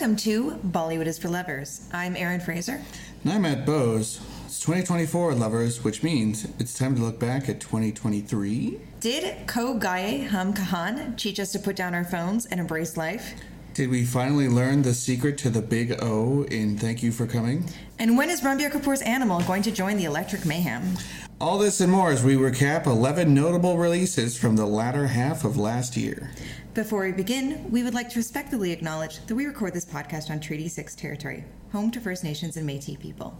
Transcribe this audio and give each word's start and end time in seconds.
Welcome 0.00 0.16
to 0.16 0.52
Bollywood 0.66 1.04
is 1.04 1.18
for 1.18 1.28
Lovers. 1.28 1.86
I'm 1.92 2.16
Erin 2.16 2.40
Fraser. 2.40 2.80
And 3.22 3.32
I'm 3.34 3.42
Matt 3.42 3.66
Bose. 3.66 4.18
It's 4.46 4.58
2024, 4.60 5.34
lovers, 5.34 5.84
which 5.84 6.02
means 6.02 6.48
it's 6.58 6.72
time 6.72 6.94
to 6.96 7.02
look 7.02 7.18
back 7.18 7.50
at 7.50 7.60
2023. 7.60 8.80
Did 9.00 9.46
Kho 9.46 9.78
Gaye 9.78 10.24
Hum 10.24 10.54
Kahan 10.54 11.18
teach 11.18 11.38
us 11.38 11.52
to 11.52 11.58
put 11.58 11.76
down 11.76 11.94
our 11.94 12.04
phones 12.04 12.46
and 12.46 12.58
embrace 12.58 12.96
life? 12.96 13.34
Did 13.74 13.90
we 13.90 14.06
finally 14.06 14.48
learn 14.48 14.80
the 14.80 14.94
secret 14.94 15.36
to 15.38 15.50
the 15.50 15.60
big 15.60 16.02
O 16.02 16.44
in 16.44 16.78
Thank 16.78 17.02
You 17.02 17.12
for 17.12 17.26
Coming? 17.26 17.66
And 17.98 18.16
when 18.16 18.30
is 18.30 18.40
Ranbir 18.40 18.70
Kapoor's 18.70 19.02
Animal 19.02 19.42
going 19.42 19.60
to 19.64 19.70
join 19.70 19.98
the 19.98 20.04
Electric 20.06 20.46
Mayhem? 20.46 20.96
All 21.42 21.58
this 21.58 21.80
and 21.80 21.92
more 21.92 22.10
as 22.10 22.22
we 22.22 22.36
recap 22.36 22.86
11 22.86 23.32
notable 23.34 23.76
releases 23.76 24.38
from 24.38 24.56
the 24.56 24.66
latter 24.66 25.06
half 25.06 25.44
of 25.44 25.56
last 25.56 25.96
year. 25.96 26.30
Before 26.74 27.02
we 27.02 27.10
begin, 27.10 27.68
we 27.68 27.82
would 27.82 27.94
like 27.94 28.08
to 28.10 28.18
respectfully 28.20 28.70
acknowledge 28.70 29.26
that 29.26 29.34
we 29.34 29.44
record 29.44 29.74
this 29.74 29.84
podcast 29.84 30.30
on 30.30 30.38
Treaty 30.38 30.68
6 30.68 30.94
territory, 30.94 31.44
home 31.72 31.90
to 31.90 32.00
First 32.00 32.22
Nations 32.22 32.56
and 32.56 32.64
Metis 32.64 32.96
people. 32.96 33.36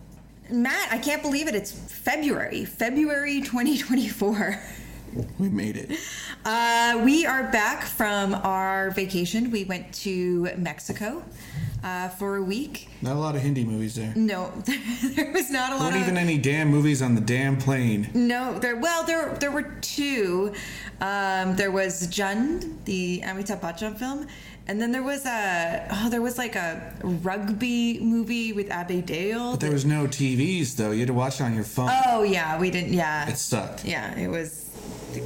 Matt, 0.51 0.93
I 0.93 0.99
can't 0.99 1.23
believe 1.23 1.47
it. 1.47 1.55
It's 1.55 1.71
February, 1.71 2.65
February 2.65 3.41
2024. 3.41 4.61
We 5.39 5.49
made 5.49 5.77
it. 5.77 5.99
Uh, 6.45 7.03
we 7.05 7.25
are 7.25 7.45
back 7.53 7.85
from 7.85 8.35
our 8.35 8.91
vacation. 8.91 9.53
We 9.53 9.63
went 9.63 9.93
to 9.95 10.51
Mexico 10.57 11.25
uh, 11.83 12.09
for 12.09 12.37
a 12.37 12.43
week. 12.43 12.89
Not 13.03 13.17
a 13.17 13.19
lot 13.19 13.37
of 13.37 13.43
Hindi 13.43 13.65
movies 13.65 13.95
there. 13.95 14.13
No, 14.17 14.51
there 15.03 15.33
was 15.33 15.51
not 15.51 15.73
a 15.73 15.77
lot 15.77 15.91
Not 15.91 15.97
of 15.97 16.03
even 16.03 16.17
any 16.17 16.39
damn 16.39 16.69
movies 16.69 17.01
on 17.03 17.15
the 17.15 17.21
damn 17.21 17.57
plane. 17.57 18.09
No, 18.15 18.59
there. 18.59 18.77
Well, 18.77 19.05
there 19.05 19.35
there 19.41 19.51
were 19.51 19.75
two. 19.81 20.53
Um, 21.01 21.57
there 21.57 21.71
was 21.71 22.07
Jhund, 22.09 22.85
the 22.85 23.23
Amitabh 23.25 23.61
Bachchan 23.61 23.97
film, 23.99 24.27
and 24.69 24.81
then 24.81 24.93
there 24.93 25.03
was 25.03 25.25
a 25.25 25.87
oh, 25.91 26.11
there 26.11 26.21
was 26.21 26.37
like 26.37 26.57
a 26.57 26.95
rugby 27.03 27.99
movie 28.01 28.53
with 28.53 28.69
Abhay 28.69 29.03
Deol. 29.05 29.53
But 29.53 29.61
there 29.61 29.73
was 29.73 29.85
no 29.87 30.07
TVs, 30.07 30.77
though. 30.77 30.91
You 30.91 31.01
had 31.01 31.09
to 31.09 31.15
watch 31.15 31.41
it 31.41 31.45
on 31.45 31.55
your 31.55 31.65
phone. 31.65 31.91
oh 32.09 32.23
yeah, 32.23 32.59
we 32.61 32.71
didn't. 32.71 32.93
Yeah, 32.93 33.29
It 33.29 33.37
sucked. 33.39 33.85
yeah, 33.87 34.15
it 34.19 34.29
was 34.29 34.70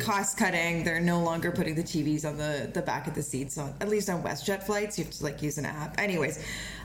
cost 0.00 0.36
cutting. 0.36 0.84
They're 0.84 1.00
no 1.00 1.20
longer 1.20 1.50
putting 1.50 1.74
the 1.74 1.82
TVs 1.82 2.24
on 2.24 2.36
the 2.36 2.70
the 2.72 2.82
back 2.82 3.06
of 3.06 3.14
the 3.14 3.22
seats. 3.22 3.58
On 3.58 3.74
at 3.80 3.88
least 3.88 4.08
on 4.08 4.22
WestJet 4.22 4.62
flights, 4.62 4.98
you 4.98 5.04
have 5.04 5.12
to 5.14 5.24
like 5.24 5.42
use 5.42 5.58
an 5.58 5.66
app. 5.66 5.98
Anyways, 6.00 6.42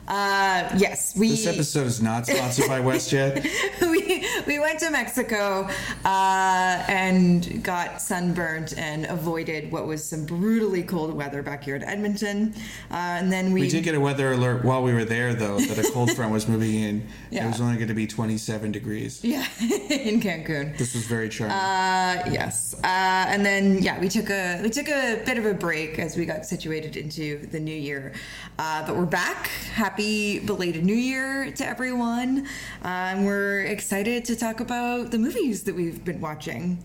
uh, 0.08 0.68
yes, 0.76 1.16
we 1.16 1.30
This 1.30 1.46
episode 1.46 1.86
is 1.86 2.02
not 2.02 2.26
sponsored 2.26 2.68
by 2.68 2.80
WestJet. 2.80 3.44
we 3.82 4.26
we 4.46 4.58
went 4.58 4.80
to 4.80 4.90
Mexico 4.90 5.68
uh, 6.04 6.84
and 6.88 7.62
got 7.62 8.00
sunburnt 8.02 8.76
and 8.76 9.06
avoided 9.06 9.70
what 9.70 9.86
was 9.86 10.04
some 10.04 10.24
brutally 10.26 10.82
cold 10.82 11.14
weather 11.14 11.42
back 11.42 11.62
here 11.64 11.76
in 11.76 11.84
Edmonton. 11.84 12.54
Uh, 12.90 12.94
and 12.94 13.32
then 13.32 13.52
we, 13.52 13.62
We 13.62 13.68
did 13.68 13.84
get 13.84 13.94
a 13.94 14.00
weather 14.00 14.32
alert 14.32 14.64
while 14.64 14.82
we 14.82 14.92
were 14.92 15.04
there, 15.04 15.34
though, 15.34 15.58
that 15.60 15.78
a 15.78 15.90
cold 15.92 16.10
front 16.12 16.32
was 16.32 16.48
moving 16.48 16.74
in. 16.74 17.06
Yeah. 17.30 17.44
It 17.44 17.48
was 17.48 17.60
only 17.60 17.76
going 17.76 17.88
to 17.88 17.94
be 17.94 18.06
27 18.06 18.72
degrees. 18.72 19.22
yeah 19.24 19.46
in 19.60 20.20
Cancun. 20.20 20.76
This 20.76 20.94
was 20.94 21.04
very 21.06 21.28
charming. 21.28 21.56
Uh, 21.56 22.30
yes, 22.32 22.74
uh, 22.82 22.86
and 23.28 23.44
then 23.44 23.78
yeah, 23.78 24.00
we 24.00 24.08
took 24.08 24.30
a 24.30 24.60
we 24.62 24.70
took 24.70 24.88
a 24.88 25.22
bit 25.24 25.38
of 25.38 25.46
a 25.46 25.54
break 25.54 25.98
as 25.98 26.16
we 26.16 26.24
got 26.24 26.46
situated 26.46 26.96
into 26.96 27.46
the 27.46 27.60
new 27.60 27.74
year, 27.74 28.12
uh, 28.58 28.86
but 28.86 28.96
we're 28.96 29.06
back. 29.06 29.48
Happy 29.72 29.89
belated 29.96 30.84
New 30.84 30.94
Year 30.94 31.50
to 31.52 31.66
everyone! 31.66 32.46
Um, 32.82 33.24
we're 33.24 33.62
excited 33.62 34.24
to 34.26 34.36
talk 34.36 34.60
about 34.60 35.10
the 35.10 35.18
movies 35.18 35.64
that 35.64 35.74
we've 35.74 36.04
been 36.04 36.20
watching. 36.20 36.78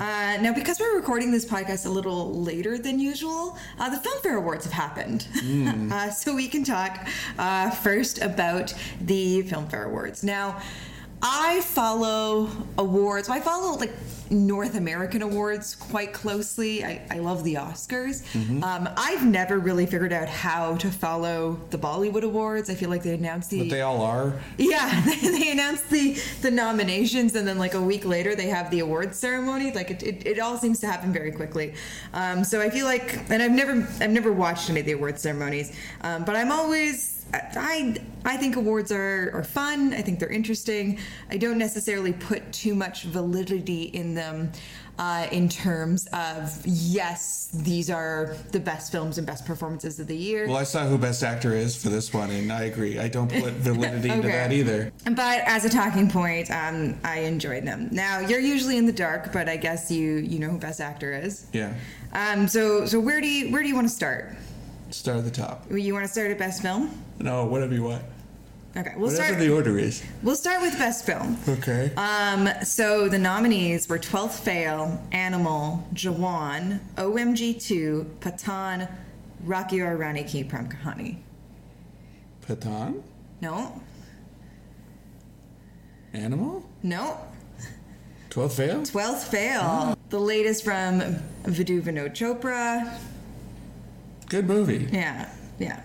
Uh, 0.00 0.38
now, 0.40 0.52
because 0.54 0.80
we're 0.80 0.96
recording 0.96 1.30
this 1.30 1.44
podcast 1.44 1.86
a 1.86 1.88
little 1.88 2.42
later 2.42 2.78
than 2.78 2.98
usual, 2.98 3.56
uh, 3.78 3.88
the 3.90 3.96
Filmfare 3.96 4.36
Awards 4.36 4.64
have 4.64 4.72
happened, 4.72 5.26
uh, 5.92 6.10
so 6.10 6.34
we 6.34 6.48
can 6.48 6.64
talk 6.64 7.06
uh, 7.38 7.70
first 7.70 8.20
about 8.22 8.74
the 9.00 9.42
Filmfare 9.44 9.86
Awards. 9.86 10.22
Now. 10.24 10.60
I 11.22 11.60
follow 11.62 12.48
awards. 12.76 13.28
I 13.28 13.40
follow 13.40 13.76
like 13.76 13.92
North 14.30 14.74
American 14.74 15.22
awards 15.22 15.74
quite 15.74 16.12
closely. 16.12 16.84
I, 16.84 17.06
I 17.10 17.18
love 17.18 17.44
the 17.44 17.54
Oscars. 17.54 18.22
Um, 18.62 18.88
I've 18.96 19.26
never 19.26 19.58
really 19.58 19.86
figured 19.86 20.12
out 20.12 20.28
how 20.28 20.76
to 20.76 20.90
follow 20.90 21.58
the 21.70 21.78
Bollywood 21.78 22.22
awards. 22.22 22.68
I 22.70 22.74
feel 22.74 22.90
like 22.90 23.02
they 23.02 23.14
announce 23.14 23.48
the 23.48 23.60
but 23.60 23.70
they 23.70 23.80
all 23.80 24.02
are. 24.02 24.34
yeah 24.58 25.00
they, 25.06 25.28
they 25.28 25.50
announce 25.50 25.82
the 25.82 26.18
the 26.42 26.50
nominations 26.50 27.34
and 27.34 27.48
then 27.48 27.58
like 27.58 27.74
a 27.74 27.80
week 27.82 28.04
later 28.04 28.34
they 28.34 28.48
have 28.48 28.70
the 28.70 28.80
awards 28.80 29.18
ceremony. 29.18 29.72
Like 29.72 29.90
it, 29.90 30.02
it, 30.02 30.26
it 30.26 30.38
all 30.38 30.58
seems 30.58 30.78
to 30.80 30.86
happen 30.86 31.12
very 31.12 31.32
quickly. 31.32 31.74
Um, 32.12 32.44
so 32.44 32.60
I 32.60 32.70
feel 32.70 32.84
like, 32.84 33.18
and 33.30 33.42
I've 33.42 33.50
never 33.50 33.72
I've 34.00 34.10
never 34.10 34.32
watched 34.32 34.70
any 34.70 34.80
of 34.80 34.86
the 34.86 34.92
awards 34.92 35.22
ceremonies, 35.22 35.76
um, 36.02 36.24
but 36.24 36.36
I'm 36.36 36.52
always 36.52 37.17
I 37.32 37.96
I 38.24 38.36
think 38.36 38.56
awards 38.56 38.92
are, 38.92 39.30
are 39.34 39.44
fun. 39.44 39.92
I 39.94 40.02
think 40.02 40.18
they're 40.18 40.28
interesting. 40.28 40.98
I 41.30 41.36
don't 41.36 41.58
necessarily 41.58 42.12
put 42.12 42.52
too 42.52 42.74
much 42.74 43.04
validity 43.04 43.84
in 43.84 44.14
them 44.14 44.52
uh, 44.98 45.28
in 45.30 45.48
terms 45.48 46.08
of 46.12 46.60
yes, 46.66 47.48
these 47.54 47.88
are 47.88 48.36
the 48.50 48.58
best 48.58 48.90
films 48.90 49.16
and 49.18 49.26
best 49.26 49.46
performances 49.46 50.00
of 50.00 50.08
the 50.08 50.16
year. 50.16 50.48
Well, 50.48 50.56
I 50.56 50.64
saw 50.64 50.86
who 50.86 50.98
Best 50.98 51.22
Actor 51.22 51.54
is 51.54 51.80
for 51.80 51.88
this 51.88 52.12
one, 52.12 52.30
and 52.30 52.52
I 52.52 52.64
agree. 52.64 52.98
I 52.98 53.08
don't 53.08 53.30
put 53.30 53.52
validity 53.54 54.10
into 54.10 54.28
that 54.28 54.52
either. 54.52 54.92
But 55.04 55.42
as 55.46 55.64
a 55.64 55.68
talking 55.68 56.10
point, 56.10 56.50
um, 56.50 56.98
I 57.04 57.20
enjoyed 57.20 57.64
them. 57.64 57.88
Now 57.92 58.18
you're 58.18 58.40
usually 58.40 58.76
in 58.76 58.86
the 58.86 58.92
dark, 58.92 59.32
but 59.32 59.48
I 59.48 59.56
guess 59.56 59.90
you 59.90 60.16
you 60.16 60.38
know 60.38 60.48
who 60.48 60.58
best 60.58 60.80
actor 60.80 61.12
is. 61.12 61.46
Yeah. 61.52 61.72
Um, 62.12 62.48
so 62.48 62.86
so 62.86 62.98
where 62.98 63.20
do 63.20 63.28
you 63.28 63.52
where 63.52 63.62
do 63.62 63.68
you 63.68 63.74
want 63.74 63.88
to 63.88 63.94
start? 63.94 64.34
Start 64.90 65.18
at 65.18 65.24
the 65.24 65.30
top. 65.30 65.64
You 65.70 65.92
want 65.92 66.06
to 66.06 66.10
start 66.12 66.30
at 66.30 66.38
best 66.38 66.62
film? 66.62 66.90
No, 67.18 67.44
whatever 67.44 67.74
you 67.74 67.82
want. 67.84 68.02
Okay, 68.76 68.92
we'll 68.96 69.06
Whatever 69.10 69.24
start. 69.28 69.38
the 69.40 69.50
order 69.50 69.78
is. 69.78 70.02
We'll 70.22 70.36
start 70.36 70.60
with 70.60 70.78
best 70.78 71.04
film. 71.04 71.36
Okay. 71.48 71.90
Um, 71.96 72.48
so 72.62 73.08
the 73.08 73.18
nominees 73.18 73.88
were 73.88 73.98
12th 73.98 74.40
Fail, 74.40 75.02
Animal, 75.10 75.86
Jawan, 75.94 76.78
OMG2, 76.96 78.04
Pathaan, 78.20 78.88
Rocky 79.44 79.80
Aur 79.82 79.96
Rani 79.96 80.22
Ki 80.24 80.44
Prem 80.44 80.68
Kahani. 80.68 81.16
Pathaan? 82.46 83.02
No, 83.40 83.80
Animal? 86.14 86.64
no. 86.82 87.18
12th 88.30 88.52
fail? 88.52 88.80
12th 88.82 89.24
Fail, 89.28 89.98
the 90.10 90.20
latest 90.20 90.62
from 90.64 91.00
Vidhu 91.44 91.80
Vinod 91.82 92.10
Chopra. 92.12 92.98
Good 94.28 94.46
movie. 94.46 94.88
Yeah, 94.92 95.28
yeah. 95.58 95.80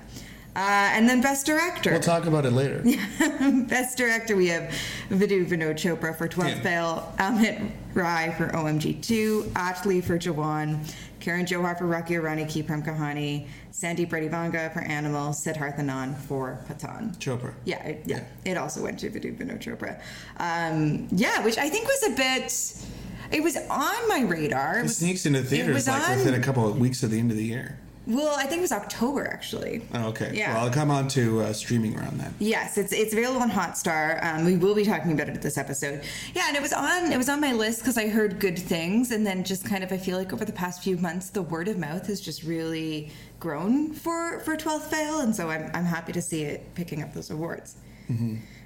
Uh, 0.55 0.59
and 0.93 1.09
then 1.09 1.19
Best 1.21 1.45
Director. 1.47 1.91
We'll 1.91 1.99
talk 1.99 2.25
about 2.25 2.45
it 2.45 2.51
later. 2.51 2.83
Best 3.67 3.97
Director, 3.97 4.35
we 4.35 4.47
have 4.49 4.71
Vidhu 5.09 5.47
Vinod 5.47 5.75
Chopra 5.77 6.15
for 6.15 6.27
12th 6.27 6.49
Yeah. 6.49 6.61
Fail, 6.61 7.13
Amit 7.17 7.71
Rai 7.95 8.33
for 8.37 8.49
OMG2, 8.49 9.45
Atlee 9.53 10.03
for 10.03 10.19
Jawan, 10.19 10.77
Karan 11.19 11.47
Johar 11.47 11.75
for 11.75 11.87
Rocky 11.87 12.17
Rani 12.17 12.45
Ki 12.45 12.61
Prem 12.61 12.83
Kahani, 12.83 13.47
Sandeep 13.71 14.11
Reddy 14.11 14.29
Vanga 14.29 14.71
for 14.71 14.81
Animal, 14.81 15.31
Siddharth 15.31 15.79
Anand 15.79 16.15
for 16.17 16.59
Pathaan. 16.69 17.17
Chopra. 17.17 17.55
Yeah, 17.65 17.81
it, 17.83 18.03
yeah, 18.05 18.23
it 18.45 18.55
also 18.55 18.83
went 18.83 18.99
to 18.99 19.09
Vidhu 19.09 19.35
Vinod 19.35 19.59
Chopra. 19.59 19.99
Um, 20.37 21.07
yeah, 21.11 21.43
which 21.43 21.57
I 21.57 21.67
think 21.69 21.87
was 21.87 22.03
a 22.03 22.15
bit. 22.15 22.85
It 23.31 23.41
was 23.41 23.55
on 23.57 24.07
my 24.07 24.21
radar. 24.27 24.77
It 24.79 24.83
was, 24.83 24.91
It 24.91 24.93
was- 24.93 24.97
sneaks 24.97 25.25
into 25.25 25.39
it 25.39 25.45
theaters 25.47 25.73
was 25.73 25.87
like 25.87 26.09
on- 26.09 26.17
within 26.19 26.35
a 26.35 26.43
couple 26.43 26.67
of 26.67 26.77
weeks 26.77 27.01
of 27.01 27.09
the 27.09 27.17
end 27.17 27.31
of 27.31 27.37
the 27.37 27.45
year. 27.45 27.79
Well, 28.05 28.35
I 28.37 28.43
think 28.43 28.59
it 28.59 28.61
was 28.61 28.73
October 28.73 29.25
actually. 29.27 29.81
Oh, 29.93 30.09
okay. 30.09 30.31
Yeah. 30.33 30.53
Well, 30.53 30.65
I'll 30.65 30.73
come 30.73 30.91
on 30.91 31.07
to 31.09 31.41
uh, 31.41 31.53
streaming 31.53 31.97
around 31.97 32.19
then. 32.19 32.33
Yes, 32.39 32.77
it's 32.77 32.91
it's 32.91 33.13
available 33.13 33.41
on 33.41 33.49
Hotstar. 33.49 34.21
Um, 34.23 34.43
we 34.43 34.57
will 34.57 34.75
be 34.75 34.83
talking 34.83 35.13
about 35.13 35.29
it 35.29 35.41
this 35.41 35.57
episode. 35.57 36.03
Yeah, 36.35 36.45
and 36.47 36.57
it 36.57 36.61
was 36.61 36.73
on 36.73 37.11
it 37.11 37.17
was 37.17 37.29
on 37.29 37.39
my 37.39 37.53
list 37.53 37.79
because 37.79 37.97
I 37.97 38.09
heard 38.09 38.39
good 38.39 38.59
things, 38.59 39.11
and 39.11 39.25
then 39.25 39.43
just 39.45 39.65
kind 39.65 39.83
of 39.85 39.91
I 39.93 39.97
feel 39.97 40.17
like 40.17 40.33
over 40.33 40.43
the 40.43 40.51
past 40.51 40.83
few 40.83 40.97
months 40.97 41.29
the 41.29 41.41
word 41.41 41.69
of 41.69 41.77
mouth 41.77 42.07
has 42.07 42.19
just 42.19 42.43
really 42.43 43.09
grown 43.39 43.93
for 43.93 44.39
for 44.41 44.57
Twelfth 44.57 44.89
Fail, 44.89 45.19
and 45.21 45.33
so 45.33 45.49
I'm 45.49 45.71
I'm 45.73 45.85
happy 45.85 46.11
to 46.11 46.21
see 46.21 46.43
it 46.43 46.75
picking 46.75 47.01
up 47.03 47.13
those 47.13 47.29
awards. 47.29 47.75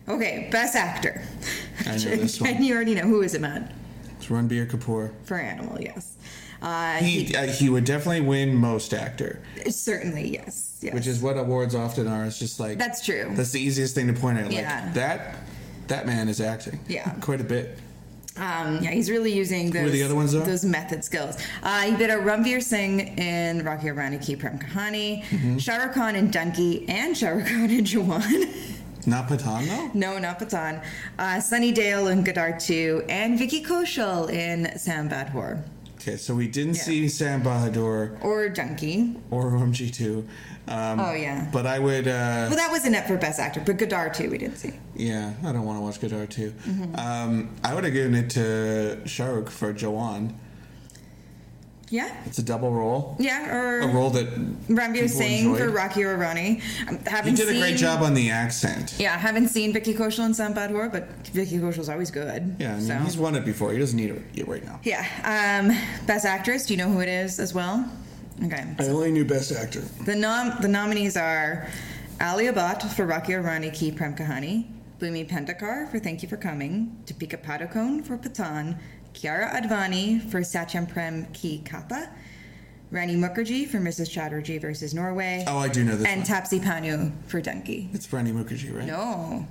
Okay, 0.10 0.48
best 0.52 0.76
actor. 0.76 1.22
Mm-hmm. 1.82 1.90
I 1.90 1.92
know 1.94 2.22
this 2.22 2.42
one. 2.42 2.50
and 2.50 2.66
you 2.66 2.74
already 2.74 2.96
know 2.96 3.04
who 3.04 3.22
is 3.22 3.34
it, 3.36 3.42
Matt? 3.42 3.74
It's 4.18 4.28
Ranbir 4.28 4.68
Kapoor. 4.70 5.12
For 5.26 5.36
Animal, 5.38 5.80
yes. 5.82 6.18
Uh, 6.62 6.98
He 6.98 7.36
uh, 7.36 7.48
he 7.48 7.70
would 7.70 7.86
definitely 7.86 8.22
win 8.22 8.56
most 8.56 8.94
actor, 8.94 9.40
certainly 9.70 10.30
yes, 10.34 10.80
yes. 10.82 10.94
which 10.94 11.08
is 11.08 11.22
what 11.22 11.38
awards 11.38 11.76
often 11.76 12.08
are. 12.08 12.26
It's 12.26 12.40
just 12.40 12.60
like 12.60 12.78
That's 12.78 13.06
true. 13.06 13.32
That's 13.36 13.52
the 13.52 13.62
easiest 13.62 13.94
thing 13.96 14.08
to 14.08 14.14
point 14.14 14.40
out. 14.40 14.46
Like 14.46 14.54
Yeah. 14.56 14.92
that 14.94 15.36
that 15.88 16.06
man 16.08 16.28
is 16.30 16.42
acting. 16.42 16.80
Yeah. 16.88 17.10
Quite 17.22 17.42
a 17.42 17.46
bit. 17.46 17.78
Um, 18.38 18.84
yeah, 18.84 18.92
he's 18.92 19.10
really 19.10 19.34
using 19.34 19.72
those, 19.72 19.92
the 19.92 20.04
other 20.04 20.14
ones, 20.14 20.32
those 20.32 20.64
method 20.64 21.04
skills. 21.04 21.38
Uh, 21.64 21.82
he 21.90 21.96
did 21.98 22.12
a 22.12 22.18
Ranveer 22.18 22.62
Singh 22.62 23.00
in 23.18 23.64
Rocky 23.66 23.90
Rani 23.90 24.20
Ki 24.20 24.36
Prem 24.36 24.60
Kahani, 24.60 25.24
Mm-hmm. 25.24 25.58
Shah 25.58 25.78
Rukh 25.78 25.94
Khan 25.96 26.16
in 26.16 26.30
Dunki, 26.30 26.88
and 26.88 27.18
Shah 27.18 27.30
Rukh 27.30 27.48
Khan 27.48 27.72
in 27.72 27.84
Jawan. 27.84 28.48
Not 29.08 29.28
Pathaan 29.30 29.66
though. 29.68 29.90
no, 29.98 30.20
not 30.20 30.38
Pathaan. 30.38 30.84
Uh, 31.18 31.40
Sunny 31.40 31.74
Deol 31.74 32.12
in 32.12 32.24
Gadar 32.26 32.60
2, 32.64 33.06
and 33.10 33.40
Vicky 33.40 33.64
Kaushal 33.64 34.30
in 34.30 34.78
Sam 34.78 35.10
Bahadur. 35.10 35.64
Okay, 36.08 36.16
so 36.16 36.34
we 36.34 36.48
didn't 36.48 36.76
Yeah. 36.78 36.84
see 36.84 37.10
Sam 37.10 37.44
Bahadur 37.44 38.18
or 38.24 38.48
Dunki. 38.50 39.16
or 39.30 39.52
OMG2. 39.52 40.24
Um, 40.70 41.00
Oh, 41.02 41.12
yeah. 41.14 41.48
But 41.52 41.66
I 41.68 41.80
would. 41.80 42.08
Uh, 42.08 42.48
Well, 42.48 42.56
that 42.56 42.72
wasn't 42.72 42.96
it 42.96 43.06
for 43.08 43.18
Best 43.18 43.40
Actor, 43.42 43.64
but 43.66 43.78
Gadar 43.78 44.14
too. 44.14 44.30
We 44.30 44.38
didn't 44.38 44.58
see. 44.58 44.72
yeah, 44.96 45.34
I 45.44 45.52
don't 45.52 45.66
want 45.66 45.78
to 45.80 45.82
watch 45.82 46.00
Gadar 46.00 46.30
too. 46.30 46.54
Mm-hmm. 46.66 46.96
Um, 46.96 47.50
I 47.64 47.74
would 47.76 47.84
have 47.84 47.92
given 47.94 48.16
it 48.16 48.30
to 48.32 49.00
Shahrukh 49.04 49.50
for 49.50 49.74
Jawan. 49.74 50.32
Yeah, 51.90 52.14
It's 52.26 52.38
a 52.38 52.44
double 52.44 52.72
role. 52.72 53.16
yeah, 53.18 53.50
or 53.56 53.80
A 53.80 53.88
role 53.88 54.10
that 54.10 54.28
Ranveer 54.68 54.94
people 54.94 55.08
Singh 55.08 55.56
for. 55.56 55.70
Rocky 55.70 56.04
Aur 56.04 56.18
Rani. 56.18 56.62
I 56.88 56.92
He 56.92 56.98
haven't 57.10 57.36
did 57.36 57.48
a 57.48 57.58
great 57.60 57.78
job 57.78 58.02
on 58.04 58.14
the 58.14 58.30
accent. 58.30 58.96
Yeah, 59.00 59.14
I 59.14 59.18
haven't 59.18 59.48
seen 59.48 59.72
Vicky 59.72 59.94
Kaushal 59.94 60.26
in 60.26 60.34
Sam 60.34 60.54
Bahadur, 60.54 60.92
but 60.92 61.08
Vicky 61.28 61.58
Kaushal's 61.60 61.88
always 61.88 62.12
good. 62.12 62.58
Yeah, 62.60 62.74
I 62.74 62.78
mean, 62.78 62.88
so. 62.88 62.98
he's 63.00 63.18
won 63.18 63.36
it 63.36 63.46
before. 63.46 63.72
He 63.72 63.80
doesn't 63.80 63.98
need 63.98 64.10
it 64.36 64.48
right 64.48 64.66
now. 64.66 64.80
Yeah. 64.84 65.06
Um, 65.24 65.70
Best 66.06 66.26
Actress. 66.26 66.66
Do 66.66 66.74
you 66.74 66.78
know 66.78 66.90
who 66.90 67.00
it 67.00 67.10
is 67.10 67.40
as 67.40 67.54
well? 67.54 67.90
Okay. 68.44 68.66
I 68.80 68.88
only 68.90 69.12
knew 69.12 69.24
Best 69.26 69.52
Actor. 69.54 69.82
The 70.06 70.16
nom 70.16 70.62
the 70.62 70.68
nominees 70.68 71.16
are 71.16 71.68
Alia 72.22 72.52
Bhatt 72.52 72.84
for 72.94 73.06
Rocky 73.06 73.34
Rani 73.36 73.72
Ki 73.72 73.92
Prem 73.92 74.14
Kahani, 74.16 74.66
Bhumi 75.00 75.28
Pednekar 75.28 75.90
for 75.90 76.00
Thank 76.00 76.22
You 76.22 76.28
for 76.30 76.38
Coming, 76.38 76.98
Deepika 77.06 77.38
Padukone 77.42 78.06
for 78.06 78.18
Pathaan, 78.18 78.78
Kiara 79.18 79.52
Advani 79.54 80.22
for 80.30 80.42
Satyaprem 80.42 81.32
Ki 81.34 81.62
Katha, 81.66 82.10
Rani 82.92 83.16
Mukherjee 83.16 83.68
for 83.68 83.80
Mrs. 83.80 84.10
Chatterjee 84.10 84.60
versus 84.60 84.94
Norway, 84.94 85.44
Oh, 85.48 85.58
I 85.58 85.68
do 85.68 85.84
know 85.84 85.96
this 85.98 86.08
and 86.08 86.22
one. 86.22 86.28
Taapsee 86.30 86.60
Pannu 86.62 87.12
for 87.28 87.42
Dunki. 87.42 87.94
It's 87.94 88.06
Brandy 88.08 88.32
Mukherjee, 88.32 88.74
right? 88.76 88.86
No, 88.86 89.46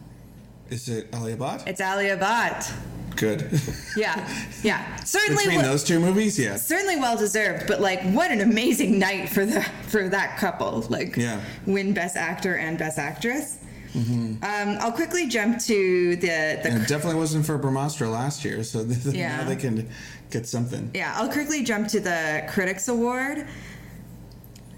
Is 0.70 0.88
it 0.88 1.08
Alia 1.14 1.36
Bhatt? 1.36 1.66
it's 1.66 1.80
Alia 1.80 2.16
Bhatt. 2.16 2.72
Good. 3.16 3.48
Yeah, 3.96 4.28
yeah. 4.62 4.96
Certainly, 5.04 5.44
Between 5.44 5.56
wa- 5.62 5.62
those 5.62 5.82
two 5.82 5.98
movies, 5.98 6.38
yeah. 6.38 6.56
certainly 6.56 6.96
well 6.96 7.16
deserved. 7.16 7.66
But 7.66 7.80
like, 7.80 8.02
what 8.02 8.30
an 8.30 8.42
amazing 8.42 8.98
night 8.98 9.30
for 9.30 9.46
the 9.46 9.62
for 9.88 10.06
that 10.10 10.36
couple. 10.36 10.82
Like, 10.90 11.16
Yeah. 11.16 11.40
win 11.66 11.94
Best 11.94 12.14
Actor 12.16 12.56
and 12.56 12.76
Best 12.78 12.98
Actress. 12.98 13.56
Um, 13.96 14.76
I'll 14.81 14.93
quickly 14.93 15.26
jump 15.26 15.58
to 15.62 16.16
the 16.16 16.26
the 16.26 16.70
And 16.70 16.82
it 16.82 16.88
definitely 16.88 17.19
wasn't 17.19 17.46
for 17.46 17.58
Brahmastra 17.58 18.10
last 18.12 18.44
year, 18.44 18.62
so 18.62 18.82
Yeah. 19.10 19.38
now 19.38 19.44
they 19.48 19.56
can 19.56 19.88
get 20.31 20.46
something. 20.46 20.90
Yeah, 20.94 21.14
I'll 21.16 21.31
quickly 21.31 21.62
jump 21.64 21.88
to 21.88 22.00
the 22.00 22.44
Critics 22.48 22.88
Award. 22.88 23.46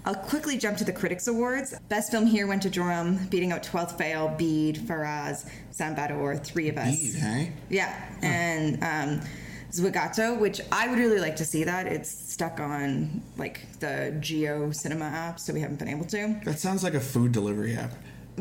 I'll 0.05 0.15
quickly 0.15 0.57
jump 0.57 0.77
to 0.77 0.85
the 0.85 0.93
Critics 0.93 1.27
Awards. 1.27 1.75
Best 1.89 2.11
film 2.11 2.25
here 2.25 2.47
went 2.47 2.61
to 2.63 2.69
Joram, 2.69 3.27
beating 3.27 3.51
out 3.51 3.63
12th 3.63 3.97
Fail, 3.97 4.29
Bheed, 4.39 4.77
Faraz, 4.79 5.47
Sam 5.71 5.95
Bahadur, 5.95 6.41
Three 6.43 6.69
of 6.69 6.77
Us. 6.77 6.87
Indeed, 6.87 7.15
hey? 7.15 7.51
Yeah, 7.69 8.09
and 8.21 8.81
um, 8.83 9.27
Zwigato, 9.71 10.39
which 10.39 10.61
I 10.71 10.87
would 10.87 10.97
really 10.97 11.19
like 11.19 11.35
to 11.35 11.45
see 11.45 11.65
that. 11.65 11.85
It's 11.87 12.09
stuck 12.09 12.59
on 12.61 13.21
like 13.37 13.59
the 13.81 14.15
Jio 14.19 14.73
Cinema 14.73 15.05
app, 15.05 15.39
so 15.39 15.53
we 15.53 15.59
haven't 15.59 15.77
been 15.79 15.89
able 15.89 16.05
to. 16.05 16.39
That 16.45 16.59
sounds 16.59 16.83
like 16.83 16.93
a 16.93 16.99
food 17.01 17.31
delivery 17.33 17.75
app. 17.75 17.91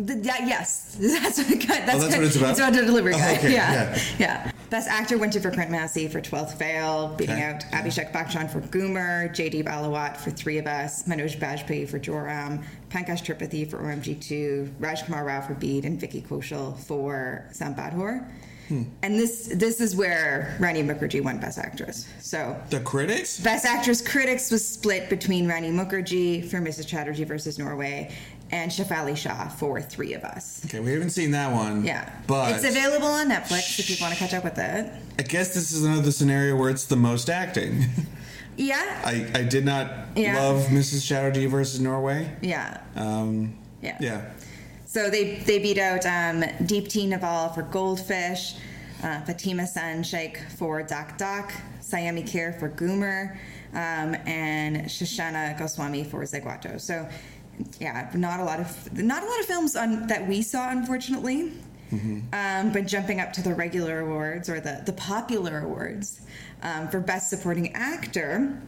Th- 0.06 0.19
yeah, 0.25 0.47
yes, 0.47 0.97
that's 1.00 1.39
what, 1.39 1.49
that's, 1.49 1.95
Oh, 1.95 1.99
that's 1.99 2.17
what 2.17 2.25
it's 2.25 2.37
about? 2.37 2.50
It's 2.50 2.59
about 2.61 2.77
a 2.77 2.85
delivery 2.87 3.15
Oh, 3.15 3.19
okay, 3.19 3.53
yeah. 3.53 3.95
yeah. 3.95 4.00
yeah, 4.19 4.50
Best 4.71 4.89
actor 4.89 5.19
went 5.19 5.33
to 5.33 5.41
Vikrant 5.41 5.71
Massey 5.71 6.09
for 6.09 6.21
12th 6.21 6.55
Fail, 6.55 7.09
beating 7.17 7.35
Okay, 7.37 7.45
out. 7.45 7.61
Abhishek 7.73 8.12
Bachchan 8.12 8.50
for 8.50 8.61
Ghoomer, 8.61 9.31
Jaideep 9.35 9.65
Ahlawat 9.65 10.17
for 10.17 10.31
Three 10.31 10.59
of 10.59 10.67
Us, 10.67 11.05
Manoj 11.09 11.39
Bajpayee 11.39 11.89
for 11.89 11.99
Joram, 11.99 12.62
Pankaj 12.91 13.25
Tripathi 13.25 13.69
for 13.69 13.79
OMG2, 13.79 14.69
Rajkumar 14.81 15.25
Rao 15.25 15.41
for 15.41 15.55
Bheed, 15.55 15.85
and 15.85 15.99
Vicky 16.00 16.23
Kaushal 16.23 16.79
for 16.79 17.47
Sam 17.53 17.75
Bahadur. 17.75 18.29
Hmm. 18.69 18.83
And 19.03 19.19
this 19.19 19.47
this 19.55 19.81
is 19.81 19.97
where 19.97 20.55
Rani 20.61 20.83
Mukherjee 20.83 21.25
won 21.25 21.39
Best 21.39 21.59
Actress. 21.59 22.06
So 22.21 22.55
The 22.69 22.81
critics? 22.81 23.41
Best 23.41 23.65
Actress 23.65 24.06
Critics 24.06 24.50
was 24.50 24.62
split 24.69 25.09
between 25.09 25.49
Rani 25.49 25.71
Mukherjee 25.71 26.45
for 26.45 26.59
Mrs. 26.59 26.87
Chatterjee 26.87 27.25
versus 27.25 27.59
Norway 27.59 28.15
and 28.50 28.71
Shefali 28.71 29.17
Shah 29.17 29.49
for 29.49 29.81
Three 29.81 30.15
of 30.15 30.25
Us. 30.25 30.62
Okay, 30.65 30.81
we 30.81 30.93
haven't 30.93 31.11
seen 31.11 31.31
that 31.33 31.53
one. 31.53 31.85
Yeah. 31.85 32.11
But 32.27 32.55
it's 32.55 32.65
available 32.65 33.06
on 33.09 33.31
Netflix 33.31 33.79
if 33.79 33.91
you 33.91 33.97
want 34.00 34.15
to 34.15 34.19
catch 34.19 34.35
up 34.35 34.45
with 34.45 34.59
it. 34.59 34.93
I 35.19 35.23
guess 35.23 35.55
this 35.55 35.73
is 35.73 35.85
another 35.85 36.11
scenario 36.12 36.56
where 36.56 36.71
it's 36.71 36.85
the 36.87 36.97
most 36.97 37.29
acting. 37.31 37.85
Yeah. 38.61 39.03
I, 39.05 39.31
I 39.37 39.43
did 39.45 39.65
not 39.65 39.89
Yeah. 40.17 40.37
love 40.43 40.65
Mrs. 40.65 41.06
Shadow 41.06 41.29
Chatterjee 41.31 41.47
versus 41.47 41.79
Norway. 41.79 42.29
Yeah. 42.43 42.81
Um, 42.97 43.56
Yeah. 43.81 43.97
yeah. 44.00 44.31
So 44.85 45.09
they 45.11 45.37
they 45.47 45.61
beat 45.61 45.79
out 45.79 46.05
um, 46.06 46.43
Deepti 46.67 47.06
Naval 47.06 47.50
for 47.50 47.62
Goldfish, 47.62 48.56
uh, 49.05 49.21
Fatima 49.21 49.65
Sana 49.65 50.03
Shaikh 50.03 50.41
for 50.56 50.83
Dhak 50.83 51.17
Dhak, 51.19 51.53
Saiyami 51.81 52.29
Kher 52.29 52.59
for 52.59 52.69
Ghoomer, 52.69 53.37
um, 53.75 54.17
and 54.27 54.87
Shahana 54.87 55.56
Goswami 55.56 56.03
for 56.03 56.23
Zwigato. 56.25 56.81
So 56.81 57.09
yeah, 57.81 58.11
not 58.15 58.41
a 58.41 58.45
lot 58.45 58.61
of 58.61 58.93
not 58.93 59.23
a 59.23 59.27
lot 59.27 59.41
of 59.41 59.47
films 59.47 59.77
on 59.77 60.07
that 60.09 60.27
we 60.27 60.43
saw, 60.43 60.71
unfortunately. 60.71 61.53
Um, 62.35 62.73
but 62.73 62.87
jumping 62.87 63.21
up 63.21 63.33
to 63.35 63.43
the 63.43 63.55
regular 63.55 64.01
awards 64.01 64.51
or 64.51 64.61
the, 64.61 64.83
the 64.85 64.93
popular 64.93 65.61
awards 65.61 66.21
um, 66.63 66.89
for 66.89 67.01
Best 67.01 67.31
Supporting 67.31 67.73
Actor, 67.75 68.61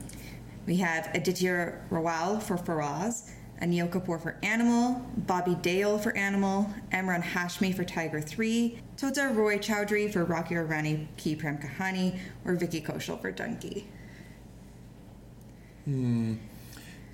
we 0.67 0.77
have 0.77 1.11
Aditya 1.15 1.75
Rawal 1.91 2.43
for 2.43 2.57
Faraz, 2.57 3.31
Anil 3.61 3.91
Kapoor 3.91 4.21
for 4.23 4.39
Animal, 4.43 5.05
Bobby 5.19 5.55
Deol 5.57 6.03
for 6.03 6.17
Animal, 6.17 6.71
Emran 6.93 7.23
Hashmi 7.23 7.75
for 7.75 7.85
Tiger 7.85 8.21
3, 8.21 8.79
Tota 8.97 9.29
Roy 9.35 9.59
Chowdhury 9.59 10.11
for 10.11 10.25
Rocky 10.25 10.57
Aur 10.57 10.65
Rani 10.65 11.07
Ki 11.17 11.37
Prem 11.37 11.59
Kahani, 11.59 12.19
or 12.47 12.55
Vicky 12.55 12.81
Kaushal 12.81 13.21
for 13.21 13.33
Dunki. 13.33 13.85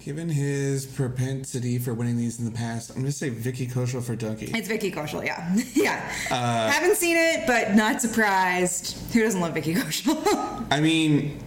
Given 0.07 0.29
his 0.29 0.87
propensity 0.87 1.81
for 1.81 1.93
winning 1.93 2.17
these 2.17 2.39
in 2.39 2.45
the 2.45 2.53
past, 2.53 2.91
I'm 2.91 2.99
going 2.99 3.07
to 3.07 3.13
say 3.13 3.29
Vicky 3.29 3.67
Kaushal 3.67 4.01
for 4.01 4.15
Dunki. 4.15 4.55
It's 4.55 4.69
Vicky 4.69 4.93
Kaushal, 4.93 5.27
yeah. 5.27 5.53
yeah. 5.75 6.13
Uh, 6.31 6.71
Haven't 6.71 6.95
seen 6.95 7.17
it, 7.17 7.45
but 7.45 7.75
not 7.75 8.01
surprised. 8.01 8.97
Who 9.13 9.25
doesn't 9.25 9.41
love 9.41 9.55
Vicky 9.55 9.75
Kaushal? 9.75 10.65
I 10.71 10.79
mean, 10.79 11.41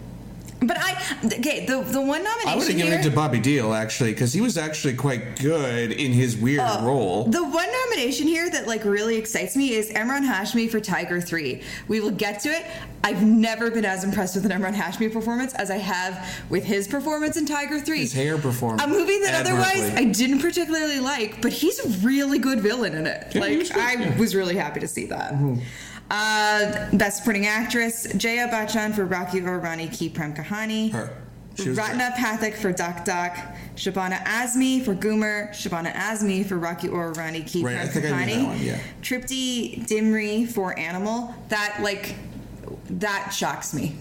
but 0.61 0.77
I, 0.77 1.01
okay, 1.25 1.65
the, 1.65 1.81
the 1.81 2.01
one 2.01 2.23
nomination 2.23 2.50
I 2.50 2.56
would 2.56 2.67
have 2.67 2.75
given 2.75 2.91
here, 2.91 3.00
it 3.00 3.03
to 3.03 3.11
Bobby 3.11 3.39
Deol 3.39 3.75
actually 3.75 4.11
because 4.11 4.33
he 4.33 4.41
was 4.41 4.57
actually 4.57 4.95
quite 4.95 5.39
good 5.39 5.91
in 5.91 6.11
his 6.11 6.35
weird 6.35 6.61
Oh, 6.63 6.85
role. 6.85 7.23
The 7.25 7.44
one 7.44 7.67
nomination 7.85 8.28
here 8.28 8.49
that 8.49 8.68
like 8.68 8.83
really 8.83 9.16
excites 9.18 9.56
me 9.56 9.73
is 9.73 9.89
Emran 9.92 10.28
Hashmi 10.28 10.69
for 10.69 10.80
Tiger 10.81 11.21
3. 11.21 11.61
We 11.87 12.01
will 12.01 12.11
get 12.11 12.42
to 12.42 12.49
it. 12.49 12.66
I've 13.04 13.23
never 13.23 13.71
been 13.71 13.85
as 13.85 14.04
impressed 14.04 14.35
with 14.35 14.45
an 14.45 14.51
Emran 14.51 14.75
Hashmi 14.75 15.11
performance 15.13 15.54
as 15.54 15.71
I 15.71 15.78
have 15.78 16.30
with 16.49 16.66
his 16.66 16.87
performance 16.87 17.37
in 17.37 17.45
Tiger 17.45 17.80
3. 17.80 17.99
His 17.99 18.13
hair 18.13 18.37
performed 18.37 18.81
A 18.81 18.87
movie 18.87 19.19
that 19.19 19.45
otherwise. 19.45 19.89
I 19.95 20.04
didn't 20.04 20.39
particularly 20.39 20.99
like, 20.99 21.42
but 21.42 21.54
he's 21.54 21.80
a 21.80 21.87
really 22.06 22.39
good 22.39 22.59
villain 22.59 22.95
in 22.95 23.07
it. 23.07 23.28
Yeah, 23.33 23.42
like 23.42 23.71
I 23.75 24.16
was 24.19 24.35
really 24.35 24.56
happy 24.56 24.81
to 24.81 24.87
see 24.87 25.06
that. 25.06 25.33
Mm-hmm. 25.33 25.59
Uh, 26.09 26.89
Best 26.94 27.18
Supporting 27.19 27.45
Actress, 27.45 28.11
Jaya 28.18 28.47
Bachchan 28.47 28.94
for 28.95 29.06
Rocky 29.06 29.42
Aur 29.42 29.59
Rani 29.59 29.87
Ki 29.87 30.09
Prem 30.09 30.33
Kahani. 30.33 30.92
Her. 30.92 31.16
Ratna 31.73 32.11
Pathak 32.18 32.56
for 32.56 32.71
Dhak 32.71 33.06
Dhak, 33.06 33.57
Shabana 33.75 34.23
Azmi 34.23 34.81
for 34.83 34.95
Ghoomer, 34.95 35.49
Shabana 35.49 35.92
Azmi 35.94 36.45
for 36.45 36.57
Rocky 36.57 36.87
Aur 36.87 37.11
Rani 37.11 37.42
Ki 37.44 37.63
Right, 37.66 37.75
I 37.75 37.80
Prem 37.87 37.89
think 37.89 38.06
I 38.06 38.25
knew 38.25 38.33
that 38.35 38.39
Kahani, 38.39 38.47
one, 38.47 38.61
yeah. 38.61 38.80
Tripti 39.01 39.85
Dimri 39.85 40.47
for 40.47 40.78
Animal. 40.80 41.35
That 41.49 41.80
like 41.81 42.16
that 42.92 43.31
shocks 43.33 43.73
me. 43.73 43.95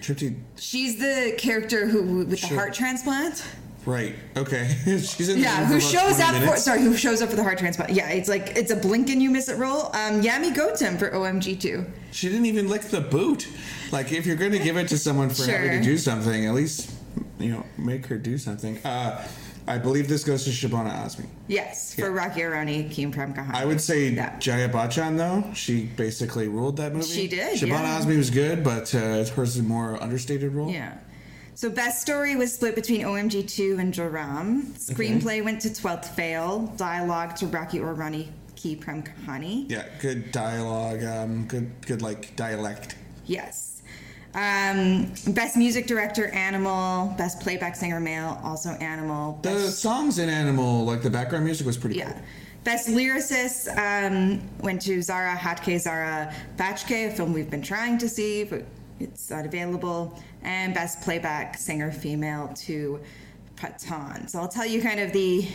Tripty, 0.00 0.36
She's 0.56 0.96
the 0.98 1.34
character 1.36 1.86
who 1.86 2.16
with 2.18 2.30
the 2.30 2.36
Sure. 2.38 2.56
heart 2.56 2.72
transplant. 2.74 3.44
Right? 3.86 4.16
Okay, 4.36 4.68
she's 4.84 5.28
in. 5.28 5.38
Yeah, 5.38 5.64
who 5.64 5.80
shows 5.80 6.16
20 6.16 6.22
up 6.22 6.50
for 6.50 6.56
sorry, 6.56 6.82
who 6.82 6.96
shows 6.96 7.22
up 7.22 7.30
for 7.30 7.36
the 7.36 7.42
heart 7.42 7.56
transplant. 7.58 7.92
Yeah, 7.92 8.10
it's 8.10 8.28
like 8.28 8.56
it's 8.56 8.72
a 8.72 8.76
blink 8.76 9.08
and 9.10 9.22
you 9.22 9.30
miss 9.30 9.48
it 9.48 9.56
role. 9.58 9.86
Um, 9.94 10.20
Yami 10.22 10.52
Gautam 10.54 10.98
for 10.98 11.10
OMG 11.10 11.60
two. 11.60 11.86
She 12.10 12.28
didn't 12.28 12.46
even 12.46 12.68
lick 12.68 12.82
the 12.82 13.00
boot. 13.00 13.46
Like, 13.92 14.10
if 14.10 14.26
you're 14.26 14.36
going 14.36 14.50
to 14.52 14.58
give 14.58 14.76
it 14.76 14.88
to 14.88 14.98
someone 14.98 15.30
for 15.30 15.48
having 15.48 15.70
to 15.78 15.82
do 15.82 15.96
something, 15.96 16.46
at 16.46 16.54
least 16.54 16.90
you 17.38 17.52
know 17.52 17.64
make 17.78 18.06
her 18.06 18.18
do 18.18 18.36
something. 18.36 18.84
Uh, 18.84 19.24
I 19.68 19.78
believe 19.78 20.08
this 20.08 20.22
goes 20.22 20.44
to 20.44 20.50
Shabana 20.50 20.92
Azmi. 20.92 21.26
Yes, 21.48 21.94
for 21.94 22.10
Rocky 22.12 22.40
Arani, 22.40 22.88
Ki 22.90 23.06
Prem 23.08 23.34
Kahani. 23.34 23.54
I 23.54 23.64
would 23.64 23.80
say 23.80 24.08
Yeah. 24.08 24.38
Jaya 24.38 24.68
Bachchan 24.68 25.16
though. 25.16 25.52
She 25.54 25.86
basically 25.86 26.46
ruled 26.48 26.76
that 26.76 26.92
movie. 26.92 27.06
She 27.06 27.26
did, 27.26 27.58
Shabana 27.58 27.82
yeah. 27.82 28.00
Azmi 28.00 28.16
was 28.16 28.30
good, 28.30 28.62
but 28.62 28.94
uh, 28.94 29.24
hers 29.24 29.38
is 29.38 29.58
a 29.58 29.62
more 29.62 30.00
understated 30.02 30.52
role. 30.52 30.70
Yeah. 30.70 30.98
So 31.56 31.70
best 31.70 32.02
story 32.02 32.36
was 32.36 32.52
split 32.52 32.74
between 32.74 33.00
OMG 33.00 33.48
two 33.48 33.78
and 33.80 33.92
Joram. 33.92 34.74
Screenplay 34.76 35.42
went 35.42 35.62
to 35.62 35.72
Twelfth 35.72 36.14
Fail. 36.14 36.66
Dialogue 36.76 37.34
to 37.36 37.46
Rocky 37.46 37.80
Aur 37.80 37.94
Rani 37.94 38.30
Ki 38.56 38.76
Prem 38.76 39.02
Kahani. 39.02 39.64
Yeah, 39.70 39.86
good 40.02 40.32
dialogue. 40.32 41.02
Um, 41.02 41.46
good, 41.46 41.70
good 41.86 42.02
like 42.02 42.36
dialect. 42.36 42.96
Yes. 43.24 43.80
Um, 44.34 45.10
best 45.28 45.56
music 45.56 45.86
director 45.86 46.26
Animal. 46.28 47.14
Best 47.16 47.40
playback 47.40 47.74
singer 47.74 48.00
male 48.00 48.38
also 48.44 48.72
Animal. 48.72 49.38
The 49.40 49.58
songs 49.70 50.18
in 50.18 50.28
Animal, 50.28 50.84
like 50.84 51.00
the 51.00 51.08
background 51.08 51.46
music, 51.46 51.66
was 51.66 51.78
pretty 51.78 51.96
Yeah. 51.96 52.12
cool. 52.12 52.22
Best 52.64 52.88
lyricist 52.88 53.68
um, 53.78 54.42
went 54.60 54.82
to 54.82 55.00
Zara 55.00 55.34
Hatke 55.34 55.80
Zara 55.80 56.34
Bachke, 56.58 57.06
a 57.06 57.10
film 57.12 57.32
we've 57.32 57.48
been 57.50 57.62
trying 57.62 57.96
to 57.96 58.10
see, 58.10 58.44
but 58.44 58.64
it's 59.00 59.30
not 59.30 59.46
available. 59.46 60.20
And 60.46 60.72
best 60.72 61.02
playback 61.02 61.58
singer 61.58 61.90
female 61.92 62.52
to 62.66 63.00
Pathaan. 63.56 64.30
So 64.30 64.38
I'll 64.38 64.48
tell 64.48 64.64
you 64.66 64.80
kind 64.80 65.00
of 65.00 65.12
the 65.12 65.46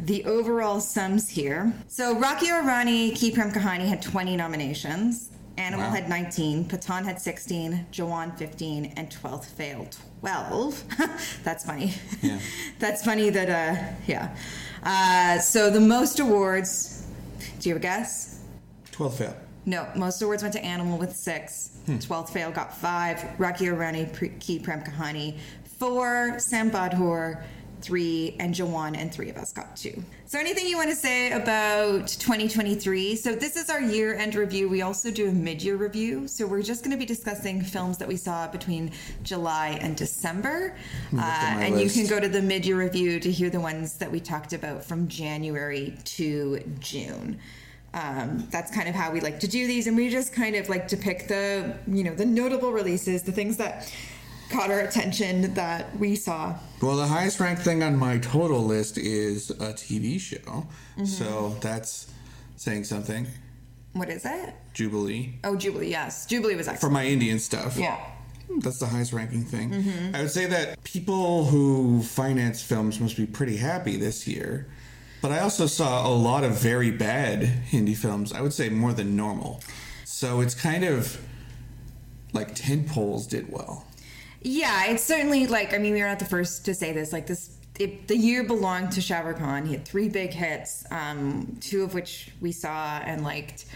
the 0.00 0.24
overall 0.26 0.80
sums 0.80 1.28
here. 1.28 1.72
So 1.88 2.16
Rocky 2.18 2.50
Aur 2.50 2.62
Rani, 2.62 3.10
Ki 3.12 3.30
Prem 3.32 3.50
Kahani 3.50 3.86
had 3.88 4.00
20 4.02 4.36
nominations. 4.36 5.30
Animal 5.56 5.86
Wow. 5.88 5.94
had 5.96 6.08
19, 6.08 6.66
Pathaan 6.66 7.04
had 7.04 7.20
16, 7.20 7.86
Jawan 7.90 8.36
15, 8.38 8.92
and 8.96 9.10
12th 9.10 9.46
failed 9.46 9.96
12. 10.20 10.84
That's 11.42 11.64
funny. 11.64 11.94
Yeah. 12.22 12.38
That's 12.78 13.04
funny 13.04 13.30
that, 13.30 13.50
uh, 13.50 13.92
yeah. 14.06 14.36
Uh, 14.84 15.40
so 15.40 15.68
the 15.68 15.80
most 15.80 16.20
awards, 16.20 17.04
do 17.58 17.68
you 17.68 17.74
have 17.74 17.82
a 17.82 17.82
guess? 17.82 18.38
12 18.92 19.16
fail. 19.16 19.36
No, 19.66 19.88
most 19.96 20.22
awards 20.22 20.42
went 20.44 20.52
to 20.54 20.64
Animal 20.64 20.96
with 20.96 21.16
six. 21.16 21.77
12th 21.96 22.30
fail 22.30 22.50
got 22.50 22.76
five. 22.76 23.24
Rocky 23.38 23.68
Aur 23.68 23.74
Rani, 23.74 24.06
Pre- 24.06 24.30
Ki 24.40 24.58
Prem 24.58 24.82
Kahani, 24.82 25.38
four. 25.64 26.38
Sam 26.38 26.70
Bahadur, 26.70 27.42
three. 27.80 28.36
And 28.38 28.54
Jawan 28.54 28.96
and 28.96 29.12
three 29.12 29.30
of 29.30 29.36
us 29.36 29.52
got 29.52 29.76
two. 29.76 30.02
So, 30.26 30.38
anything 30.38 30.66
you 30.66 30.76
want 30.76 30.90
to 30.90 30.96
say 30.96 31.32
about 31.32 32.08
2023? 32.08 33.16
So, 33.16 33.34
this 33.34 33.56
is 33.56 33.70
our 33.70 33.80
year 33.80 34.14
end 34.14 34.34
review. 34.34 34.68
We 34.68 34.82
also 34.82 35.10
do 35.10 35.28
a 35.28 35.32
mid 35.32 35.62
year 35.62 35.76
review. 35.76 36.28
So, 36.28 36.46
we're 36.46 36.62
just 36.62 36.84
going 36.84 36.92
to 36.92 36.98
be 36.98 37.06
discussing 37.06 37.62
films 37.62 37.98
that 37.98 38.08
we 38.08 38.16
saw 38.16 38.48
between 38.48 38.92
July 39.22 39.78
and 39.80 39.96
December. 39.96 40.76
Uh, 41.16 41.20
at 41.20 41.56
my 41.56 41.64
and 41.64 41.80
you 41.80 41.88
can 41.88 42.06
go 42.06 42.20
to 42.20 42.28
the 42.28 42.42
mid 42.42 42.66
year 42.66 42.78
review 42.78 43.20
to 43.20 43.30
hear 43.30 43.50
the 43.50 43.60
ones 43.60 43.96
that 43.98 44.10
we 44.10 44.20
talked 44.20 44.52
about 44.52 44.84
from 44.84 45.08
January 45.08 45.96
to 46.04 46.60
June 46.80 47.38
um, 47.94 48.46
that's 48.50 48.72
kind 48.74 48.88
of 48.88 48.94
how 48.94 49.10
we 49.10 49.20
like 49.20 49.40
to 49.40 49.48
do 49.48 49.66
these 49.66 49.86
and 49.86 49.96
we 49.96 50.08
just 50.10 50.32
kind 50.32 50.54
of 50.56 50.68
like 50.68 50.88
to 50.88 50.96
pick 50.96 51.26
the 51.28 51.74
you 51.86 52.04
know 52.04 52.14
the 52.14 52.26
notable 52.26 52.70
releases 52.72 53.22
the 53.22 53.32
things 53.32 53.56
that 53.56 53.90
caught 54.50 54.70
our 54.70 54.80
attention 54.80 55.52
that 55.54 55.94
we 55.98 56.14
saw 56.16 56.58
Well, 56.80 56.96
the 56.96 57.06
highest 57.06 57.38
ranked 57.40 57.62
thing 57.62 57.82
on 57.82 57.96
my 57.96 58.18
total 58.18 58.64
list 58.64 58.96
is 58.96 59.50
a 59.50 59.72
TV 59.74 60.18
show. 60.18 60.38
Mm-hmm. 60.38 61.04
So 61.04 61.56
that's 61.60 62.10
saying 62.56 62.84
something. 62.84 63.26
what 63.92 64.08
is 64.08 64.24
it 64.24 64.54
Jubilee. 64.74 65.34
oh 65.44 65.54
jubilee 65.56 65.90
yes 65.90 66.26
jubilee 66.26 66.54
was 66.56 66.68
actually. 66.68 66.80
For 66.80 66.90
my 66.92 67.04
Indian 67.04 67.38
stuff. 67.38 67.76
yeah 67.76 67.98
That's 68.60 68.78
the 68.78 68.86
highest 68.86 69.12
ranking 69.12 69.44
thing. 69.44 69.70
Mm-hmm. 69.70 70.16
I 70.16 70.22
would 70.22 70.30
say 70.30 70.46
that 70.46 70.82
people 70.82 71.44
who 71.46 72.02
finance 72.02 72.62
films 72.62 72.98
must 73.00 73.16
be 73.16 73.26
pretty 73.26 73.56
happy 73.56 73.96
this 73.96 74.26
year. 74.26 74.66
But 75.20 75.32
I 75.32 75.40
also 75.40 75.66
saw 75.66 76.06
a 76.06 76.14
lot 76.14 76.44
of 76.44 76.52
very 76.52 76.90
bad 76.90 77.42
Hindi 77.42 77.94
films. 77.94 78.32
I 78.32 78.40
would 78.40 78.52
say 78.52 78.68
more 78.68 78.92
than 78.92 79.16
normal. 79.16 79.60
So 80.04 80.40
it's 80.40 80.54
kind 80.54 80.84
of 80.84 81.20
like 82.32 82.54
tent 82.54 82.88
poles 82.88 83.26
did 83.26 83.50
well. 83.50 83.84
yeah 84.42 84.86
it's 84.86 85.02
certainly 85.02 85.46
like 85.48 85.74
i 85.74 85.78
mean 85.78 85.94
we 85.94 86.00
are 86.00 86.06
not 86.06 86.20
the 86.20 86.24
first 86.24 86.64
to 86.64 86.72
say 86.72 86.92
this 86.92 87.12
like 87.12 87.26
this 87.26 87.58
it, 87.78 88.08
the 88.08 88.16
year 88.16 88.44
belonged 88.44 88.92
to 88.92 89.00
Shahrukh 89.00 89.38
Khan. 89.38 89.64
He 89.66 89.72
had 89.72 89.84
three 89.84 90.08
big 90.08 90.32
hits, 90.32 90.84
um, 90.90 91.56
two 91.60 91.84
of 91.84 91.94
which 91.94 92.30
we 92.40 92.52
saw 92.52 92.98
and 92.98 93.22
liked. 93.22 93.66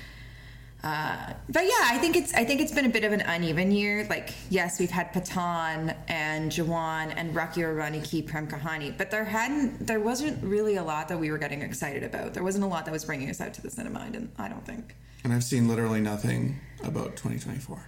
Uh, 0.85 1.33
but 1.49 1.63
yeah, 1.63 1.71
I 1.85 1.99
think 1.99 2.17
it's 2.17 2.35
I 2.35 2.45
think 2.45 2.61
it's 2.61 2.73
been 2.73 2.87
a 2.87 2.89
bit 2.89 3.05
of 3.05 3.13
an 3.13 3.21
uneven 3.21 3.71
year. 3.71 4.05
Like, 4.11 4.35
yes, 4.51 4.81
we've 4.81 4.91
had 4.91 5.13
Pathaan 5.13 5.95
and 6.09 6.51
Jawan 6.51 7.13
and 7.17 7.35
Rocky 7.35 7.63
Aur 7.63 7.75
Rani 7.75 8.01
Ki 8.01 8.21
Prem 8.23 8.49
Kahani, 8.49 8.97
but 8.99 9.11
there 9.11 9.25
hadn't 9.25 9.87
there 9.87 10.01
wasn't 10.01 10.43
really 10.43 10.77
a 10.77 10.83
lot 10.83 11.09
that 11.09 11.21
we 11.21 11.31
were 11.31 11.39
getting 11.39 11.63
excited 11.63 12.03
about. 12.03 12.35
There 12.35 12.43
wasn't 12.43 12.65
a 12.65 12.67
lot 12.67 12.85
that 12.87 12.91
was 12.93 13.05
bringing 13.05 13.31
us 13.31 13.41
out 13.41 13.55
to 13.55 13.63
the 13.63 13.71
cinema. 13.71 14.01
I 14.01 14.09
didn't. 14.09 14.33
I 14.39 14.49
don't 14.49 14.67
think. 14.67 14.97
And 15.23 15.33
I've 15.33 15.45
seen 15.45 15.69
literally 15.69 16.01
nothing 16.01 16.59
about 16.83 17.15
2024. 17.17 17.81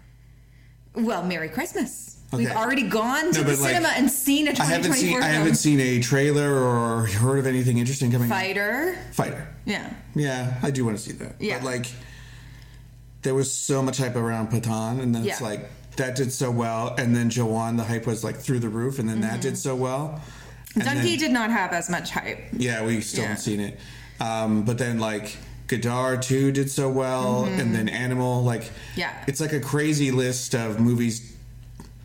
Well, 0.96 1.24
Merry 1.24 1.48
Christmas. 1.48 2.20
We've 2.32 2.50
already 2.50 2.82
gone 2.82 3.32
to 3.32 3.38
No, 3.38 3.44
the 3.44 3.52
but, 3.52 3.58
like, 3.60 3.70
cinema 3.70 3.88
and 3.96 4.10
seen 4.10 4.48
a 4.48 4.50
haven't 4.50 4.82
2024 4.84 4.94
seen 4.96 5.22
I 5.22 5.26
haven't 5.26 5.54
seen 5.56 5.80
a 5.80 6.00
trailer 6.00 6.52
or 6.52 7.06
heard 7.06 7.38
of 7.38 7.46
anything 7.46 7.78
interesting 7.78 8.10
coming 8.10 8.30
out. 8.30 8.36
Fighter. 8.36 8.96
Fighter. 9.12 9.48
Yeah. 9.64 9.92
Yeah, 10.14 10.58
I 10.62 10.70
do 10.70 10.84
want 10.84 10.96
to 10.96 11.02
see 11.02 11.12
that. 11.12 11.36
Yeah. 11.40 11.58
But 11.58 11.64
like 11.64 11.86
there 13.24 13.34
was 13.34 13.50
so 13.52 13.82
much 13.82 13.98
hype 13.98 14.14
around 14.16 14.50
Pathaan 14.50 15.00
and 15.00 15.12
then 15.14 15.26
it's 15.26 15.40
like 15.40 15.68
that 15.96 16.14
did 16.14 16.30
so 16.32 16.50
well 16.50 16.94
and 16.98 17.14
then 17.16 17.28
Jawan 17.30 17.76
the 17.76 17.84
hype 17.84 18.06
was 18.06 18.22
like 18.22 18.36
through 18.36 18.60
the 18.60 18.68
roof 18.68 18.98
and 19.00 19.08
then 19.08 19.20
that 19.22 19.40
did 19.40 19.58
so 19.58 19.74
well. 19.74 20.20
Dunki 20.76 21.18
did 21.18 21.30
not 21.32 21.50
have 21.50 21.72
as 21.72 21.88
much 21.90 22.10
hype. 22.10 22.38
Yeah, 22.52 22.84
we 22.84 23.00
still 23.00 23.22
Yeah. 23.22 23.28
haven't 23.28 23.42
seen 23.42 23.60
it. 23.60 23.78
Um, 24.20 24.62
but 24.64 24.78
then 24.78 24.98
like 24.98 25.36
Gadar 25.68 26.20
2 26.22 26.52
did 26.52 26.70
so 26.70 26.88
well 26.90 27.44
and 27.44 27.74
then 27.74 27.88
Animal 27.88 28.42
like 28.44 28.62
Mm-hmm. 28.62 29.00
Yeah. 29.00 29.24
It's 29.26 29.40
like 29.40 29.52
a 29.52 29.60
crazy 29.60 30.10
list 30.10 30.54
of 30.54 30.78
movies 30.80 31.33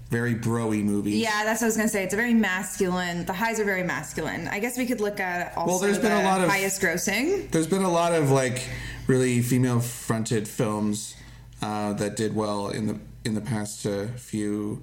very 0.10 0.34
broy 0.36 0.84
movie. 0.84 1.12
Yeah, 1.12 1.44
that's 1.44 1.62
what 1.62 1.66
I 1.66 1.70
was 1.70 1.78
gonna 1.78 1.90
say. 1.90 2.04
It's 2.04 2.14
a 2.14 2.18
very 2.18 2.34
masculine. 2.34 3.26
The 3.26 3.34
highs 3.34 3.60
are 3.60 3.64
very 3.66 3.84
masculine. 3.84 4.48
I 4.48 4.60
guess 4.60 4.78
we 4.78 4.86
could 4.86 5.02
look 5.02 5.20
at 5.20 5.56
also 5.56 5.70
Well, 5.70 5.80
there's 5.80 6.00
been 6.00 6.12
the 6.12 6.24
a 6.24 6.26
lot 6.26 6.42
of- 6.42 6.50
highest 6.50 6.82
grossing. 6.82 7.50
There's 7.52 7.68
been 7.68 7.84
a 7.84 7.92
lot 7.92 8.14
of 8.14 8.32
like 8.32 8.68
really 9.08 9.42
female 9.42 9.80
fronted 9.80 10.48
films 10.48 11.16
uh, 11.62 11.94
that 11.94 12.16
did 12.16 12.36
well 12.36 12.70
in 12.70 12.88
the 12.88 12.98
in 13.26 13.36
the 13.36 13.42
past 13.42 13.86
uh, 13.86 14.08
few 14.16 14.82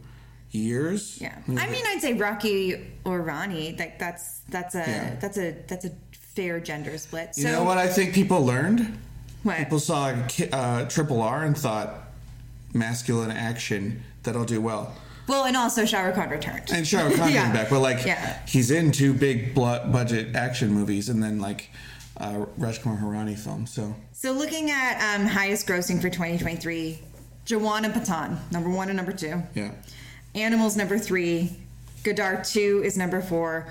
years. 0.53 1.19
Yeah, 1.21 1.37
I 1.49 1.51
mean, 1.71 1.83
I'd 1.87 2.01
say 2.01 2.13
Rocky 2.15 2.87
Aur 3.05 3.21
Rani. 3.23 3.75
Like 3.79 3.99
that's 3.99 4.41
that's 4.49 4.75
a 4.75 4.79
Yeah. 4.79 5.17
that's 5.21 5.39
a 5.39 5.57
that's 5.67 5.85
a 5.87 5.91
fair 6.13 6.61
gender 6.61 6.99
split. 6.99 7.35
So 7.35 7.41
You 7.43 7.49
know 7.53 7.65
what 7.65 7.79
I 7.79 7.89
think 7.89 8.15
people 8.15 8.45
learned? 8.45 8.97
What? 9.43 9.57
People 9.59 9.81
saw 9.81 10.13
uh, 10.53 10.85
Triple 10.89 11.21
R 11.23 11.43
and 11.45 11.57
thought 11.57 12.05
masculine 12.75 13.31
action 13.31 14.03
that'll 14.23 14.45
do 14.45 14.61
well. 14.61 14.93
Well, 15.29 15.45
and 15.45 15.57
also 15.57 15.85
Shah 15.85 16.03
Rukh 16.03 16.15
Khan 16.15 16.29
returned. 16.31 16.71
And 16.71 16.87
Shah 16.87 17.05
Rukh 17.07 17.17
Khan 17.17 17.33
Yeah. 17.33 17.45
came 17.45 17.53
back, 17.53 17.71
but 17.71 17.81
like 17.81 18.05
Yeah. 18.07 18.39
he's 18.47 18.71
in 18.71 18.93
two 18.93 19.13
big 19.13 19.55
budget 19.55 20.37
action 20.37 20.71
movies 20.73 21.09
and 21.09 21.23
then 21.23 21.41
like 21.41 21.71
uh, 22.19 22.47
Rajkumar 22.59 23.01
Hirani 23.03 23.37
film. 23.39 23.67
So 23.67 23.95
So 24.13 24.33
looking 24.33 24.71
at 24.71 25.15
um, 25.15 25.27
highest 25.27 25.67
grossing 25.67 26.01
for 26.01 26.09
2023, 26.09 26.99
Jawan 27.45 27.85
and 27.85 27.93
Pathaan, 27.93 28.39
number 28.51 28.71
one 28.71 28.89
and 28.89 28.97
number 28.97 29.13
two. 29.13 29.43
yeah, 29.55 29.73
Animals 30.35 30.77
number 30.77 30.99
three, 30.99 31.57
Gadar 32.05 32.43
two 32.51 32.83
is 32.85 32.97
number 32.97 33.21
four. 33.21 33.67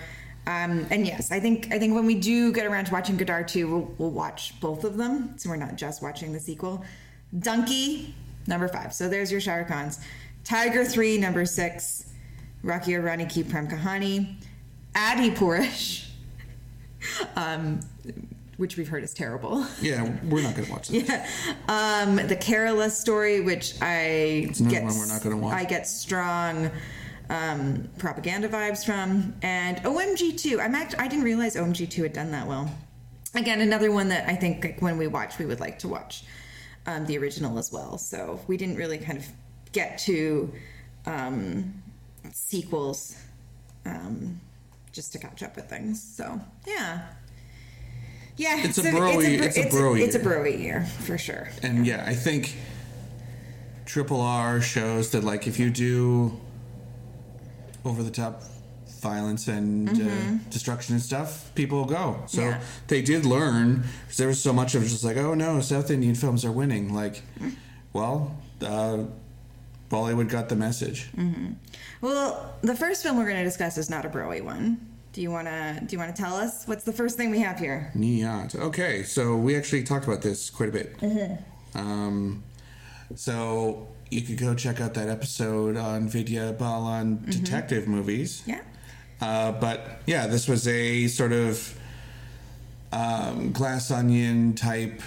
Um, 0.47 0.85
and 0.91 1.07
yes, 1.07 1.31
I 1.31 1.39
think 1.39 1.69
I 1.73 1.79
think 1.79 1.95
when 1.95 2.05
we 2.05 2.13
do 2.15 2.53
get 2.53 2.67
around 2.67 2.85
to 2.85 2.93
watching 2.93 3.17
Gadar 3.17 3.47
two, 3.47 3.67
we'll, 3.67 3.95
we'll 3.97 4.11
watch 4.11 4.53
both 4.59 4.83
of 4.83 4.95
them, 4.97 5.33
so 5.39 5.49
we're 5.49 5.55
not 5.55 5.75
just 5.75 6.03
watching 6.03 6.31
the 6.31 6.39
sequel. 6.39 6.83
Dunki 7.35 8.11
number 8.45 8.67
five. 8.67 8.93
So 8.93 9.09
there's 9.09 9.31
your 9.31 9.41
Shah 9.41 9.55
Rukh 9.55 9.67
Khans. 9.69 9.99
Tiger 10.45 10.85
three 10.85 11.17
number 11.17 11.45
six. 11.45 12.05
Rocky 12.63 12.95
Aur 12.95 13.01
Rani 13.01 13.25
Prem 13.43 13.67
Kahani. 13.67 14.35
Adipurush, 14.95 16.07
um, 17.35 17.81
which 18.57 18.77
we've 18.77 18.87
heard 18.87 19.03
is 19.03 19.13
terrible. 19.13 19.65
yeah, 19.81 20.03
we're 20.23 20.41
not 20.41 20.55
gonna 20.55 20.71
watch 20.71 20.87
this. 20.89 21.09
Um, 21.67 22.15
the 22.15 22.37
Kerala 22.37 22.89
story, 22.89 23.41
which 23.41 23.75
I 23.81 24.49
get, 24.69 24.83
one 24.85 24.97
we're 24.97 25.07
not 25.07 25.21
gonna 25.21 25.35
watch. 25.37 25.53
I 25.53 25.65
get 25.65 25.85
strong 25.85 26.71
um, 27.29 27.89
propaganda 27.97 28.47
vibes 28.47 28.85
from, 28.85 29.35
and 29.41 29.77
OMG 29.79 30.39
two. 30.39 30.61
I'm 30.61 30.73
act- 30.75 30.95
I 30.97 31.07
didn't 31.09 31.25
realize 31.25 31.55
OMG 31.57 31.89
two 31.89 32.03
had 32.03 32.13
done 32.13 32.31
that 32.31 32.47
well. 32.47 32.71
Again, 33.33 33.59
another 33.59 33.91
one 33.91 34.07
that 34.09 34.29
I 34.29 34.35
think 34.35 34.63
like, 34.63 34.81
when 34.81 34.97
we 34.97 35.07
watch, 35.07 35.37
we 35.37 35.45
would 35.45 35.59
like 35.59 35.77
to 35.79 35.89
watch 35.89 36.23
um, 36.85 37.05
the 37.05 37.17
original 37.17 37.59
as 37.59 37.69
well. 37.71 37.97
So 37.97 38.39
we 38.47 38.55
didn't 38.55 38.77
really 38.77 38.97
kind 38.97 39.17
of 39.17 39.25
get 39.75 39.97
to 39.99 40.51
um, 41.05 41.73
sequels 42.31 43.15
um, 43.85 44.39
just 44.91 45.11
to 45.13 45.19
catch 45.19 45.43
up 45.43 45.55
with 45.55 45.69
things. 45.69 46.01
So 46.01 46.39
yeah. 46.65 47.01
Yeah, 48.37 48.57
It's 48.65 48.77
a 48.79 48.83
broy- 48.83 48.91
bro- 48.91 49.19
it's 49.19 49.57
a 49.57 49.61
it's 49.65 49.75
broy 49.75 50.01
it's 50.01 50.15
a 50.15 50.19
year. 50.19 50.27
broy 50.27 50.59
year 50.59 50.85
for 51.05 51.17
sure. 51.17 51.47
And 51.63 51.85
yeah, 51.87 52.03
I 52.05 52.15
think 52.15 52.55
Triple 53.85 54.19
R 54.21 54.59
shows 54.61 55.11
that 55.11 55.23
like 55.23 55.47
if 55.47 55.57
you 55.59 55.69
do 55.69 56.37
over 57.85 58.03
the 58.03 58.11
top 58.11 58.41
violence 59.01 59.47
and 59.47 59.87
uh, 59.89 60.43
destruction 60.49 60.95
and 60.95 61.03
stuff, 61.03 61.51
people 61.55 61.85
go. 61.85 62.23
So 62.27 62.41
Mm-hmm. 62.41 62.49
Yeah. 62.49 62.61
they 62.87 63.01
did 63.01 63.25
learn 63.25 63.83
'cause 64.07 64.17
there 64.17 64.27
was 64.27 64.41
so 64.41 64.51
much 64.51 64.75
of 64.75 64.83
just 64.83 65.03
like, 65.03 65.17
oh 65.17 65.33
no, 65.35 65.61
South 65.61 65.89
Indian 65.91 66.15
films 66.15 66.43
are 66.43 66.51
winning. 66.51 66.93
Like, 66.93 67.21
well, 67.93 68.35
uh, 68.61 69.03
Bollywood 69.89 70.29
got 70.29 70.49
the 70.49 70.55
message. 70.55 71.09
Well, 72.01 72.55
the 72.61 72.75
first 72.75 73.03
film 73.03 73.17
we're 73.17 73.25
going 73.25 73.37
to 73.37 73.43
discuss 73.43 73.77
is 73.77 73.89
not 73.89 74.05
a 74.05 74.09
broy 74.09 74.41
one. 74.41 74.79
Do 75.13 75.21
you 75.21 75.31
want 75.31 75.47
to 75.47 75.79
do 75.85 75.93
you 75.95 75.97
want 75.99 76.13
to 76.13 76.21
tell 76.21 76.35
us 76.35 76.67
what's 76.67 76.83
the 76.83 76.91
first 76.91 77.15
thing 77.15 77.31
we 77.31 77.39
have 77.39 77.57
here? 77.57 77.91
Neeyat. 77.95 78.55
Okay, 78.55 79.03
so 79.03 79.37
we 79.37 79.55
actually 79.55 79.83
talked 79.83 80.05
about 80.05 80.21
this 80.21 80.49
quite 80.49 80.69
a 80.69 80.71
bit. 80.73 80.95
Um, 81.73 82.43
so 83.15 83.87
you 84.11 84.21
could 84.21 84.37
go 84.37 84.53
check 84.55 84.81
out 84.81 84.93
that 84.95 85.07
episode 85.07 85.77
on 85.77 86.09
Vidya 86.09 86.53
Bal 86.59 86.83
on 86.83 87.23
detective 87.29 87.87
movies. 87.87 88.43
Yeah. 88.45 88.61
Uh, 89.21 89.53
but 89.53 90.01
yeah, 90.05 90.27
this 90.27 90.49
was 90.49 90.67
a 90.67 91.07
sort 91.07 91.31
of 91.31 91.79
um, 92.91 93.51
glass 93.53 93.91
onion 93.91 94.53
type 94.53 95.01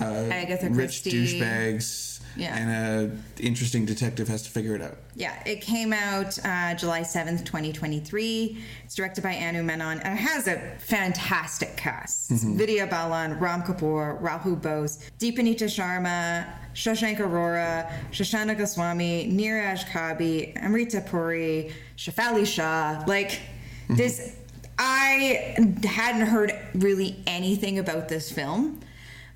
uh, 0.00 0.04
Agatha 0.04 0.68
rich 0.70 1.02
Christie. 1.02 1.10
douchebags 1.40 2.07
Yeah. 2.38 2.56
and 2.56 2.70
an 2.70 3.24
interesting 3.40 3.84
detective 3.84 4.28
has 4.28 4.42
to 4.44 4.50
figure 4.50 4.74
it 4.76 4.80
out. 4.82 4.96
Yeah, 5.16 5.42
it 5.44 5.60
came 5.60 5.92
out 5.92 6.38
uh, 6.44 6.74
July 6.74 7.00
7th, 7.00 7.44
2023. 7.44 8.58
It's 8.84 8.94
directed 8.94 9.22
by 9.22 9.34
Anu 9.34 9.62
Menon 9.64 9.98
and 9.98 10.18
it 10.18 10.22
has 10.22 10.46
a 10.46 10.58
fantastic 10.78 11.76
cast. 11.76 12.30
Vidya 12.30 12.86
Balan, 12.86 13.38
Ram 13.40 13.62
Kapoor, 13.62 14.20
Rahul 14.22 14.60
Bose, 14.60 15.10
Dipannita 15.18 15.64
Sharma, 15.64 16.46
Shashank 16.74 17.18
Arora, 17.18 17.90
Shahana 18.12 18.56
Goswami, 18.56 19.28
Neeraj 19.32 19.84
Kabi, 19.86 20.56
Amrita 20.62 21.00
Puri, 21.00 21.72
Shefali 21.96 22.46
Shah. 22.46 23.02
Like, 23.08 23.40
this, 23.88 24.36
I 24.78 25.56
hadn't 25.84 26.28
heard 26.28 26.52
really 26.74 27.16
anything 27.26 27.80
about 27.80 28.08
this 28.08 28.30
film 28.30 28.80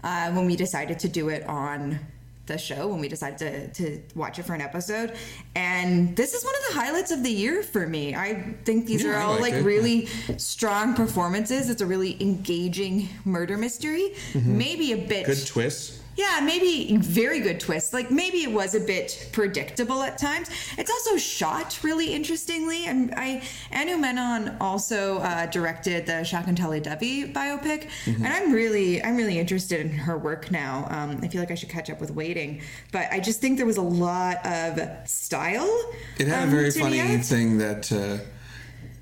uh, 0.04 0.30
when 0.32 0.46
we 0.46 0.54
decided 0.56 0.98
to 1.00 1.08
do 1.08 1.30
it 1.30 1.44
on 1.44 1.98
the 2.46 2.58
show 2.58 2.88
when 2.88 2.98
we 3.00 3.08
decided 3.08 3.38
to, 3.38 3.68
to 3.84 4.02
watch 4.16 4.38
it 4.38 4.42
for 4.44 4.54
an 4.54 4.60
episode. 4.60 5.14
And 5.54 6.16
this 6.16 6.34
is 6.34 6.44
one 6.44 6.54
of 6.54 6.74
the 6.74 6.80
highlights 6.80 7.10
of 7.12 7.22
the 7.22 7.30
year 7.30 7.62
for 7.62 7.86
me. 7.86 8.14
I 8.16 8.54
think 8.64 8.86
these 8.86 9.04
Yeah, 9.04 9.10
are 9.12 9.22
all 9.22 9.40
like 9.40 9.54
it. 9.54 9.62
really 9.62 10.06
strong 10.38 10.94
performances. 10.94 11.70
It's 11.70 11.82
a 11.82 11.86
really 11.86 12.20
engaging 12.20 13.08
murder 13.24 13.56
mystery. 13.56 14.14
Mm-hmm. 14.32 14.58
Maybe 14.58 14.92
a 14.92 14.96
bit 14.96 15.26
Good 15.26 15.46
twist. 15.46 16.01
Yeah, 16.16 16.40
maybe 16.42 16.96
very 16.98 17.40
good 17.40 17.58
twist. 17.58 17.92
Like 17.92 18.10
maybe 18.10 18.38
it 18.38 18.52
was 18.52 18.74
a 18.74 18.80
bit 18.80 19.28
predictable 19.32 20.02
at 20.02 20.18
times. 20.18 20.50
It's 20.76 20.90
also 20.90 21.16
shot 21.16 21.82
really 21.82 22.12
interestingly. 22.12 22.86
I'm, 22.86 23.10
I 23.16 23.42
Anu 23.72 23.96
Menon 23.96 24.56
also 24.60 25.18
uh, 25.18 25.46
directed 25.46 26.06
the 26.06 26.22
Shakuntala 26.22 26.82
Devi 26.82 27.32
biopic, 27.32 27.88
Mm-hmm. 28.04 28.24
and 28.24 28.34
I'm 28.34 28.52
really 28.52 29.02
I'm 29.02 29.16
really 29.16 29.38
interested 29.38 29.80
in 29.80 29.90
her 29.90 30.18
work 30.18 30.50
now. 30.50 30.86
Um, 30.90 31.20
I 31.22 31.28
feel 31.28 31.40
like 31.40 31.50
I 31.50 31.54
should 31.54 31.68
catch 31.68 31.88
up 31.90 32.00
with 32.00 32.10
Waiting, 32.10 32.60
but 32.92 33.06
I 33.10 33.20
just 33.20 33.40
think 33.40 33.56
there 33.56 33.66
was 33.66 33.76
a 33.76 33.82
lot 33.82 34.44
of 34.44 34.78
style. 35.08 35.92
It 36.18 36.26
had 36.28 36.42
um, 36.44 36.48
a 36.48 36.52
very 36.52 36.70
funny 36.70 36.98
it. 36.98 37.24
thing 37.24 37.58
that 37.58 37.90
uh, 37.92 38.18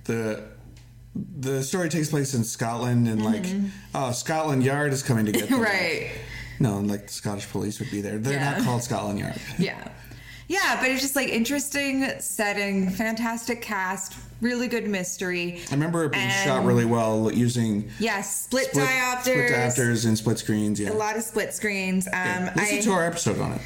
the 0.04 0.44
the 1.14 1.62
story 1.62 1.88
takes 1.88 2.08
place 2.10 2.34
in 2.34 2.44
Scotland, 2.44 3.08
and 3.08 3.24
like, 3.24 3.46
oh, 3.94 4.12
Scotland 4.12 4.62
Yard 4.62 4.92
is 4.92 5.02
coming 5.02 5.26
to 5.26 5.32
get 5.32 5.48
them. 5.48 5.58
Mm-hmm. 5.60 5.62
right. 5.64 6.10
No, 6.60 6.78
like 6.78 7.06
the 7.06 7.12
Scottish 7.12 7.48
police 7.50 7.80
would 7.80 7.90
be 7.90 8.00
there. 8.00 8.18
They're 8.18 8.34
Yeah. 8.34 8.52
not 8.58 8.62
called 8.64 8.82
Scotland 8.84 9.18
Yard. 9.18 9.34
Yeah. 9.58 9.88
Yeah, 10.46 10.78
but 10.80 10.90
it's 10.90 11.00
just 11.00 11.14
like 11.14 11.28
interesting 11.28 12.10
setting, 12.18 12.90
fantastic 12.90 13.62
cast, 13.62 14.14
really 14.40 14.66
good 14.66 14.88
mystery. 14.88 15.60
I 15.70 15.74
remember 15.74 16.04
it 16.04 16.12
being 16.12 16.24
And- 16.24 16.44
shot 16.44 16.64
really 16.64 16.84
well 16.84 17.30
using 17.32 17.88
Yes, 18.00 18.42
split, 18.42 18.66
split, 18.70 18.84
diopters. 18.88 19.20
split 19.22 19.50
diopters 19.52 20.06
and 20.06 20.18
split 20.18 20.38
screens. 20.40 20.80
Yeah. 20.80 20.90
A 20.90 20.94
lot 20.94 21.16
of 21.16 21.22
split 21.22 21.54
screens. 21.54 22.08
Um, 22.08 22.12
yeah. 22.14 22.52
Listen 22.56 22.78
I, 22.78 22.80
to 22.80 22.90
our 22.92 23.06
episode 23.06 23.38
on 23.40 23.52
it. 23.52 23.60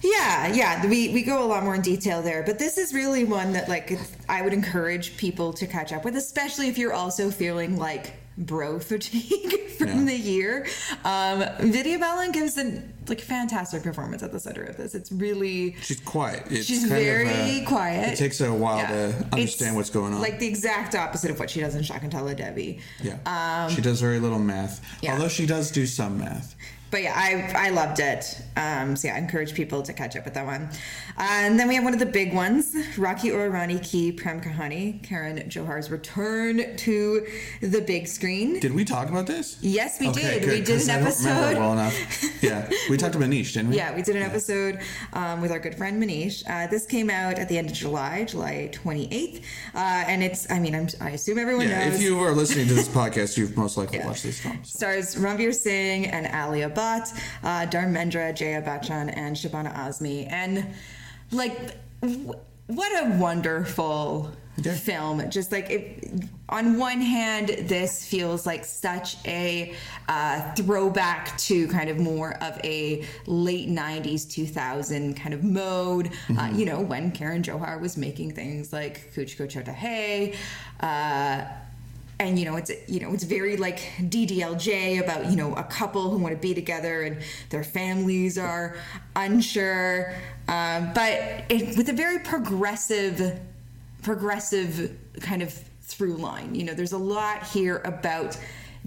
yeah, 0.00 0.46
yeah, 0.54 0.86
we, 0.86 1.08
we 1.08 1.22
go 1.22 1.42
a 1.44 1.48
lot 1.48 1.64
more 1.64 1.74
in 1.74 1.80
detail 1.82 2.22
there, 2.22 2.44
but 2.44 2.56
this 2.60 2.78
is 2.78 2.94
really 2.94 3.24
one 3.24 3.52
that 3.54 3.68
like 3.68 3.98
I 4.28 4.42
would 4.42 4.52
encourage 4.52 5.16
people 5.16 5.52
to 5.54 5.66
catch 5.66 5.92
up 5.92 6.04
with, 6.04 6.14
especially 6.14 6.68
if 6.68 6.78
you're 6.78 6.94
also 6.94 7.32
feeling 7.32 7.76
like 7.76 8.12
bro 8.38 8.78
fatigue 8.78 9.68
from 9.78 9.88
Yeah. 9.88 10.04
the 10.04 10.16
year. 10.16 10.66
Um, 11.04 11.44
Vidya 11.60 11.98
Balan 11.98 12.32
gives 12.32 12.56
a 12.58 12.82
like 13.08 13.20
fantastic 13.20 13.82
performance 13.82 14.22
at 14.22 14.32
the 14.32 14.40
center 14.40 14.62
of 14.64 14.76
this. 14.76 14.94
It's 14.94 15.10
really 15.12 15.76
She's 15.82 16.00
quiet. 16.00 16.44
It's 16.50 16.66
She's 16.66 16.80
kind 16.80 16.92
of, 16.92 16.98
very 16.98 17.60
uh, 17.64 17.68
quiet. 17.68 18.12
It 18.12 18.16
takes 18.16 18.38
her 18.38 18.46
a 18.46 18.54
while 18.54 18.78
Yeah. 18.78 18.88
to 18.88 19.26
understand 19.32 19.70
It's 19.70 19.76
what's 19.76 19.90
going 19.90 20.14
on. 20.14 20.20
Like 20.20 20.38
the 20.38 20.46
exact 20.46 20.94
opposite 20.94 21.30
of 21.30 21.38
what 21.38 21.50
she 21.50 21.60
does 21.60 21.74
in 21.74 21.82
Shakuntala 21.82 22.36
Devi. 22.36 22.80
yeah. 23.02 23.68
she 23.68 23.80
does 23.82 24.00
very 24.00 24.18
little 24.20 24.38
math. 24.38 24.80
Um, 24.80 24.86
yeah. 25.02 25.12
Although 25.14 25.28
she 25.28 25.46
does 25.46 25.70
do 25.70 25.86
some 25.86 26.18
math. 26.18 26.54
But 26.90 27.02
yeah, 27.02 27.12
I 27.14 27.66
I 27.66 27.68
loved 27.70 28.00
it. 28.00 28.24
Um, 28.56 28.96
so 28.96 29.08
yeah, 29.08 29.16
I 29.16 29.18
encourage 29.18 29.52
people 29.52 29.82
to 29.82 29.92
catch 29.92 30.16
up 30.16 30.24
with 30.24 30.32
that 30.34 30.46
one. 30.46 30.70
Uh, 31.18 31.26
and 31.28 31.58
then 31.58 31.66
we 31.66 31.74
have 31.74 31.82
one 31.82 31.92
of 31.92 31.98
the 31.98 32.06
big 32.06 32.32
ones, 32.32 32.76
Rocky 32.96 33.32
Aur 33.32 33.50
Rani 33.50 33.80
Ki 33.80 34.12
Prem 34.12 34.40
Kahani, 34.40 35.02
Karan 35.02 35.50
Johar's 35.50 35.90
return 35.90 36.76
to 36.76 37.26
the 37.60 37.80
big 37.80 38.06
screen. 38.06 38.60
Did 38.60 38.72
we 38.72 38.84
talk 38.84 39.08
about 39.08 39.26
this? 39.26 39.58
Yes, 39.60 39.98
we 39.98 40.08
Okay, 40.10 40.20
did. 40.38 40.42
good, 40.44 40.50
we 40.50 40.60
did 40.64 40.80
an 40.82 40.90
I 40.90 41.00
don't 41.00 41.04
remember 41.04 41.08
episode. 41.08 41.56
it 41.56 41.58
well 41.58 41.72
enough. 41.72 42.42
Yeah, 42.42 42.70
we 42.88 42.96
talked 42.96 43.14
to 43.14 43.18
Manish, 43.18 43.52
didn't 43.54 43.70
we? 43.70 43.76
Yeah, 43.76 43.96
we 43.96 44.02
did 44.02 44.14
an 44.14 44.22
episode 44.22 44.78
um, 45.12 45.40
with 45.40 45.50
our 45.50 45.58
good 45.58 45.74
friend 45.74 46.00
Manish. 46.00 46.44
Uh, 46.48 46.68
this 46.68 46.86
came 46.86 47.10
out 47.10 47.36
at 47.40 47.48
the 47.48 47.58
end 47.58 47.66
of 47.68 47.74
July, 47.74 48.24
July 48.24 48.70
28th. 48.72 49.38
Uh, 49.74 49.78
and 49.78 50.22
it's, 50.22 50.48
I 50.52 50.60
mean, 50.60 50.74
I'm, 50.76 50.86
I 51.00 51.10
assume 51.10 51.38
everyone 51.38 51.68
Yeah, 51.68 51.86
knows. 51.88 51.96
if 51.96 52.02
you 52.02 52.20
are 52.20 52.30
listening 52.32 52.68
to 52.68 52.74
this 52.74 52.86
podcast, 52.88 53.36
you've 53.36 53.56
most 53.56 53.76
likely 53.76 53.98
Yeah. 53.98 54.06
watched 54.06 54.22
this 54.22 54.38
film. 54.38 54.60
so. 54.62 54.78
Stars 54.78 55.16
Ranveer 55.16 55.52
Singh 55.52 56.06
and 56.06 56.26
Alia 56.26 56.70
Bhatt, 56.70 57.12
uh, 57.42 57.66
Dharmendra, 57.68 58.32
Jaya 58.36 58.62
Bachchan, 58.62 59.12
and 59.16 59.34
Shabana 59.34 59.74
Azmi. 59.74 60.30
And 60.30 60.64
like, 61.30 61.76
what 62.66 63.04
a 63.06 63.16
wonderful 63.18 64.30
Yeah. 64.56 64.74
film! 64.74 65.30
Just 65.30 65.52
like, 65.52 65.70
it, 65.70 66.24
on 66.48 66.78
one 66.78 67.00
hand, 67.00 67.48
this 67.68 68.04
feels 68.06 68.44
like 68.46 68.64
such 68.64 69.16
a 69.26 69.74
uh, 70.08 70.52
throwback 70.54 71.36
to 71.38 71.68
kind 71.68 71.88
of 71.90 71.98
more 71.98 72.32
of 72.42 72.58
a 72.64 73.04
late 73.26 73.68
'90s, 73.68 74.28
2000 74.30 75.14
kind 75.14 75.32
of 75.34 75.44
mode. 75.44 76.10
Uh, 76.36 76.50
you 76.54 76.64
know, 76.64 76.80
when 76.80 77.12
Karan 77.12 77.42
Johar 77.42 77.80
was 77.80 77.96
making 77.96 78.32
things 78.34 78.72
like 78.72 79.12
Kuch 79.14 79.36
Chota 79.50 79.72
Hey. 79.72 80.34
Uh, 80.80 81.44
and 82.20 82.38
you 82.38 82.44
know 82.44 82.56
it's 82.56 82.70
you 82.88 83.00
know 83.00 83.12
it's 83.12 83.24
very 83.24 83.56
like 83.56 83.78
DDLJ 84.00 85.00
about 85.02 85.26
you 85.30 85.36
know 85.36 85.54
a 85.54 85.62
couple 85.64 86.10
who 86.10 86.18
want 86.18 86.34
to 86.34 86.40
be 86.40 86.54
together 86.54 87.02
and 87.02 87.22
their 87.50 87.64
families 87.64 88.38
are 88.38 88.76
unsure, 89.16 90.14
um, 90.48 90.92
but 90.94 91.44
it, 91.48 91.76
with 91.76 91.88
a 91.88 91.92
very 91.92 92.18
progressive, 92.20 93.38
progressive 94.02 94.96
kind 95.20 95.42
of 95.42 95.52
through 95.82 96.16
line. 96.16 96.54
You 96.54 96.64
know, 96.64 96.74
there's 96.74 96.92
a 96.92 96.98
lot 96.98 97.44
here 97.46 97.80
about 97.84 98.38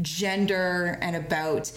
gender 0.01 0.97
and 1.01 1.15
about 1.15 1.71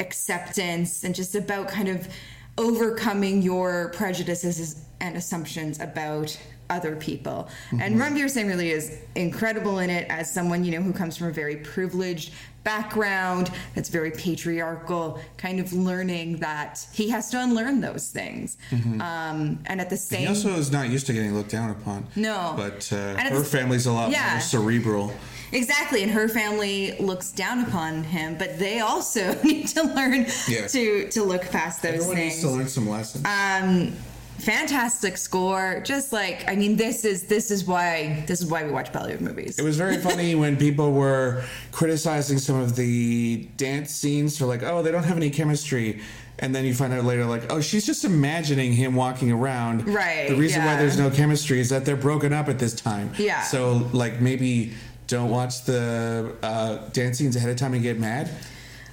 acceptance 0.00 1.04
and 1.04 1.14
just 1.14 1.34
about 1.34 1.68
kind 1.68 1.88
of 1.88 2.08
overcoming 2.56 3.42
your 3.42 3.90
prejudices 3.90 4.82
and 5.00 5.16
assumptions 5.16 5.80
about 5.80 6.38
other 6.70 6.96
people. 6.96 7.48
And 7.80 7.96
Ranveer 7.96 8.30
Singh 8.30 8.46
really 8.46 8.70
is 8.70 8.96
incredible 9.14 9.80
in 9.80 9.90
it 9.90 10.06
as 10.08 10.32
someone, 10.32 10.64
you 10.64 10.72
know, 10.72 10.80
who 10.82 10.92
comes 10.92 11.16
from 11.16 11.26
a 11.28 11.32
very 11.32 11.56
privileged 11.56 12.32
background 12.62 13.50
that's 13.74 13.88
very 13.88 14.10
patriarchal, 14.10 15.18
kind 15.38 15.58
of 15.60 15.72
learning 15.72 16.36
that 16.38 16.86
he 16.92 17.08
has 17.08 17.30
to 17.30 17.40
unlearn 17.42 17.80
those 17.80 18.08
things. 18.10 18.56
Um, 18.72 19.58
and 19.66 19.80
at 19.80 19.90
the 19.90 19.96
same 19.96 20.20
He 20.20 20.26
also 20.28 20.50
is 20.50 20.70
not 20.70 20.88
used 20.90 21.06
to 21.06 21.12
getting 21.12 21.34
looked 21.34 21.50
down 21.50 21.70
upon. 21.70 22.06
No. 22.16 22.54
But 22.56 22.90
uh, 22.92 23.16
her 23.16 23.38
the- 23.38 23.44
family's 23.44 23.86
a 23.86 23.92
lot 23.92 24.10
Yeah. 24.10 24.32
more 24.32 24.40
cerebral. 24.40 25.12
Exactly, 25.52 26.04
and 26.04 26.12
her 26.12 26.28
family 26.28 26.96
looks 27.00 27.32
down 27.32 27.64
upon 27.64 28.04
him, 28.04 28.36
but 28.38 28.56
they 28.60 28.78
also 28.78 29.34
need 29.42 29.66
to 29.68 29.82
learn 29.82 30.26
Yeah. 30.48 30.68
to 30.68 31.08
to 31.08 31.24
look 31.24 31.42
past 31.50 31.82
those 31.82 31.94
Everyone 31.94 32.16
things. 32.16 32.34
needs 32.34 32.42
to 32.44 32.50
learn 32.50 32.68
some 32.68 32.88
lessons. 32.88 33.24
Um, 33.26 33.92
fantastic 34.40 35.16
score. 35.16 35.82
Just 35.84 36.12
like 36.12 36.48
I 36.48 36.56
mean, 36.56 36.76
this 36.76 37.04
is 37.04 37.24
this 37.24 37.50
is 37.50 37.64
why 37.64 38.24
this 38.26 38.40
is 38.40 38.46
why 38.50 38.64
we 38.64 38.70
watch 38.70 38.92
Bollywood 38.92 39.20
movies. 39.20 39.58
It 39.58 39.62
was 39.62 39.76
very 39.76 39.96
funny 40.08 40.34
when 40.34 40.56
people 40.56 40.92
were 40.92 41.44
criticizing 41.72 42.38
some 42.38 42.56
of 42.60 42.76
the 42.76 43.48
dance 43.56 43.90
scenes 43.92 44.36
for 44.38 44.46
like, 44.46 44.62
oh, 44.62 44.82
they 44.82 44.90
don't 44.90 45.04
have 45.04 45.16
any 45.16 45.30
chemistry. 45.30 46.00
And 46.42 46.54
then 46.54 46.64
you 46.64 46.72
find 46.72 46.90
out 46.94 47.04
later, 47.04 47.26
like, 47.26 47.52
oh, 47.52 47.60
she's 47.60 47.84
just 47.84 48.02
imagining 48.06 48.72
him 48.72 48.94
walking 48.94 49.30
around. 49.30 49.86
Right, 49.86 50.30
The 50.30 50.36
reason 50.36 50.64
why 50.64 50.76
there's 50.76 50.98
no 50.98 51.10
chemistry 51.10 51.60
is 51.60 51.68
that 51.68 51.84
they're 51.84 51.96
broken 51.96 52.32
up 52.32 52.48
at 52.48 52.58
this 52.58 52.72
time. 52.72 53.12
Yeah. 53.18 53.42
So, 53.42 53.90
like, 53.92 54.22
maybe 54.22 54.72
don't 55.06 55.28
watch 55.28 55.64
the 55.64 56.34
uh, 56.42 56.78
dance 56.94 57.18
scenes 57.18 57.36
ahead 57.36 57.50
of 57.50 57.56
time 57.58 57.74
and 57.74 57.82
get 57.82 57.98
mad. 57.98 58.30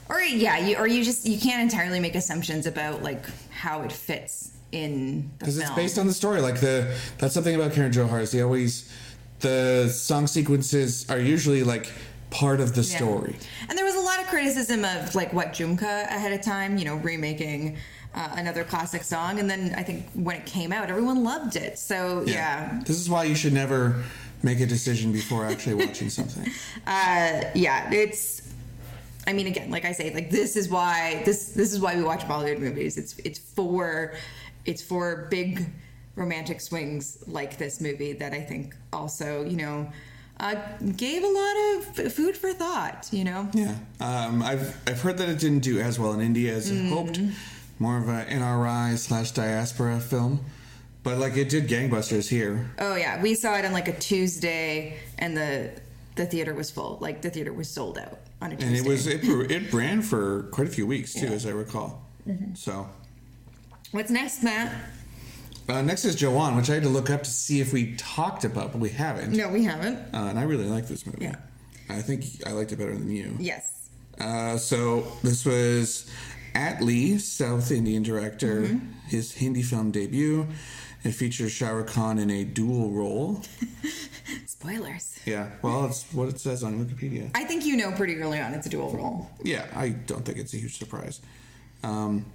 or 0.10 0.20
yeah, 0.20 0.58
you 0.58 0.76
or 0.76 0.88
you 0.88 1.06
just 1.06 1.26
you 1.26 1.40
can't 1.40 1.62
entirely 1.62 2.02
make 2.02 2.16
assumptions 2.16 2.66
about 2.66 3.02
like 3.02 3.24
how 3.50 3.82
it 3.84 3.94
fits 3.94 4.57
in 4.72 5.30
because 5.40 5.58
it's 5.58 5.70
based 5.72 5.98
on 5.98 6.08
the 6.08 6.14
story. 6.14 6.42
Like 6.42 6.60
the 6.60 6.94
that's 7.18 7.34
something 7.34 7.56
about 7.56 7.74
Karan 7.74 7.92
Johar 7.92 8.22
is 8.22 8.32
they 8.32 8.42
always 8.42 8.92
the 9.40 9.88
song 9.90 10.28
sequences 10.28 11.10
are 11.10 11.20
usually 11.20 11.64
like 11.64 11.92
part 12.30 12.60
of 12.60 12.74
the 12.76 12.82
Yeah. 12.82 12.98
story. 12.98 13.36
And 13.70 13.78
there 13.78 13.86
was 13.86 13.96
a 13.96 14.00
lot 14.02 14.20
of 14.20 14.28
criticism 14.28 14.84
of 14.84 15.16
like 15.16 15.32
what 15.34 15.54
Jhumka 15.54 16.06
ahead 16.08 16.34
of 16.34 16.42
time, 16.42 16.78
you 16.78 16.86
know, 16.86 16.96
remaking 16.96 17.78
uh, 18.16 18.30
another 18.36 18.64
classic 18.64 19.04
song, 19.04 19.40
and 19.40 19.48
then 19.50 19.76
I 19.78 19.84
think 19.84 20.06
when 20.14 20.36
it 20.36 20.46
came 20.46 20.72
out, 20.74 20.90
everyone 20.90 21.24
loved 21.24 21.56
it. 21.56 21.78
So 21.78 22.24
yeah, 22.26 22.82
This 22.86 22.98
is 23.00 23.10
why 23.10 23.26
you 23.26 23.36
should 23.36 23.54
never 23.54 24.04
make 24.44 24.60
a 24.60 24.66
decision 24.66 25.12
before 25.12 25.46
actually 25.46 25.76
watching 25.86 26.10
something. 26.10 26.52
uh, 26.88 27.44
yeah, 27.54 27.92
it's. 27.92 28.42
I 29.28 29.34
mean, 29.34 29.48
again, 29.48 29.70
like 29.70 29.84
I 29.86 29.92
say, 29.92 30.14
like 30.14 30.32
this 30.32 30.56
is 30.56 30.68
why 30.70 31.22
this 31.26 31.50
this 31.50 31.74
is 31.74 31.80
why 31.80 31.96
we 31.96 32.02
watch 32.02 32.22
Bollywood 32.22 32.60
movies. 32.60 32.98
It's 32.98 33.14
it's 33.24 33.38
for 33.40 34.14
it's 34.68 34.84
for 34.84 35.28
big 35.32 35.66
romantic 36.16 36.60
swings 36.62 37.24
like 37.28 37.58
this 37.58 37.80
movie 37.82 38.14
that 38.14 38.34
I 38.34 38.42
think 38.42 38.76
also 38.94 39.44
you 39.44 39.58
know 39.58 39.92
uh, 40.40 40.56
gave 40.96 41.24
a 41.24 41.28
lot 41.28 41.56
of 42.06 42.14
food 42.14 42.38
for 42.38 42.54
thought. 42.54 43.08
You 43.12 43.24
know, 43.24 43.50
Yeah. 43.54 43.74
Um, 44.00 44.44
I've 44.44 44.76
I've 44.88 45.02
heard 45.02 45.18
that 45.18 45.30
it 45.30 45.40
didn't 45.40 45.62
do 45.64 45.80
as 45.80 45.98
well 45.98 46.14
in 46.14 46.22
India 46.22 46.54
as 46.56 46.72
Mm. 46.72 46.90
hoped, 46.90 47.20
more 47.80 47.98
of 47.98 48.08
a 48.08 48.26
NRI 48.26 48.96
slash 48.98 49.32
diaspora 49.32 50.00
film. 50.00 50.42
But 51.04 51.18
like 51.18 51.38
it 51.38 51.50
did 51.50 51.68
gangbusters 51.68 52.28
here. 52.30 52.70
Oh 52.80 52.96
yeah, 52.96 53.20
we 53.22 53.34
saw 53.34 53.56
it 53.58 53.66
on 53.66 53.72
like 53.74 53.88
a 53.88 53.98
Tuesday, 53.98 54.98
and 55.18 55.36
the 55.38 55.72
the 56.16 56.26
theater 56.26 56.54
was 56.54 56.70
full. 56.70 56.98
Like 57.02 57.22
the 57.22 57.30
theater 57.30 57.54
was 57.54 57.70
sold 57.70 57.98
out 57.98 58.20
on 58.42 58.52
a 58.52 58.56
Tuesday. 58.56 58.68
And 58.68 58.86
it 58.86 58.90
was 58.90 59.08
it, 59.08 59.24
it 59.52 59.74
ran 59.74 60.02
for 60.02 60.44
quite 60.52 60.68
a 60.68 60.72
few 60.72 60.86
weeks 60.86 61.14
too, 61.14 61.28
Yeah. 61.28 61.32
as 61.38 61.46
I 61.46 61.52
recall. 61.52 62.04
So 62.56 62.90
What's 63.92 64.12
next, 64.12 64.44
Matt? 64.44 64.74
uh, 65.70 65.82
next 65.82 66.06
is 66.06 66.16
Jawan, 66.16 66.56
which 66.56 66.70
I 66.70 66.76
had 66.76 66.84
to 66.84 66.90
look 66.90 67.10
up 67.10 67.24
to 67.24 67.30
see 67.30 67.60
if 67.62 67.74
we 67.74 67.96
talked 67.96 68.44
about, 68.46 68.72
but 68.72 68.80
we 68.80 68.90
haven't. 68.90 69.34
No, 69.34 69.50
we 69.50 69.64
haven't. 69.64 69.98
Uh, 70.14 70.28
and 70.30 70.40
I 70.40 70.44
really 70.44 70.66
like 70.66 70.88
this 70.88 71.06
movie. 71.06 71.20
Yeah. 71.26 71.36
I 71.90 72.02
think 72.02 72.26
I 72.46 72.52
liked 72.52 72.72
it 72.72 72.78
better 72.78 72.94
than 72.94 73.10
you. 73.10 73.36
Yes. 73.40 73.90
Uh, 74.20 74.58
so 74.58 75.08
this 75.24 75.46
was 75.46 76.10
Atlee, 76.56 77.20
South 77.20 77.72
Indian 77.72 78.04
director, 78.04 78.64
Mm-hmm. 78.64 79.08
his 79.08 79.34
Hindi 79.34 79.62
film 79.62 79.92
debut. 79.92 80.48
It 81.04 81.12
features 81.12 81.52
Shah 81.52 81.70
Rukh 81.70 81.88
Khan 81.88 82.18
in 82.20 82.30
a 82.30 82.44
dual 82.44 82.90
role. 82.92 83.42
Spoilers. 84.46 85.20
Yeah, 85.26 85.50
well, 85.62 85.86
it's 85.86 86.04
what 86.12 86.28
it 86.28 86.40
says 86.40 86.64
on 86.64 86.84
Wikipedia. 86.84 87.30
I 87.36 87.44
think 87.46 87.66
you 87.66 87.78
know 87.78 87.92
pretty 87.92 88.18
early 88.18 88.40
on 88.40 88.54
it's 88.54 88.66
a 88.66 88.70
dual 88.70 88.92
role. 88.94 89.30
Yeah, 89.44 89.66
I 89.76 89.90
don't 89.90 90.26
think 90.26 90.38
it's 90.40 90.54
a 90.54 90.58
huge 90.58 90.78
surprise. 90.78 91.22
Um, 91.84 92.26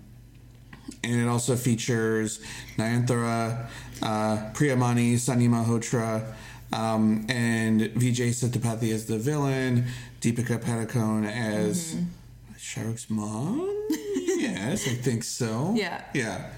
and 1.05 1.21
it 1.21 1.29
also 1.29 1.57
features 1.57 2.41
Nayanthara, 2.77 3.67
uh, 4.03 4.51
Priyamani, 4.53 5.15
Sanya 5.15 5.49
Malhotra, 5.49 6.35
um, 6.73 7.27
and 7.29 7.81
Vijay 7.81 8.31
Sethupathi 8.31 8.93
as 8.93 9.07
the 9.07 9.19
villain, 9.19 9.87
Deepika 10.21 10.61
Padukone 10.63 11.31
as 11.31 11.97
Rukh's 12.77 13.11
mom. 13.11 13.61
yes, 13.91 14.87
I 14.87 14.95
think 14.95 15.25
so. 15.25 15.75
Yeah. 15.77 16.03
Yeah. 16.15 16.51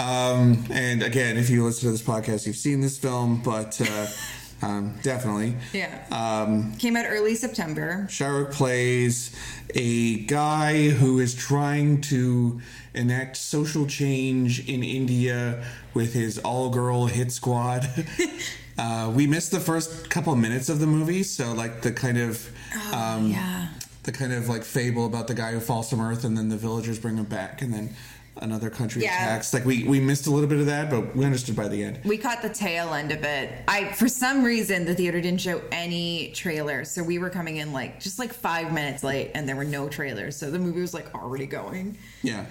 Um, 0.00 0.64
and 0.70 1.02
again, 1.02 1.36
if 1.36 1.50
you 1.50 1.64
listen 1.64 1.86
to 1.86 1.92
this 1.92 2.02
podcast, 2.02 2.46
you've 2.46 2.56
seen 2.56 2.80
this 2.80 2.98
film, 2.98 3.40
but 3.44 3.80
uh, 3.80 4.06
um, 4.66 4.94
definitely. 5.02 5.56
Yeah. 5.72 6.04
Um, 6.10 6.74
Came 6.78 6.96
out 6.96 7.06
early 7.08 7.36
September. 7.36 8.06
Shah 8.10 8.28
Rukh 8.28 8.52
plays 8.52 9.34
a 9.74 10.20
guy 10.24 10.88
who 10.88 11.20
is 11.20 11.34
trying 11.34 12.00
to 12.02 12.60
enact 12.94 13.36
social 13.36 13.86
change 13.86 14.68
in 14.68 14.82
India 14.82 15.64
with 15.94 16.14
his 16.14 16.38
all 16.38 16.70
girl 16.70 17.06
hit 17.06 17.32
squad. 17.32 17.88
uh, 18.78 19.12
we 19.14 19.26
missed 19.26 19.50
the 19.50 19.60
first 19.60 20.08
couple 20.10 20.34
minutes 20.36 20.68
of 20.68 20.78
the 20.80 20.86
movie, 20.86 21.22
so 21.22 21.52
like 21.52 21.82
the 21.82 21.92
kind 21.92 22.18
of. 22.18 22.48
Um, 22.92 23.30
yeah. 23.30 23.68
The 24.04 24.12
kind 24.12 24.34
of 24.34 24.50
like 24.50 24.64
fable 24.64 25.06
about 25.06 25.28
the 25.28 25.34
guy 25.34 25.52
who 25.52 25.60
falls 25.60 25.88
from 25.88 26.00
Earth 26.02 26.24
and 26.24 26.36
then 26.36 26.50
the 26.50 26.58
villagers 26.58 26.98
bring 26.98 27.16
him 27.16 27.24
back 27.24 27.62
and 27.62 27.72
then 27.72 27.94
another 28.36 28.68
country 28.68 29.02
Yeah. 29.02 29.14
attacks. 29.14 29.54
Like 29.54 29.64
we, 29.64 29.84
we 29.84 29.98
missed 29.98 30.26
a 30.26 30.30
little 30.30 30.48
bit 30.48 30.58
of 30.58 30.66
that, 30.66 30.90
but 30.90 31.16
we 31.16 31.24
understood 31.24 31.56
by 31.56 31.68
the 31.68 31.82
end. 31.82 32.00
We 32.04 32.18
caught 32.18 32.42
the 32.42 32.50
tail 32.50 32.92
end 32.92 33.12
of 33.12 33.24
it. 33.24 33.50
I 33.66 33.92
for 33.92 34.08
some 34.08 34.44
reason 34.44 34.84
the 34.84 34.94
theater 34.94 35.20
didn't 35.22 35.40
show 35.40 35.62
any 35.72 36.32
trailers, 36.32 36.90
so 36.90 37.02
we 37.02 37.18
were 37.18 37.30
coming 37.30 37.56
in 37.56 37.72
like 37.72 37.98
just 38.00 38.18
like 38.18 38.34
five 38.34 38.72
minutes 38.74 39.02
late, 39.02 39.30
and 39.34 39.48
there 39.48 39.56
were 39.56 39.64
no 39.64 39.88
trailers. 39.88 40.36
So 40.36 40.50
the 40.50 40.58
movie 40.58 40.82
was 40.82 40.92
like 40.92 41.14
already 41.14 41.46
going. 41.46 41.96
Yeah. 42.22 42.44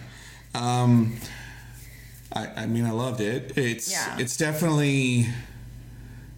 Um, 0.53 1.15
I, 2.31 2.47
I 2.63 2.65
mean, 2.65 2.85
I 2.85 2.91
loved 2.91 3.21
it. 3.21 3.57
It's 3.57 3.91
Yeah. 3.91 4.17
it's 4.19 4.37
definitely. 4.37 5.27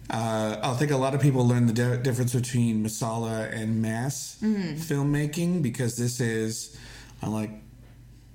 Uh, 0.08 0.56
I 0.62 0.74
think 0.74 0.92
a 0.92 0.96
lot 0.96 1.14
of 1.14 1.20
people 1.20 1.46
learn 1.48 1.66
the 1.66 1.72
di- 1.72 1.96
difference 1.96 2.32
between 2.32 2.84
masala 2.84 3.52
and 3.52 3.82
mass 3.82 4.38
filmmaking 4.40 5.62
because 5.62 5.96
this 5.96 6.20
is, 6.20 6.76
unlike, 7.22 7.50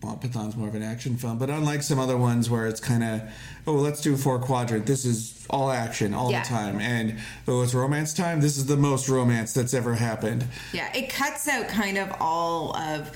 well, 0.03 0.17
Pathan's 0.17 0.57
more 0.57 0.67
of 0.67 0.75
an 0.75 0.83
action 0.83 1.15
film, 1.15 1.37
but 1.37 1.49
unlike 1.49 1.81
some 1.81 1.97
other 1.97 2.17
ones 2.17 2.49
where 2.49 2.67
it's 2.67 2.81
kind 2.81 3.03
of, 3.05 3.21
oh, 3.67 3.75
let's 3.75 4.01
do 4.01 4.17
four 4.17 4.37
quadrant. 4.39 4.85
This 4.85 5.05
is 5.05 5.45
all 5.49 5.71
action 5.71 6.13
all 6.13 6.29
Yeah. 6.29 6.41
the 6.43 6.49
time, 6.49 6.81
and 6.81 7.17
oh, 7.47 7.61
it's 7.61 7.73
romance 7.73 8.13
time. 8.13 8.41
This 8.41 8.57
is 8.57 8.65
the 8.65 8.75
most 8.77 9.07
romance 9.07 9.53
that's 9.53 9.73
ever 9.73 9.93
happened. 9.95 10.43
Yeah, 10.73 10.91
it 10.93 11.09
cuts 11.09 11.47
out 11.47 11.69
kind 11.69 11.97
of 11.97 12.11
all 12.19 12.75
of 12.75 13.11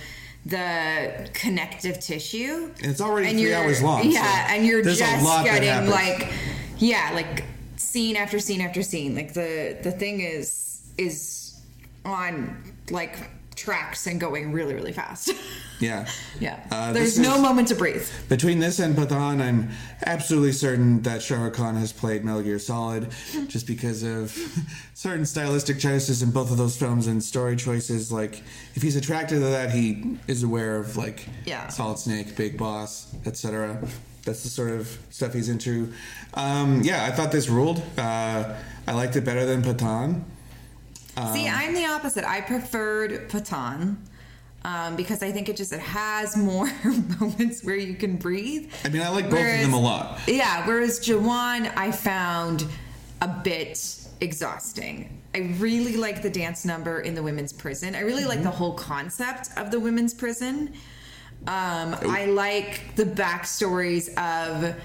the 0.45 1.29
connective 1.34 1.99
tissue. 1.99 2.71
And 2.81 2.91
it's 2.91 3.01
already 3.01 3.29
And 3.29 3.39
three 3.39 3.53
hours 3.53 3.81
long. 3.81 4.10
Yeah, 4.10 4.47
so 4.47 4.53
and 4.53 4.65
you're 4.65 4.84
just 4.84 4.99
getting 4.99 5.89
like, 5.89 6.31
yeah, 6.77 7.12
like 7.13 7.43
scene 7.77 8.15
after 8.15 8.39
scene 8.39 8.62
after 8.62 8.84
scene. 8.84 9.15
Like 9.15 9.34
the 9.34 9.77
the 9.81 9.91
thing 9.91 10.21
is 10.21 10.81
is 10.97 11.60
on 12.03 12.73
like 12.91 13.17
tracks 13.55 14.07
and 14.07 14.19
going 14.19 14.51
really 14.51 14.73
really 14.73 14.91
fast. 14.91 15.31
yeah. 15.79 16.07
yeah, 16.39 16.59
Uh, 16.71 16.93
there's 16.93 17.19
no 17.19 17.35
is- 17.35 17.41
moment 17.41 17.67
to 17.69 17.75
breathe. 17.75 18.07
Between 18.29 18.59
this 18.59 18.79
and 18.79 18.95
Pathan, 18.95 19.41
I'm 19.41 19.69
absolutely 20.05 20.51
certain 20.53 21.01
that 21.01 21.21
Shah 21.21 21.43
Rukh 21.43 21.53
Khan 21.53 21.75
has 21.75 21.91
played 21.91 22.23
Metal 22.23 22.41
Gear 22.41 22.59
Solid 22.59 23.11
just 23.47 23.67
because 23.67 24.03
of 24.03 24.31
certain 24.93 25.25
stylistic 25.25 25.79
choices 25.79 26.21
in 26.23 26.31
both 26.31 26.49
of 26.51 26.57
those 26.57 26.77
films 26.77 27.07
and 27.07 27.21
story 27.23 27.55
choices. 27.55 28.11
Like, 28.11 28.41
if 28.75 28.81
he's 28.81 28.95
attracted 28.95 29.35
to 29.35 29.45
that, 29.47 29.71
he 29.71 30.17
is 30.27 30.43
aware 30.43 30.77
of, 30.77 30.95
like, 30.97 31.27
Yeah. 31.45 31.67
Solid 31.67 31.99
Snake, 31.99 32.35
Big 32.37 32.57
Boss, 32.57 33.13
etc. 33.25 33.77
That's 34.23 34.43
the 34.43 34.49
sort 34.49 34.71
of 34.71 34.97
stuff 35.11 35.33
he's 35.33 35.49
into. 35.49 35.91
Um, 36.33 36.81
yeah, 36.83 37.05
I 37.05 37.11
thought 37.11 37.31
this 37.31 37.47
ruled. 37.49 37.81
Uh, 37.97 38.55
I 38.87 38.91
liked 38.93 39.15
it 39.17 39.25
better 39.25 39.45
than 39.45 39.61
Pathan. 39.61 40.23
See, 41.34 41.47
Um, 41.47 41.56
I'm 41.56 41.73
the 41.73 41.86
opposite. 41.86 42.23
I 42.25 42.41
preferred 42.41 43.30
Pathaan. 43.30 43.97
Um, 44.63 44.95
because 44.95 45.21
I 45.21 45.32
think 45.32 45.47
it 45.47 45.58
just 45.58 45.71
it 45.73 45.80
has 45.80 46.36
more 46.36 46.67
moments 47.19 47.63
where 47.63 47.75
you 47.75 47.93
can 47.93 48.15
breathe. 48.17 48.71
I 48.84 48.89
mean, 48.89 49.04
I 49.04 49.10
like 49.10 49.30
both 49.30 49.39
of 49.39 49.62
them 49.62 49.73
a 49.73 49.80
lot. 49.80 50.19
Yeah, 50.28 50.65
whereas 50.65 50.99
Jawan 50.99 51.71
I 51.78 51.91
found 51.91 52.65
a 53.21 53.28
bit 53.28 53.78
exhausting. 54.21 55.21
I 55.36 55.54
really 55.60 55.97
like 55.97 56.23
the 56.23 56.32
dance 56.32 56.65
number 56.65 57.01
in 57.01 57.13
the 57.13 57.21
women's 57.21 57.54
prison. 57.54 57.93
I 57.93 57.99
really 57.99 58.25
like 58.25 58.39
the 58.41 58.49
Mm-hmm. 58.49 58.58
whole 58.58 58.73
concept 58.73 59.49
of 59.56 59.69
the 59.69 59.80
women's 59.80 60.15
prison. 60.15 60.73
Um, 61.45 61.95
I 62.01 62.25
like 62.25 62.95
the 62.95 63.06
backstories 63.06 64.08
of 64.17 64.75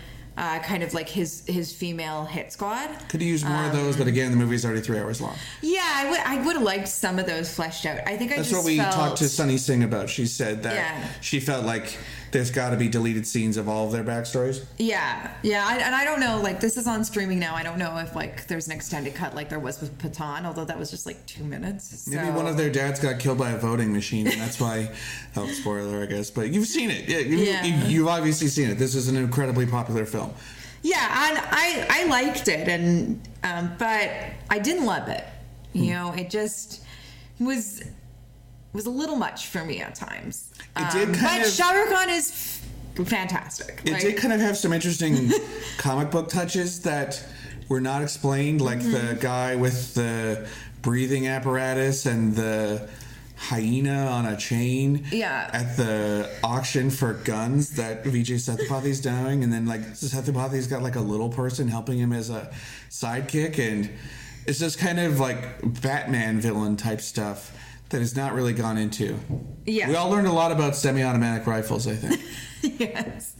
uh, 0.40 0.58
kind 0.60 0.82
of 0.82 0.94
like 0.94 1.06
his 1.08 1.42
his 1.46 1.70
female 1.70 2.24
hit 2.24 2.50
squad. 2.50 2.88
Could 3.10 3.20
have 3.20 3.28
used 3.28 3.46
more 3.46 3.64
of 3.66 3.72
those, 3.72 3.94
but 3.94 4.06
again, 4.06 4.30
the 4.30 4.38
movie's 4.38 4.64
already 4.64 4.80
three 4.80 4.98
hours 4.98 5.20
long. 5.20 5.36
Yeah, 5.60 5.82
I 5.84 6.10
would 6.10 6.20
I 6.20 6.42
would 6.46 6.54
have 6.56 6.62
liked 6.64 6.88
some 6.88 7.18
of 7.18 7.26
those 7.26 7.54
fleshed 7.54 7.84
out. 7.84 8.00
I 8.06 8.16
think 8.16 8.32
I 8.32 8.36
That's 8.36 8.48
just 8.48 8.62
what 8.64 8.66
we 8.66 8.78
felt, 8.78 8.94
talked 8.94 9.18
to 9.18 9.28
Sunny 9.28 9.58
Singh 9.58 9.82
about. 9.82 10.08
She 10.08 10.24
said 10.26 10.62
that 10.62 10.74
Yeah. 10.74 11.08
she 11.20 11.40
felt 11.40 11.66
like 11.66 11.98
there's 12.32 12.50
got 12.50 12.70
to 12.70 12.76
be 12.76 12.88
deleted 12.88 13.26
scenes 13.26 13.56
of 13.56 13.68
all 13.68 13.86
of 13.86 13.92
their 13.92 14.04
backstories. 14.04 14.64
Yeah, 14.78 15.32
yeah, 15.42 15.66
I, 15.66 15.76
and 15.78 15.94
I 15.94 16.04
don't 16.04 16.20
know. 16.20 16.40
Like 16.40 16.60
this 16.60 16.76
is 16.76 16.86
on 16.86 17.04
streaming 17.04 17.38
now. 17.38 17.54
I 17.54 17.62
don't 17.62 17.78
know 17.78 17.96
if 17.98 18.14
like 18.14 18.46
there's 18.46 18.66
an 18.66 18.72
extended 18.72 19.14
cut 19.14 19.34
like 19.34 19.48
there 19.48 19.58
was 19.58 19.80
with 19.80 19.96
Pathaan, 19.98 20.44
although 20.44 20.64
that 20.64 20.78
was 20.78 20.90
just 20.90 21.06
like 21.06 21.24
two 21.26 21.44
minutes. 21.44 22.06
Maybe 22.06 22.30
one 22.30 22.46
of 22.46 22.56
their 22.56 22.70
dads 22.70 23.00
got 23.00 23.18
killed 23.18 23.38
by 23.38 23.50
a 23.50 23.58
voting 23.58 23.92
machine, 23.92 24.26
and 24.26 24.40
that's 24.40 24.60
why. 24.60 24.90
oh, 25.36 25.46
spoiler, 25.48 26.02
I 26.02 26.06
guess. 26.06 26.30
But 26.30 26.50
you've 26.52 26.66
seen 26.68 26.90
it. 26.90 27.08
Yeah, 27.08 27.18
you, 27.18 27.36
Yeah. 27.38 27.64
You, 27.64 27.86
you've 27.88 28.08
obviously 28.08 28.48
seen 28.48 28.70
it. 28.70 28.74
This 28.78 28.94
is 28.94 29.08
an 29.08 29.16
incredibly 29.16 29.66
popular 29.66 30.04
film. 30.06 30.32
Yeah, 30.82 30.96
and 31.28 31.38
I 31.50 31.86
I 31.90 32.06
liked 32.06 32.48
it, 32.48 32.66
and 32.68 33.20
um, 33.44 33.72
but 33.78 34.10
I 34.48 34.58
didn't 34.58 34.86
love 34.86 35.08
it. 35.08 35.24
You 35.72 35.84
Hmm. 35.84 35.90
know, 35.90 36.12
it 36.14 36.30
just 36.30 36.82
was 37.38 37.82
was 38.72 38.86
a 38.86 38.90
little 38.90 39.16
much 39.16 39.46
for 39.46 39.64
me 39.64 39.80
at 39.80 39.94
times. 39.94 40.50
It 40.76 40.90
did 40.92 41.08
Um, 41.08 41.14
kind 41.14 41.40
but 41.42 41.48
of- 41.48 41.52
Shah 41.52 41.70
Rukh 41.72 41.88
Khan 41.90 42.08
is 42.08 42.30
f- 42.98 43.06
fantastic. 43.08 43.80
It 43.84 43.92
Like, 43.92 44.02
did 44.02 44.16
kind 44.16 44.32
of 44.32 44.40
have 44.40 44.56
some 44.56 44.72
interesting 44.72 45.32
comic 45.78 46.10
book 46.10 46.28
touches 46.28 46.80
that 46.82 47.22
were 47.68 47.80
not 47.80 48.02
explained, 48.02 48.60
like 48.60 48.80
the 48.80 48.98
Mm-hmm. 48.98 49.20
guy 49.20 49.56
with 49.56 49.94
the 49.94 50.46
breathing 50.82 51.26
apparatus 51.28 52.06
and 52.06 52.34
the 52.36 52.88
hyena 53.36 54.06
on 54.06 54.26
a 54.26 54.36
chain 54.36 55.04
Yeah. 55.10 55.48
at 55.52 55.76
the 55.76 56.28
auction 56.44 56.90
for 56.90 57.14
guns 57.14 57.70
that 57.70 58.04
Vijay 58.04 58.36
Sethupathi's 58.36 59.00
doing, 59.00 59.42
and 59.42 59.52
then 59.52 59.66
like 59.66 59.80
Sethupathi's 59.94 60.66
got 60.66 60.82
like 60.82 60.96
a 60.96 61.00
little 61.00 61.28
person 61.30 61.68
helping 61.68 61.98
him 61.98 62.12
as 62.12 62.28
a 62.30 62.50
sidekick, 62.90 63.58
and 63.58 63.88
it's 64.46 64.58
just 64.58 64.78
kind 64.78 65.00
of 65.00 65.20
like 65.20 65.60
Batman 65.80 66.40
villain 66.40 66.76
type 66.76 67.00
stuff 67.00 67.56
that 67.90 67.98
has 68.00 68.16
not 68.16 68.32
really 68.32 68.52
gone 68.52 68.78
into. 68.78 69.18
Yeah. 69.66 69.88
we 69.88 69.96
all 69.96 70.10
learned 70.10 70.26
a 70.26 70.32
lot 70.32 70.52
about 70.52 70.74
semi-automatic 70.74 71.46
rifles, 71.46 71.86
I 71.86 71.94
think. 71.94 72.22
yes. 72.80 73.36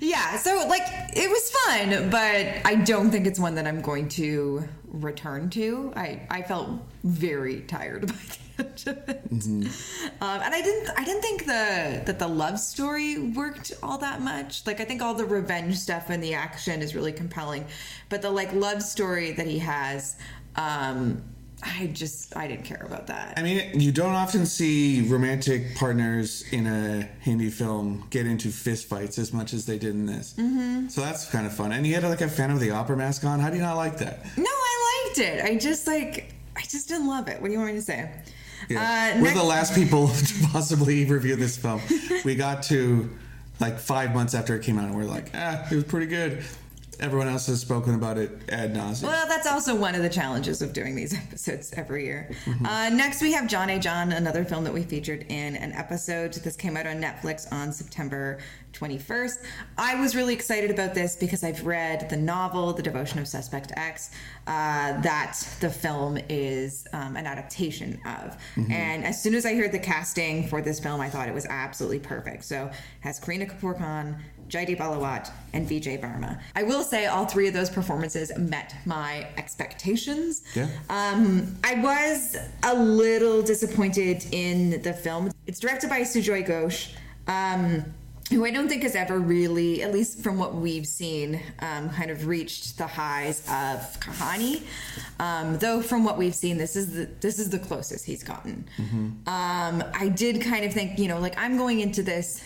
Yeah, 0.00 0.36
so 0.36 0.66
like 0.68 0.82
it 1.14 1.28
was 1.28 1.50
fun, 1.50 2.10
but 2.10 2.66
I 2.66 2.76
don't 2.84 3.10
think 3.10 3.26
it's 3.26 3.38
one 3.38 3.54
that 3.56 3.66
I'm 3.66 3.80
going 3.80 4.08
to 4.10 4.68
return 4.86 5.50
to. 5.50 5.92
I 5.96 6.26
I 6.30 6.42
felt 6.42 6.70
very 7.02 7.62
tired 7.62 8.06
by 8.06 8.14
the 8.14 8.64
end 8.64 8.84
of 8.86 9.08
it, 9.08 9.24
um, 10.20 10.40
and 10.40 10.54
I 10.54 10.62
didn't 10.62 10.90
I 10.96 11.04
didn't 11.04 11.22
think 11.22 11.46
the 11.46 12.02
that 12.06 12.18
the 12.18 12.28
love 12.28 12.60
story 12.60 13.18
worked 13.18 13.72
all 13.82 13.98
that 13.98 14.20
much. 14.20 14.66
Like 14.66 14.80
I 14.80 14.84
think 14.84 15.02
all 15.02 15.14
the 15.14 15.24
revenge 15.24 15.76
stuff 15.76 16.10
and 16.10 16.22
the 16.22 16.34
action 16.34 16.80
is 16.80 16.94
really 16.94 17.12
compelling, 17.12 17.66
but 18.08 18.22
the 18.22 18.30
like 18.30 18.52
love 18.52 18.82
story 18.82 19.32
that 19.32 19.46
he 19.46 19.58
has. 19.58 20.16
Um, 20.54 21.22
I 21.62 21.88
just 21.92 22.36
I 22.36 22.46
didn't 22.46 22.64
care 22.64 22.82
about 22.86 23.08
that. 23.08 23.34
I 23.36 23.42
mean, 23.42 23.80
you 23.80 23.90
don't 23.90 24.14
often 24.14 24.46
see 24.46 25.02
romantic 25.08 25.74
partners 25.74 26.44
in 26.52 26.66
a 26.66 27.08
Hindi 27.20 27.50
film 27.50 28.06
get 28.10 28.26
into 28.26 28.48
fistfights 28.48 29.18
as 29.18 29.32
much 29.32 29.52
as 29.52 29.66
they 29.66 29.78
did 29.78 29.90
in 29.90 30.06
this. 30.06 30.34
Mm-hmm. 30.38 30.88
So 30.88 31.00
that's 31.00 31.28
kind 31.30 31.46
of 31.46 31.52
fun. 31.52 31.72
And 31.72 31.84
he 31.84 31.92
had 31.92 32.04
like 32.04 32.20
a 32.20 32.28
Phantom 32.28 32.56
of 32.56 32.60
the 32.62 32.70
Opera 32.70 32.96
mask 32.96 33.24
on. 33.24 33.40
How 33.40 33.50
do 33.50 33.56
you 33.56 33.62
not 33.62 33.76
like 33.76 33.98
that? 33.98 34.24
no, 34.36 34.44
I 34.46 35.04
liked 35.06 35.18
it. 35.18 35.44
I 35.44 35.56
just 35.58 35.86
like 35.86 36.32
I 36.56 36.62
just 36.62 36.88
didn't 36.88 37.08
love 37.08 37.28
it. 37.28 37.40
What 37.40 37.48
do 37.48 37.52
you 37.52 37.58
want 37.58 37.72
me 37.72 37.78
to 37.78 37.84
say? 37.84 38.10
Yeah. 38.68 39.14
Uh, 39.16 39.22
We're 39.22 39.34
the 39.34 39.42
last 39.42 39.74
people 39.74 40.08
to 40.14 40.34
possibly 40.52 41.04
review 41.04 41.36
this 41.36 41.56
film. 41.56 41.80
we 42.24 42.34
got 42.34 42.62
to 42.64 43.08
like 43.60 43.78
five 43.78 44.14
months 44.14 44.34
after 44.34 44.54
it 44.54 44.62
came 44.62 44.78
out, 44.78 44.86
and 44.86 44.94
we're 44.96 45.04
like, 45.04 45.30
ah, 45.34 45.66
it 45.70 45.74
was 45.74 45.84
pretty 45.84 46.06
good. 46.06 46.44
Everyone 47.00 47.28
else 47.28 47.46
has 47.46 47.60
spoken 47.60 47.94
about 47.94 48.18
it 48.18 48.30
ad 48.48 48.74
nauseum. 48.74 49.04
Well, 49.04 49.28
that's 49.28 49.46
also 49.46 49.74
one 49.74 49.94
of 49.94 50.02
the 50.02 50.08
challenges 50.08 50.62
of 50.62 50.72
doing 50.72 50.96
these 50.96 51.14
episodes 51.26 51.72
every 51.76 52.04
year. 52.04 52.30
Mm-hmm. 52.44 52.66
Uh, 52.66 52.88
next, 52.90 53.22
we 53.22 53.32
have 53.32 53.44
Jaane 53.44 53.80
Jaan, 53.80 54.16
another 54.16 54.44
film 54.44 54.64
that 54.64 54.74
we 54.74 54.82
featured 54.82 55.24
in 55.28 55.56
an 55.56 55.72
episode. 55.72 56.32
This 56.34 56.56
came 56.56 56.76
out 56.76 56.86
on 56.86 57.00
Netflix 57.00 57.50
on 57.52 57.72
September 57.72 58.38
21st. 58.72 59.44
I 59.76 60.00
was 60.00 60.14
really 60.14 60.34
excited 60.34 60.70
about 60.70 60.94
this 60.94 61.16
because 61.16 61.44
I've 61.44 61.64
read 61.64 62.10
the 62.10 62.16
novel, 62.16 62.72
The 62.72 62.82
Devotion 62.82 63.18
of 63.18 63.28
Suspect 63.28 63.72
X, 63.76 64.10
uh, 64.46 65.00
that 65.00 65.38
the 65.60 65.70
film 65.70 66.18
is 66.28 66.86
um, 66.92 67.16
an 67.16 67.26
adaptation 67.26 67.94
of. 68.06 68.36
Mm-hmm. 68.56 68.72
And 68.72 69.04
as 69.04 69.22
soon 69.22 69.34
as 69.34 69.46
I 69.46 69.54
heard 69.54 69.72
the 69.72 69.78
casting 69.78 70.48
for 70.48 70.62
this 70.62 70.80
film, 70.80 71.00
I 71.00 71.08
thought 71.08 71.28
it 71.28 71.34
was 71.34 71.46
absolutely 71.46 72.00
perfect. 72.00 72.44
So, 72.44 72.70
has 73.00 73.20
Kareena 73.20 73.50
Kapoor 73.50 73.76
Khan, 73.76 74.16
Jaideep 74.48 74.78
Ahlawat, 74.78 75.30
and 75.52 75.68
Vijay 75.68 76.00
Varma. 76.00 76.40
I 76.56 76.62
will 76.62 76.82
say 76.82 77.06
all 77.06 77.26
three 77.26 77.48
of 77.48 77.54
those 77.54 77.70
performances 77.70 78.36
met 78.36 78.74
my 78.84 79.28
expectations. 79.36 80.42
Yeah. 80.54 80.68
Um, 80.88 81.56
I 81.64 81.74
was 81.74 82.36
a 82.62 82.74
little 82.74 83.42
disappointed 83.42 84.26
in 84.32 84.82
the 84.82 84.92
film. 84.92 85.30
It's 85.46 85.60
directed 85.60 85.90
by 85.90 86.00
Sujoy 86.00 86.46
Ghosh. 86.46 86.92
Um, 87.26 87.84
who 88.30 88.44
I 88.44 88.50
don't 88.50 88.68
think 88.68 88.82
has 88.82 88.94
ever 88.94 89.18
really, 89.18 89.82
at 89.82 89.92
least 89.92 90.22
from 90.22 90.36
what 90.38 90.54
we've 90.54 90.86
seen, 90.86 91.40
um, 91.60 91.88
kind 91.88 92.10
of 92.10 92.26
reached 92.26 92.76
the 92.76 92.86
highs 92.86 93.40
of 93.48 93.98
Kahani. 94.00 94.62
Um, 95.18 95.58
though 95.58 95.80
from 95.80 96.04
what 96.04 96.18
we've 96.18 96.34
seen, 96.34 96.58
this 96.58 96.76
is 96.76 96.92
the 96.92 97.08
this 97.20 97.38
is 97.38 97.48
the 97.48 97.58
closest 97.58 98.04
he's 98.04 98.22
gotten. 98.22 98.68
Um, 99.26 99.82
I 99.94 100.12
did 100.14 100.42
kind 100.42 100.64
of 100.64 100.74
think, 100.74 100.98
you 100.98 101.08
know, 101.08 101.18
like 101.20 101.38
I'm 101.38 101.56
going 101.56 101.80
into 101.80 102.02
this 102.02 102.42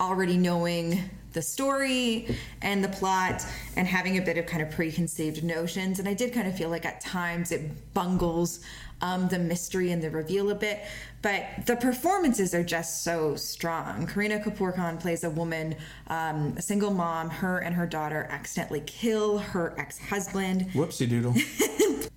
already 0.00 0.36
knowing 0.36 1.08
the 1.32 1.42
story 1.42 2.36
and 2.60 2.82
the 2.82 2.88
plot 2.88 3.44
and 3.76 3.86
having 3.86 4.18
a 4.18 4.22
bit 4.22 4.38
of 4.38 4.46
kind 4.46 4.62
of 4.62 4.70
preconceived 4.70 5.42
notions. 5.42 5.98
And 5.98 6.08
I 6.08 6.14
did 6.14 6.32
kind 6.32 6.46
of 6.46 6.56
feel 6.56 6.68
like 6.68 6.84
at 6.84 7.00
times 7.00 7.52
it 7.52 7.94
bungles 7.94 8.60
um, 9.02 9.28
the 9.28 9.38
mystery 9.38 9.90
and 9.90 10.02
the 10.02 10.10
reveal 10.10 10.50
a 10.50 10.54
bit. 10.54 10.80
But 11.20 11.44
the 11.66 11.76
performances 11.76 12.54
are 12.54 12.64
just 12.64 13.04
so 13.04 13.36
strong. 13.36 14.06
Kareena 14.06 14.42
Kapoor 14.42 14.74
Khan 14.74 14.98
plays 14.98 15.22
a 15.22 15.30
woman, 15.30 15.76
um, 16.08 16.54
a 16.56 16.62
single 16.62 16.92
mom. 16.92 17.30
Her 17.30 17.58
and 17.58 17.74
her 17.74 17.86
daughter 17.86 18.26
accidentally 18.30 18.80
kill 18.80 19.38
her 19.38 19.74
ex 19.78 19.98
husband 19.98 20.68
Whoopsie 20.72 21.08
doodle. 21.08 21.34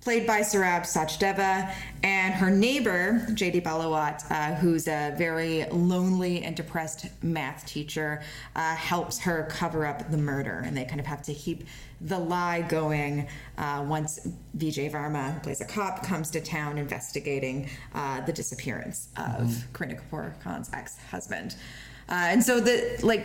played 0.06 0.24
by 0.24 0.40
Saurabh 0.40 0.82
Sachdeva, 0.82 1.72
and 2.04 2.32
her 2.32 2.48
neighbor, 2.48 3.26
Jaideep 3.30 3.64
Ahlawat, 3.64 4.22
uh, 4.30 4.54
who's 4.54 4.86
a 4.86 5.12
very 5.18 5.64
lonely 5.70 6.44
and 6.44 6.54
depressed 6.54 7.06
math 7.24 7.66
teacher, 7.66 8.22
uh, 8.54 8.76
helps 8.76 9.18
her 9.18 9.48
cover 9.50 9.84
up 9.84 10.08
the 10.08 10.16
murder. 10.16 10.62
And 10.64 10.76
they 10.76 10.84
kind 10.84 11.00
of 11.00 11.06
have 11.06 11.22
to 11.22 11.34
keep 11.34 11.64
the 12.00 12.18
lie 12.18 12.62
going 12.62 13.26
uh, 13.58 13.84
once 13.88 14.28
Vijay 14.56 14.90
Varma, 14.90 15.34
who 15.34 15.40
plays 15.40 15.60
a 15.60 15.64
cop, 15.64 16.02
comes 16.02 16.30
to 16.30 16.40
town 16.40 16.78
investigating 16.78 17.68
uh, 17.94 18.20
the 18.22 18.32
disappearance 18.32 19.08
of 19.16 19.64
Kareena 19.72 20.00
Kapoor 20.00 20.38
Khan's 20.42 20.70
ex 20.72 20.98
husband. 21.10 21.56
Uh, 22.08 22.14
and 22.14 22.42
so 22.42 22.60
the 22.60 22.98
like 23.02 23.24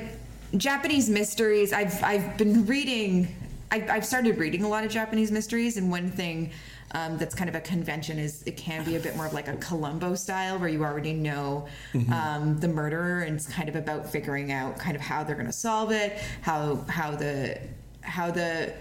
Japanese 0.57 1.09
mysteries, 1.09 1.73
I've 1.73 2.01
I've 2.03 2.37
been 2.37 2.65
reading. 2.65 3.35
I've, 3.73 3.89
I've 3.89 4.05
started 4.05 4.37
reading 4.37 4.63
a 4.63 4.67
lot 4.67 4.83
of 4.83 4.91
Japanese 4.91 5.31
mysteries, 5.31 5.77
and 5.77 5.89
one 5.89 6.09
thing 6.09 6.51
um, 6.93 7.17
that's 7.17 7.33
kind 7.33 7.49
of 7.49 7.55
a 7.55 7.61
convention 7.61 8.19
is 8.19 8.43
it 8.45 8.57
can 8.57 8.83
be 8.83 8.97
a 8.97 8.99
bit 8.99 9.15
more 9.15 9.25
of 9.25 9.33
like 9.33 9.47
a 9.47 9.55
Columbo 9.57 10.13
style, 10.15 10.59
where 10.59 10.67
you 10.67 10.83
already 10.83 11.13
know 11.13 11.67
um, 12.11 12.59
the 12.59 12.67
murderer, 12.67 13.21
and 13.21 13.35
it's 13.35 13.47
kind 13.47 13.69
of 13.69 13.77
about 13.77 14.09
figuring 14.09 14.51
out 14.51 14.77
kind 14.77 14.95
of 14.95 15.01
how 15.01 15.23
they're 15.23 15.35
going 15.35 15.45
to 15.45 15.53
solve 15.53 15.91
it, 15.91 16.17
how 16.41 16.83
how 16.89 17.11
the 17.11 17.59
how 18.01 18.31
the 18.31 18.73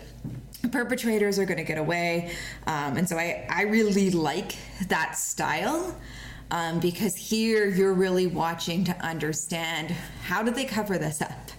perpetrators 0.70 1.38
are 1.38 1.44
going 1.44 1.58
to 1.58 1.64
get 1.64 1.78
away, 1.78 2.32
um, 2.66 2.96
and 2.96 3.08
so 3.08 3.16
I 3.16 3.46
I 3.48 3.62
really 3.62 4.10
like 4.10 4.56
that 4.88 5.16
style 5.16 5.96
um, 6.50 6.80
because 6.80 7.14
here 7.16 7.68
you're 7.68 7.94
really 7.94 8.26
watching 8.26 8.84
to 8.84 8.92
understand 9.04 9.90
how 10.24 10.42
did 10.42 10.54
they 10.54 10.64
cover 10.64 10.98
this 10.98 11.22
up 11.22 11.50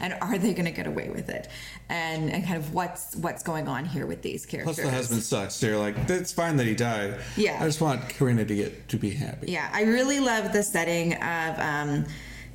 and 0.00 0.14
are 0.20 0.38
they 0.38 0.54
going 0.54 0.64
to 0.64 0.70
get 0.70 0.86
away 0.86 1.08
with 1.08 1.28
it 1.28 1.48
and, 1.88 2.30
and 2.30 2.44
kind 2.44 2.56
of 2.56 2.72
what's 2.72 3.16
what's 3.16 3.42
going 3.42 3.66
on 3.66 3.84
here 3.84 4.06
with 4.06 4.22
these 4.22 4.46
characters 4.46 4.76
Plus, 4.76 4.86
the 4.86 4.92
husband 4.92 5.22
sucks. 5.22 5.54
So 5.54 5.66
you're 5.66 5.78
like, 5.78 5.96
it's 6.08 6.32
fine 6.32 6.56
that 6.58 6.66
he 6.66 6.74
died. 6.74 7.16
Yeah. 7.36 7.58
I 7.60 7.66
just 7.66 7.80
want 7.80 8.02
Kareena 8.02 8.46
to 8.46 8.54
get 8.54 8.88
to 8.90 8.96
be 8.96 9.10
happy. 9.10 9.50
yeah 9.50 9.68
i 9.72 9.82
really 9.82 10.20
love 10.20 10.52
the 10.52 10.62
setting 10.62 11.14
of 11.14 11.58
um, 11.58 12.06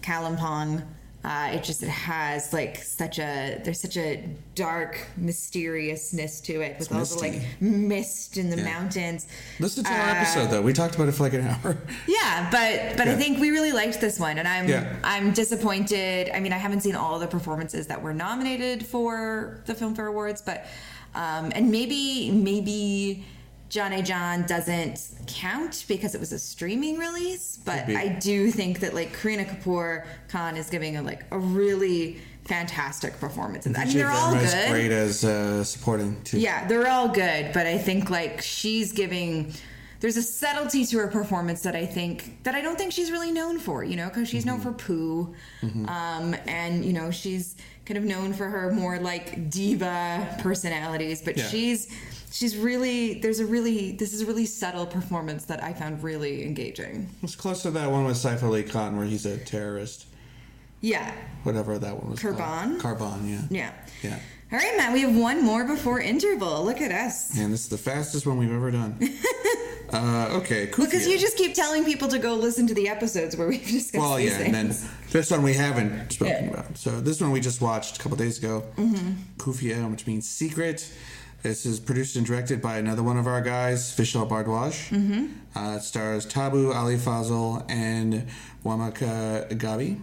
kalimpong 0.01 0.83
uh, 1.23 1.51
it 1.53 1.63
just 1.63 1.81
it 1.83 1.89
has 1.89 2.51
like 2.51 2.77
such 2.77 3.17
a 3.19 3.61
there's 3.63 3.79
such 3.79 3.95
a 3.97 4.23
dark 4.55 4.99
mysteriousness 5.15 6.41
to 6.41 6.61
it 6.61 6.77
with 6.79 6.91
all 6.91 7.05
the 7.05 7.15
like 7.19 7.41
mist 7.61 8.37
in 8.37 8.49
the 8.49 8.57
Yeah. 8.57 8.63
mountains 8.63 9.27
Listen 9.59 9.83
to 9.83 9.91
our 9.91 9.99
Uh, 10.09 10.15
episode 10.15 10.47
though. 10.51 10.61
We 10.61 10.73
talked 10.73 10.95
about 10.95 11.07
it 11.07 11.13
for 11.13 11.23
like 11.23 11.33
an 11.33 11.47
hour. 11.47 11.77
Yeah, 12.07 12.49
but 12.51 12.97
but 12.97 13.07
I 13.07 13.15
think 13.15 13.39
we 13.39 13.49
really 13.51 13.71
liked 13.71 14.01
this 14.01 14.19
one, 14.19 14.37
and 14.37 14.47
I'm 14.47 14.67
Yeah. 14.67 14.93
I'm 15.03 15.31
disappointed. 15.31 16.29
I 16.33 16.39
mean, 16.39 16.53
I 16.53 16.57
haven't 16.57 16.81
seen 16.81 16.95
all 16.95 17.19
the 17.19 17.27
performances 17.27 17.87
that 17.87 18.01
were 18.01 18.13
nominated 18.13 18.85
for 18.85 19.61
the 19.65 19.73
Filmfare 19.73 20.07
Awards, 20.09 20.41
but 20.41 20.65
um, 21.15 21.51
and 21.55 21.71
maybe 21.71 22.31
maybe 22.31 23.25
Jaane 23.73 24.05
Jaan 24.05 24.47
doesn't 24.47 25.09
count 25.25 25.85
because 25.87 26.13
it 26.13 26.19
was 26.19 26.31
a 26.31 26.39
streaming 26.39 26.97
release, 26.99 27.57
but. 27.65 27.89
I 27.89 28.07
do 28.07 28.51
think 28.51 28.79
that 28.81 28.93
like 28.93 29.15
Kareena 29.17 29.47
Kapoor 29.47 30.05
Khan 30.29 30.57
is 30.57 30.69
giving 30.69 30.97
a 30.97 31.01
like 31.01 31.25
a 31.31 31.39
really 31.39 32.19
fantastic 32.45 33.19
performance, 33.19 33.65
and 33.65 33.75
I 33.75 33.85
mean 33.85 33.97
they're 33.97 34.11
all 34.11 34.33
good. 34.33 34.69
great 34.69 34.91
as 34.91 35.23
uh, 35.23 35.63
supporting 35.63 36.21
too. 36.23 36.39
Yeah, 36.39 36.67
they're 36.67 36.87
all 36.87 37.07
good, 37.07 37.51
but 37.53 37.65
I 37.65 37.77
think 37.77 38.09
like 38.09 38.41
she's 38.41 38.91
giving 38.91 39.53
there's 40.01 40.17
a 40.17 40.21
subtlety 40.21 40.85
to 40.85 40.97
her 40.97 41.07
performance 41.07 41.61
that 41.61 41.77
I 41.77 41.85
think 41.85 42.43
that 42.43 42.55
I 42.55 42.61
don't 42.61 42.77
think 42.77 42.91
she's 42.91 43.09
really 43.09 43.31
known 43.31 43.57
for, 43.57 43.85
you 43.85 43.95
know, 43.95 44.09
because 44.09 44.27
she's 44.27 44.45
known 44.45 44.59
for 44.59 44.73
poo, 44.73 45.33
um, 45.87 46.35
and 46.45 46.83
you 46.83 46.93
know 46.93 47.09
she's 47.09 47.55
kind 47.85 47.97
of 47.97 48.03
known 48.03 48.33
for 48.33 48.47
her 48.47 48.71
more 48.71 48.99
like 48.99 49.49
diva 49.49 50.37
personalities, 50.39 51.21
but 51.21 51.37
Yeah. 51.37 51.47
she's 51.47 51.87
she's 52.31 52.57
really 52.57 53.19
there's 53.19 53.39
a 53.39 53.45
really 53.45 53.91
this 53.91 54.13
is 54.13 54.21
a 54.21 54.25
really 54.25 54.45
subtle 54.45 54.85
performance 54.85 55.45
that 55.45 55.61
I 55.63 55.73
found 55.73 56.01
really 56.03 56.43
engaging. 56.45 57.09
It's 57.21 57.35
close 57.35 57.61
to 57.63 57.71
that 57.71 57.91
one 57.91 58.05
with 58.05 58.17
Saif 58.17 58.41
Ali 58.43 58.63
Khan 58.63 58.95
where 58.97 59.05
he's 59.05 59.25
a 59.25 59.37
terrorist. 59.37 60.05
Yeah, 60.81 61.13
Whatever 61.43 61.79
that 61.79 61.95
one 61.97 62.11
was. 62.11 62.19
called. 62.19 62.35
Kurban? 62.35 62.79
Carbon, 62.79 63.29
yeah. 63.29 63.41
yeah. 63.49 63.71
Yeah. 64.01 64.19
All 64.53 64.59
right, 64.59 64.77
Matt, 64.77 64.93
we 64.93 65.01
have 65.01 65.15
one 65.17 65.43
more 65.43 65.65
before 65.65 65.99
interval. 65.99 66.63
Look 66.63 66.79
at 66.79 66.91
us. 66.91 67.35
And 67.35 67.51
this 67.51 67.61
is 67.61 67.69
the 67.69 67.77
fastest 67.79 68.27
one 68.27 68.37
we've 68.37 68.53
ever 68.53 68.69
done. 68.69 68.95
uh, 69.91 70.29
okay, 70.33 70.67
Khufiya. 70.67 70.77
Because 70.85 71.07
you 71.07 71.17
just 71.17 71.37
keep 71.37 71.55
telling 71.55 71.83
people 71.83 72.07
to 72.09 72.19
go 72.19 72.35
listen 72.35 72.67
to 72.67 72.75
the 72.75 72.87
episodes 72.87 73.35
where 73.35 73.47
we've 73.47 73.65
discussed 73.67 73.95
Well, 74.03 74.19
yeah, 74.19 74.29
things. 74.29 74.45
and 74.45 74.53
then 74.53 74.89
this 75.09 75.31
one 75.31 75.41
we 75.41 75.55
haven't 75.55 76.11
spoken 76.11 76.45
Yeah. 76.45 76.51
about. 76.51 76.77
So 76.77 77.01
this 77.01 77.19
one 77.19 77.31
we 77.31 77.39
just 77.41 77.61
watched 77.61 77.97
a 77.97 77.99
couple 77.99 78.15
days 78.15 78.37
ago. 78.37 78.63
Mm-hmm. 78.77 79.13
Khufiya, 79.37 79.89
which 79.89 80.05
means 80.05 80.29
secret. 80.29 80.87
This 81.41 81.65
is 81.65 81.79
produced 81.79 82.15
and 82.15 82.23
directed 82.23 82.61
by 82.61 82.77
another 82.77 83.01
one 83.01 83.17
of 83.17 83.25
our 83.25 83.41
guys, 83.41 83.91
Vishal 83.97 84.29
Bhardwaj. 84.29 84.91
Mm-hmm. 84.91 85.57
Uh, 85.57 85.77
it 85.77 85.81
stars 85.81 86.27
Tabu 86.27 86.71
Ali 86.71 86.95
Fazal 86.95 87.65
and 87.69 88.27
Wamiqa 88.63 89.49
Gabbi. 89.57 89.99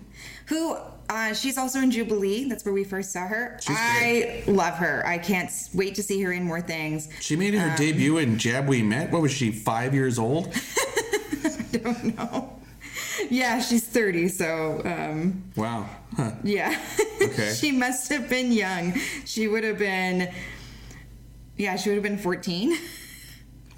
Who 0.47 0.77
uh, 1.11 1.35
she's 1.35 1.59
also 1.59 1.81
in 1.81 1.91
Jubilee. 1.91 2.49
That's 2.49 2.65
where 2.65 2.73
we 2.73 2.85
first 2.85 3.13
saw 3.13 3.27
her. 3.27 3.59
She's 3.61 3.77
I 3.79 4.45
love 4.47 4.75
her. 4.79 5.03
I 5.07 5.19
can't 5.19 5.51
wait 5.75 5.95
to 5.97 6.03
see 6.03 6.23
her 6.23 6.33
in 6.33 6.45
more 6.45 6.61
things. 6.61 7.09
She 7.21 7.37
made 7.37 7.55
Um, 7.55 7.61
her 7.61 7.77
debut 7.77 8.19
in 8.19 8.39
Jab 8.39 8.69
We 8.69 8.83
Met. 8.83 9.11
What 9.11 9.21
was 9.23 9.33
she, 9.33 9.51
five 9.51 9.93
years 9.95 10.19
old? 10.19 10.55
I 11.45 11.79
don't 11.79 12.17
know. 12.17 12.57
Yeah, 13.29 13.61
she's 13.61 13.87
30, 13.87 14.29
so 14.29 14.81
um, 14.85 15.45
Wow. 15.57 15.89
Huh. 16.17 16.33
yeah. 16.43 16.79
Okay. 17.21 17.53
she 17.59 17.71
must 17.73 18.09
have 18.11 18.29
been 18.29 18.51
young. 18.53 18.95
She 19.25 19.47
would 19.47 19.63
have 19.65 19.79
been, 19.79 20.33
yeah, 21.57 21.77
she 21.77 21.91
would 21.91 21.97
have 21.97 22.03
been 22.05 22.19
14. 22.19 22.77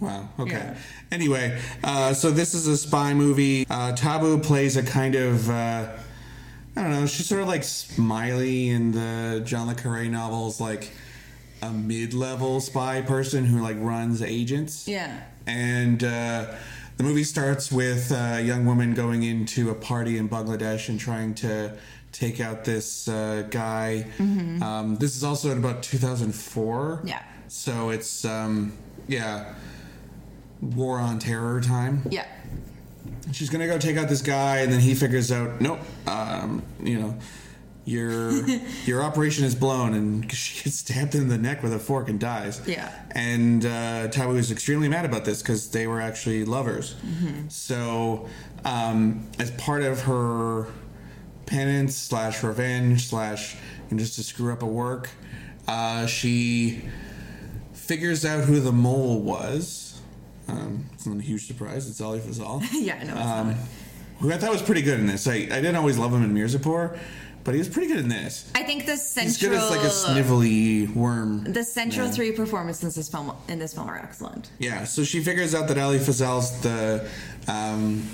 Wow. 0.01 0.29
Okay. 0.37 0.51
Yeah. 0.55 0.75
Anyway, 1.13 1.61
uh, 1.85 2.13
so 2.13 2.33
this 2.33 2.55
is 2.55 2.67
a 2.67 2.77
spy 2.77 3.15
movie. 3.15 3.65
Uh, 3.71 3.93
Tabu 3.93 4.41
plays 4.41 4.77
a 4.77 4.83
kind 4.83 5.15
of, 5.15 5.49
uh, 5.49 5.91
I 6.77 6.83
don't 6.83 6.91
know, 6.91 7.07
she's 7.07 7.27
sort 7.27 7.43
of 7.43 7.49
like 7.49 7.65
Smiley 7.65 8.71
in 8.71 8.93
the 8.93 9.43
John 9.45 9.67
Le 9.67 9.75
Carre 9.75 10.05
novels, 10.05 10.61
like 10.61 10.91
a 11.61 11.71
mid-level 11.71 12.61
spy 12.61 13.03
person 13.03 13.45
who 13.45 13.61
like 13.61 13.77
runs 13.79 14.23
agents. 14.23 14.89
Yeah. 14.89 15.23
And 15.47 16.03
uh, 16.03 16.55
the 16.97 17.05
movie 17.05 17.25
starts 17.25 17.71
with 17.71 18.11
a 18.11 18.43
young 18.43 18.65
woman 18.65 18.95
going 18.95 19.23
into 19.23 19.71
a 19.71 19.75
party 19.75 20.17
in 20.17 20.29
Bangladesh 20.29 20.89
and 20.89 20.99
trying 20.99 21.35
to 21.37 21.77
take 22.11 22.41
out 22.41 22.65
this 22.65 23.07
uh, 23.09 23.47
guy. 23.51 24.07
Um, 24.19 24.97
this 24.99 25.17
is 25.17 25.25
also 25.25 25.51
in 25.51 25.59
about 25.59 25.83
2004. 25.83 26.75
Mm-hmm. 26.75 27.09
Yeah. 27.09 27.23
So 27.49 27.91
it's, 27.91 28.25
um, 28.25 28.73
yeah, 29.09 29.55
war 30.61 30.99
on 30.99 31.19
terror 31.19 31.61
time. 31.61 32.03
Yeah. 32.11 32.27
She's 33.31 33.51
gonna 33.51 33.67
go 33.67 33.79
take 33.79 33.97
out 33.97 34.09
this 34.09 34.23
guy, 34.23 34.59
and 34.59 34.73
then 34.73 34.81
he 34.81 34.95
figures 34.95 35.31
out, 35.31 35.61
nope, 35.61 35.79
um, 36.07 36.63
you 36.83 36.99
know, 36.99 37.19
your 37.85 38.33
your 38.85 39.03
operation 39.03 39.45
is 39.45 39.55
blown, 39.55 39.95
and 39.95 40.33
she 40.33 40.65
gets 40.65 40.79
stabbed 40.79 41.15
in 41.15 41.29
the 41.29 41.39
neck 41.39 41.63
with 41.63 41.73
a 41.73 41.79
fork 41.79 42.09
and 42.09 42.19
dies. 42.19 42.61
Yeah. 42.67 42.93
And 43.13 43.65
uh, 43.65 44.09
Tabu 44.09 44.37
is 44.37 44.51
extremely 44.51 44.89
mad 44.89 45.05
about 45.05 45.25
this 45.25 45.43
because 45.43 45.71
they 45.71 45.87
were 45.87 46.01
actually 46.01 46.45
lovers. 46.45 46.97
So, 47.49 48.29
um, 48.65 49.29
as 49.39 49.51
part 49.53 49.83
of 49.83 50.03
her 50.03 50.67
penance 51.47 51.97
slash 51.97 52.43
revenge 52.43 53.09
slash 53.09 53.57
know, 53.93 53.99
just 53.99 54.17
to 54.17 54.23
screw 54.23 54.53
up 54.53 54.63
at 54.63 54.69
work, 54.69 55.11
uh, 55.69 56.07
she 56.07 56.83
figures 57.73 58.25
out 58.25 58.45
who 58.45 58.61
the 58.61 58.73
mole 58.73 59.21
was. 59.21 59.82
Um, 60.53 60.85
it's 60.93 61.07
not 61.07 61.17
a 61.19 61.23
huge 61.23 61.47
surprise. 61.47 61.89
It's 61.89 62.01
Ali 62.01 62.21
Fazal. 62.21 62.63
Yeah, 62.73 62.99
I 63.01 63.05
know. 63.05 63.17
Um, 63.17 63.55
who 64.21 64.33
I 64.33 64.37
thought 64.39 64.53
was 64.53 64.63
pretty 64.63 64.83
good 64.83 65.01
in 65.01 65.07
this. 65.07 65.27
I, 65.27 65.35
I 65.35 65.39
didn't 65.49 65.77
always 65.77 65.99
love 65.99 66.13
him 66.15 66.23
in 66.23 66.33
Mirzapur, 66.35 66.97
but 67.45 67.55
he 67.55 67.59
was 67.59 67.69
pretty 67.69 67.89
good 67.89 67.99
in 67.99 68.09
this. 68.09 68.51
I 68.55 68.63
think 68.63 68.87
the 68.87 68.97
central 68.97 69.25
He's 69.27 69.39
good 69.43 69.53
as 69.53 69.71
like 69.71 69.81
a 69.81 69.89
snivelly 69.89 70.95
worm. 70.95 71.45
the 71.53 71.65
central 71.65 72.07
Yeah. 72.07 72.13
three 72.13 72.33
performances 72.33 72.83
in 72.97 73.01
this 73.01 73.09
film 73.09 73.33
in 73.49 73.59
this 73.59 73.75
film 73.75 73.89
are 73.89 73.99
excellent. 73.99 74.51
Yeah, 74.59 74.85
so 74.85 75.03
she 75.05 75.23
figures 75.25 75.55
out 75.55 75.67
that 75.69 75.79
Ali 75.79 75.99
Fazal's 75.99 76.61
the 76.61 77.09
um, 77.49 78.09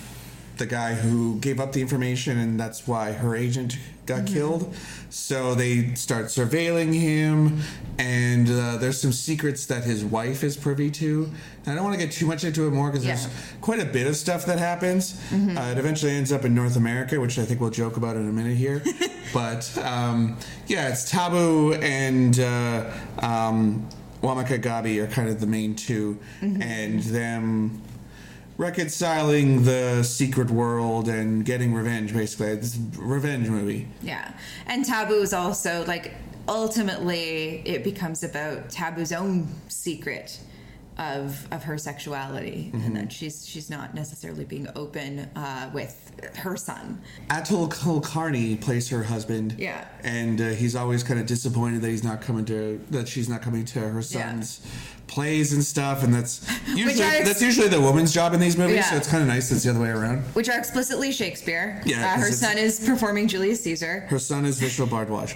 the 0.57 0.67
guy 0.67 0.95
who 0.95 1.39
gave 1.41 1.61
up 1.61 1.73
the 1.73 1.81
information, 1.83 2.39
and 2.39 2.59
that's 2.59 2.87
why 2.87 3.13
her 3.13 3.37
agent 3.37 3.77
got 4.09 4.25
Mm-hmm. 4.25 4.35
killed. 4.35 4.75
So 5.11 5.55
they 5.55 5.95
start 5.95 6.27
surveilling 6.27 6.93
him, 6.93 7.61
and 7.99 8.49
uh, 8.51 8.77
there's 8.79 9.01
some 9.01 9.13
secrets 9.13 9.65
that 9.67 9.85
his 9.85 10.05
wife 10.05 10.43
is 10.45 10.57
privy 10.57 10.91
to. 10.93 11.31
And 11.65 11.73
I 11.73 11.75
don't 11.75 11.85
want 11.85 11.99
to 11.99 12.05
get 12.05 12.13
too 12.13 12.27
much 12.27 12.43
into 12.45 12.67
it 12.67 12.71
more 12.73 12.91
because 12.91 13.07
Yeah. 13.07 13.15
Mm-hmm. 13.15 13.29
there's 13.29 13.61
quite 13.61 13.81
a 13.81 13.85
bit 13.87 14.07
of 14.07 14.17
stuff 14.17 14.45
that 14.47 14.59
happens. 14.59 15.15
Uh, 15.33 15.71
it 15.73 15.79
eventually 15.79 16.13
ends 16.13 16.33
up 16.33 16.45
in 16.45 16.55
North 16.55 16.77
America, 16.77 17.21
which 17.21 17.39
I 17.39 17.45
think 17.45 17.61
we'll 17.61 17.71
joke 17.71 17.97
about 17.97 18.17
in 18.17 18.29
a 18.29 18.33
minute 18.33 18.57
here. 18.57 18.83
but 19.33 19.63
um, 19.85 20.37
yeah, 20.67 20.89
it's 20.89 21.11
Tabu 21.11 21.75
and 21.75 22.39
uh, 22.41 22.91
um, 23.21 23.89
Wamiqa 24.23 24.61
Gabbi 24.61 25.03
are 25.03 25.07
kind 25.07 25.29
of 25.29 25.41
the 25.41 25.47
main 25.47 25.75
2 25.75 26.19
Mm-hmm. 26.43 26.63
and 26.63 27.01
them 27.03 27.83
reconciling 28.59 29.65
the 29.65 30.03
secret 30.03 30.51
world 30.51 31.09
and 31.09 31.45
getting 31.45 31.73
revenge. 31.73 32.13
Basically, 32.13 32.49
it's 32.49 32.77
a 32.77 32.81
revenge 33.01 33.49
movie. 33.49 33.89
Yeah. 34.03 34.33
And 34.67 34.85
Tabu 34.85 35.15
is 35.15 35.33
also 35.33 35.85
like 35.87 36.13
ultimately 36.49 37.63
it 37.65 37.85
becomes 37.85 38.23
about 38.25 38.69
Tabu's 38.71 39.13
own 39.13 39.49
secret 39.69 40.41
of 40.99 41.47
of 41.53 41.63
her 41.63 41.79
sexuality 41.79 42.73
Mm-hmm. 42.75 42.87
and 42.87 42.97
that 42.97 43.13
she's 43.13 43.47
she's 43.47 43.71
not 43.71 43.95
necessarily 43.95 44.45
being 44.45 44.67
open 44.75 45.21
uh, 45.37 45.71
with 45.73 46.11
her 46.39 46.57
son. 46.57 47.01
Atul 47.31 47.71
Kulkarni 47.71 48.61
plays 48.61 48.89
her 48.91 49.05
husband. 49.05 49.55
Yeah. 49.57 49.87
and 50.03 50.41
uh, 50.41 50.49
he's 50.49 50.75
always 50.75 51.05
kind 51.05 51.21
of 51.21 51.27
disappointed 51.27 51.83
that 51.83 51.89
he's 51.91 52.03
not 52.03 52.21
coming 52.21 52.45
to 52.47 52.81
that 52.91 53.07
she's 53.07 53.29
not 53.29 53.43
coming 53.43 53.65
to 53.67 53.79
her 53.79 54.03
son's 54.03 54.61
plays 55.09 55.53
and 55.53 55.65
stuff. 55.65 56.03
And 56.05 56.13
that's 56.15 56.41
usually 56.69 57.03
I- 57.05 57.23
that's 57.25 57.43
usually 57.43 57.69
the 57.69 57.81
woman's 57.81 58.13
job 58.13 58.35
in 58.35 58.41
these 58.41 58.57
movies. 58.57 58.89
So 58.89 58.97
it's 58.97 59.09
kind 59.09 59.23
of 59.23 59.29
nice 59.29 59.49
that 59.49 59.57
it's 59.57 59.65
the 59.65 59.71
other 59.71 59.81
way 59.81 59.89
around. 59.91 60.21
Which 60.35 60.49
are 60.49 60.59
explicitly 60.59 61.11
Shakespeare. 61.13 61.83
Yeah, 61.85 62.15
Uh, 62.15 62.21
her 62.21 62.31
son 62.33 62.59
is 62.59 62.79
performing 62.87 63.27
Julius 63.29 63.63
Caesar. 63.65 64.01
Her 64.09 64.19
son 64.19 64.45
is 64.45 64.61
Vishal 64.61 64.87
Bhardwaj. 64.87 65.35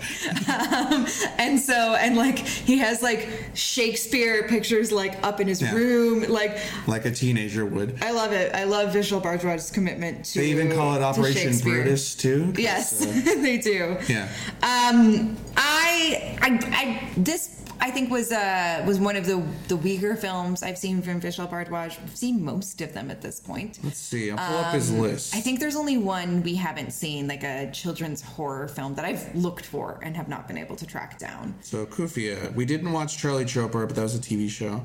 and 1.38 1.58
so 1.58 1.94
and 1.94 2.16
like 2.16 2.38
he 2.38 2.78
has 2.78 3.02
like 3.02 3.28
Shakespeare 3.54 4.46
pictures 4.48 4.92
like 4.92 5.14
up 5.24 5.40
in 5.40 5.48
his 5.48 5.60
Yeah. 5.62 5.74
room. 5.74 6.24
Like 6.28 6.58
like 6.86 7.04
a 7.04 7.10
teenager 7.10 7.64
would. 7.66 8.02
I 8.02 8.10
love 8.12 8.32
it. 8.32 8.54
I 8.54 8.64
love 8.64 8.94
Vishal 8.94 9.22
Bhardwaj's 9.22 9.70
commitment 9.70 10.24
to 10.26 10.38
They 10.40 10.46
even 10.50 10.70
call 10.72 10.94
it 10.94 11.02
Operation. 11.02 11.58
Brutus 11.62 12.14
too. 12.14 12.52
Yes, 12.56 13.02
uh, 13.02 13.06
they 13.42 13.58
do. 13.58 13.96
yeah. 14.08 14.28
Um, 14.62 15.36
I, 15.56 16.36
I, 16.40 16.48
I, 16.72 17.10
this 17.16 17.61
I 17.84 17.90
think 17.90 18.10
was 18.10 18.30
uh 18.30 18.84
was 18.86 18.98
one 19.00 19.16
of 19.16 19.26
the 19.26 19.42
the 19.66 19.76
weaker 19.76 20.14
films 20.14 20.62
I've 20.62 20.78
seen 20.78 21.02
from 21.02 21.20
Vishal 21.20 21.50
Bhardwaj. 21.50 22.00
I've 22.00 22.16
seen 22.16 22.44
most 22.44 22.80
of 22.80 22.92
them 22.94 23.10
at 23.10 23.20
this 23.20 23.40
point. 23.40 23.80
Let's 23.82 23.98
see. 23.98 24.30
I'll 24.30 24.36
pull 24.38 24.58
up 24.64 24.72
his 24.72 24.92
list. 24.92 25.34
Um, 25.34 25.38
I 25.38 25.40
think 25.42 25.58
there's 25.58 25.74
only 25.74 25.98
one 25.98 26.44
we 26.44 26.54
haven't 26.54 26.92
seen, 26.92 27.26
like 27.26 27.42
a 27.42 27.70
children's 27.72 28.22
horror 28.22 28.68
film 28.68 28.94
that 28.94 29.04
I've 29.04 29.34
looked 29.34 29.66
for 29.66 29.98
and 30.04 30.16
have 30.16 30.28
not 30.28 30.46
been 30.46 30.58
able 30.58 30.76
to 30.76 30.86
track 30.86 31.18
down. 31.18 31.54
so 31.60 31.84
Khufiya. 31.84 32.54
We 32.54 32.64
didn't 32.64 32.92
watch 32.92 33.18
Charlie 33.18 33.44
Chopra, 33.44 33.86
but 33.88 33.96
that 33.96 34.02
was 34.02 34.14
a 34.14 34.20
TV 34.20 34.48
show. 34.48 34.84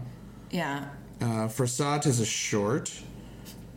Yeah. 0.49 0.89
Uh, 1.21 1.47
Fursat 1.55 2.07
is 2.07 2.19
a 2.19 2.25
short. 2.25 2.91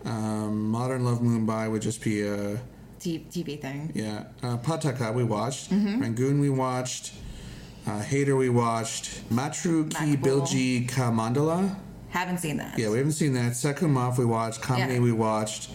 Um, 0.06 0.70
Modern 0.70 1.04
Love 1.04 1.18
Mumbai 1.18 1.70
would 1.70 1.82
just 1.82 2.00
be 2.02 2.22
a 2.22 2.58
TV 3.00 3.60
thing. 3.60 3.92
yeah. 3.94 4.24
Uh, 4.42 4.56
Pataakha 4.56 5.12
we 5.14 5.24
watched. 5.24 5.70
Mm-hmm. 5.70 6.00
Rangoon 6.00 6.40
we 6.40 6.48
watched. 6.48 7.12
Uh, 7.90 8.00
Haider 8.04 8.38
we 8.38 8.48
watched. 8.48 9.28
Matru 9.30 9.90
Ki 9.90 10.16
Makbul. 10.16 10.22
Bijlee 10.46 10.88
Ka 10.88 11.10
Mandola. 11.10 11.74
Haven't 12.10 12.38
seen 12.38 12.56
that. 12.58 12.78
Yeah, 12.78 12.90
we 12.90 12.98
haven't 12.98 13.12
seen 13.14 13.32
that. 13.32 13.52
Sekumaf 13.52 14.16
we 14.16 14.24
watched. 14.24 14.62
Comedy 14.62 14.94
Yeah. 14.94 15.00
we 15.00 15.10
watched. 15.12 15.70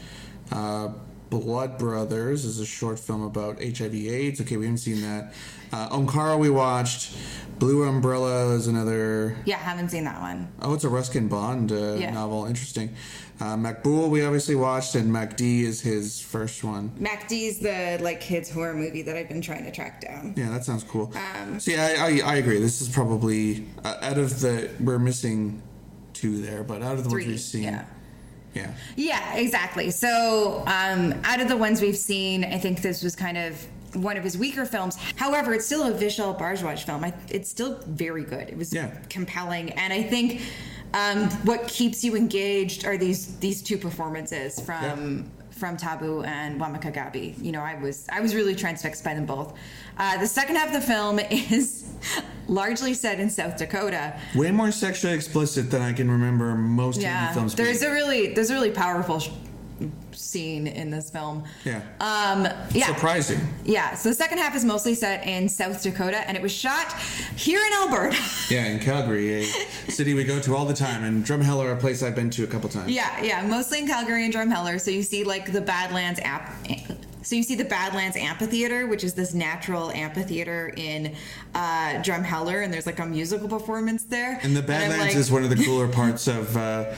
Uh, 0.50 0.90
Blood 1.30 1.78
Brothers 1.78 2.46
is 2.46 2.60
a 2.62 2.66
short 2.66 3.00
film 3.00 3.22
about 3.24 3.62
HIV/AIDS. 3.62 4.40
Okay, 4.42 4.56
we 4.56 4.64
haven't 4.66 4.78
seen 4.78 5.02
that. 5.02 5.34
Uh, 5.76 5.90
Omkara 5.90 6.40
we 6.40 6.50
watched. 6.50 7.14
Blue 7.60 7.84
Umbrella 7.84 8.54
is 8.54 8.68
another. 8.68 9.36
Yeah, 9.46 9.58
haven't 9.58 9.90
seen 9.90 10.06
that 10.06 10.22
one. 10.22 10.48
Oh, 10.62 10.74
it's 10.74 10.86
a 10.86 10.90
Ruskin 10.90 11.28
Bond 11.28 11.72
uh, 11.72 11.96
Yeah. 11.96 12.12
novel. 12.12 12.46
Interesting. 12.46 12.96
Uh, 13.42 13.56
Maqbool 13.58 14.10
we 14.10 14.24
obviously 14.24 14.56
watched, 14.56 14.96
and 14.96 15.12
Makdee 15.12 15.64
is 15.64 15.82
his 15.82 16.22
first 16.22 16.64
one. 16.64 16.92
Makdee 17.00 17.48
is 17.50 17.60
the 17.60 17.98
like 18.02 18.22
kids 18.22 18.50
horror 18.50 18.74
movie 18.74 19.02
that 19.02 19.18
I've 19.18 19.28
been 19.28 19.42
trying 19.42 19.66
to 19.66 19.72
track 19.72 20.00
down. 20.02 20.34
Yeah, 20.38 20.50
that 20.52 20.64
sounds 20.64 20.86
cool. 20.86 21.12
Um, 21.36 21.60
so 21.60 21.72
yeah, 21.72 21.96
I, 22.00 22.22
I, 22.22 22.34
I 22.34 22.36
agree. 22.38 22.60
This 22.60 22.82
is 22.82 22.88
probably 22.88 23.66
uh, 23.84 23.98
out 24.02 24.18
of 24.18 24.40
the 24.40 24.70
we're 24.80 25.00
missing 25.00 25.62
two 26.14 26.42
there, 26.42 26.64
but 26.64 26.82
out 26.82 26.94
of 26.94 27.04
the 27.04 27.10
Three. 27.10 27.24
ones 27.24 27.32
we've 27.34 27.40
seen, 27.42 27.64
Yeah. 27.64 27.86
yeah. 28.54 28.72
Yeah, 28.96 29.36
exactly. 29.36 29.92
So, 29.92 30.64
um, 30.68 31.14
out 31.26 31.42
of 31.42 31.50
the 31.50 31.58
ones 31.58 31.82
we've 31.82 31.98
seen, 31.98 32.46
I 32.46 32.58
think 32.58 32.82
this 32.82 33.04
was 33.04 33.14
kind 33.18 33.38
of 33.38 33.66
one 33.96 34.18
of 34.18 34.24
his 34.24 34.38
weaker 34.38 34.66
films. 34.66 34.98
However, 35.16 35.54
it's 35.54 35.66
still 35.66 35.84
a 35.84 35.92
Vishal 35.92 36.38
Bhardwaj 36.40 36.84
film. 36.84 37.04
I, 37.04 37.14
it's 37.30 37.50
still 37.50 37.80
very 37.88 38.24
good. 38.24 38.50
It 38.50 38.58
was 38.58 38.74
Yeah. 38.74 38.92
compelling, 39.10 39.72
and 39.72 39.92
I 39.94 40.04
think 40.04 40.42
um, 40.94 41.30
what 41.44 41.68
keeps 41.68 42.04
you 42.04 42.16
engaged 42.16 42.86
are 42.86 42.98
these 42.98 43.36
these 43.38 43.62
two 43.62 43.78
performances 43.78 44.60
from. 44.60 45.32
From 45.56 45.78
Tabu 45.78 46.22
and 46.24 46.60
Wamiqa 46.60 46.94
Gabbi, 46.94 47.42
you 47.42 47.54
know, 47.54 47.62
I 47.62 47.76
was 47.76 48.06
I 48.12 48.20
was 48.20 48.36
really 48.36 48.56
transfixed 48.56 49.06
by 49.06 49.14
them 49.14 49.26
both. 49.26 49.54
Uh, 49.98 50.18
the 50.18 50.28
second 50.28 50.58
half 50.58 50.68
of 50.68 50.74
the 50.74 50.82
film 50.82 51.18
is 51.32 51.94
largely 52.50 52.94
set 52.94 53.22
in 53.22 53.30
South 53.30 53.56
Dakota, 53.56 54.20
Way 54.36 54.52
more 54.52 54.70
sexually 54.74 55.16
explicit 55.16 55.72
than 55.72 55.82
I 55.82 55.94
can 55.94 56.12
remember 56.12 56.56
most 56.56 57.00
yeah, 57.00 57.32
films. 57.34 57.56
there's 57.56 57.82
a 57.84 57.90
really 57.90 58.34
there's 58.34 58.50
a 58.50 58.54
really 58.54 58.72
powerful 58.72 59.24
scene 60.16 60.68
in 60.68 60.90
this 60.90 61.10
film. 61.10 61.44
yeah. 61.64 61.82
Um, 62.00 62.48
yeah, 62.72 62.88
Surprising. 62.88 63.40
yeah. 63.64 63.94
So 63.96 64.10
the 64.10 64.16
second 64.16 64.38
half 64.40 64.56
is 64.56 64.66
mostly 64.66 64.96
set 64.96 65.26
in 65.28 65.48
South 65.50 65.82
Dakota, 65.84 66.18
and 66.28 66.36
it 66.38 66.42
was 66.44 66.52
shot 66.52 66.92
here 67.36 67.62
in 67.66 67.74
Alberta. 67.82 68.18
Yeah, 68.50 68.66
in 68.68 68.80
Calgary, 68.80 69.42
a 69.42 69.44
city 69.92 70.14
we 70.14 70.24
go 70.24 70.40
to 70.40 70.56
all 70.56 70.66
the 70.66 70.74
time, 70.74 71.04
and 71.04 71.26
Drumheller, 71.26 71.74
a 71.74 71.76
place 71.76 72.04
I've 72.04 72.14
been 72.16 72.30
to 72.32 72.44
a 72.44 72.48
couple 72.48 72.70
times. 72.70 72.92
yeah, 72.92 73.22
yeah, 73.24 73.42
mostly 73.48 73.80
in 73.80 73.88
Calgary 73.88 74.24
and 74.24 74.34
Drumheller. 74.34 74.80
So 74.80 74.92
you 74.92 75.02
see 75.04 75.24
like 75.24 75.52
the 75.52 75.62
Badlands 75.62 76.20
app. 76.24 76.54
So 77.24 77.36
you 77.36 77.42
see 77.42 77.56
the 77.56 77.66
Badlands 77.66 78.16
Amphitheater, 78.16 78.86
which 78.86 79.04
is 79.04 79.16
this 79.16 79.34
natural 79.34 79.90
amphitheater 79.92 80.72
in 80.78 81.16
uh, 81.56 81.94
Drumheller, 82.04 82.64
and 82.64 82.72
there's 82.72 82.86
like 82.86 83.00
a 83.00 83.06
musical 83.06 83.48
performance 83.48 84.04
there. 84.04 84.40
And 84.44 84.56
the 84.56 84.62
Badlands 84.62 85.06
like- 85.08 85.16
is 85.16 85.32
one 85.32 85.44
of 85.44 85.50
the 85.50 85.56
cooler 85.64 85.88
parts 85.88 86.28
of 86.28 86.56
uh, 86.56 86.94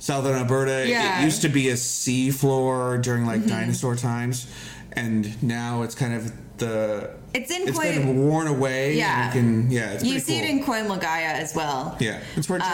southern 0.00 0.34
Alberta. 0.36 0.86
Yeah. 0.88 1.12
Mm-hmm. 1.12 1.22
It 1.22 1.24
used 1.26 1.42
to 1.42 1.48
be 1.48 1.68
a 1.68 1.76
sea 1.76 2.30
floor 2.32 2.98
during 2.98 3.24
like 3.26 3.46
dinosaur 3.46 3.94
times, 3.94 4.46
and 4.94 5.40
now 5.42 5.82
it's 5.82 5.94
kind 5.94 6.14
of 6.14 6.32
the. 6.58 7.10
It's 7.32 7.48
in 7.52 7.68
It's 7.68 7.78
quite- 7.78 7.94
been 7.94 8.26
worn 8.26 8.48
away. 8.48 8.96
Yeah. 8.96 9.26
You 9.28 9.32
can, 9.40 9.70
yeah, 9.70 9.92
it's 9.92 10.02
You 10.02 10.18
see 10.18 10.40
cool. 10.40 10.42
it 10.48 10.50
in 10.50 10.64
Koi 10.64 10.82
Mil 10.82 10.96
Gaya 10.96 11.28
as 11.28 11.54
well. 11.54 11.96
Yeah, 12.00 12.18
it's 12.34 12.48
where 12.48 12.58
Jadu 12.58 12.64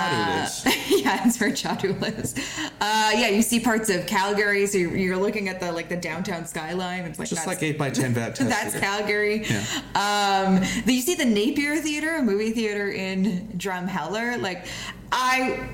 Uh, 0.40 0.44
is. 0.46 0.64
yeah, 1.04 1.26
it's 1.28 1.38
where 1.38 1.50
Jadu 1.50 2.00
lives. 2.00 2.34
Uh, 2.80 3.10
yeah, 3.14 3.28
you 3.28 3.42
see 3.42 3.60
parts 3.60 3.90
of 3.90 4.06
Calgary, 4.06 4.66
so 4.66 4.78
you're, 4.78 4.96
you're 4.96 5.16
looking 5.18 5.50
at 5.50 5.60
the 5.60 5.70
like 5.72 5.90
the 5.90 5.96
downtown 5.98 6.46
skyline. 6.46 7.04
It's 7.04 7.18
like 7.18 7.28
Just 7.28 7.46
like 7.46 7.62
8 7.62 7.76
by 7.76 7.90
10 7.90 8.14
vat 8.14 8.36
that's 8.40 8.72
theater. 8.72 8.80
Calgary. 8.80 9.44
Yeah. 9.44 9.62
Um, 10.56 10.62
you 10.86 11.02
see 11.02 11.14
the 11.16 11.26
Napier 11.26 11.76
Theater, 11.76 12.16
a 12.16 12.22
movie 12.22 12.52
theater 12.52 12.88
in 12.90 13.48
Drumheller. 13.58 14.40
Like, 14.40 14.64
I 15.12 15.68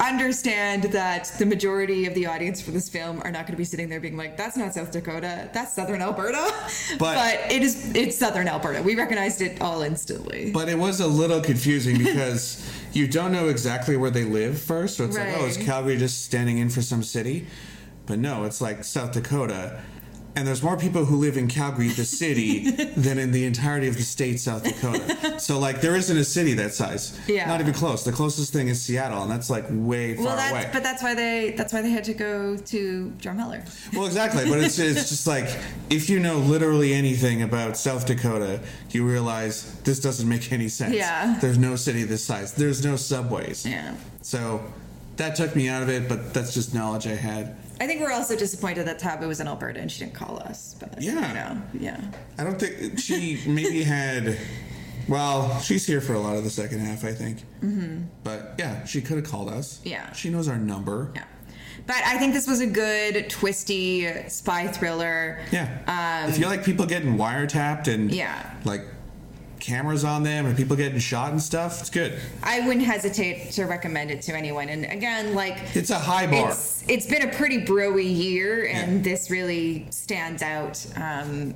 understand 0.00 0.84
that 0.84 1.32
the 1.38 1.46
majority 1.46 2.06
of 2.06 2.14
the 2.14 2.26
audience 2.26 2.60
for 2.60 2.70
this 2.70 2.88
film 2.88 3.20
are 3.22 3.30
not 3.30 3.42
going 3.46 3.52
to 3.52 3.56
be 3.56 3.64
sitting 3.64 3.88
there 3.88 4.00
being 4.00 4.16
like, 4.16 4.36
"That's 4.36 4.56
not 4.56 4.74
South 4.74 4.90
Dakota. 4.90 5.48
That's 5.52 5.72
Southern 5.74 6.02
Alberta." 6.02 6.50
But- 6.98 7.14
But, 7.14 7.52
it 7.52 7.62
is. 7.62 7.94
It's 7.94 8.16
Southern 8.18 8.48
Alberta. 8.48 8.82
We 8.82 8.94
recognized 8.96 9.40
it 9.40 9.60
all 9.60 9.82
instantly. 9.82 10.50
But 10.52 10.68
it 10.68 10.78
was 10.78 11.00
a 11.00 11.06
little 11.06 11.40
confusing 11.40 11.98
because 11.98 12.64
you 12.92 13.06
don't 13.06 13.32
know 13.32 13.48
exactly 13.48 13.96
where 13.96 14.10
they 14.10 14.24
live 14.24 14.58
first. 14.60 14.96
So 14.96 15.04
it's 15.04 15.16
like, 15.16 15.34
oh, 15.38 15.46
is 15.46 15.56
Calgary 15.56 15.96
just 15.96 16.24
standing 16.24 16.58
in 16.58 16.70
for 16.70 16.82
some 16.82 17.02
city? 17.02 17.46
But 18.06 18.18
no, 18.18 18.44
it's 18.44 18.60
like 18.60 18.84
South 18.84 19.12
Dakota. 19.12 19.80
And 20.36 20.48
there's 20.48 20.62
more 20.62 20.76
people 20.76 21.04
who 21.04 21.16
live 21.16 21.36
in 21.36 21.46
Calgary, 21.46 21.88
the 21.88 22.04
city, 22.04 22.70
than 22.96 23.18
in 23.18 23.30
the 23.30 23.44
entirety 23.44 23.86
of 23.86 23.96
the 23.96 24.02
state, 24.02 24.40
South 24.40 24.64
Dakota. 24.64 25.38
So, 25.38 25.58
like, 25.60 25.80
there 25.80 25.94
isn't 25.94 26.16
a 26.16 26.24
city 26.24 26.54
that 26.54 26.74
size. 26.74 27.18
Yeah. 27.28 27.46
Not 27.46 27.60
even 27.60 27.72
close. 27.72 28.04
The 28.04 28.12
closest 28.12 28.52
thing 28.52 28.68
is 28.68 28.82
Seattle, 28.82 29.22
and 29.22 29.30
that's 29.30 29.48
like 29.48 29.64
way 29.70 30.16
far 30.16 30.24
well, 30.24 30.36
that's 30.36 30.50
away. 30.50 30.70
but 30.72 30.82
that's 30.82 31.02
why 31.02 31.14
they 31.14 31.54
that's 31.56 31.72
why 31.72 31.82
they 31.82 31.90
had 31.90 32.04
to 32.04 32.14
go 32.14 32.56
to 32.56 33.12
Drumheller. 33.18 33.64
Well, 33.92 34.06
exactly, 34.06 34.48
but 34.48 34.58
it's 34.58 34.78
it's 34.78 35.08
just 35.08 35.26
like 35.26 35.48
if 35.88 36.10
you 36.10 36.18
know 36.18 36.38
literally 36.38 36.94
anything 36.94 37.42
about 37.42 37.76
South 37.76 38.06
Dakota, 38.06 38.60
you 38.90 39.06
realize 39.06 39.74
this 39.82 40.00
doesn't 40.00 40.28
make 40.28 40.52
any 40.52 40.68
sense. 40.68 40.94
Yeah. 40.94 41.38
There's 41.40 41.58
no 41.58 41.76
city 41.76 42.02
this 42.02 42.24
size. 42.24 42.54
There's 42.54 42.84
no 42.84 42.96
subways. 42.96 43.64
Yeah. 43.64 43.94
So 44.22 44.64
that 45.16 45.36
took 45.36 45.54
me 45.54 45.68
out 45.68 45.82
of 45.82 45.88
it, 45.88 46.08
but 46.08 46.34
that's 46.34 46.54
just 46.54 46.74
knowledge 46.74 47.06
I 47.06 47.14
had. 47.14 47.56
I 47.80 47.86
think 47.86 48.00
we're 48.00 48.12
also 48.12 48.36
disappointed 48.36 48.86
that 48.86 48.98
Tabu 48.98 49.26
was 49.26 49.40
in 49.40 49.48
Alberta 49.48 49.80
and 49.80 49.90
she 49.90 50.00
didn't 50.00 50.14
call 50.14 50.38
us. 50.38 50.76
But 50.78 51.00
Yeah. 51.02 51.28
you 51.28 51.34
know, 51.34 51.62
yeah. 51.80 52.00
I 52.38 52.44
don't 52.44 52.58
think 52.60 52.98
she 52.98 53.40
maybe 53.46 53.82
had. 53.82 54.36
Well, 55.08 55.60
she's 55.60 55.86
here 55.86 56.00
for 56.00 56.14
a 56.14 56.18
lot 56.20 56.36
of 56.36 56.44
the 56.44 56.50
second 56.50 56.78
half, 56.80 57.04
I 57.04 57.12
think. 57.12 57.40
Mm-hmm. 57.62 58.04
But 58.22 58.54
yeah, 58.58 58.84
she 58.84 59.02
could 59.02 59.16
have 59.18 59.26
called 59.30 59.48
us. 59.50 59.80
Yeah. 59.84 60.10
She 60.12 60.30
knows 60.30 60.48
our 60.48 60.56
number. 60.56 61.10
Yeah. 61.14 61.24
But 61.86 61.96
I 62.06 62.16
think 62.16 62.32
this 62.32 62.46
was 62.46 62.60
a 62.60 62.66
good, 62.66 63.28
twisty 63.28 64.08
spy 64.28 64.68
thriller. 64.68 65.40
Yeah. 65.52 66.26
if 66.28 66.38
you 66.38 66.46
like 66.46 66.64
people 66.64 66.86
getting 66.86 67.16
wiretapped 67.18 67.88
and 67.88 68.10
Um, 68.10 68.16
Yeah. 68.16 68.50
like 68.64 68.82
cameras 69.64 70.04
on 70.04 70.22
them 70.22 70.44
and 70.46 70.56
people 70.56 70.76
getting 70.76 70.98
shot 70.98 71.30
and 71.32 71.40
stuff, 71.40 71.80
it's 71.80 71.90
good. 71.90 72.18
I 72.42 72.60
wouldn't 72.66 72.84
hesitate 72.84 73.50
to 73.52 73.64
recommend 73.64 74.10
it 74.10 74.20
to 74.22 74.36
anyone. 74.36 74.68
And 74.68 74.84
again, 74.84 75.34
like 75.34 75.56
It's 75.74 75.90
a 75.90 75.98
high 75.98 76.26
bar. 76.26 76.50
it's 76.50 76.84
it's 76.86 77.06
been 77.06 77.22
a 77.28 77.32
pretty 77.32 77.64
broy 77.64 78.04
year, 78.04 78.66
and 78.66 78.96
Yeah. 78.98 79.02
this 79.12 79.30
really 79.30 79.86
stands 79.90 80.42
out 80.42 80.84
um, 80.96 81.54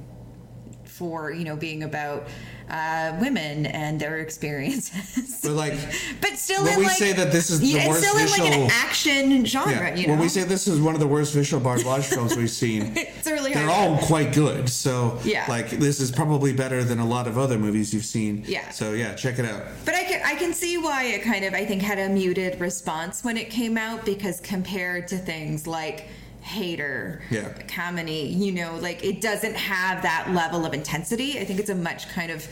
for 0.98 1.30
you 1.30 1.44
know 1.44 1.56
being 1.56 1.84
about 1.84 2.26
uh, 2.68 3.16
women 3.20 3.64
and 3.66 3.98
their 4.00 4.18
experiences. 4.26 5.40
But 5.42 5.52
like 5.52 5.74
but 6.20 6.36
still, 6.36 6.64
when 6.64 6.74
in 6.74 6.78
we 6.80 6.84
like, 6.86 6.96
say 6.96 7.12
that 7.12 7.32
this 7.32 7.48
is 7.50 7.60
the 7.60 7.66
yeah, 7.68 7.88
worst 7.88 8.02
still 8.02 8.18
in 8.18 8.26
like 8.30 8.40
an 8.40 8.46
visual- 8.48 8.70
action 8.72 9.46
genre. 9.46 9.72
yeah, 9.90 9.94
You 9.94 10.06
know, 10.08 10.12
when 10.14 10.20
we 10.20 10.28
say 10.28 10.42
this 10.44 10.66
is 10.66 10.80
one 10.80 10.94
of 10.94 11.00
the 11.00 11.06
worst 11.06 11.34
Vishal 11.34 11.60
Bhardwaj 11.60 12.04
films 12.14 12.36
we've 12.36 12.50
seen, 12.50 12.92
it's 12.96 13.26
really 13.26 13.54
they're 13.54 13.70
all 13.70 13.96
quite 13.98 14.34
good. 14.34 14.68
So 14.68 15.18
Yeah. 15.24 15.44
like 15.48 15.70
this 15.70 16.00
is 16.00 16.10
probably 16.10 16.52
better 16.52 16.82
than 16.84 16.98
a 16.98 17.06
lot 17.06 17.26
of 17.26 17.38
other 17.38 17.58
movies 17.58 17.94
you've 17.94 18.04
seen. 18.04 18.44
Yeah. 18.46 18.68
So 18.70 18.92
yeah, 18.92 19.14
check 19.14 19.38
it 19.38 19.44
out. 19.46 19.62
But 19.84 19.94
I 19.94 20.04
can 20.04 20.20
I 20.24 20.34
can 20.34 20.52
see 20.52 20.76
why 20.78 21.04
it 21.04 21.22
kind 21.22 21.44
of 21.44 21.54
I 21.54 21.64
think 21.64 21.80
had 21.82 21.98
a 21.98 22.08
muted 22.08 22.60
response 22.60 23.22
when 23.24 23.36
it 23.36 23.48
came 23.50 23.78
out 23.78 24.04
because 24.04 24.40
compared 24.40 25.08
to 25.08 25.16
things 25.16 25.66
like 25.66 26.08
Haider, 26.48 27.20
Yeah. 27.30 27.48
Kaminey, 27.66 28.36
you 28.36 28.52
know, 28.52 28.76
like 28.80 29.04
it 29.04 29.20
doesn't 29.20 29.54
have 29.54 30.02
that 30.02 30.30
level 30.32 30.64
of 30.64 30.72
intensity. 30.72 31.38
I 31.38 31.44
think 31.44 31.60
it's 31.60 31.70
a 31.70 31.74
much 31.74 32.08
kind 32.08 32.30
of 32.30 32.46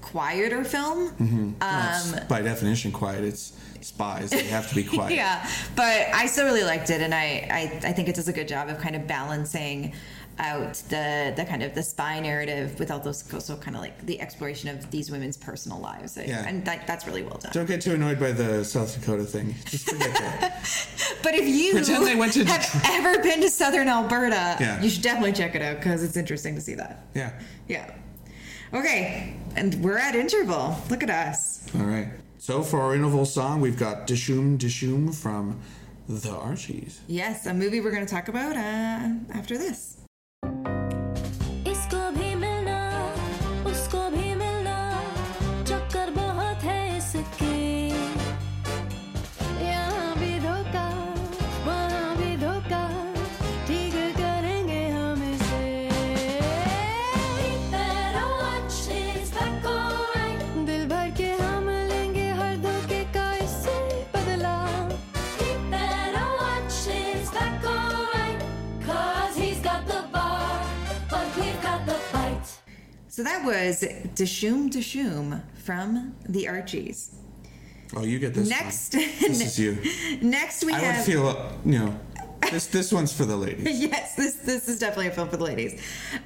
quieter 0.00 0.64
film. 0.64 1.10
Mm-hmm. 1.10 1.36
Um, 1.36 1.54
well, 1.60 2.24
by 2.28 2.42
definition, 2.42 2.92
quiet. 2.92 3.24
It's 3.24 3.52
spies. 3.80 4.30
They 4.30 4.44
have 4.44 4.68
to 4.68 4.74
be 4.74 4.84
quiet. 4.96 5.14
Yeah, 5.14 5.48
but 5.74 6.06
I 6.14 6.26
still 6.26 6.44
really 6.44 6.64
liked 6.64 6.90
it, 6.90 7.00
and 7.00 7.14
I, 7.14 7.46
I 7.50 7.88
I 7.88 7.92
think 7.92 8.08
it 8.08 8.14
does 8.14 8.28
a 8.28 8.32
good 8.32 8.48
job 8.48 8.68
of 8.68 8.78
kind 8.78 8.94
of 8.96 9.06
balancing 9.06 9.92
out 10.38 10.74
the 10.88 11.32
the 11.36 11.44
kind 11.44 11.62
of 11.62 11.74
the 11.74 11.82
spy 11.82 12.18
narrative 12.20 12.78
with 12.78 12.88
those 12.88 13.32
also 13.32 13.56
kind 13.56 13.76
of 13.76 13.82
like 13.82 14.04
the 14.06 14.20
exploration 14.20 14.68
of 14.70 14.90
these 14.90 15.10
women's 15.10 15.36
personal 15.36 15.78
lives. 15.78 16.16
Yeah. 16.16 16.44
and 16.46 16.64
that, 16.64 16.86
that's 16.86 17.06
really 17.06 17.22
well 17.22 17.38
done. 17.38 17.52
Don't 17.52 17.66
get 17.66 17.80
too 17.82 17.94
annoyed 17.94 18.18
by 18.18 18.32
the 18.32 18.64
South 18.64 18.98
Dakota 18.98 19.24
thing. 19.24 19.54
Just 19.66 19.88
forget 19.90 20.14
that. 20.18 20.58
But 21.22 21.34
if 21.34 21.46
you 21.46 21.72
Pretend 21.74 22.04
they 22.06 22.16
went 22.16 22.32
to 22.32 22.44
have 22.44 22.62
Detroit. 22.62 22.84
ever 22.90 23.22
been 23.22 23.40
to 23.42 23.48
Southern 23.50 23.88
Alberta, 23.88 24.56
Yeah. 24.58 24.80
you 24.82 24.88
should 24.90 25.02
definitely 25.02 25.32
check 25.32 25.54
it 25.54 25.62
out 25.62 25.76
because 25.76 26.02
it's 26.02 26.16
interesting 26.16 26.54
to 26.56 26.60
see 26.60 26.74
that. 26.74 27.04
Yeah. 27.14 27.32
Yeah. 27.68 27.94
Okay, 28.74 29.36
and 29.54 29.74
we're 29.84 29.98
at 29.98 30.14
interval. 30.16 30.76
Look 30.90 31.02
at 31.02 31.10
us. 31.10 31.68
All 31.74 31.82
right. 31.84 32.08
So 32.38 32.62
for 32.62 32.80
our 32.80 32.94
interval 32.94 33.24
song, 33.26 33.60
we've 33.60 33.78
got 33.78 34.06
Dishoom 34.08 34.58
Dishoom 34.58 35.14
from 35.14 35.60
the 36.08 36.30
Archies. 36.32 37.00
Yes, 37.06 37.46
a 37.46 37.54
movie 37.54 37.80
we're 37.80 37.92
going 37.92 38.04
to 38.06 38.12
talk 38.12 38.28
about 38.28 38.56
uh, 38.56 39.10
after 39.34 39.56
this. 39.58 39.98
Thank 40.42 40.66
you 40.66 40.71
So 73.12 73.22
that 73.24 73.44
was 73.44 73.82
Dishoom 74.14 74.70
Dishoom 74.70 75.42
from 75.58 76.14
the 76.26 76.48
Archies. 76.48 77.10
Oh, 77.94 78.04
you 78.04 78.18
get 78.18 78.32
this. 78.32 78.48
one. 78.48 78.58
Next, 78.58 78.92
This 78.92 79.42
is 79.42 79.58
you. 79.58 79.76
next 80.22 80.64
we 80.64 80.72
have 80.72 80.82
I 80.82 80.86
have. 80.86 81.06
would 81.06 81.12
feel, 81.12 81.52
you 81.66 81.78
know, 81.78 82.00
this 82.50 82.68
this 82.68 82.90
one's 82.90 83.12
for 83.12 83.26
the 83.26 83.36
ladies. 83.36 83.80
Yes, 83.82 84.14
this 84.14 84.36
this 84.36 84.66
is 84.66 84.78
definitely 84.78 85.08
a 85.08 85.10
film 85.10 85.28
for 85.28 85.36
the 85.36 85.44
ladies. 85.44 85.78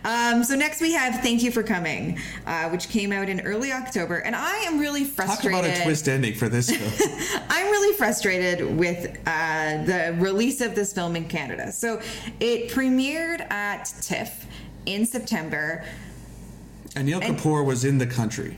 Um, 0.05 0.45
so 0.45 0.55
next 0.55 0.81
we 0.81 0.93
have 0.93 1.23
"Thank 1.23 1.43
You 1.43 1.51
for 1.51 1.65
Coming," 1.65 2.21
uh, 2.47 2.69
which 2.69 2.89
came 2.89 3.11
out 3.11 3.29
in 3.29 3.41
early 3.41 3.73
October, 3.73 4.19
and 4.19 4.37
I 4.37 4.55
am 4.59 4.79
really 4.79 5.03
frustrated. 5.03 5.61
Talk 5.61 5.69
about 5.69 5.81
a 5.81 5.83
twist 5.83 6.09
ending 6.09 6.35
for 6.35 6.49
this 6.49 6.71
film. 6.71 7.43
I'm 7.51 7.67
really 7.67 7.97
frustrated 7.97 8.77
with 8.79 9.19
uh, 9.27 9.83
the 9.83 10.15
release 10.21 10.61
of 10.61 10.77
this 10.77 10.93
film 10.93 11.17
in 11.17 11.27
Canada. 11.27 11.73
So 11.73 12.01
it 12.39 12.71
premiered 12.71 13.41
at 13.51 13.93
TIFF 14.03 14.47
in 14.87 15.05
September. 15.05 15.85
Anil 16.97 17.23
And- 17.23 17.39
Kapoor 17.39 17.65
was 17.65 17.85
in 17.85 17.99
the 17.99 18.07
country. 18.07 18.57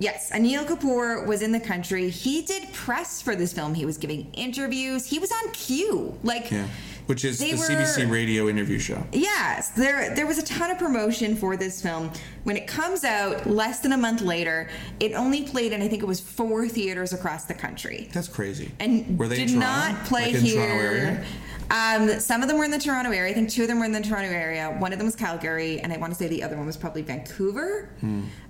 Yes, 0.00 0.30
Anil 0.30 0.64
Kapoor 0.66 1.26
was 1.26 1.42
in 1.42 1.50
the 1.52 1.58
country. 1.60 2.08
He 2.08 2.42
did 2.42 2.72
press 2.72 3.20
for 3.20 3.34
this 3.34 3.52
film. 3.52 3.74
He 3.74 3.84
was 3.84 3.98
giving 3.98 4.30
interviews. 4.32 5.06
He 5.06 5.18
was 5.18 5.30
on 5.32 5.50
Q. 5.52 6.16
Like, 6.22 6.50
Yeah. 6.50 6.66
Which 7.06 7.24
is 7.24 7.38
They 7.38 7.52
the 7.52 7.56
were- 7.58 7.64
CBC 7.64 8.04
radio 8.04 8.48
interview 8.50 8.78
show. 8.78 9.02
Yes, 9.12 9.70
there 9.70 10.14
there 10.14 10.26
was 10.26 10.36
a 10.36 10.42
ton 10.42 10.70
of 10.70 10.78
promotion 10.78 11.36
for 11.36 11.56
this 11.56 11.80
film. 11.80 12.10
When 12.44 12.54
it 12.56 12.66
comes 12.66 13.02
out 13.02 13.48
less 13.48 13.78
than 13.80 13.92
a 13.92 13.96
month 13.96 14.20
later, 14.20 14.68
it 15.00 15.14
only 15.14 15.42
played 15.42 15.72
in 15.72 15.80
I 15.80 15.88
think 15.88 16.02
it 16.02 16.06
was 16.06 16.20
four 16.20 16.68
theaters 16.68 17.14
across 17.14 17.44
the 17.44 17.54
country. 17.54 18.10
That's 18.12 18.28
crazy. 18.28 18.72
And 18.78 19.18
were 19.18 19.26
they 19.26 19.36
did 19.36 19.52
in 19.52 19.58
not 19.58 20.04
play 20.04 20.32
Like 20.34 20.42
here. 20.42 21.24
Um, 21.70 22.18
some 22.18 22.42
of 22.42 22.48
them 22.48 22.56
were 22.56 22.64
in 22.64 22.70
the 22.70 22.78
Toronto 22.78 23.10
area. 23.10 23.30
I 23.30 23.34
think 23.34 23.50
two 23.50 23.62
of 23.62 23.68
them 23.68 23.78
were 23.78 23.84
in 23.84 23.92
the 23.92 24.00
Toronto 24.00 24.30
area. 24.30 24.70
One 24.78 24.92
of 24.92 24.98
them 24.98 25.06
was 25.06 25.14
Calgary, 25.16 25.80
and 25.80 25.92
I 25.92 25.98
want 25.98 26.12
to 26.12 26.18
say 26.18 26.26
the 26.28 26.42
other 26.42 26.56
one 26.56 26.64
was 26.66 26.76
probably 26.78 27.02
Vancouver. 27.02 27.90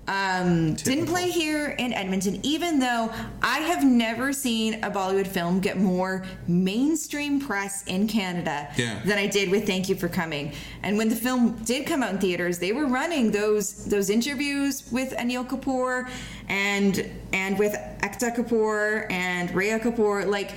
Um, 0.07 0.73
didn't 0.75 1.07
play 1.07 1.29
here 1.31 1.75
in 1.79 1.93
Edmonton, 1.93 2.41
even 2.43 2.79
though 2.79 3.12
I 3.43 3.59
have 3.59 3.85
never 3.85 4.33
seen 4.33 4.83
a 4.83 4.91
Bollywood 4.91 5.27
film 5.27 5.61
get 5.61 5.77
more 5.79 6.25
mainstream 6.47 7.41
press 7.41 7.85
in 7.87 8.07
Canada 8.09 8.69
Yeah. 8.77 9.01
than 9.05 9.19
I 9.19 9.27
did 9.27 9.51
with 9.51 9.66
Thank 9.66 9.89
You 9.91 9.97
for 9.97 10.09
Coming. 10.09 10.53
And 10.83 10.97
when 10.97 11.11
the 11.11 11.16
film 11.16 11.57
did 11.64 11.87
come 11.87 12.03
out 12.03 12.12
in 12.12 12.19
theaters, 12.21 12.59
they 12.59 12.73
were 12.73 12.87
running 12.87 13.33
those 13.33 13.85
those 13.85 14.09
interviews 14.09 14.85
with 14.91 15.12
Anil 15.16 15.47
Kapoor 15.47 16.09
and 16.49 17.05
and 17.35 17.59
with 17.59 17.73
Ekta 18.01 18.35
Kapoor 18.35 19.11
and 19.12 19.55
Rhea 19.55 19.79
Kapoor. 19.79 20.27
Like 20.27 20.53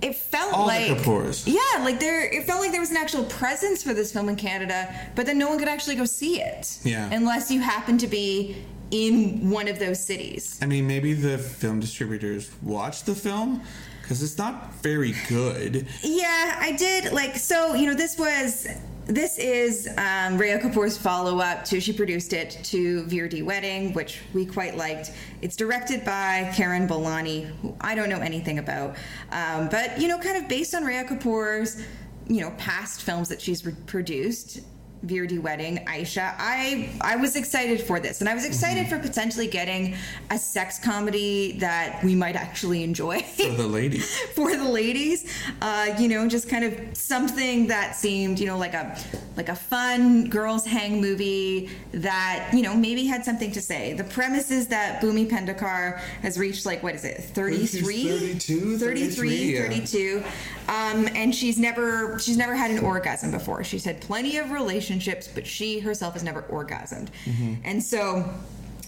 it 0.00 0.14
felt 0.14 0.52
All 0.54 0.66
the 0.66 0.94
like. 0.94 1.46
Yeah, 1.46 1.60
like 1.80 1.98
there 1.98 2.24
it 2.24 2.44
felt 2.44 2.60
like 2.60 2.70
there 2.70 2.80
was 2.80 2.90
an 2.90 2.96
actual 2.96 3.24
presence 3.24 3.82
for 3.82 3.94
this 3.94 4.12
film 4.12 4.28
in 4.28 4.36
Canada, 4.36 4.94
but 5.14 5.26
then 5.26 5.38
no 5.38 5.48
one 5.48 5.58
could 5.58 5.68
actually 5.68 5.96
go 5.96 6.04
see 6.04 6.40
it. 6.40 6.78
Yeah. 6.84 7.10
Unless 7.12 7.50
you 7.50 7.60
happen 7.60 7.98
to 7.98 8.06
be 8.06 8.56
in 8.90 9.50
one 9.50 9.68
of 9.68 9.78
those 9.78 10.02
cities. 10.02 10.58
I 10.62 10.66
mean, 10.66 10.86
maybe 10.86 11.12
the 11.12 11.38
film 11.38 11.80
distributors 11.80 12.50
watched 12.62 13.06
the 13.06 13.14
film 13.14 13.62
because 14.00 14.22
it's 14.22 14.38
not 14.38 14.74
very 14.76 15.14
good. 15.28 15.86
Yeah, 16.02 16.56
I 16.58 16.72
did 16.72 17.12
like 17.12 17.36
so, 17.36 17.74
you 17.74 17.86
know, 17.86 17.94
this 17.94 18.18
was 18.18 18.68
this 19.08 19.38
is 19.38 19.88
um, 19.96 20.36
Rhea 20.36 20.58
Kapoor's 20.58 20.98
follow 20.98 21.38
up 21.38 21.64
to, 21.64 21.80
she 21.80 21.94
produced 21.94 22.34
it 22.34 22.60
to 22.64 23.04
Veere 23.06 23.28
Di 23.28 23.40
Wedding, 23.40 23.94
which 23.94 24.20
we 24.34 24.44
quite 24.44 24.76
liked. 24.76 25.12
It's 25.40 25.56
directed 25.56 26.04
by 26.04 26.52
Karan 26.54 26.86
Boolani, 26.86 27.46
who 27.62 27.74
I 27.80 27.94
don't 27.94 28.10
know 28.10 28.20
anything 28.20 28.58
about. 28.58 28.96
Um, 29.32 29.68
but, 29.70 29.98
you 29.98 30.08
know, 30.08 30.18
kind 30.18 30.36
of 30.36 30.46
based 30.46 30.74
on 30.74 30.84
Rhea 30.84 31.04
Kapoor's, 31.04 31.82
you 32.26 32.42
know, 32.42 32.50
past 32.58 33.00
films 33.00 33.30
that 33.30 33.40
she's 33.40 33.64
re- 33.64 33.74
produced. 33.86 34.60
Veere 35.04 35.26
Di 35.26 35.38
Wedding, 35.38 35.84
Aisha. 35.86 36.34
I 36.38 36.90
I 37.00 37.16
was 37.16 37.36
excited 37.36 37.80
for 37.80 38.00
this, 38.00 38.20
and 38.20 38.28
I 38.28 38.34
was 38.34 38.44
excited 38.44 38.88
for 38.88 38.98
potentially 38.98 39.46
getting 39.46 39.94
a 40.30 40.38
sex 40.38 40.78
comedy 40.78 41.58
that 41.58 42.02
we 42.02 42.14
might 42.14 42.36
actually 42.36 42.82
enjoy 42.82 43.20
For 43.20 43.50
the 43.50 43.66
ladies. 43.66 44.18
for 44.34 44.56
the 44.56 44.68
ladies. 44.68 45.32
Uh, 45.62 45.94
you 45.98 46.08
know, 46.08 46.28
just 46.28 46.48
kind 46.48 46.64
of 46.64 46.96
something 46.96 47.68
that 47.68 47.96
seemed, 47.96 48.38
you 48.38 48.46
know, 48.46 48.58
like 48.58 48.74
a 48.74 48.98
like 49.36 49.48
a 49.48 49.56
fun 49.56 50.28
girls 50.28 50.66
hang 50.66 51.00
movie 51.00 51.70
that 51.92 52.50
you 52.52 52.62
know 52.62 52.74
maybe 52.74 53.04
had 53.04 53.24
something 53.24 53.52
to 53.52 53.60
say. 53.60 53.92
The 53.92 54.04
premise 54.04 54.50
is 54.50 54.68
that 54.68 55.00
Bhumi 55.00 55.28
Pednekar 55.28 55.98
has 56.22 56.38
reached 56.38 56.66
like 56.66 56.82
what 56.82 56.94
is 56.94 57.04
it, 57.04 57.20
33? 57.20 58.08
32, 58.08 58.78
33, 58.78 59.54
yeah. 59.54 59.62
32. 59.62 60.24
Um, 60.68 61.08
and 61.14 61.34
she's 61.34 61.58
never 61.58 62.18
she's 62.18 62.36
never 62.36 62.54
had 62.54 62.70
an 62.70 62.80
orgasm 62.80 63.30
before. 63.30 63.64
She's 63.64 63.84
had 63.84 64.00
plenty 64.00 64.36
of 64.36 64.50
relationships, 64.50 65.26
but 65.26 65.46
she 65.46 65.80
herself 65.80 66.12
has 66.12 66.22
never 66.22 66.42
orgasmed. 66.42 67.08
Mm-hmm. 67.24 67.54
And 67.64 67.82
so 67.82 68.28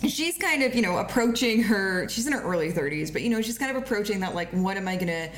she's 0.06 0.36
kind 0.36 0.62
of, 0.62 0.74
you 0.74 0.82
know, 0.82 0.98
approaching 0.98 1.62
her 1.62 2.06
she's 2.08 2.26
in 2.26 2.34
her 2.34 2.42
early 2.42 2.70
30s, 2.70 3.10
but 3.12 3.22
you 3.22 3.30
know, 3.30 3.40
she's 3.40 3.56
kind 3.56 3.74
of 3.74 3.82
approaching 3.82 4.20
that 4.20 4.34
like 4.34 4.50
what 4.50 4.76
am 4.76 4.88
I 4.88 4.96
going 4.96 5.08
to 5.08 5.30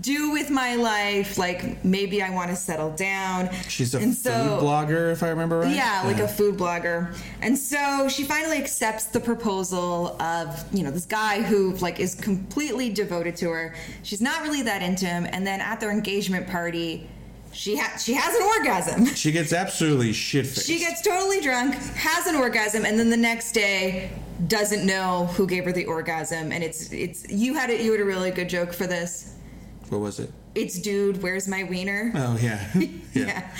do 0.00 0.30
with 0.32 0.50
my 0.50 0.74
life? 0.76 1.38
Like 1.38 1.84
maybe 1.84 2.22
I 2.22 2.30
want 2.30 2.50
to 2.50 2.56
settle 2.56 2.90
down. 2.90 3.50
She's 3.68 3.94
a 3.94 3.98
And 3.98 4.16
food 4.16 4.32
so- 4.32 4.58
blogger, 4.62 5.12
if 5.12 5.22
I 5.22 5.28
remember 5.28 5.60
right. 5.60 5.74
yeah, 5.74 6.02
like 6.04 6.18
a 6.18 6.28
food 6.28 6.56
blogger. 6.56 7.14
And 7.42 7.56
so 7.56 8.08
she 8.08 8.24
finally 8.24 8.58
accepts 8.58 9.04
the 9.06 9.20
proposal 9.20 10.20
of, 10.20 10.64
you 10.74 10.82
know, 10.82 10.90
this 10.90 11.06
guy 11.06 11.42
who 11.42 11.74
like 11.76 12.00
is 12.00 12.14
completely 12.14 12.90
devoted 12.90 13.36
to 13.36 13.50
her. 13.50 13.74
She's 14.02 14.20
not 14.20 14.42
really 14.42 14.62
that 14.62 14.82
into 14.82 15.06
him. 15.06 15.26
And 15.30 15.46
then 15.46 15.60
at 15.60 15.80
their 15.80 15.90
engagement 15.90 16.46
party, 16.48 17.08
she 17.52 17.76
ha- 17.76 17.96
she 17.98 18.14
has 18.14 18.34
an 18.36 18.42
orgasm. 18.42 19.06
She 19.16 19.32
gets 19.32 19.52
absolutely 19.52 20.12
shit 20.12 20.46
faced. 20.46 20.66
She 20.68 20.78
gets 20.78 21.02
totally 21.02 21.40
drunk, 21.40 21.74
has 21.74 22.26
an 22.28 22.36
orgasm, 22.36 22.84
and 22.84 22.96
then 22.96 23.10
the 23.10 23.16
next 23.16 23.52
day 23.52 24.10
doesn't 24.46 24.86
know 24.86 25.26
who 25.34 25.48
gave 25.48 25.64
her 25.64 25.72
the 25.72 25.84
orgasm. 25.86 26.52
And 26.52 26.62
it's 26.62 26.92
it's 26.92 27.28
you 27.28 27.54
had 27.54 27.68
it 27.70 27.80
you 27.80 27.90
had 27.90 28.00
a 28.00 28.04
really 28.04 28.30
good 28.30 28.48
joke 28.48 28.72
for 28.72 28.86
this. 28.86 29.34
What 29.90 30.00
was 30.00 30.20
it? 30.20 30.30
It's 30.54 30.80
dude, 30.80 31.20
where's 31.22 31.46
my 31.48 31.64
wiener? 31.64 32.12
Oh 32.14 32.38
yeah, 32.40 32.70
yeah. 32.74 32.88
yeah. 33.12 33.50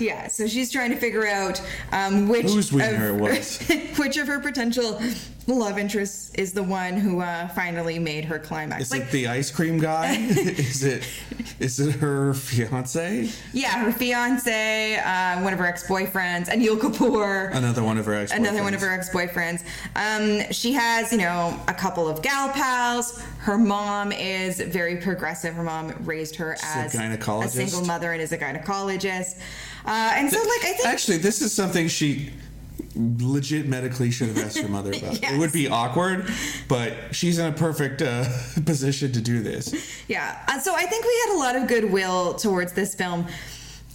Yeah, 0.00 0.28
so 0.28 0.46
she's 0.46 0.70
trying 0.72 0.90
to 0.90 0.96
figure 0.96 1.26
out 1.26 1.60
um, 1.92 2.28
which 2.28 2.46
Whose 2.46 2.72
wiener 2.72 3.10
of, 3.10 3.16
it 3.16 3.20
was. 3.20 3.58
which 3.98 4.16
of 4.16 4.26
her 4.26 4.40
potential 4.40 5.00
love 5.46 5.78
interests 5.78 6.32
is 6.34 6.52
the 6.52 6.62
one 6.62 6.94
who 6.94 7.20
uh, 7.20 7.48
finally 7.48 7.98
made 7.98 8.24
her 8.24 8.38
climax. 8.38 8.84
Is 8.84 8.90
like, 8.90 9.02
it 9.02 9.10
the 9.10 9.28
ice 9.28 9.50
cream 9.50 9.78
guy? 9.78 10.14
is 10.16 10.82
it? 10.82 11.06
Is 11.58 11.80
it 11.80 11.92
her 11.96 12.34
fiance? 12.34 13.30
yeah, 13.52 13.84
her 13.84 13.92
fiance, 13.92 14.96
uh, 14.96 15.42
one 15.42 15.52
of 15.52 15.58
her 15.58 15.66
ex-boyfriends, 15.66 16.48
Anil 16.48 16.78
Kapoor. 16.78 17.54
Another 17.54 17.82
one 17.82 17.98
of 17.98 18.06
her 18.06 18.14
ex. 18.14 18.32
Another 18.32 18.62
one 18.62 18.74
of 18.74 18.80
her 18.80 18.90
ex-boyfriends. 18.90 19.64
Um, 19.96 20.50
she 20.52 20.72
has, 20.72 21.12
you 21.12 21.18
know, 21.18 21.58
a 21.68 21.74
couple 21.74 22.08
of 22.08 22.22
gal 22.22 22.48
pals. 22.50 23.20
Her 23.38 23.58
mom 23.58 24.12
is 24.12 24.60
very 24.60 24.96
progressive. 24.96 25.54
Her 25.54 25.62
mom 25.62 25.94
raised 26.04 26.36
her 26.36 26.52
a 26.52 26.64
as 26.64 26.94
gynecologist. 26.94 27.44
a 27.44 27.48
single 27.48 27.84
mother 27.84 28.12
and 28.12 28.22
is 28.22 28.32
a 28.32 28.38
gynecologist. 28.38 29.38
Uh, 29.84 30.12
and 30.14 30.30
so, 30.30 30.38
like, 30.38 30.64
I 30.64 30.72
think 30.74 30.86
Actually, 30.86 31.18
this 31.18 31.40
is 31.42 31.52
something 31.52 31.88
she 31.88 32.30
legit 32.96 33.66
medically 33.66 34.10
should 34.10 34.28
have 34.28 34.38
asked 34.38 34.58
her 34.58 34.68
mother 34.68 34.90
about. 34.90 35.22
Yes. 35.22 35.32
It 35.32 35.38
would 35.38 35.52
be 35.52 35.68
awkward, 35.68 36.28
but 36.68 36.94
she's 37.12 37.38
in 37.38 37.46
a 37.46 37.52
perfect 37.52 38.02
uh, 38.02 38.24
position 38.66 39.12
to 39.12 39.20
do 39.20 39.42
this. 39.42 39.74
Yeah. 40.08 40.42
Uh, 40.48 40.58
so 40.58 40.74
I 40.74 40.84
think 40.86 41.04
we 41.04 41.22
had 41.26 41.36
a 41.36 41.38
lot 41.38 41.56
of 41.56 41.68
goodwill 41.68 42.34
towards 42.34 42.72
this 42.72 42.94
film. 42.94 43.26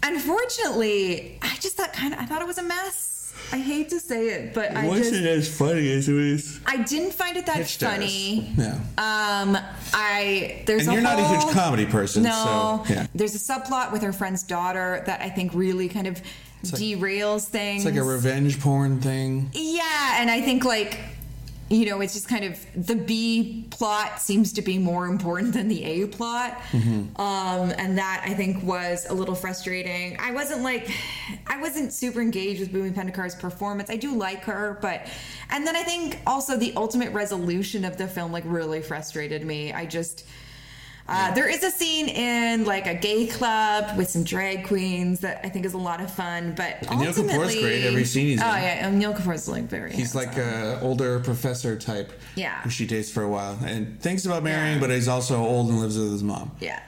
Unfortunately, 0.03 1.39
I 1.41 1.55
just 1.59 1.77
thought 1.77 1.93
kind 1.93 2.13
of 2.13 2.19
I 2.19 2.25
thought 2.25 2.41
it 2.41 2.47
was 2.47 2.57
a 2.57 2.63
mess. 2.63 3.14
I 3.51 3.57
hate 3.57 3.89
to 3.89 3.99
say 3.99 4.29
it, 4.29 4.53
but 4.53 4.75
I 4.75 4.87
just 4.97 5.13
as 5.13 5.57
funny 5.57 5.91
as 5.91 6.09
it 6.09 6.13
was. 6.13 6.59
I 6.65 6.77
didn't 6.83 7.13
find 7.13 7.37
it 7.37 7.45
that 7.45 7.67
funny. 7.69 8.51
No. 8.57 8.71
Um, 8.97 9.57
I 9.93 10.63
there's 10.65 10.81
And 10.87 10.89
a 10.91 10.93
you're 10.93 11.01
not 11.01 11.19
a 11.19 11.27
huge 11.27 11.53
comedy 11.53 11.85
person, 11.85 12.23
No, 12.23 12.83
so 12.87 12.93
yeah. 12.93 13.07
there's 13.15 13.35
a 13.35 13.39
subplot 13.39 13.91
with 13.91 14.01
her 14.01 14.13
friend's 14.13 14.43
daughter 14.43 15.03
that 15.05 15.21
I 15.21 15.29
think 15.29 15.53
really 15.53 15.87
kind 15.89 16.07
of 16.07 16.21
like- 16.63 16.73
derails 16.81 17.45
things. 17.45 17.85
It's 17.85 17.95
like 17.95 18.01
a 18.03 18.07
revenge 18.07 18.59
porn 18.59 18.99
thing. 18.99 19.49
Yeah, 19.53 20.17
and 20.19 20.29
I 20.31 20.41
think 20.41 20.65
like 20.65 20.99
you 21.69 21.87
know, 21.87 21.99
it's 22.01 22.13
just 22.13 22.27
kind 22.27 22.45
of 22.45 22.59
the 22.75 22.95
B 22.95 23.65
plot 23.71 24.19
seems 24.19 24.53
to 24.53 24.61
be 24.61 24.77
more 24.77 25.07
important 25.07 25.53
than 25.53 25.67
the 25.67 25.83
A 25.83 26.07
plot. 26.07 26.61
Um, 27.15 27.71
and 27.77 27.97
that 27.97 28.23
I 28.23 28.35
think 28.35 28.63
was 28.63 29.07
a 29.09 29.13
little 29.13 29.33
frustrating. 29.33 30.15
I 30.19 30.31
wasn't 30.31 30.61
like, 30.61 30.91
I 31.47 31.59
wasn't 31.59 31.91
super 31.91 32.21
engaged 32.21 32.59
with 32.59 32.71
Bhumi 32.71 32.93
Pednekar's 32.93 33.33
performance. 33.33 33.89
I 33.89 33.95
do 33.95 34.15
like 34.15 34.43
her, 34.43 34.77
but, 34.79 35.07
and 35.49 35.65
then 35.65 35.75
I 35.75 35.81
think 35.81 36.19
also 36.27 36.55
the 36.55 36.71
ultimate 36.75 37.11
resolution 37.13 37.83
of 37.83 37.97
the 37.97 38.07
film 38.07 38.31
like 38.31 38.43
really 38.45 38.81
frustrated 38.81 39.43
me. 39.43 39.73
I 39.73 39.87
just, 39.87 40.25
uh, 41.07 41.31
there 41.35 41.47
is 41.47 41.63
a 41.63 41.69
scene 41.69 42.07
in 42.09 42.65
like 42.65 42.87
a 42.87 42.95
gay 42.95 43.27
club 43.27 43.95
with 43.97 44.09
some 44.09 44.23
drag 44.23 44.65
queens 44.65 45.19
that 45.19 45.41
I 45.43 45.49
think 45.49 45.65
is 45.65 45.73
a 45.73 45.77
lot 45.77 46.01
of 46.01 46.11
fun, 46.11 46.53
but 46.55 46.79
Anil 46.81 47.13
Kapoor's 47.13 47.55
great 47.55 47.83
every 47.85 48.05
scene 48.05 48.27
he's 48.27 48.41
oh 48.41 48.47
in. 48.47 48.63
yeah, 48.63 48.87
and 48.87 48.97
Neil 48.97 49.13
Kapoor's 49.13 49.47
like 49.47 49.65
very. 49.65 49.91
He's 49.93 50.13
handsome. 50.13 50.29
like 50.29 50.37
a 50.37 50.79
older 50.81 51.19
professor 51.19 51.77
type. 51.77 52.11
Yeah. 52.35 52.59
Who 52.61 52.69
she 52.69 52.87
dates 52.87 53.11
for 53.11 53.23
a 53.23 53.29
while 53.29 53.57
and 53.65 53.99
thinks 54.01 54.25
about 54.25 54.41
marrying, 54.43 54.75
Yeah. 54.75 54.81
but 54.81 54.89
he's 54.89 55.07
also 55.07 55.37
old 55.43 55.69
and 55.69 55.79
lives 55.79 55.97
with 55.97 56.11
his 56.11 56.23
mom. 56.23 56.51
Yeah. 56.59 56.81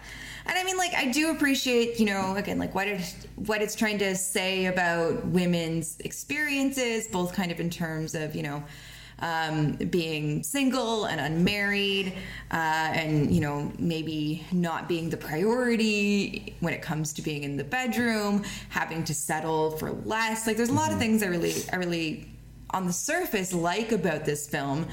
And 0.50 0.58
I 0.58 0.64
mean, 0.64 0.78
like, 0.78 0.94
I 0.94 1.12
do 1.12 1.32
appreciate, 1.32 2.00
you 2.00 2.06
know, 2.06 2.36
again, 2.38 2.58
like 2.58 2.74
what 2.74 2.88
it 2.88 3.02
what 3.36 3.62
it's 3.62 3.76
trying 3.76 4.00
to 4.00 4.16
say 4.16 4.66
about 4.68 5.26
women's 5.26 5.98
experiences, 6.00 7.08
both 7.08 7.34
kind 7.34 7.52
of 7.52 7.60
in 7.60 7.70
terms 7.70 8.16
of, 8.16 8.36
you 8.36 8.44
know, 8.44 8.64
um, 9.20 9.74
being 9.74 10.44
single 10.44 11.06
and 11.06 11.20
unmarried, 11.20 12.14
uh, 12.52 12.56
and 12.56 13.32
you 13.32 13.42
know, 13.42 13.72
maybe 13.80 14.46
not 14.52 14.88
being 14.88 15.10
the 15.10 15.18
priority 15.18 16.56
when 16.60 16.74
it 16.74 16.82
comes 16.82 17.14
to 17.14 17.22
being 17.22 17.44
in 17.44 17.58
the 17.58 17.64
bedroom, 17.64 18.44
having 18.70 19.04
to 19.06 19.14
settle 19.14 19.72
for 19.72 19.92
less. 19.92 20.46
Like, 20.48 20.58
there's 20.58 20.70
a 20.70 20.74
lot 20.74 20.92
of 20.92 21.00
things 21.00 21.24
I 21.24 21.28
really, 21.28 21.54
I 21.72 21.78
really, 21.78 22.30
on 22.72 22.86
the 22.86 22.94
surface, 22.94 23.54
like 23.54 23.92
about 23.92 24.26
this 24.26 24.48
film. 24.48 24.88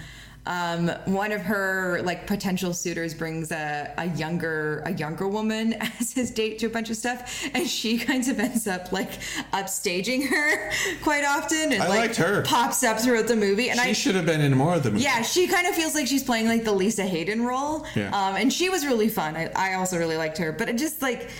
Um, 0.46 0.88
one 1.06 1.32
of 1.32 1.40
her 1.40 2.02
like 2.04 2.26
potential 2.26 2.74
suitors 2.74 3.14
brings 3.14 3.50
a, 3.50 3.94
a 3.96 4.06
younger 4.10 4.82
a 4.84 4.92
younger 4.92 5.26
woman 5.26 5.72
as 6.00 6.12
his 6.12 6.30
date 6.30 6.58
to 6.58 6.66
a 6.66 6.68
bunch 6.68 6.90
of 6.90 6.96
stuff, 6.96 7.48
and 7.54 7.66
she 7.66 7.96
kind 8.10 8.28
of 8.28 8.38
ends 8.38 8.66
up 8.66 8.92
like 8.92 9.12
upstaging 9.54 10.28
her 10.28 10.70
quite 11.02 11.24
often, 11.24 11.72
and 11.72 11.82
I 11.82 11.88
like 11.88 11.98
liked 11.98 12.16
her. 12.16 12.42
pops 12.42 12.82
up 12.84 13.00
throughout 13.00 13.26
the 13.26 13.36
movie. 13.36 13.70
And 13.70 13.80
She 13.80 13.88
I 13.88 13.92
should 13.94 14.14
have 14.16 14.26
been 14.26 14.42
in 14.42 14.54
more 14.54 14.74
of 14.74 14.82
the 14.82 14.90
movie. 14.90 15.02
yeah, 15.04 15.22
she 15.22 15.46
kind 15.46 15.66
of 15.66 15.74
feels 15.74 15.94
like 15.94 16.06
she's 16.06 16.22
playing 16.22 16.46
like 16.46 16.64
the 16.64 16.72
Lisa 16.72 17.06
Haydon 17.06 17.42
role, 17.44 17.86
Yeah. 17.94 18.08
um, 18.08 18.36
and 18.36 18.52
she 18.52 18.68
was 18.68 18.84
really 18.84 19.08
fun. 19.08 19.36
I, 19.36 19.50
I 19.56 19.74
also 19.74 19.96
really 19.98 20.16
liked 20.18 20.36
her, 20.38 20.52
but 20.52 20.68
it 20.68 20.76
just 20.76 21.00
like 21.00 21.30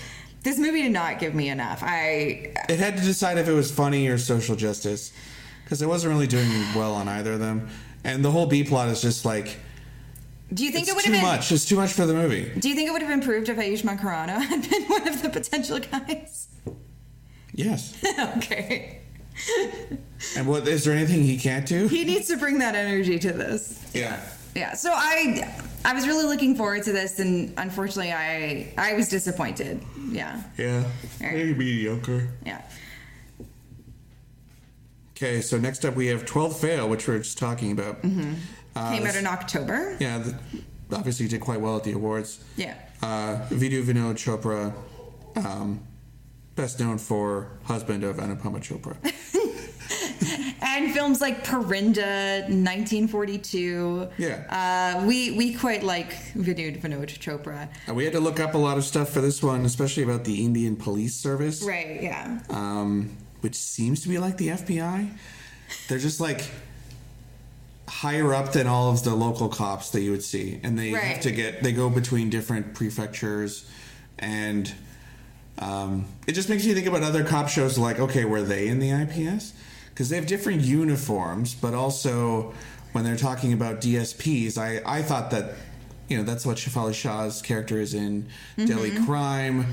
this 0.45 0.59
movie 0.59 0.81
did 0.83 0.93
not 0.93 1.19
give 1.19 1.35
me 1.35 1.51
enough. 1.51 1.81
I 1.83 2.55
It 2.71 2.79
had 2.79 2.97
to 2.97 3.03
decide 3.03 3.37
if 3.37 3.49
it 3.49 3.53
was 3.53 3.71
funny 3.71 4.09
or 4.09 4.17
social 4.17 4.57
justice 4.57 5.13
because 5.65 5.83
it 5.83 5.89
wasn't 5.89 6.15
really 6.15 6.27
doing 6.27 6.49
well 6.75 6.95
on 6.95 7.07
either 7.09 7.35
of 7.35 7.41
them. 7.41 7.69
And 8.05 8.25
the 8.25 8.31
whole 8.31 8.47
B 8.47 8.65
plot 8.65 8.89
is 8.89 9.01
just 9.01 9.25
like 9.25 9.57
do 10.53 10.65
you 10.65 10.71
think 10.71 10.83
it's 10.83 10.91
it 10.91 10.95
would 10.95 11.05
too 11.05 11.13
have 11.13 11.23
been 11.23 11.31
much. 11.31 11.51
It's 11.51 11.65
too 11.65 11.77
much 11.77 11.93
for 11.93 12.07
the 12.07 12.15
movie. 12.15 12.51
Do 12.59 12.69
you 12.69 12.75
think 12.75 12.89
it 12.89 12.93
would 12.93 13.03
have 13.03 13.11
improved 13.11 13.49
if 13.49 13.57
Ayushmann 13.57 13.99
Khurrana 13.99 14.41
had 14.43 14.69
been 14.69 14.85
one 14.85 15.09
of 15.09 15.23
the 15.23 15.31
potential 15.31 15.81
guys? 15.81 16.49
Yes. 17.53 17.97
okay. 18.37 19.01
And 20.37 20.47
what 20.47 20.67
is 20.69 20.85
there 20.85 20.95
anything 20.95 21.23
he 21.23 21.39
can't 21.39 21.67
do? 21.67 21.89
He 21.89 22.05
needs 22.05 22.29
to 22.29 22.37
bring 22.37 22.59
that 22.59 22.75
energy 22.75 23.19
to 23.19 23.33
this. 23.33 23.83
Yeah. 23.93 24.21
Yeah. 24.55 24.75
So 24.75 24.93
I 24.95 25.53
I 25.85 25.93
was 25.93 26.07
really 26.07 26.25
looking 26.25 26.55
forward 26.55 26.83
to 26.85 26.93
this 26.93 27.19
and 27.19 27.53
unfortunately 27.57 28.13
I 28.13 28.73
I 28.79 28.95
was 28.95 29.09
disappointed. 29.09 29.83
Yeah. 30.09 30.43
Yeah. 30.57 30.85
Maybe 31.21 31.55
mediocre. 31.55 32.29
Yeah. 32.45 32.63
Okay, 35.17 35.41
so 35.41 35.59
next 35.59 35.85
up 35.85 35.95
we 35.95 36.09
have 36.09 36.25
12 36.27 36.59
Fail, 36.59 36.89
which 36.89 37.07
we 37.07 37.15
are 37.15 37.19
just 37.19 37.39
talking 37.39 37.71
about. 37.73 38.03
Mm-hmm. 38.03 38.35
Uh, 38.75 38.93
Came 38.93 39.07
out 39.07 39.15
in 39.15 39.27
October. 39.27 39.97
Yeah, 40.01 40.19
the, 40.19 40.37
obviously 40.93 41.29
did 41.29 41.41
quite 41.41 41.61
well 41.61 41.77
at 41.77 41.85
the 41.85 41.93
awards. 41.93 42.43
Yeah. 42.57 42.75
Uh, 43.01 43.39
Vidhu 43.51 43.85
Vinod 43.85 44.15
Chopra, 44.17 44.75
um, 45.37 45.81
best 46.57 46.81
known 46.81 46.99
for 46.99 47.49
husband 47.65 48.03
of 48.03 48.17
Anupama 48.17 48.59
Chopra. 48.61 48.97
and 50.63 50.93
films 50.93 51.21
like 51.21 51.45
Parinda, 51.45 52.43
1942. 52.49 54.09
Yeah. 54.19 54.97
Uh, 55.01 55.07
we 55.07 55.31
we 55.33 55.55
quite 55.55 55.83
like 55.85 56.11
Vidhu 56.35 56.81
Vinod 56.81 57.07
Chopra. 57.19 57.69
Uh, 57.89 57.95
we 57.95 58.03
had 58.05 58.15
to 58.15 58.21
look 58.21 58.41
up 58.41 58.55
a 58.55 58.59
lot 58.59 58.79
of 58.79 58.85
stuff 58.85 59.11
for 59.11 59.21
this 59.21 59.43
one, 59.45 59.65
especially 59.65 60.03
about 60.03 60.25
the 60.25 60.45
Indian 60.45 60.75
Police 60.75 61.15
Service, 61.15 61.63
Right. 61.63 62.03
Yeah. 62.03 62.41
um, 62.51 63.17
which 63.45 63.57
seems 63.57 64.01
to 64.01 64.09
be 64.09 64.17
like 64.17 64.39
the 64.39 64.49
FBI. 64.49 65.11
They're 65.87 65.99
just 65.99 66.19
like 66.19 66.51
higher 67.87 68.33
up 68.33 68.53
than 68.53 68.67
all 68.67 68.91
of 68.91 69.05
the 69.05 69.15
local 69.15 69.51
cops 69.51 69.91
that 69.91 70.01
you 70.01 70.13
would 70.13 70.23
see, 70.23 70.59
and 70.63 70.79
they 70.79 70.89
have 70.89 71.21
to 71.21 71.31
get 71.31 71.63
they 71.63 71.73
go 71.73 71.91
between 71.91 72.31
different 72.31 72.75
prefectures, 72.75 73.71
and 74.19 74.73
um, 75.59 76.07
it 76.27 76.33
just 76.33 76.49
makes 76.49 76.65
you 76.65 76.75
think 76.75 76.87
about 76.87 77.03
other 77.03 77.23
cop 77.23 77.51
shows. 77.51 77.77
Like, 77.77 78.01
okay, 78.01 78.25
were 78.25 78.41
they 78.41 78.67
in 78.67 78.79
the 78.79 78.91
IPS? 78.91 79.53
Because 79.91 80.09
they 80.09 80.17
have 80.17 80.27
different 80.27 80.63
uniforms, 80.63 81.55
but 81.55 81.75
also 81.75 82.55
when 82.93 83.05
they're 83.05 83.15
talking 83.15 83.53
about 83.53 83.83
DSPs, 83.83 84.57
I 84.57 84.81
I 84.87 85.03
thought 85.03 85.31
that 85.33 85.53
you 86.09 86.17
know 86.17 86.23
that's 86.23 86.47
what 86.47 86.57
Shefali 86.57 86.95
Shah's 86.95 87.43
character 87.43 87.79
is 87.79 87.93
in 87.93 88.27
Delhi 88.57 88.93
Crime. 89.05 89.67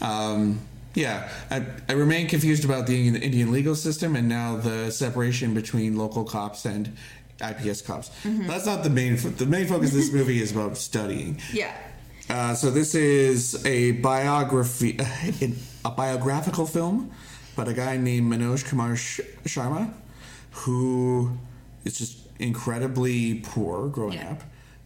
Um, 0.00 0.60
yeah, 0.98 1.28
I, 1.50 1.64
I 1.88 1.92
remain 1.92 2.26
confused 2.28 2.64
about 2.64 2.86
the 2.86 2.96
Indian, 3.08 3.52
legal 3.52 3.74
system 3.74 4.16
and 4.16 4.28
now 4.28 4.56
the 4.56 4.90
separation 4.90 5.54
between 5.54 5.96
local 5.96 6.24
cops 6.24 6.64
and 6.64 6.96
IPS 7.40 7.82
cops. 7.82 8.10
That's 8.24 8.66
not 8.66 8.82
the 8.82 8.90
main. 8.90 9.16
fo- 9.16 9.28
The 9.30 9.46
main 9.46 9.66
focus 9.66 9.90
of 9.92 9.96
this 9.98 10.12
movie 10.12 10.42
is 10.42 10.50
about 10.52 10.76
studying. 10.76 11.40
Yeah. 11.52 11.72
Uh, 12.28 12.54
so 12.54 12.70
this 12.70 12.94
is 12.94 13.64
a 13.64 13.92
biography, 13.92 14.98
a 15.84 15.90
biographical 15.90 16.66
film 16.66 17.10
about 17.54 17.68
a 17.68 17.74
guy 17.74 17.96
named 17.96 18.30
Manoj 18.32 18.64
Kumar 18.68 18.96
Sh- 18.96 19.20
Sharma, 19.44 19.92
who 20.52 21.30
is 21.84 21.96
just 21.98 22.18
incredibly 22.38 23.36
poor 23.40 23.88
growing 23.88 24.14
Yeah. 24.18 24.32
up. 24.32 24.42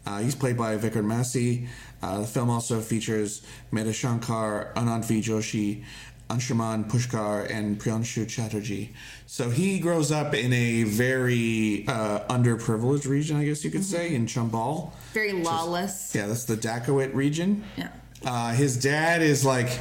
Uh, 0.07 0.19
he's 0.19 0.35
played 0.35 0.57
by 0.57 0.77
Vikrant 0.77 1.05
Massey. 1.07 1.69
Uh, 2.03 2.21
the 2.21 2.27
film 2.27 2.51
also 2.51 2.81
features 2.81 3.43
Medha 3.73 3.91
Shankr, 3.91 4.73
Anand 4.75 5.05
V. 5.05 5.21
Joshi, 5.21 5.85
Anshuman 6.29 6.91
Pushkar, 6.91 7.49
and 7.51 7.79
Priyanshu 7.79 8.29
Chatterjee. 8.29 8.93
So 9.27 9.51
he 9.51 9.79
grows 9.79 10.11
up 10.11 10.35
in 10.35 10.53
a 10.53 10.85
very 10.85 11.85
uh, 11.87 12.21
underprivileged 12.29 13.07
region, 13.07 13.37
I 13.37 13.45
guess 13.45 13.65
you 13.65 13.71
could 13.71 13.85
say, 13.85 14.15
in 14.15 14.27
Chambal. 14.27 14.93
Very 15.13 15.33
lawless. 15.33 16.15
Yeah, 16.15 16.27
that's 16.27 16.45
the 16.45 16.57
dacoit 16.57 17.15
region. 17.15 17.65
Yeah. 17.77 17.89
Uh, 18.25 18.53
his 18.53 18.77
dad 18.77 19.21
is 19.21 19.45
like 19.45 19.79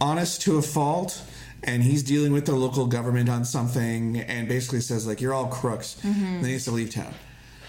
honest 0.00 0.42
to 0.42 0.58
a 0.58 0.62
fault, 0.62 1.22
and 1.62 1.82
he's 1.82 2.02
dealing 2.02 2.32
with 2.32 2.46
the 2.46 2.54
local 2.54 2.86
government 2.86 3.28
on 3.28 3.44
something, 3.44 4.18
and 4.18 4.48
basically 4.48 4.80
says 4.80 5.06
like, 5.06 5.20
"You're 5.20 5.34
all 5.34 5.46
crooks." 5.46 5.94
Then 6.02 6.44
he 6.44 6.52
has 6.54 6.64
to 6.64 6.70
leave 6.72 6.90
town. 6.90 7.14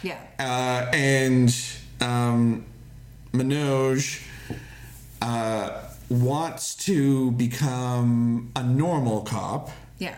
Yeah. 0.02 0.18
Uh, 0.40 0.90
and 0.94 1.56
um, 2.02 2.66
Manoj 3.34 4.22
uh, 5.22 5.82
wants 6.10 6.76
to 6.76 7.32
become 7.32 8.52
a 8.56 8.64
normal 8.64 9.22
cop 9.22 9.72
Yeah. 9.98 10.16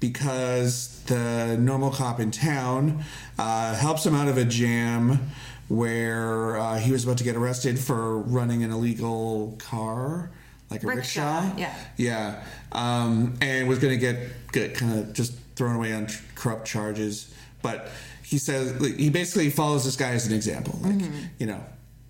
because 0.00 1.02
the 1.06 1.56
normal 1.58 1.90
cop 1.90 2.20
in 2.20 2.30
town 2.30 3.04
uh, 3.38 3.74
helps 3.74 4.04
him 4.04 4.14
out 4.14 4.28
of 4.28 4.36
a 4.36 4.44
jam 4.44 5.30
where 5.68 6.58
uh, 6.58 6.78
he 6.78 6.92
was 6.92 7.04
about 7.04 7.18
to 7.18 7.24
get 7.24 7.36
arrested 7.36 7.78
for 7.78 8.18
running 8.20 8.62
an 8.64 8.70
illegal 8.70 9.56
car, 9.58 10.30
like 10.70 10.82
a 10.82 10.86
Rickshaw, 10.86 11.40
rickshaw. 11.40 11.58
yeah. 11.58 11.74
Yeah. 11.96 12.44
Um, 12.72 13.34
and 13.40 13.68
was 13.68 13.78
going 13.78 13.92
to 13.94 14.00
get, 14.00 14.18
get 14.52 14.74
kind 14.74 14.98
of 14.98 15.12
just 15.14 15.34
thrown 15.56 15.76
away 15.76 15.92
on 15.94 16.06
tr- 16.06 16.22
corrupt 16.34 16.66
charges. 16.66 17.32
But 17.62 17.88
he 18.22 18.38
says, 18.38 18.78
like, 18.80 18.96
he 18.96 19.10
basically 19.10 19.50
follows 19.50 19.84
this 19.84 19.96
guy 19.96 20.10
as 20.12 20.26
an 20.26 20.34
example. 20.34 20.78
Like, 20.82 20.94
Mm-hmm. 20.94 21.16
you 21.38 21.46
know, 21.46 21.62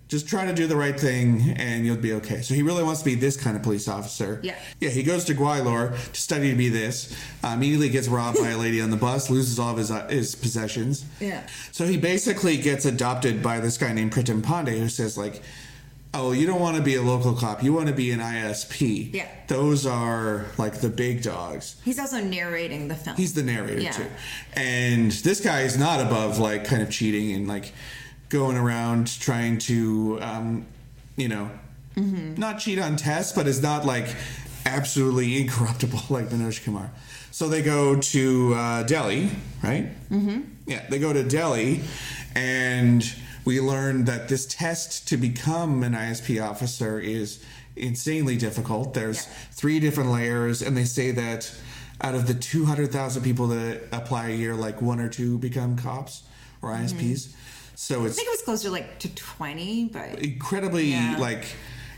just 0.09 0.27
try 0.27 0.43
to 0.45 0.53
do 0.53 0.65
the 0.67 0.75
right 0.75 0.99
thing 0.99 1.53
and 1.57 1.85
you'll 1.85 1.95
be 1.95 2.13
okay. 2.13 2.41
So 2.41 2.55
he 2.55 2.63
really 2.63 2.83
wants 2.83 3.01
to 3.01 3.05
be 3.05 3.13
this 3.15 3.37
kind 3.37 3.55
of 3.55 3.61
police 3.63 3.87
officer. 3.87 4.39
Yeah. 4.43 4.55
Yeah, 4.79 4.89
he 4.89 5.03
goes 5.03 5.23
to 5.25 5.35
Gwalior 5.35 5.95
to 6.13 6.19
study 6.19 6.49
to 6.49 6.57
be 6.57 6.67
this. 6.67 7.15
Uh, 7.43 7.49
immediately 7.55 7.89
gets 7.89 8.07
robbed 8.07 8.39
by 8.39 8.49
a 8.49 8.57
lady 8.57 8.81
on 8.81 8.89
the 8.89 8.97
bus, 8.97 9.29
loses 9.29 9.59
all 9.59 9.71
of 9.71 9.77
his 9.77 9.91
uh, 9.91 10.07
his 10.07 10.33
possessions. 10.35 11.05
Yeah. 11.19 11.45
So 11.71 11.85
he 11.85 11.95
basically 11.95 12.57
gets 12.57 12.85
adopted 12.85 13.41
by 13.43 13.59
this 13.59 13.77
guy 13.77 13.93
named 13.93 14.11
Pritam 14.11 14.41
Pandey, 14.41 14.79
who 14.79 14.89
says 14.89 15.15
like, 15.15 15.43
"Oh, 16.15 16.31
you 16.31 16.47
don't 16.47 16.59
want 16.59 16.75
to 16.77 16.81
be 16.81 16.95
a 16.95 17.03
local 17.03 17.35
cop. 17.35 17.61
You 17.63 17.73
want 17.73 17.87
to 17.87 17.93
be 17.93 18.09
an 18.11 18.19
ISP. 18.19 19.13
Yeah. 19.13 19.27
Those 19.47 19.85
are 19.85 20.47
like 20.57 20.81
the 20.81 20.89
big 20.89 21.21
dogs." 21.21 21.75
He's 21.85 21.99
also 21.99 22.19
narrating 22.19 22.87
the 22.87 22.95
film. 22.95 23.15
He's 23.15 23.35
the 23.35 23.43
narrator 23.43 23.79
Yeah. 23.81 23.91
too, 23.91 24.07
and 24.53 25.11
this 25.11 25.39
guy 25.39 25.61
is 25.61 25.77
not 25.77 26.01
above 26.01 26.39
like 26.39 26.65
kind 26.65 26.81
of 26.81 26.89
cheating 26.89 27.31
and 27.35 27.47
like 27.47 27.73
going 28.29 28.57
around 28.57 29.19
trying 29.19 29.57
to, 29.57 30.19
um, 30.21 30.65
you 31.15 31.27
know, 31.27 31.49
not 31.95 32.59
cheat 32.59 32.79
on 32.79 32.95
tests, 32.95 33.33
but 33.33 33.45
is 33.45 33.61
not 33.61 33.85
like 33.85 34.07
absolutely 34.65 35.41
incorruptible 35.41 35.99
like 36.09 36.29
Manoj 36.29 36.63
Kumar. 36.63 36.91
So 37.31 37.49
they 37.49 37.61
go 37.61 37.99
to 37.99 38.53
uh, 38.55 38.83
Delhi, 38.83 39.29
right? 39.61 39.89
Mm-hmm. 40.09 40.41
Yeah, 40.65 40.85
they 40.89 40.99
go 40.99 41.11
to 41.11 41.23
Delhi, 41.23 41.81
and 42.35 43.03
we 43.45 43.59
learn 43.59 44.05
that 44.05 44.29
this 44.29 44.45
test 44.45 45.07
to 45.09 45.17
become 45.17 45.83
an 45.83 45.93
ISP 45.93 46.41
officer 46.43 46.99
is 46.99 47.43
insanely 47.75 48.37
difficult. 48.37 48.93
There's 48.93 49.25
Yeah. 49.25 49.31
three 49.51 49.79
different 49.79 50.11
layers, 50.11 50.61
and 50.61 50.75
they 50.77 50.85
say 50.85 51.11
that 51.11 51.51
out 52.01 52.15
of 52.15 52.27
the 52.27 52.33
200,000 52.33 53.23
people 53.23 53.47
that 53.47 53.83
apply 53.91 54.29
a 54.29 54.35
year, 54.35 54.55
like 54.55 54.81
one 54.81 54.99
or 54.99 55.09
two 55.09 55.37
become 55.37 55.75
cops 55.75 56.23
or 56.61 56.71
ISPs. 56.71 57.29
So 57.81 58.03
it's 58.03 58.15
I 58.15 58.17
think 58.17 58.27
it 58.27 58.31
was 58.31 58.41
closer 58.41 58.69
like 58.69 58.99
to 58.99 59.15
20, 59.15 59.85
but 59.93 60.19
incredibly, 60.19 60.87
Yeah. 60.91 61.15
like, 61.17 61.45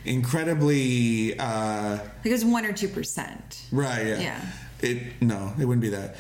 incredibly, 0.06 1.38
uh, 1.40 1.98
it 2.24 2.32
was 2.32 2.46
1 2.46 2.66
or 2.66 2.72
2%. 2.72 3.62
right? 3.72 4.06
Yeah. 4.06 4.20
Yeah. 4.20 4.42
It 4.82 5.22
no, 5.24 5.54
it 5.60 5.66
wouldn't 5.66 5.82
be 5.82 5.90
that. 5.90 6.18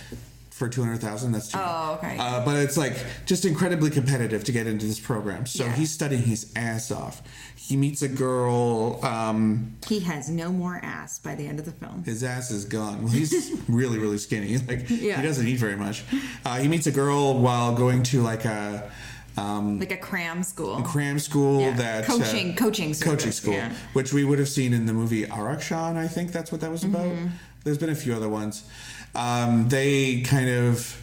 For 0.49 0.69
two 0.69 0.83
hundred 0.83 1.01
thousand, 1.01 1.31
that's 1.31 1.47
too. 1.51 1.57
Oh, 1.59 1.95
okay. 1.97 2.17
Uh, 2.19 2.45
but 2.45 2.57
it's 2.57 2.77
like 2.77 2.93
just 3.25 3.45
incredibly 3.45 3.89
competitive 3.89 4.43
to 4.43 4.51
get 4.51 4.67
into 4.67 4.85
this 4.85 4.99
program. 4.99 5.47
So 5.47 5.63
Yeah. 5.65 5.73
he's 5.75 5.89
studying 5.89 6.21
his 6.21 6.51
ass 6.55 6.91
off. 6.91 7.23
He 7.55 7.75
meets 7.75 8.03
a 8.03 8.07
girl. 8.07 9.03
Um, 9.03 9.73
He 9.87 10.01
has 10.01 10.29
no 10.29 10.51
more 10.51 10.79
ass 10.83 11.17
by 11.17 11.33
the 11.33 11.47
end 11.47 11.57
of 11.57 11.65
the 11.65 11.71
film. 11.71 12.03
his 12.03 12.23
ass 12.23 12.51
is 12.51 12.65
gone. 12.65 13.01
Well, 13.03 13.11
he's 13.13 13.51
really, 13.67 13.97
really 13.97 14.19
skinny. 14.19 14.55
Like 14.59 14.87
Yeah. 14.87 15.19
he 15.19 15.23
doesn't 15.27 15.47
eat 15.47 15.57
very 15.57 15.75
much. 15.77 16.03
Uh, 16.45 16.59
he 16.59 16.67
meets 16.67 16.85
a 16.85 16.91
girl 16.91 17.39
while 17.39 17.73
going 17.73 18.03
to 18.03 18.21
like 18.21 18.45
a 18.45 18.91
um, 19.37 19.79
Like 19.79 19.91
a 19.91 19.97
cram 19.97 20.43
school. 20.43 20.81
cram 20.83 21.19
school 21.19 21.61
Yeah. 21.61 21.75
that 21.77 22.05
Coaching- 22.05 22.51
uh, 22.53 22.55
coaching 22.55 22.93
coaching 22.95 23.31
school, 23.31 23.53
yeah. 23.53 23.73
which 23.93 24.11
we 24.13 24.23
would 24.23 24.39
have 24.39 24.49
seen 24.49 24.73
in 24.73 24.85
the 24.85 24.93
movie 24.93 25.25
Aarakshan. 25.25 25.95
I 25.97 26.07
think 26.07 26.31
that's 26.31 26.51
what 26.51 26.61
that 26.61 26.71
was 26.71 26.83
about. 26.83 27.05
Mm-hmm. 27.05 27.27
There's 27.63 27.77
been 27.77 27.89
a 27.89 27.95
few 27.95 28.13
other 28.13 28.29
ones. 28.29 28.63
Um, 29.15 29.69
they 29.69 30.21
kind 30.21 30.49
of. 30.49 30.97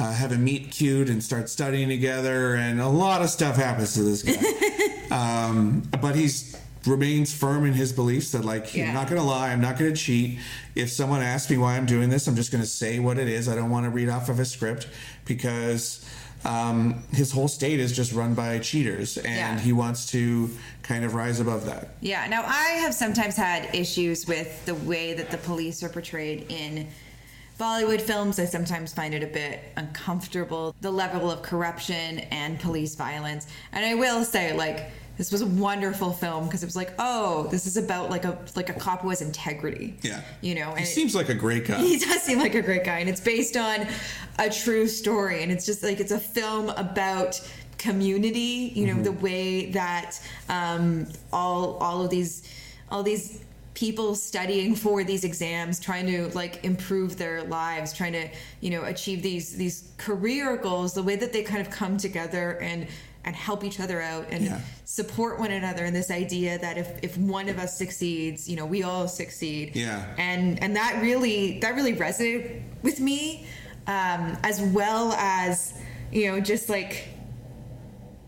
Uh, 0.00 0.12
have 0.12 0.30
a 0.30 0.38
meet 0.38 0.70
cute 0.70 1.08
and 1.08 1.20
start 1.24 1.48
studying 1.48 1.88
together, 1.88 2.54
and 2.54 2.80
a 2.80 2.86
lot 2.86 3.20
of 3.20 3.28
stuff 3.28 3.56
happens 3.56 3.94
to 3.94 4.02
this 4.04 4.22
guy. 4.22 5.10
um, 5.10 5.82
but 6.00 6.14
he's 6.14 6.56
remains 6.86 7.34
firm 7.34 7.66
in 7.66 7.72
his 7.72 7.92
beliefs 7.92 8.30
that 8.30 8.44
like 8.44 8.72
Yeah. 8.76 8.86
I'm 8.88 8.94
not 8.94 9.08
gonna 9.08 9.24
lie, 9.24 9.50
I'm 9.50 9.60
not 9.60 9.76
gonna 9.76 9.96
cheat. 9.96 10.38
If 10.76 10.92
someone 10.92 11.20
asks 11.20 11.50
me 11.50 11.58
why 11.58 11.76
I'm 11.76 11.84
doing 11.84 12.10
this, 12.10 12.28
I'm 12.28 12.36
just 12.36 12.52
gonna 12.52 12.64
say 12.64 13.00
what 13.00 13.18
it 13.18 13.26
is. 13.26 13.48
I 13.48 13.56
don't 13.56 13.70
want 13.70 13.86
to 13.86 13.90
read 13.90 14.08
off 14.08 14.28
of 14.28 14.38
a 14.38 14.44
script 14.44 14.86
because 15.24 16.04
um, 16.48 17.02
his 17.12 17.30
whole 17.30 17.46
state 17.48 17.78
is 17.78 17.92
just 17.94 18.12
run 18.12 18.32
by 18.34 18.58
cheaters, 18.58 19.18
and 19.18 19.26
Yeah. 19.36 19.58
he 19.60 19.72
wants 19.72 20.10
to 20.12 20.50
kind 20.82 21.04
of 21.04 21.14
rise 21.14 21.40
above 21.40 21.66
that. 21.66 21.90
Yeah. 22.00 22.26
Now, 22.26 22.42
I 22.46 22.78
have 22.80 22.94
sometimes 22.94 23.36
had 23.36 23.74
issues 23.74 24.26
with 24.26 24.64
the 24.64 24.74
way 24.74 25.12
that 25.12 25.30
the 25.30 25.36
police 25.36 25.82
are 25.82 25.90
portrayed 25.90 26.46
in 26.48 26.88
Bollywood 27.60 28.00
films. 28.00 28.38
I 28.38 28.46
sometimes 28.46 28.94
find 28.94 29.12
it 29.14 29.22
a 29.22 29.26
bit 29.26 29.60
uncomfortable, 29.76 30.74
the 30.80 30.90
level 30.90 31.30
of 31.30 31.42
corruption 31.42 32.20
and 32.30 32.58
police 32.58 32.94
violence. 32.94 33.46
And 33.72 33.84
I 33.84 33.94
will 33.94 34.24
say, 34.24 34.56
like, 34.56 34.90
this 35.18 35.30
was 35.32 35.42
a 35.42 35.46
wonderful 35.46 36.12
film 36.12 36.46
because 36.46 36.62
it 36.62 36.66
was 36.66 36.76
like, 36.76 36.92
oh, 36.98 37.48
this 37.50 37.66
is 37.66 37.76
about 37.76 38.08
like 38.08 38.24
a 38.24 38.38
like 38.56 38.70
a 38.70 38.72
cop 38.74 39.02
who 39.02 39.10
has 39.10 39.20
integrity. 39.20 39.96
Yeah, 40.02 40.22
You 40.40 40.54
know, 40.54 40.70
he 40.70 40.76
and 40.76 40.80
it- 40.84 40.86
seems 40.86 41.14
like 41.14 41.28
a 41.28 41.34
great 41.34 41.66
guy. 41.66 41.78
he 41.78 41.98
does 41.98 42.22
seem 42.22 42.38
like 42.38 42.54
a 42.54 42.62
great 42.62 42.84
guy 42.84 43.00
and 43.00 43.08
it's 43.08 43.20
based 43.20 43.56
on 43.56 43.86
a 44.38 44.48
true 44.48 44.86
story 44.86 45.42
and 45.42 45.50
it's 45.52 45.66
just 45.66 45.82
like 45.82 45.98
it's 46.00 46.12
a 46.12 46.20
film 46.20 46.70
about 46.70 47.40
community 47.78 48.72
you 48.74 48.86
know 48.86 49.00
the 49.02 49.12
way 49.12 49.70
that 49.70 50.20
um, 50.48 51.06
all 51.32 51.76
all 51.78 52.04
of 52.04 52.10
these 52.10 52.42
all 52.90 53.02
these 53.02 53.42
people 53.74 54.14
studying 54.16 54.74
for 54.74 55.04
these 55.04 55.22
exams 55.24 55.78
trying 55.78 56.04
to 56.06 56.26
like 56.34 56.64
improve 56.64 57.16
their 57.16 57.44
lives 57.44 57.92
trying 57.92 58.12
to 58.12 58.28
you 58.60 58.70
know 58.70 58.82
achieve 58.84 59.22
these 59.22 59.56
these 59.56 59.92
career 59.96 60.56
goals 60.56 60.92
the 60.94 61.02
way 61.02 61.14
that 61.16 61.32
they 61.32 61.42
kind 61.44 61.60
of 61.60 61.70
come 61.70 61.96
together 61.96 62.58
and 62.60 62.88
and 63.28 63.36
help 63.36 63.62
each 63.62 63.78
other 63.78 64.00
out 64.00 64.26
and 64.30 64.42
Yeah. 64.42 64.58
support 64.86 65.38
one 65.38 65.50
another 65.50 65.84
and 65.84 65.94
this 65.94 66.10
idea 66.10 66.58
that 66.60 66.78
if 66.78 66.88
if 67.02 67.18
one 67.18 67.50
of 67.50 67.58
us 67.58 67.76
succeeds 67.76 68.48
you 68.48 68.56
know 68.56 68.64
we 68.64 68.82
all 68.82 69.06
succeed 69.06 69.76
Yeah. 69.76 70.02
and 70.16 70.60
and 70.62 70.74
that 70.76 71.02
really 71.02 71.58
that 71.60 71.74
really 71.74 71.94
resonated 71.94 72.62
with 72.82 73.00
me 73.00 73.44
um, 73.86 74.38
as 74.42 74.62
well 74.62 75.12
as 75.12 75.74
you 76.10 76.30
know 76.32 76.40
just 76.40 76.70
like 76.70 77.08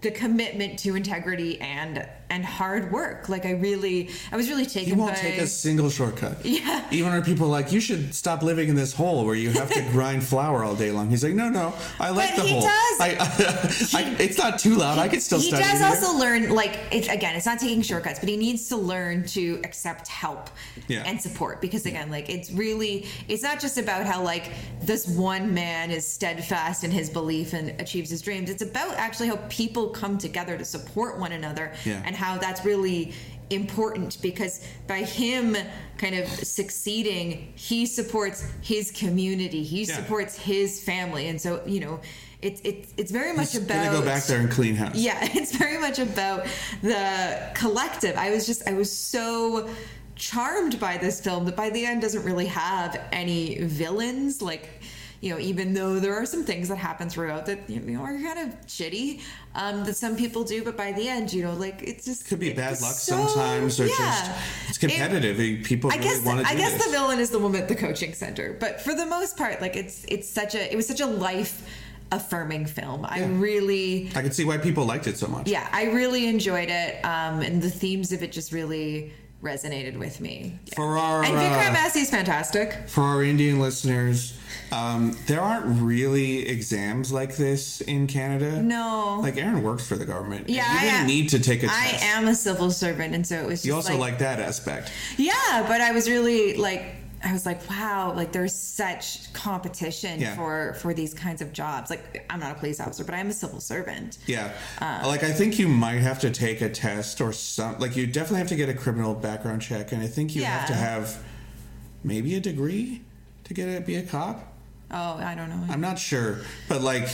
the 0.02 0.10
commitment 0.10 0.78
to 0.80 0.94
integrity 0.96 1.58
and 1.62 2.06
and 2.30 2.44
hard 2.44 2.90
work. 2.92 3.28
Like 3.28 3.44
I 3.44 3.52
really, 3.52 4.08
I 4.32 4.36
was 4.36 4.48
really 4.48 4.66
taken 4.66 4.94
He 4.94 4.98
won't 4.98 5.14
by. 5.14 5.20
take 5.20 5.38
a 5.38 5.46
single 5.46 5.90
shortcut. 5.90 6.38
Yeah. 6.60 6.84
Even 6.90 7.12
when 7.12 7.22
people 7.22 7.48
like, 7.48 7.70
you 7.72 7.80
should 7.80 8.14
stop 8.14 8.42
living 8.42 8.68
in 8.68 8.74
this 8.74 8.92
hole 8.92 9.24
where 9.24 9.34
you 9.36 9.50
have 9.50 9.70
to 9.72 9.82
grind 9.92 10.22
flour 10.24 10.64
all 10.64 10.74
day 10.74 10.90
long. 10.90 11.08
He's 11.10 11.22
like, 11.24 11.34
no, 11.34 11.48
no, 11.48 11.72
I 11.98 12.10
like 12.10 12.30
But 12.30 12.42
the 12.42 12.48
he 12.48 12.52
hole. 12.52 12.62
does. 12.62 13.00
I, 13.00 13.16
I, 13.94 14.16
it's 14.18 14.36
not 14.38 14.58
too 14.58 14.74
loud. 14.74 14.98
I 14.98 15.08
can 15.08 15.20
still 15.20 15.38
he 15.40 15.48
study. 15.48 15.62
does 15.62 15.72
in 15.72 15.78
here." 15.78 15.86
also 15.86 16.18
learn 16.18 16.50
like 16.50 16.78
it's 16.90 17.08
again 17.08 17.34
it's 17.36 17.46
not 17.46 17.58
taking 17.58 17.82
shortcuts 17.82 18.18
but 18.18 18.28
he 18.28 18.36
needs 18.36 18.68
to 18.68 18.76
learn 18.76 19.24
to 19.26 19.60
accept 19.64 20.06
help 20.08 20.50
Yeah. 20.88 21.02
and 21.06 21.20
support 21.20 21.60
because 21.60 21.86
again 21.86 22.10
like 22.10 22.28
it's 22.28 22.50
really 22.50 23.06
it's 23.28 23.42
not 23.42 23.60
just 23.60 23.78
about 23.78 24.04
how 24.06 24.22
like 24.22 24.50
this 24.82 25.06
one 25.08 25.52
man 25.54 25.90
is 25.90 26.06
steadfast 26.06 26.84
in 26.84 26.90
his 26.90 27.08
belief 27.10 27.52
and 27.52 27.80
achieves 27.80 28.10
his 28.10 28.20
dreams 28.22 28.50
it's 28.50 28.62
about 28.62 28.94
actually 28.96 29.28
how 29.28 29.36
people 29.48 29.88
come 29.90 30.18
together 30.18 30.56
to 30.58 30.64
support 30.64 31.18
one 31.18 31.32
another 31.32 31.72
Yeah. 31.84 32.02
and 32.04 32.14
how 32.20 32.36
that's 32.38 32.62
really 32.64 33.12
important 33.48 34.10
because 34.22 34.54
by 34.86 34.98
him 35.02 35.56
kind 35.98 36.14
of 36.14 36.28
succeeding 36.28 37.52
he 37.56 37.84
supports 37.86 38.38
his 38.62 38.92
community 38.92 39.62
he 39.64 39.82
Yeah. 39.82 39.96
supports 39.96 40.32
his 40.36 40.70
family 40.90 41.24
and 41.30 41.40
so 41.40 41.60
you 41.66 41.80
know 41.80 41.98
it's 42.42 42.60
it's 42.70 42.86
it's 43.00 43.10
very 43.20 43.32
much 43.40 43.52
He's 43.52 43.62
about 43.64 43.92
go 43.92 44.02
back 44.12 44.22
there 44.24 44.40
and 44.40 44.50
clean 44.50 44.74
house. 44.76 44.94
yeah, 44.94 45.18
it's 45.38 45.52
very 45.64 45.78
much 45.86 45.98
about 45.98 46.46
the 46.80 47.02
collective. 47.54 48.14
I 48.16 48.30
was 48.34 48.46
just, 48.50 48.66
I 48.66 48.72
was 48.72 48.90
so 48.90 49.68
charmed 50.16 50.74
by 50.80 50.96
this 50.96 51.20
film 51.20 51.44
that 51.46 51.54
by 51.64 51.68
the 51.76 51.84
end 51.84 52.00
doesn't 52.00 52.24
really 52.30 52.46
have 52.46 52.98
any 53.12 53.58
villains. 53.64 54.40
Like, 54.40 54.64
you 55.20 55.30
know, 55.34 55.38
even 55.38 55.74
though 55.74 56.00
there 56.00 56.14
are 56.14 56.24
some 56.24 56.44
things 56.44 56.68
that 56.68 56.76
happen 56.76 57.10
throughout 57.10 57.44
that 57.46 57.68
you 57.68 57.78
know 57.80 58.00
are 58.00 58.16
kind 58.18 58.38
of 58.38 58.66
shitty 58.66 59.20
um, 59.54 59.84
that 59.84 59.94
some 59.96 60.16
people 60.16 60.44
do, 60.44 60.64
but 60.64 60.76
by 60.76 60.92
the 60.92 61.06
end, 61.08 61.32
you 61.32 61.42
know, 61.42 61.52
like 61.54 61.82
it's 61.82 62.04
just 62.06 62.26
Could 62.26 62.40
be 62.40 62.52
bad 62.54 62.80
luck 62.80 62.94
so- 62.94 63.26
sometimes, 63.26 63.78
or 63.80 63.86
yeah. 63.86 63.94
just 63.98 64.30
it's 64.68 64.76
It- 64.78 64.88
competitive. 64.88 65.64
People 65.64 65.90
I 65.92 65.96
really 65.96 66.08
guess 66.08 66.24
want 66.24 66.40
to 66.40 66.46
I 66.46 66.54
guess 66.54 66.72
this. 66.72 66.86
the 66.86 66.90
villain 66.90 67.18
is 67.18 67.30
the 67.30 67.38
woman 67.38 67.60
at 67.60 67.68
the 67.68 67.74
coaching 67.76 68.14
center, 68.14 68.56
but 68.58 68.80
for 68.80 68.94
the 68.94 69.04
most 69.06 69.36
part, 69.36 69.60
like 69.60 69.76
it's 69.76 70.04
it's 70.08 70.28
such 70.28 70.54
a 70.54 70.72
it 70.72 70.76
was 70.76 70.86
such 70.86 71.00
a 71.00 71.06
life 71.06 71.62
affirming 72.12 72.66
film. 72.66 73.04
I 73.08 73.18
Yeah. 73.20 73.28
really 73.32 74.10
I 74.16 74.22
can 74.22 74.32
see 74.32 74.44
why 74.44 74.58
people 74.58 74.84
liked 74.86 75.06
it 75.06 75.16
so 75.18 75.26
much. 75.28 75.48
yeah, 75.48 75.68
I 75.70 75.84
really 75.84 76.26
enjoyed 76.28 76.68
it, 76.70 77.04
um, 77.04 77.40
and 77.40 77.60
the 77.62 77.70
themes 77.70 78.10
of 78.12 78.22
it 78.22 78.32
just 78.32 78.52
really 78.52 79.12
resonated 79.42 79.96
with 79.96 80.20
me. 80.20 80.58
Yeah. 80.66 80.74
For 80.76 80.98
our 80.98 81.22
and 81.24 81.34
Vikrant 81.34 81.70
uh, 81.70 81.72
Massey 81.72 82.00
is 82.00 82.10
fantastic. 82.10 82.76
for 82.88 83.02
our 83.02 83.22
Indian 83.22 83.58
listeners, 83.60 84.34
um, 84.72 85.16
there 85.26 85.40
aren't 85.40 85.80
really 85.82 86.48
exams 86.48 87.12
like 87.12 87.36
this 87.36 87.80
in 87.82 88.06
Canada. 88.06 88.62
No. 88.62 89.18
Like 89.22 89.36
Aaron 89.36 89.62
works 89.62 89.86
for 89.86 89.96
the 89.96 90.04
government. 90.04 90.48
Yeah, 90.48 90.70
you 90.72 90.78
I 90.78 90.82
didn't 90.82 90.94
am- 91.00 91.06
need 91.06 91.28
to 91.30 91.38
take 91.40 91.62
a 91.62 91.66
I 91.66 91.88
test. 91.90 92.04
am 92.04 92.28
a 92.28 92.34
civil 92.34 92.70
servant, 92.70 93.14
and 93.14 93.26
so 93.26 93.36
it 93.36 93.46
was. 93.46 93.58
Just 93.60 93.64
You 93.66 93.74
also 93.74 93.92
like, 93.92 94.00
like 94.12 94.18
that 94.20 94.40
aspect. 94.40 94.92
yeah, 95.16 95.64
but 95.68 95.80
I 95.80 95.92
was 95.92 96.08
really 96.08 96.56
like. 96.56 96.96
I 97.22 97.34
was 97.34 97.44
like, 97.44 97.68
wow, 97.68 98.14
like 98.16 98.32
there's 98.32 98.54
such 98.54 99.30
competition 99.34 100.20
Yeah. 100.22 100.34
for 100.36 100.72
for 100.80 100.94
these 100.94 101.12
kinds 101.12 101.42
of 101.42 101.52
jobs. 101.52 101.90
Like, 101.90 102.24
I'm 102.30 102.40
not 102.40 102.52
a 102.56 102.58
police 102.58 102.80
officer, 102.80 103.04
but 103.04 103.14
I'm 103.14 103.28
a 103.28 103.32
civil 103.34 103.60
servant. 103.60 104.16
Yeah. 104.26 104.52
Uh, 104.80 105.02
like 105.04 105.22
I 105.22 105.30
think 105.30 105.58
you 105.58 105.68
might 105.68 105.98
have 106.00 106.18
to 106.20 106.30
take 106.30 106.62
a 106.62 106.70
test 106.70 107.20
or 107.20 107.34
some 107.34 107.78
like 107.78 107.94
you 107.94 108.06
definitely 108.06 108.38
have 108.38 108.48
to 108.48 108.56
get 108.56 108.70
a 108.70 108.74
criminal 108.74 109.12
background 109.14 109.60
check 109.60 109.92
and 109.92 110.00
I 110.00 110.06
think 110.06 110.34
you 110.34 110.44
have 110.44 110.66
to 110.68 110.72
have 110.74 111.22
maybe 112.02 112.34
a 112.36 112.40
degree 112.40 113.02
to 113.44 113.52
get 113.52 113.66
to 113.74 113.82
be 113.82 113.96
a 113.96 114.02
cop. 114.02 114.49
Oh, 114.92 115.14
I 115.18 115.34
don't 115.34 115.48
know. 115.50 115.64
I'm 115.72 115.80
not 115.80 115.98
sure, 115.98 116.38
but 116.68 116.80
like 116.82 117.08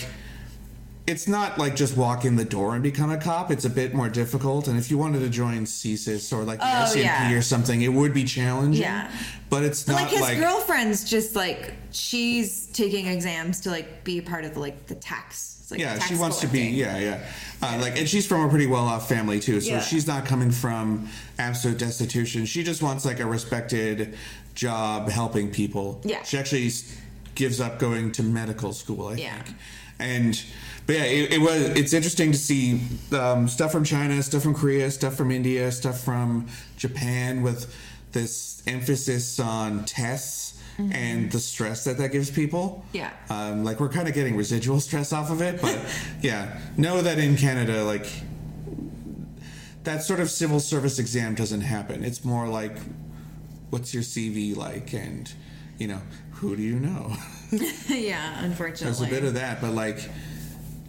it's 1.07 1.29
not 1.29 1.57
like 1.57 1.77
just 1.77 1.97
walk 1.97 2.25
in 2.25 2.35
the 2.35 2.45
door 2.45 2.75
and 2.75 2.83
become 2.83 3.13
a 3.13 3.17
cop. 3.19 3.53
It's 3.53 3.65
a 3.65 3.71
bit 3.71 3.95
more 3.95 4.09
difficult, 4.09 4.67
and 4.67 4.77
if 4.77 4.91
you 4.91 4.99
wanted 4.99 5.21
to 5.21 5.29
join 5.29 5.65
CSIS 5.65 6.33
or 6.33 6.43
like 6.43 6.59
the 6.59 6.65
Oh, 6.67 6.85
RCMP 6.85 7.03
yeah. 7.05 7.33
or 7.33 7.43
something, 7.43 7.81
it 7.83 7.93
would 7.93 8.13
be 8.13 8.25
challenging. 8.25 8.83
Yeah. 8.83 9.11
but 9.49 9.63
it's 9.63 9.85
But 9.85 9.93
not 9.93 10.03
like 10.03 10.11
his 10.11 10.21
like 10.21 10.39
girlfriend's 10.39 11.09
just 11.09 11.37
like 11.37 11.75
she's 11.93 12.67
taking 12.69 13.07
exams 13.07 13.61
to 13.61 13.71
like 13.71 14.03
be 14.03 14.19
a 14.19 14.23
part 14.23 14.45
of 14.45 14.55
the 14.55 14.61
like 14.61 14.87
the 14.87 14.97
tax. 14.97 15.69
like 15.71 15.79
yeah, 15.79 15.95
tax 15.95 16.09
she 16.09 16.17
wants 16.17 16.41
to 16.41 16.49
be. 16.49 16.63
Yeah, 16.63 16.99
yeah. 16.99 17.25
Uh, 17.63 17.79
like, 17.81 17.97
and 17.99 18.09
she's 18.09 18.27
from 18.27 18.45
a 18.45 18.49
pretty 18.49 18.67
well-off 18.67 19.09
family 19.09 19.39
too, 19.39 19.61
so 19.61 19.71
Yeah. 19.75 19.81
she's 19.81 20.07
not 20.09 20.27
coming 20.27 20.51
from 20.51 21.09
absolute 21.39 21.79
destitution. 21.79 22.47
She 22.47 22.65
just 22.65 22.83
wants 22.83 23.05
like 23.05 23.21
a 23.21 23.27
respected 23.27 24.17
job 24.55 25.09
helping 25.09 25.51
people. 25.53 26.01
Yeah. 26.05 26.23
she 26.25 26.37
actually 26.37 26.71
gives 27.37 27.61
up 27.61 27.79
going 27.79 28.11
to 28.13 28.23
medical 28.25 28.73
school. 28.73 29.09
I 29.09 29.15
Yeah. 29.15 29.43
think. 29.43 29.57
And 29.99 30.43
but 30.87 30.97
yeah, 30.97 31.05
it, 31.05 31.33
it 31.35 31.39
was. 31.41 31.63
It's 31.77 31.93
interesting 31.95 32.31
to 32.33 32.39
see 32.39 32.81
um, 33.13 33.49
stuff 33.49 33.73
from 33.73 33.85
China, 33.85 34.23
stuff 34.23 34.43
from 34.43 34.55
Korea, 34.55 34.91
stuff 34.91 35.15
from 35.15 35.31
India, 35.31 35.73
stuff 35.73 36.01
from 36.01 36.49
Japan 36.77 37.43
with 37.43 37.75
this 38.13 38.63
emphasis 38.67 39.39
on 39.41 39.85
tests. 39.85 40.43
And 40.79 41.33
the 41.33 41.41
stress 41.41 41.85
that 41.85 41.97
that 41.97 42.13
gives 42.13 42.31
people. 42.31 42.85
Mm-hmm. 42.93 42.97
Yeah. 42.99 43.11
Um, 43.31 43.65
like 43.65 43.81
we're 43.81 43.89
kind 43.89 44.09
of 44.09 44.13
getting 44.15 44.37
residual 44.37 44.79
stress 44.81 45.11
off 45.11 45.31
of 45.31 45.41
it, 45.41 45.63
but 45.63 45.79
yeah, 46.21 46.61
know 46.77 47.01
that 47.01 47.19
in 47.19 47.39
Canada, 47.39 47.83
like 47.83 48.07
that 49.85 50.03
sort 50.03 50.21
of 50.21 50.31
civil 50.31 50.61
service 50.61 50.99
exam 50.99 51.35
doesn't 51.35 51.63
happen. 51.63 52.05
It's 52.05 52.27
more 52.27 52.47
like, 52.49 52.77
what's 53.71 53.95
your 53.95 54.03
CV 54.03 54.55
like, 54.55 54.93
and 54.93 55.33
you 55.79 55.87
know, 55.89 56.03
who 56.37 56.57
do 56.57 56.63
you 56.63 56.77
know? 56.79 57.13
yeah, 57.89 58.45
unfortunately. 58.45 58.85
There's 58.85 59.01
a 59.03 59.07
bit 59.21 59.25
of 59.25 59.35
that, 59.35 59.61
but 59.61 59.73
like 59.73 60.09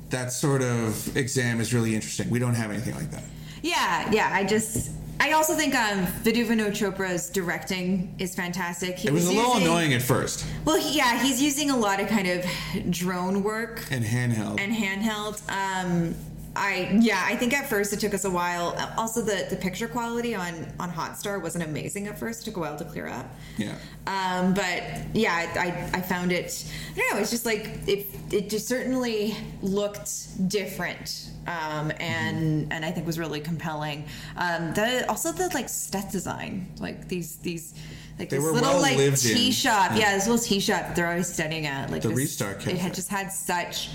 that 0.09 0.31
sort 0.31 0.61
of 0.61 1.15
exam 1.17 1.59
is 1.59 1.73
really 1.73 1.95
interesting. 1.95 2.29
We 2.29 2.39
don't 2.39 2.53
have 2.55 2.71
anything 2.71 2.95
like 2.95 3.11
that. 3.11 3.23
Yeah, 3.61 4.09
yeah. 4.11 4.29
I 4.31 4.43
just, 4.43 4.91
I 5.19 5.31
also 5.31 5.53
think 5.55 5.73
um, 5.75 6.05
Vidhu 6.23 6.45
Vinod 6.47 6.71
Chopra's 6.71 7.29
directing 7.29 8.13
is 8.19 8.35
fantastic. 8.35 8.97
He 8.99 9.07
It 9.07 9.13
was 9.13 9.27
a 9.27 9.31
little 9.31 9.53
using- 9.53 9.67
annoying 9.67 9.93
at 9.93 10.01
first 10.01 10.45
Well, 10.65 10.79
he, 10.79 10.97
yeah, 10.97 11.21
he's 11.23 11.41
using 11.41 11.69
a 11.71 11.77
lot 11.77 11.99
of 11.99 12.07
kind 12.07 12.27
of 12.27 12.45
drone 12.91 13.43
work 13.43 13.85
and 13.91 14.03
handheld. 14.05 14.59
and 14.59 14.73
handheld. 14.73 15.41
Um, 15.49 16.15
I 16.57 16.97
yeah, 16.99 17.21
I 17.25 17.35
think 17.35 17.53
at 17.53 17.69
first 17.69 17.93
it 17.93 17.99
took 17.99 18.13
us 18.13 18.25
a 18.25 18.29
while. 18.29 18.75
Also, 18.97 19.21
the 19.21 19.45
the 19.49 19.55
picture 19.55 19.87
quality 19.87 20.33
on 20.35 20.53
on 20.79 20.91
Hotstar 20.91 21.41
wasn't 21.41 21.63
amazing 21.63 22.07
at 22.07 22.17
first. 22.19 22.41
It 22.41 22.45
took 22.45 22.57
a 22.57 22.59
while 22.59 22.77
to 22.77 22.85
clear 22.85 23.07
up. 23.07 23.27
yeah. 23.57 23.75
Um, 24.07 24.53
but 24.53 24.81
yeah, 25.13 25.33
I, 25.33 25.59
I, 25.67 25.89
I 25.99 26.01
found 26.01 26.31
it. 26.31 26.65
I 26.95 26.99
don't 26.99 27.13
know. 27.15 27.19
It's 27.21 27.29
just 27.31 27.45
like 27.45 27.69
it. 27.87 28.07
It 28.31 28.49
just 28.49 28.67
certainly 28.67 29.35
looked 29.61 30.47
different, 30.49 31.29
um, 31.47 31.91
and 31.99 32.71
and 32.71 32.83
I 32.85 32.91
think 32.91 33.05
was 33.05 33.19
really 33.19 33.39
compelling. 33.39 34.05
Um, 34.37 34.73
the 34.73 35.05
also 35.09 35.31
the 35.31 35.49
like 35.53 35.69
set 35.69 36.11
design, 36.11 36.67
like 36.79 37.07
these 37.07 37.35
these 37.37 37.73
like 38.19 38.29
They 38.29 38.37
this 38.37 38.45
little 38.45 38.61
well 38.61 38.81
like 38.81 38.97
lived 38.97 39.23
in. 39.25 39.35
tea 39.35 39.51
shop. 39.51 39.91
Yeah. 39.91 39.97
Yeah. 39.99 40.15
this 40.15 40.27
little 40.27 40.43
tea 40.43 40.59
shop 40.59 40.95
they're 40.95 41.07
always 41.09 41.31
studying 41.31 41.65
at. 41.67 41.91
Like 41.91 42.01
The 42.01 42.09
this- 42.09 42.17
Restart 42.17 42.65
It 42.67 42.77
had 42.77 42.93
just 42.93 43.09
had 43.09 43.31
such. 43.31 43.89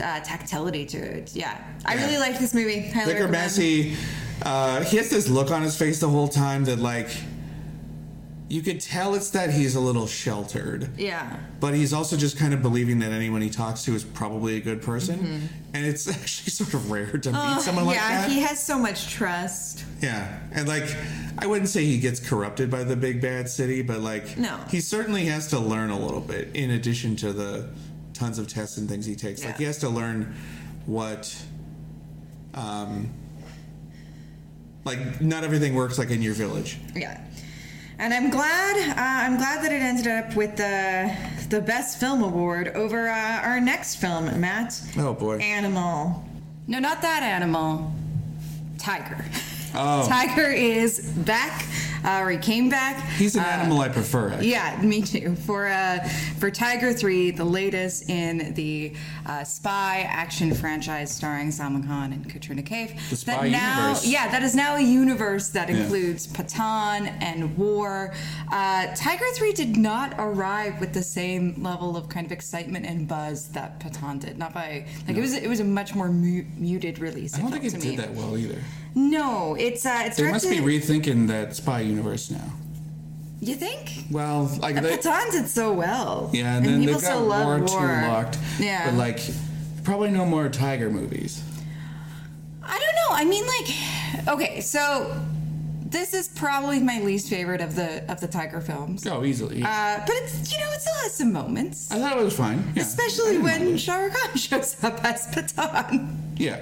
Uh, 0.00 0.20
tactility 0.20 0.84
to 0.86 0.98
it, 0.98 1.34
yeah. 1.34 1.62
I 1.84 1.94
really 1.96 2.18
like 2.18 2.38
this 2.38 2.54
movie. 2.54 2.88
Highly. 2.88 3.26
Massey, 3.26 3.96
uh, 4.42 4.82
he 4.84 4.96
has 4.96 5.10
this 5.10 5.28
look 5.28 5.50
on 5.50 5.62
his 5.62 5.76
face 5.76 6.00
the 6.00 6.08
whole 6.08 6.28
time 6.28 6.64
that 6.64 6.78
like 6.78 7.08
you 8.50 8.62
could 8.62 8.80
tell 8.80 9.14
it's 9.14 9.28
that 9.30 9.50
he's 9.50 9.74
a 9.74 9.80
little 9.80 10.06
sheltered. 10.06 10.88
Yeah, 10.98 11.36
But 11.60 11.74
he's 11.74 11.92
also 11.92 12.16
just 12.16 12.38
kind 12.38 12.54
of 12.54 12.62
believing 12.62 12.98
that 13.00 13.12
anyone 13.12 13.42
he 13.42 13.50
talks 13.50 13.84
to 13.84 13.94
is 13.94 14.04
probably 14.04 14.56
a 14.56 14.60
good 14.60 14.80
person. 14.80 15.50
And 15.74 15.84
it's 15.84 16.08
actually 16.08 16.50
sort 16.50 16.72
of 16.72 16.90
rare 16.90 17.12
to 17.18 17.30
meet 17.30 17.60
someone 17.60 17.84
like 17.84 17.96
yeah. 17.96 18.22
that. 18.22 18.28
Yeah, 18.30 18.34
he 18.34 18.40
has 18.40 18.62
so 18.62 18.78
much 18.78 19.10
trust. 19.10 19.84
yeah. 20.00 20.38
And 20.52 20.66
like, 20.66 20.84
I 21.36 21.46
wouldn't 21.46 21.68
say 21.68 21.84
he 21.84 21.98
gets 21.98 22.20
corrupted 22.26 22.70
by 22.70 22.84
the 22.84 22.96
big 22.96 23.20
bad 23.20 23.50
city, 23.50 23.82
but 23.82 24.00
like, 24.00 24.38
No. 24.38 24.56
he 24.70 24.80
certainly 24.80 25.26
has 25.26 25.48
to 25.48 25.58
learn 25.58 25.90
a 25.90 25.98
little 25.98 26.22
bit 26.22 26.48
in 26.56 26.70
addition 26.70 27.16
to 27.16 27.34
the 27.34 27.68
tons 28.18 28.38
of 28.38 28.48
tests 28.48 28.76
and 28.76 28.88
things 28.88 29.06
he 29.06 29.14
takes. 29.14 29.44
Like, 29.44 29.56
he 29.56 29.64
has 29.64 29.78
to 29.78 29.88
learn 29.88 30.34
what, 30.86 31.34
um, 32.54 33.10
like, 34.84 35.20
not 35.20 35.44
everything 35.44 35.74
works 35.74 35.98
like 35.98 36.10
in 36.10 36.20
your 36.20 36.34
village. 36.34 36.78
Yeah. 36.94 37.20
And 38.00 38.14
I'm 38.14 38.30
glad. 38.30 38.76
Uh, 38.90 38.94
I'm 38.96 39.36
glad 39.36 39.64
that 39.64 39.72
it 39.72 39.82
ended 39.82 40.06
up 40.06 40.36
with 40.36 40.56
the 40.56 41.12
the 41.48 41.60
best 41.60 41.98
film 41.98 42.22
award 42.22 42.68
over 42.68 43.08
uh, 43.08 43.40
our 43.42 43.60
next 43.60 43.96
film, 43.96 44.40
Matt. 44.40 44.80
Oh, 44.98 45.14
boy. 45.14 45.38
Animal. 45.38 46.24
No, 46.68 46.78
not 46.78 47.02
that 47.02 47.22
animal. 47.22 47.92
Tiger. 48.78 49.24
Oh. 49.74 50.06
Tiger 50.08 50.50
is 50.52 51.10
back. 51.10 51.64
Uh, 52.04 52.20
or 52.22 52.30
he 52.30 52.38
came 52.38 52.68
back. 52.68 52.96
He's 53.12 53.34
an 53.34 53.42
Uh, 53.44 53.48
animal 53.48 53.80
I 53.80 53.88
prefer. 53.88 54.30
Actually. 54.30 54.50
yeah, 54.50 54.80
me 54.82 55.02
too. 55.02 55.34
For 55.36 55.66
uh, 55.68 55.98
for 56.38 56.50
Tiger 56.50 56.92
Three, 56.92 57.30
the 57.30 57.44
latest 57.44 58.08
in 58.08 58.54
the 58.54 58.92
uh, 59.26 59.44
spy 59.44 60.06
action 60.08 60.54
franchise 60.54 61.14
starring 61.14 61.50
Salman 61.50 61.84
Khan 61.86 62.12
and 62.12 62.28
Katrina 62.28 62.62
Kaif. 62.62 62.96
The 63.10 63.16
spy 63.16 63.32
that 63.48 63.50
now, 63.50 63.80
universe. 63.86 64.06
Yeah, 64.06 64.28
that 64.28 64.42
is 64.42 64.54
now 64.54 64.76
a 64.76 64.80
universe 64.80 65.48
that 65.50 65.68
Yeah. 65.68 65.76
includes 65.76 66.26
Pathaan 66.26 67.12
and 67.20 67.56
war. 67.56 68.14
Uh, 68.52 68.86
Tiger 68.94 69.24
Three 69.34 69.52
did 69.52 69.76
not 69.76 70.14
arrive 70.18 70.80
with 70.80 70.92
the 70.92 71.02
same 71.02 71.62
level 71.62 71.96
of 71.96 72.08
kind 72.08 72.24
of 72.26 72.32
excitement 72.32 72.86
and 72.86 73.08
buzz 73.08 73.48
that 73.48 73.80
Pathaan 73.80 74.20
did. 74.20 74.38
Not 74.38 74.54
by 74.54 74.86
like 75.06 75.16
it 75.16 75.20
was 75.20 75.34
it 75.34 75.48
was 75.48 75.60
a 75.60 75.64
much 75.64 75.94
more 75.94 76.08
mu- 76.08 76.44
muted 76.56 76.98
release. 76.98 77.34
I 77.36 77.40
don't 77.40 77.50
think 77.52 77.64
it 77.64 77.70
to 77.70 77.78
me. 77.78 77.96
did 77.96 77.98
that 77.98 78.14
well 78.14 78.36
either. 78.36 78.58
No, 78.94 79.54
it's 79.54 79.84
uh, 79.86 80.02
it's 80.06 80.16
They 80.16 80.30
must 80.30 80.48
be 80.48 80.56
rethinking 80.56 81.28
that 81.28 81.54
spy 81.54 81.82
universe 81.88 82.30
now. 82.30 82.52
You 83.40 83.54
think? 83.54 84.04
Well, 84.10 84.50
like 84.60 84.74
they, 84.82 84.96
Pathaan 84.96 85.30
did 85.30 85.46
so 85.48 85.72
well. 85.72 86.30
yeah, 86.32 86.56
and 86.56 86.66
then 86.66 86.80
people 86.80 86.94
they've 86.94 87.02
got 87.02 87.10
still 87.10 87.24
love 87.26 87.46
War, 87.46 87.58
war. 87.58 87.66
Two 87.68 88.08
locked. 88.08 88.38
Yeah. 88.58 88.90
but 88.90 88.94
like 88.96 89.20
probably 89.84 90.10
no 90.10 90.24
more 90.26 90.48
Tiger 90.48 90.90
movies. 90.90 91.42
I 92.62 92.78
don't 92.78 92.94
know. 92.96 93.16
I 93.16 93.24
mean, 93.24 93.46
like, 93.46 94.28
okay, 94.34 94.60
so 94.60 95.16
this 95.86 96.12
is 96.12 96.28
probably 96.28 96.80
my 96.80 97.00
least 97.00 97.30
favorite 97.30 97.60
of 97.62 97.74
the 97.76 98.04
of 98.10 98.20
the 98.20 98.26
Tiger 98.26 98.60
films. 98.60 99.06
Oh, 99.06 99.24
easily. 99.24 99.62
Uh, 99.62 99.98
but 100.00 100.10
it's 100.16 100.52
you 100.52 100.58
know 100.58 100.70
it 100.72 100.80
still 100.80 100.94
has 101.02 101.14
some 101.14 101.32
moments, 101.32 101.90
I 101.92 101.98
thought 102.00 102.18
it 102.18 102.24
was 102.24 102.36
fine. 102.36 102.72
Yeah. 102.74 102.82
Especially 102.82 103.38
when. 103.38 103.76
Shah 103.78 103.96
Rukh 103.98 104.12
Khan 104.14 104.36
shows 104.36 104.82
up 104.82 105.02
as 105.04 105.28
Pathaan. 105.28 106.16
Yeah. 106.36 106.58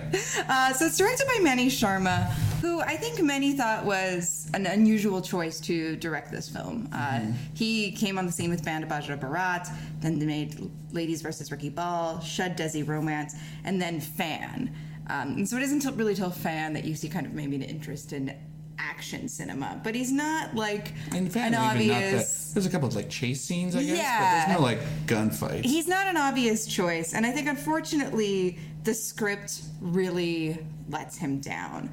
Uh, 0.49 0.73
so 0.75 0.87
it's 0.87 0.97
directed 0.99 1.27
by 1.27 1.39
Maneesh 1.43 1.73
Sharma, 1.83 2.33
who 2.67 2.81
I 2.81 2.97
think 2.97 3.23
many 3.23 3.53
thought 3.53 3.85
was 3.85 4.51
an 4.55 4.67
unusual 4.67 5.21
choice 5.23 5.61
to 5.61 5.97
direct 5.97 6.31
this 6.33 6.49
film. 6.49 6.89
Uh, 6.93 6.97
Mm-hmm. 7.17 7.33
He 7.55 7.93
came 7.93 8.19
on 8.19 8.27
the 8.27 8.33
scene 8.33 8.51
with 8.51 8.65
Band 8.65 8.85
Baaja 8.89 9.19
Baaraat, 9.19 9.69
then 10.01 10.19
they 10.19 10.27
made 10.27 10.71
Ladies 10.93 11.23
vs. 11.23 11.51
Ricky 11.51 11.71
Bahl, 11.71 12.21
Shuddh 12.21 12.57
Desi 12.57 12.87
Romance, 12.87 13.35
and 13.65 13.81
then 13.81 14.01
Fan. 14.01 14.75
Um, 15.09 15.29
and 15.37 15.49
so 15.49 15.57
it 15.57 15.63
isn't 15.63 15.81
till, 15.81 15.93
really 15.93 16.15
till 16.15 16.31
Fan 16.31 16.73
that 16.75 16.85
you 16.85 16.95
see 16.95 17.09
kind 17.09 17.25
of 17.27 17.33
maybe 17.33 17.55
an 17.57 17.63
interest 17.63 18.13
in 18.13 18.35
action 18.79 19.29
cinema. 19.29 19.81
But 19.83 19.95
he's 19.95 20.13
not 20.13 20.55
like 20.55 20.93
In 21.15 21.31
fact, 21.31 21.47
an 21.47 21.53
not 21.53 21.75
that. 21.77 21.91
obvious. 22.11 22.53
There's 22.53 22.67
a 22.67 22.71
couple 22.71 22.89
of 22.89 22.95
like 22.97 23.09
chase 23.09 23.41
scenes, 23.41 23.75
I 23.77 23.83
guess, 23.85 23.97
Yeah. 23.97 24.19
but 24.19 24.47
there's 24.47 24.59
no 24.59 24.63
like 24.65 24.81
gunfight. 25.07 25.65
He's 25.65 25.87
not 25.89 26.07
an 26.09 26.17
obvious 26.17 26.67
choice, 26.67 27.15
and 27.15 27.25
I 27.25 27.31
think 27.31 27.49
unfortunately 27.49 28.59
the 28.85 28.93
script 28.95 29.63
really 29.81 30.59
lets 30.91 31.17
him 31.17 31.41
down. 31.41 31.91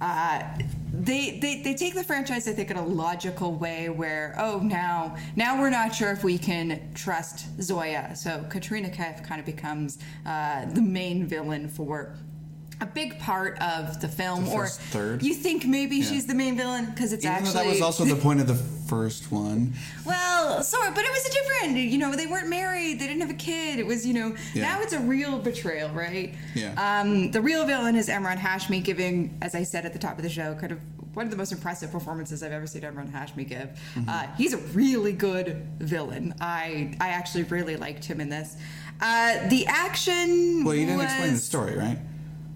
Uh, 0.00 0.42
they, 0.92 1.38
they 1.40 1.62
they 1.62 1.74
take 1.74 1.94
the 1.94 2.04
franchise, 2.04 2.46
I 2.46 2.52
think, 2.52 2.70
in 2.70 2.76
a 2.76 2.84
logical 2.84 3.52
way 3.54 3.88
where 3.88 4.34
oh 4.38 4.58
now 4.58 5.16
now 5.36 5.58
we're 5.60 5.70
not 5.70 5.94
sure 5.94 6.10
if 6.10 6.22
we 6.22 6.36
can 6.36 6.80
trust 6.94 7.46
Zoya, 7.62 8.14
so 8.14 8.44
Katrina 8.50 8.88
Kaif 8.90 9.24
kind 9.24 9.40
of 9.40 9.46
becomes 9.46 9.98
uh, 10.26 10.66
the 10.66 10.82
main 10.82 11.26
villain 11.26 11.68
for 11.68 12.14
a 12.80 12.86
big 12.86 13.18
part 13.18 13.58
of 13.62 14.00
the 14.00 14.08
film, 14.08 14.44
The 14.44 14.50
or 14.52 14.66
third? 14.66 15.22
you 15.22 15.34
think 15.34 15.64
maybe 15.66 15.96
Yeah. 15.96 16.04
she's 16.10 16.26
the 16.26 16.34
main 16.34 16.56
villain 16.56 16.86
because 16.86 17.12
it's 17.12 17.24
Even 17.24 17.36
actually 17.38 17.52
that 17.54 17.66
was 17.66 17.80
also 17.80 18.04
the 18.04 18.16
point 18.26 18.40
of 18.40 18.46
the 18.46 18.54
first 18.54 19.32
one. 19.32 19.72
well, 20.04 20.62
sorry, 20.62 20.90
but 20.90 21.04
it 21.04 21.10
was 21.10 21.26
a 21.26 21.32
different. 21.32 21.76
You 21.78 21.98
know, 21.98 22.14
they 22.14 22.26
weren't 22.26 22.48
married. 22.48 23.00
They 23.00 23.06
didn't 23.06 23.22
have 23.22 23.30
a 23.30 23.34
kid. 23.34 23.78
It 23.78 23.86
was, 23.86 24.06
you 24.06 24.14
know, 24.14 24.34
Yeah. 24.54 24.62
now 24.62 24.80
it's 24.82 24.92
a 24.92 25.00
real 25.00 25.38
betrayal, 25.38 25.88
right? 25.90 26.34
Yeah. 26.54 26.72
Um, 27.00 27.30
the 27.30 27.40
real 27.40 27.64
villain 27.66 27.96
is 27.96 28.08
Emran 28.08 28.36
Hashmi 28.38 28.84
giving, 28.84 29.36
as 29.42 29.54
I 29.54 29.62
said 29.62 29.84
at 29.86 29.92
the 29.92 29.98
top 29.98 30.18
of 30.18 30.22
the 30.22 30.30
show, 30.30 30.54
kind 30.54 30.72
of 30.72 30.78
one 31.14 31.24
of 31.24 31.30
the 31.30 31.36
most 31.38 31.50
impressive 31.50 31.90
performances 31.90 32.42
I've 32.42 32.52
ever 32.52 32.66
seen 32.66 32.82
Emran 32.82 33.10
Hashmi 33.10 33.48
give. 33.48 33.70
Mm-hmm. 33.94 34.08
Uh, 34.08 34.26
he's 34.36 34.52
a 34.52 34.58
really 34.58 35.12
good 35.14 35.66
villain. 35.78 36.34
I 36.42 36.94
I 37.00 37.08
actually 37.08 37.44
really 37.44 37.76
liked 37.76 38.04
him 38.04 38.20
in 38.20 38.28
this. 38.28 38.56
Uh, 39.00 39.48
the 39.48 39.66
action. 39.66 40.62
Well, 40.62 40.74
you 40.74 40.84
didn't 40.84 40.98
was, 40.98 41.06
explain 41.06 41.32
the 41.32 41.38
story, 41.38 41.76
right? 41.76 41.98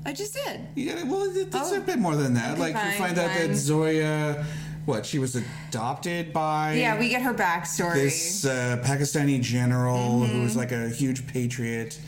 I 0.05 0.13
just 0.13 0.35
did. 0.35 0.61
Yeah, 0.75 1.03
well, 1.05 1.25
it- 1.25 1.37
it's 1.37 1.55
Oh. 1.55 1.77
a 1.77 1.81
bit 1.81 1.99
more 1.99 2.17
than 2.17 2.35
that. 2.35 2.53
Okay, 2.53 2.61
like, 2.61 2.75
fine, 2.75 2.87
you 2.93 2.99
find 2.99 3.19
out 3.19 3.31
that 3.37 3.55
Zoya, 3.55 4.45
what, 4.87 5.05
she 5.05 5.19
was 5.19 5.37
adopted 5.37 6.33
by 6.33 6.75
Yeah, 6.75 6.99
we 6.99 7.09
get 7.11 7.23
her 7.23 7.35
backstory. 7.35 7.95
this 7.95 8.45
uh, 8.45 8.79
Pakistani 8.85 9.41
general 9.43 10.21
Mm-hmm. 10.21 10.33
who 10.33 10.43
was 10.43 10.57
like 10.57 10.73
a 10.73 10.89
huge 10.89 11.27
patriot. 11.27 11.99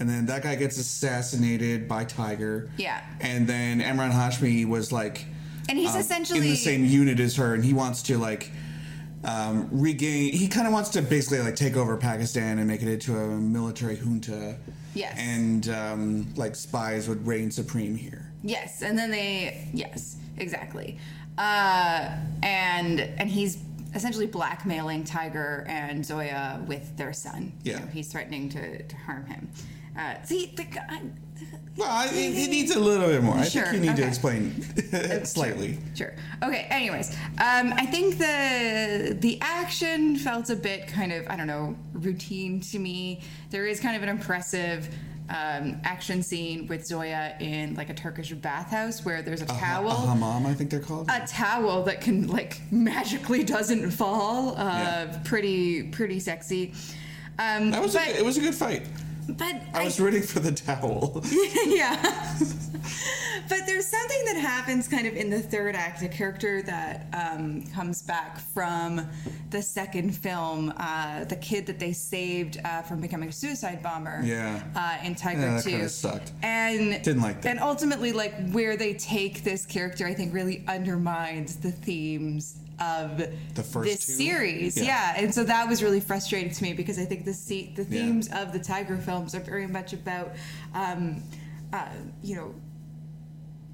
And 0.00 0.08
then 0.08 0.26
that 0.26 0.42
guy 0.42 0.54
gets 0.56 0.78
assassinated 0.78 1.86
by 1.86 2.04
Tiger. 2.04 2.70
Yeah. 2.76 3.00
And 3.20 3.46
then 3.46 3.80
Emran 3.80 4.10
Hashmi 4.12 4.66
was 4.66 4.90
like 4.90 5.26
and 5.68 5.78
he's 5.78 5.94
um, 5.94 6.00
essentially 6.00 6.38
in 6.40 6.44
the 6.44 6.56
same 6.56 6.84
unit 6.84 7.20
as 7.20 7.36
her, 7.36 7.54
and 7.54 7.64
he 7.64 7.72
wants 7.72 8.02
to 8.04 8.18
like 8.18 8.50
um, 9.22 9.68
regain. 9.70 10.32
He 10.32 10.48
kind 10.48 10.66
of 10.66 10.72
wants 10.72 10.88
to 10.90 11.02
basically 11.02 11.38
like 11.40 11.54
take 11.54 11.76
over 11.76 11.96
Pakistan 11.96 12.58
and 12.58 12.66
make 12.66 12.82
it 12.82 12.88
into 12.88 13.16
a 13.16 13.26
military 13.28 13.94
junta. 13.96 14.56
Yes. 14.94 15.16
And 15.18 15.68
um, 15.68 16.34
like 16.36 16.54
spies 16.54 17.08
would 17.08 17.26
reign 17.26 17.50
supreme 17.50 17.96
here. 17.96 18.30
Yes, 18.42 18.82
and 18.82 18.98
then 18.98 19.10
they 19.10 19.68
yes, 19.72 20.16
exactly. 20.36 20.98
Uh, 21.38 22.16
and 22.42 23.00
and 23.00 23.28
he's 23.30 23.58
essentially 23.94 24.26
blackmailing 24.26 25.04
Tiger 25.04 25.64
and 25.68 26.04
Zoya 26.04 26.62
with 26.66 26.96
their 26.96 27.12
son. 27.12 27.52
You 27.62 27.72
Yeah. 27.72 27.78
know, 27.80 27.86
he's 27.86 28.08
threatening 28.08 28.48
to, 28.50 28.82
to 28.82 28.96
harm 28.96 29.26
him. 29.26 29.48
Uh, 29.98 30.14
see, 30.24 30.52
the 30.56 30.64
guy. 30.64 31.00
Well, 31.76 31.88
I, 31.90 32.06
it, 32.08 32.14
it 32.36 32.50
needs 32.50 32.74
a 32.76 32.78
little 32.78 33.06
bit 33.08 33.22
more. 33.22 33.34
I 33.36 33.44
Sure, 33.44 33.62
think 33.64 33.76
you 33.84 33.90
need 33.90 33.96
to 33.96 34.06
explain 34.06 34.62
slightly. 35.24 35.78
Sure. 35.94 36.12
Okay. 36.42 36.66
Anyways, 36.70 37.14
um, 37.38 37.72
I 37.74 37.86
think 37.86 38.18
the 38.18 39.16
the 39.18 39.38
action 39.40 40.16
felt 40.16 40.50
a 40.50 40.56
bit 40.56 40.86
kind 40.86 41.12
of 41.12 41.26
I 41.28 41.36
don't 41.36 41.46
know 41.46 41.74
routine 41.94 42.60
to 42.60 42.78
me. 42.78 43.22
There 43.50 43.66
is 43.66 43.80
kind 43.80 43.96
of 43.96 44.02
an 44.02 44.08
impressive 44.10 44.88
um, 45.30 45.80
action 45.84 46.22
scene 46.22 46.66
with 46.66 46.84
Zoya 46.86 47.34
in 47.40 47.74
like 47.74 47.88
a 47.88 47.94
Turkish 47.94 48.32
bathhouse 48.32 49.02
where 49.02 49.22
there's 49.22 49.40
a 49.40 49.44
A, 49.44 49.48
towel. 49.48 49.90
a 49.90 49.94
hammam, 49.94 50.44
I 50.44 50.52
think 50.52 50.68
they're 50.68 50.78
called. 50.80 51.08
a 51.10 51.26
towel 51.26 51.84
that 51.84 52.02
can 52.02 52.26
like 52.26 52.60
magically 52.70 53.44
doesn't 53.44 53.92
fall. 53.92 54.50
Uh, 54.58 54.62
Yeah. 54.64 55.20
Pretty 55.24 55.84
pretty 55.84 56.20
sexy. 56.20 56.74
Um, 57.38 57.70
that 57.70 57.80
was 57.80 57.94
but, 57.94 58.08
a, 58.08 58.18
it 58.18 58.24
was 58.24 58.36
a 58.36 58.40
good 58.42 58.54
fight. 58.54 58.86
But 59.28 59.62
I 59.74 59.84
was 59.84 60.00
rooting 60.00 60.22
for 60.22 60.40
the 60.40 60.52
towel. 60.52 61.22
yeah. 61.66 62.00
but 63.48 63.60
there's 63.66 63.86
something 63.86 64.24
that 64.26 64.36
happens 64.36 64.88
kind 64.88 65.06
of 65.06 65.14
in 65.14 65.30
the 65.30 65.40
third 65.40 65.74
act, 65.76 66.02
a 66.02 66.08
character 66.08 66.62
that 66.62 67.06
um, 67.12 67.62
comes 67.74 68.02
back 68.02 68.38
from 68.38 69.06
the 69.50 69.62
second 69.62 70.16
film, 70.16 70.72
uh, 70.76 71.24
the 71.24 71.36
kid 71.36 71.66
that 71.66 71.78
they 71.78 71.92
saved 71.92 72.58
uh, 72.64 72.82
from 72.82 73.00
becoming 73.00 73.28
a 73.28 73.32
suicide 73.32 73.82
bomber. 73.82 74.20
Yeah. 74.24 74.62
Uh, 74.74 74.98
in 75.04 75.14
Tiger 75.14 75.40
Yeah, 75.40 75.54
that 75.56 75.64
2. 75.64 75.70
kinda 75.70 75.88
sucked. 75.88 76.32
And 76.42 77.02
Didn't 77.02 77.22
like 77.22 77.42
that. 77.42 77.50
And 77.50 77.60
ultimately, 77.60 78.12
like 78.12 78.34
where 78.50 78.76
they 78.76 78.94
take 78.94 79.44
this 79.44 79.66
character, 79.66 80.06
I 80.06 80.14
think 80.14 80.34
really 80.34 80.64
undermines 80.68 81.56
the 81.56 81.70
themes 81.72 82.56
of 82.82 83.18
The 83.54 83.62
first 83.62 83.88
this 83.90 84.06
two? 84.06 84.12
series. 84.12 84.76
Yeah. 84.76 84.84
Yeah. 84.84 85.14
and 85.24 85.34
so 85.34 85.44
that 85.44 85.68
was 85.68 85.82
really 85.82 86.00
frustrating 86.00 86.52
to 86.52 86.62
me 86.62 86.72
because 86.72 86.98
I 86.98 87.04
think 87.04 87.24
the 87.24 87.34
se- 87.34 87.72
the 87.76 87.82
Yeah. 87.84 87.88
themes 88.02 88.28
of 88.32 88.52
the 88.52 88.58
Tiger 88.58 88.96
films 88.98 89.34
are 89.34 89.40
very 89.40 89.66
much 89.66 89.92
about, 89.92 90.32
um, 90.74 91.22
uh, 91.72 91.88
you 92.22 92.36
know, 92.36 92.54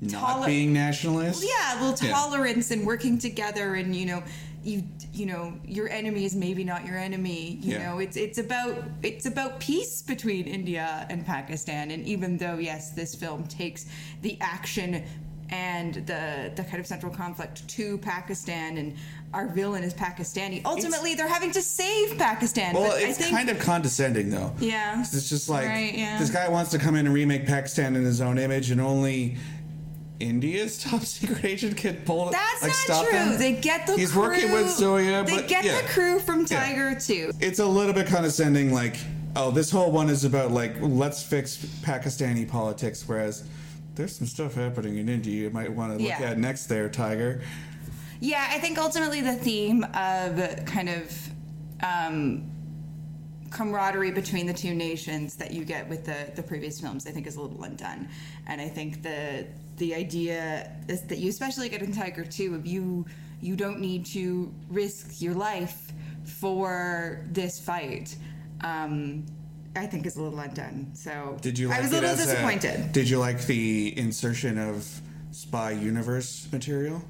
Not 0.00 0.34
Toler- 0.34 0.46
being 0.46 0.72
nationalist. 0.72 1.42
yeah, 1.44 1.74
a 1.74 1.84
little 1.84 2.06
Yeah. 2.06 2.14
tolerance 2.14 2.70
and 2.70 2.86
working 2.86 3.18
together, 3.18 3.74
and 3.74 3.94
you 3.96 4.06
know, 4.06 4.22
you 4.64 4.84
you 5.12 5.26
know, 5.26 5.54
your 5.66 5.88
enemy 5.88 6.24
is 6.24 6.34
maybe 6.36 6.62
not 6.62 6.86
your 6.86 6.96
enemy. 6.98 7.58
You 7.62 7.72
Yeah. 7.72 7.84
know, 7.90 7.98
it's 7.98 8.16
it's 8.16 8.38
about 8.38 8.84
it's 9.02 9.26
about 9.26 9.58
peace 9.58 10.02
between 10.02 10.44
India 10.46 11.06
and 11.10 11.24
Pakistan. 11.26 11.90
And 11.90 12.04
even 12.06 12.36
though 12.38 12.58
yes, 12.58 12.90
this 12.90 13.14
film 13.16 13.44
takes 13.48 13.86
the 14.22 14.36
action 14.40 15.02
and 15.50 15.94
the 16.06 16.52
the 16.56 16.64
kind 16.64 16.78
of 16.78 16.86
central 16.86 17.12
conflict 17.12 17.66
to 17.68 17.98
Pakistan 17.98 18.76
and 18.78 18.94
our 19.34 19.46
villain 19.48 19.82
is 19.82 19.92
Pakistani. 19.94 20.62
Ultimately, 20.64 21.14
they're 21.14 21.28
having 21.28 21.50
to 21.52 21.60
save 21.62 22.16
Pakistan. 22.18 22.74
Well, 22.74 22.92
it's 22.96 23.18
I 23.18 23.22
think, 23.22 23.30
kind 23.36 23.48
of 23.50 23.58
condescending, 23.58 24.30
though. 24.30 24.52
Yeah. 24.58 25.00
It's 25.00 25.28
just 25.28 25.48
like 25.50 25.66
Right, 25.66 25.94
yeah. 25.94 26.18
this 26.18 26.30
guy 26.30 26.48
wants 26.48 26.70
to 26.70 26.78
come 26.78 26.94
in 26.96 27.04
and 27.06 27.14
remake 27.14 27.46
Pakistan 27.46 27.94
in 27.96 28.04
his 28.04 28.20
own 28.22 28.38
image, 28.38 28.70
and 28.70 28.80
only 28.80 29.36
India's 30.20 30.78
top 30.82 31.02
secret 31.02 31.44
agent 31.44 31.76
can 31.76 31.96
pull. 32.04 32.30
That's 32.30 32.62
like, 32.62 32.72
not 32.88 33.06
true. 33.06 33.18
him. 33.18 33.38
They 33.38 33.52
get 33.52 33.86
the 33.86 33.96
He's 33.96 34.12
crew. 34.12 34.22
working 34.22 34.50
with 34.52 34.70
Zoya, 34.70 35.24
They 35.24 35.36
but 35.36 35.48
get 35.48 35.64
yeah. 35.64 35.80
the 35.82 35.88
crew 35.88 36.18
from 36.18 36.40
Yeah. 36.48 36.64
Tiger 36.64 36.98
too. 36.98 37.30
It's 37.40 37.58
a 37.58 37.66
little 37.66 37.92
bit 37.92 38.06
condescending, 38.06 38.72
like, 38.72 38.96
oh, 39.36 39.50
this 39.50 39.70
whole 39.70 39.92
one 39.92 40.08
is 40.08 40.24
about 40.24 40.50
like 40.52 40.74
let's 40.80 41.22
fix 41.22 41.56
Pakistani 41.82 42.48
politics, 42.48 43.04
whereas 43.06 43.44
there's 43.98 44.16
some 44.16 44.26
stuff 44.26 44.54
happening 44.54 44.96
in 44.96 45.08
India 45.08 45.42
you 45.42 45.50
might 45.50 45.70
want 45.70 45.90
to 45.92 45.98
look 45.98 46.08
Yeah. 46.08 46.30
at 46.30 46.38
next 46.38 46.66
there, 46.66 46.88
Tiger. 46.88 47.42
Yeah, 48.20 48.46
I 48.48 48.58
think 48.60 48.78
ultimately 48.78 49.20
the 49.20 49.34
theme 49.34 49.84
of 49.92 50.64
kind 50.64 50.88
of 50.88 51.30
um, 51.82 52.50
camaraderie 53.50 54.12
between 54.12 54.46
the 54.46 54.52
two 54.52 54.74
nations 54.74 55.34
that 55.36 55.52
you 55.52 55.64
get 55.64 55.88
with 55.88 56.04
the 56.06 56.30
the 56.34 56.42
previous 56.42 56.80
films, 56.80 57.06
I 57.06 57.10
think, 57.10 57.26
is 57.26 57.36
a 57.36 57.40
little 57.42 57.62
undone. 57.62 58.08
And 58.46 58.60
I 58.60 58.68
think 58.68 59.02
the 59.02 59.46
the 59.76 59.94
idea 59.94 60.72
is 60.88 61.02
that 61.02 61.18
you 61.18 61.28
especially 61.28 61.68
get 61.68 61.82
in 61.82 61.92
Tiger 61.92 62.24
Two 62.24 62.54
of 62.54 62.66
you 62.66 63.04
you 63.40 63.54
don't 63.56 63.78
need 63.80 64.04
to 64.06 64.52
risk 64.68 65.20
your 65.20 65.34
life 65.34 65.92
for 66.24 67.24
this 67.30 67.60
fight. 67.60 68.16
Um, 68.62 69.24
I 69.76 69.86
think 69.86 70.06
is 70.06 70.16
a 70.16 70.22
little 70.22 70.38
undone. 70.38 70.90
So 70.94 71.36
Did 71.40 71.58
you? 71.58 71.68
Like 71.68 71.78
I 71.78 71.82
was 71.82 71.92
a 71.92 72.00
little 72.00 72.16
disappointed. 72.16 72.92
did 72.92 73.08
you 73.08 73.18
like 73.18 73.44
the 73.46 73.96
insertion 73.98 74.58
of 74.58 75.00
spy 75.30 75.70
universe 75.72 76.48
material? 76.52 77.02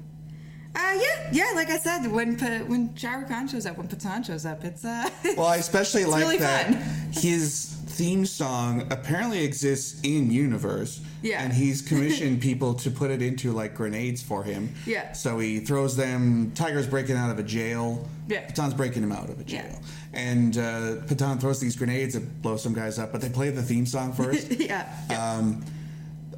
Uh, 0.75 0.97
yeah, 1.01 1.29
yeah. 1.31 1.51
Like 1.55 1.69
I 1.71 1.77
said, 1.79 2.05
when 2.11 2.37
when 2.67 2.95
Shah 2.95 3.23
Khan 3.23 3.47
shows 3.47 3.65
up, 3.65 3.77
when 3.77 3.87
Pathaan 3.87 4.23
shows 4.25 4.45
up, 4.45 4.63
it's 4.63 4.85
uh. 4.85 5.09
Well, 5.37 5.47
I 5.47 5.57
especially 5.57 6.05
like 6.05 6.21
really 6.21 6.37
that 6.37 6.67
fun. 6.67 7.11
his 7.11 7.75
theme 7.87 8.25
song 8.25 8.87
apparently 8.91 9.43
exists 9.43 9.99
in 10.03 10.29
universe. 10.31 11.01
Yeah. 11.23 11.43
And 11.43 11.51
he's 11.51 11.81
commissioned 11.89 12.39
people 12.41 12.75
to 12.75 12.91
put 12.91 13.09
it 13.09 13.21
into 13.21 13.51
like 13.51 13.73
grenades 13.73 14.21
for 14.21 14.43
him. 14.43 14.73
Yeah. 14.85 15.11
So 15.13 15.39
he 15.39 15.59
throws 15.59 15.97
them. 15.97 16.51
Tiger's 16.53 16.87
breaking 16.87 17.17
out 17.17 17.31
of 17.31 17.39
a 17.39 17.43
jail. 17.43 18.07
Yeah. 18.27 18.45
Pathaan's 18.47 18.75
breaking 18.75 19.01
him 19.03 19.11
out 19.11 19.29
of 19.29 19.41
a 19.41 19.43
Yeah. 19.51 19.75
And 20.13 20.57
uh, 20.57 20.97
Pathaan 21.05 21.39
throws 21.39 21.59
these 21.59 21.75
grenades 21.75 22.15
that 22.15 22.41
blow 22.41 22.57
some 22.57 22.73
guys 22.73 22.97
up, 22.97 23.11
but 23.11 23.21
they 23.21 23.29
play 23.29 23.49
the 23.51 23.61
theme 23.61 23.85
song 23.85 24.11
first. 24.13 24.49
yeah. 24.59 24.87
um, 25.17 25.63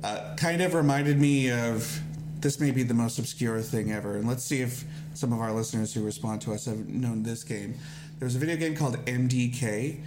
uh, 0.03 0.35
kind 0.35 0.61
of 0.61 0.73
reminded 0.73 1.19
me 1.19 1.51
of 1.51 2.01
this 2.39 2.59
may 2.59 2.71
be 2.71 2.83
the 2.83 2.93
most 2.93 3.19
obscure 3.19 3.61
thing 3.61 3.91
ever 3.91 4.17
and 4.17 4.27
let's 4.27 4.43
see 4.43 4.61
if 4.61 4.83
some 5.13 5.31
of 5.31 5.39
our 5.39 5.51
listeners 5.51 5.93
who 5.93 6.03
respond 6.03 6.41
to 6.41 6.51
us 6.51 6.65
have 6.65 6.87
known 6.87 7.21
this 7.21 7.43
game 7.43 7.75
there's 8.17 8.35
a 8.35 8.39
video 8.39 8.55
game 8.55 8.75
called 8.75 8.97
mdk 9.05 9.99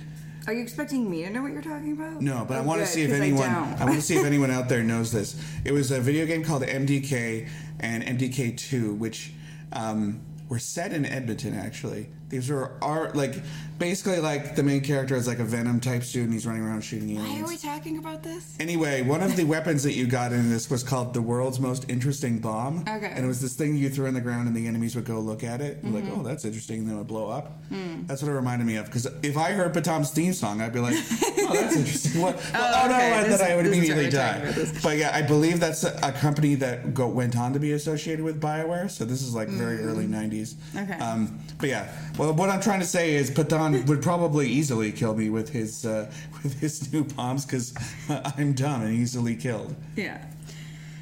Are 0.48 0.52
you 0.52 0.60
expecting 0.62 1.08
me 1.08 1.22
to 1.22 1.30
know 1.30 1.42
what 1.42 1.52
you're 1.52 1.62
talking 1.62 1.92
about? 1.92 2.20
no 2.20 2.44
but 2.44 2.56
i 2.56 2.60
Oh, 2.60 2.64
want 2.64 2.80
to 2.80 2.86
see 2.88 3.02
if 3.02 3.12
anyone 3.12 3.48
I. 3.48 3.76
I 3.82 3.84
want 3.84 3.94
to 3.94 4.02
see 4.02 4.16
if 4.16 4.24
anyone 4.32 4.50
out 4.50 4.68
there 4.68 4.82
knows 4.82 5.12
this 5.12 5.40
it 5.64 5.70
was 5.70 5.92
a 5.92 6.00
video 6.00 6.26
game 6.26 6.42
called 6.42 6.62
mdk 6.64 7.48
and 7.78 8.02
mdk2 8.02 8.98
which 8.98 9.32
um, 9.72 10.20
were 10.48 10.58
set 10.58 10.92
in 10.92 11.06
edmonton 11.06 11.54
actually 11.54 12.08
these 12.28 12.48
were 12.50 12.72
art, 12.82 13.14
like 13.14 13.36
basically 13.78 14.18
like 14.20 14.54
the 14.56 14.62
main 14.62 14.80
character 14.80 15.14
is 15.16 15.26
like 15.26 15.40
a 15.40 15.44
venom 15.44 15.80
type 15.80 16.02
suit 16.04 16.24
and 16.24 16.32
he's 16.32 16.46
running 16.46 16.62
around 16.62 16.80
shooting 16.82 17.10
aliens 17.16 17.28
Why 17.34 17.40
are 17.40 17.48
we 17.48 17.56
talking 17.56 17.98
about 17.98 18.22
this? 18.22 18.56
Anyway, 18.60 19.02
one 19.02 19.22
of 19.22 19.36
the 19.36 19.44
weapons 19.44 19.82
that 19.82 19.92
you 19.94 20.06
got 20.06 20.32
in 20.32 20.48
this 20.48 20.70
was 20.70 20.82
called 20.82 21.12
the 21.12 21.20
world's 21.22 21.58
most 21.60 21.88
interesting 21.90 22.38
bomb. 22.38 22.80
Okay. 22.88 23.06
And 23.14 23.24
it 23.24 23.28
was 23.28 23.40
this 23.40 23.54
thing 23.54 23.76
you 23.76 23.90
threw 23.90 24.06
in 24.06 24.14
the 24.14 24.20
ground 24.20 24.46
and 24.48 24.56
the 24.56 24.66
enemies 24.66 24.94
would 24.96 25.04
go 25.04 25.18
look 25.20 25.42
at 25.44 25.60
it. 25.60 25.82
And 25.82 25.92
Like, 25.94 26.04
Mm-hmm. 26.04 26.20
oh, 26.20 26.22
that's 26.22 26.44
interesting. 26.44 26.80
And 26.80 26.88
then 26.88 26.94
it 26.96 26.98
would 26.98 27.06
blow 27.08 27.28
up. 27.30 27.62
Hmm. 27.68 28.02
That's 28.06 28.22
what 28.22 28.30
it 28.30 28.34
reminded 28.34 28.66
me 28.66 28.76
of. 28.76 28.86
Because 28.86 29.06
if 29.22 29.36
I 29.36 29.52
heard 29.52 29.72
Pathaan's 29.74 30.10
theme 30.10 30.32
song, 30.32 30.60
I'd 30.60 30.72
be 30.72 30.80
like, 30.80 30.94
oh, 30.96 31.50
that's 31.52 31.76
interesting. 31.76 32.20
What? 32.22 32.36
oh, 32.54 32.86
no, 32.88 32.94
okay. 32.94 33.12
I 33.12 33.22
This- 33.24 33.40
thought 33.40 33.50
I 33.50 33.56
would 33.56 33.66
immediately 33.66 34.04
what 34.06 34.12
we're 34.14 34.42
talking 34.54 34.64
die. 34.72 34.80
But 34.82 34.96
yeah, 34.98 35.10
I 35.14 35.22
believe 35.22 35.60
that's 35.60 35.82
a, 35.84 35.98
a 36.02 36.12
company 36.12 36.54
that 36.56 36.94
go, 36.94 37.08
went 37.08 37.36
on 37.36 37.52
to 37.54 37.58
be 37.58 37.72
associated 37.72 38.24
with 38.24 38.40
BioWare. 38.40 38.90
So 38.90 39.04
this 39.04 39.22
is 39.22 39.34
like 39.34 39.48
very 39.48 39.78
early 39.82 40.06
90s. 40.06 40.54
Hmm. 40.72 40.78
Okay. 40.78 40.94
Um, 40.98 41.38
but 41.58 41.68
yeah, 41.68 41.92
well, 42.18 42.32
what 42.32 42.48
I'm 42.48 42.60
trying 42.60 42.80
to 42.80 42.86
say 42.86 43.14
is 43.14 43.30
Pathaan 43.30 43.86
would 43.86 44.02
probably 44.02 44.48
easily 44.48 44.92
kill 44.92 45.14
me 45.14 45.30
with 45.30 45.48
his 45.48 45.84
uh, 45.84 46.10
with 46.42 46.58
his 46.60 46.92
new 46.92 47.04
bombs 47.04 47.44
because 47.44 47.74
I'm 48.08 48.52
dumb 48.52 48.82
and 48.82 48.94
easily 48.94 49.36
killed. 49.36 49.74
Yeah. 49.96 50.24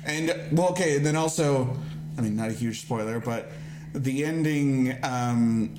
And 0.04 0.34
well, 0.52 0.70
okay, 0.70 0.96
and 0.96 1.06
then 1.06 1.14
also, 1.14 1.76
I 2.18 2.22
mean, 2.22 2.34
not 2.36 2.48
a 2.48 2.52
huge 2.52 2.80
spoiler, 2.80 3.20
but 3.20 3.50
the 3.92 4.24
ending. 4.24 4.96
Um, 5.02 5.74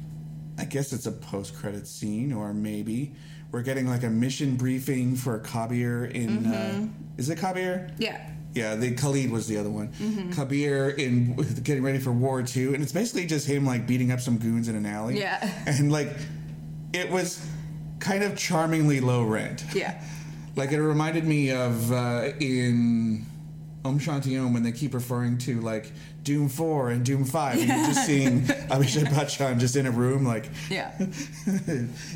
I 0.56 0.66
guess 0.66 0.94
it's 0.94 1.08
a 1.08 1.12
post-credit 1.12 1.88
scene, 1.88 2.32
or 2.32 2.54
maybe 2.54 3.14
we're 3.52 3.64
getting 3.64 3.88
like 3.88 4.04
a 4.04 4.10
mission 4.10 4.56
briefing 4.56 5.16
for 5.16 5.40
Kabir 5.40 6.06
in. 6.06 6.46
Uh, 6.46 6.88
is 7.18 7.30
it 7.30 7.40
Kabir? 7.40 7.90
Yeah. 7.98 8.30
Yeah, 8.54 8.76
the 8.76 8.94
Khalid 8.94 9.32
was 9.32 9.48
the 9.48 9.58
other 9.58 9.70
one. 9.70 9.88
Mm-hmm. 9.90 10.32
Kabir 10.32 10.90
in 10.90 11.36
getting 11.64 11.84
ready 11.84 12.00
for 12.00 12.12
War 12.12 12.44
Two, 12.44 12.74
and 12.74 12.84
it's 12.84 12.92
basically 12.92 13.26
just 13.26 13.48
him 13.48 13.66
like 13.66 13.88
beating 13.88 14.12
up 14.12 14.20
some 14.20 14.38
goons 14.38 14.68
in 14.68 14.76
an 14.76 14.86
alley. 14.86 15.20
Yeah. 15.20 15.64
and 15.66 15.92
like 15.92 16.10
it 16.94 17.10
was 17.10 17.46
kind 18.00 18.24
of 18.24 18.38
charmingly 18.38 19.00
low 19.00 19.24
rent. 19.24 19.64
Yeah. 19.74 20.02
Like 20.56 20.72
it 20.72 20.80
reminded 20.80 21.26
me 21.26 21.50
of 21.52 21.92
uh, 21.92 22.30
in 22.40 23.26
Om 23.84 23.98
Shanti 23.98 24.40
Om 24.40 24.54
when 24.54 24.62
they 24.62 24.72
keep 24.72 24.94
referring 24.94 25.40
to 25.40 25.60
like 25.62 25.92
Dhoom 26.24 26.48
Four 26.52 26.92
and 26.92 27.04
Dhoom 27.04 27.28
Five, 27.28 27.58
and 27.58 27.68
you're 27.70 27.88
just 27.88 28.06
seeing 28.06 28.42
Abhishek 28.42 29.06
Bachchan 29.06 29.58
just 29.60 29.76
in 29.76 29.88
a 29.88 29.92
room 29.92 30.28
like, 30.28 30.52
Yeah. 30.70 30.92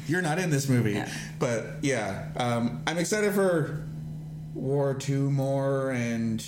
you're 0.07 0.21
not 0.21 0.37
in 0.37 0.51
this 0.51 0.69
movie. 0.69 0.93
Yeah. 0.93 1.09
But 1.39 1.77
yeah, 1.81 2.27
um, 2.37 2.83
I'm 2.85 2.99
excited 2.99 3.33
for 3.33 3.86
War 4.57 4.93
Two 4.93 5.29
more, 5.31 5.91
and 5.91 6.43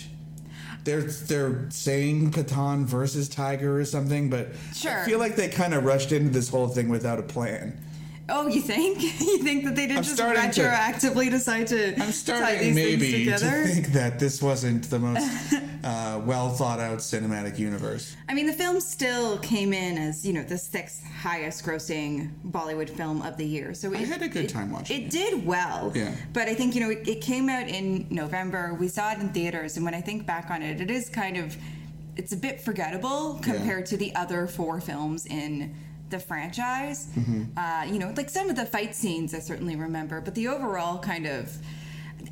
they're 0.84 1.02
they're 1.04 1.70
saying 1.70 2.32
Pathaan 2.32 2.86
versus 2.86 3.30
Tiger 3.30 3.80
or 3.80 3.86
something, 3.86 4.30
but 4.30 4.50
Sure. 4.74 5.02
I 5.02 5.06
feel 5.06 5.20
like 5.20 5.36
they 5.36 5.48
kind 5.50 5.74
of 5.74 5.84
rushed 5.86 6.12
into 6.12 6.30
this 6.30 6.50
whole 6.50 6.68
thing 6.68 6.90
without 6.90 7.20
a 7.20 7.24
plan. 7.24 7.78
Oh, 8.32 8.48
you 8.48 8.62
think? 8.62 9.02
you 9.22 9.40
think 9.40 9.64
that 9.66 9.76
they 9.76 9.84
didn't 9.88 9.98
I'm 9.98 10.04
just 10.04 10.16
starting 10.16 10.50
to- 10.52 10.62
retroactively 10.62 11.30
decide 11.30 11.68
to 11.68 11.90
I'm 11.94 11.96
tie 11.98 12.12
starting 12.12 12.60
these 12.60 12.76
maybe 12.76 13.26
things 13.26 13.42
to 13.42 13.64
think 13.66 13.88
that 13.94 14.20
this 14.20 14.42
wasn't 14.42 14.90
the 14.90 15.00
most 15.00 15.54
uh, 15.84 16.22
well 16.26 16.50
thought 16.50 16.80
out 16.80 17.00
cinematic 17.00 17.58
universe. 17.58 18.16
I 18.28 18.34
mean, 18.34 18.48
the 18.48 18.54
film 18.54 18.80
still 18.80 19.38
came 19.40 19.74
in 19.74 19.98
as 19.98 20.26
you 20.26 20.34
know 20.34 20.44
the 20.44 20.58
sixth 20.58 21.04
highest 21.06 21.66
grossing 21.66 22.32
Bollywood 22.48 22.90
film 22.90 23.22
of 23.22 23.38
the 23.38 23.46
year. 23.46 23.74
So 23.74 23.94
I 23.94 23.98
it, 24.00 24.08
had 24.08 24.22
a 24.22 24.28
good 24.28 24.50
time 24.50 24.72
watching 24.72 25.02
It 25.02 25.06
it. 25.06 25.12
did 25.12 25.46
well. 25.46 25.92
Yeah. 25.96 26.14
But 26.34 26.48
I 26.48 26.54
think 26.54 26.76
you 26.76 26.82
know 26.82 26.90
it, 26.92 27.08
it 27.08 27.22
came 27.22 27.50
out 27.50 27.68
in 27.68 28.08
November. 28.10 28.76
We 28.80 28.88
saw 28.88 29.12
it 29.12 29.20
in 29.20 29.30
theaters, 29.30 29.76
and 29.76 29.86
when 29.86 29.94
I 29.94 30.02
think 30.02 30.26
back 30.26 30.50
on 30.50 30.62
it, 30.62 30.82
it 30.82 30.92
is 30.92 31.10
kind 31.10 31.38
of 31.38 31.56
it's 32.16 32.34
a 32.34 32.38
bit 32.38 32.60
forgettable 32.60 33.40
compared 33.42 33.86
to 33.88 33.96
the 33.98 34.14
other 34.14 34.46
four 34.46 34.82
films 34.82 35.26
in 35.26 35.74
the 36.10 36.20
franchise. 36.20 37.08
Mm-hmm. 37.16 37.58
Uh, 37.58 37.84
you 37.92 38.00
know, 38.00 38.14
like 38.16 38.30
some 38.30 38.50
of 38.50 38.56
the 38.56 38.66
fight 38.66 38.96
scenes 38.96 39.34
I 39.34 39.40
certainly 39.40 39.76
remember, 39.76 40.22
but 40.22 40.36
the 40.36 40.48
overall 40.48 41.00
kind 41.00 41.26
of 41.26 41.56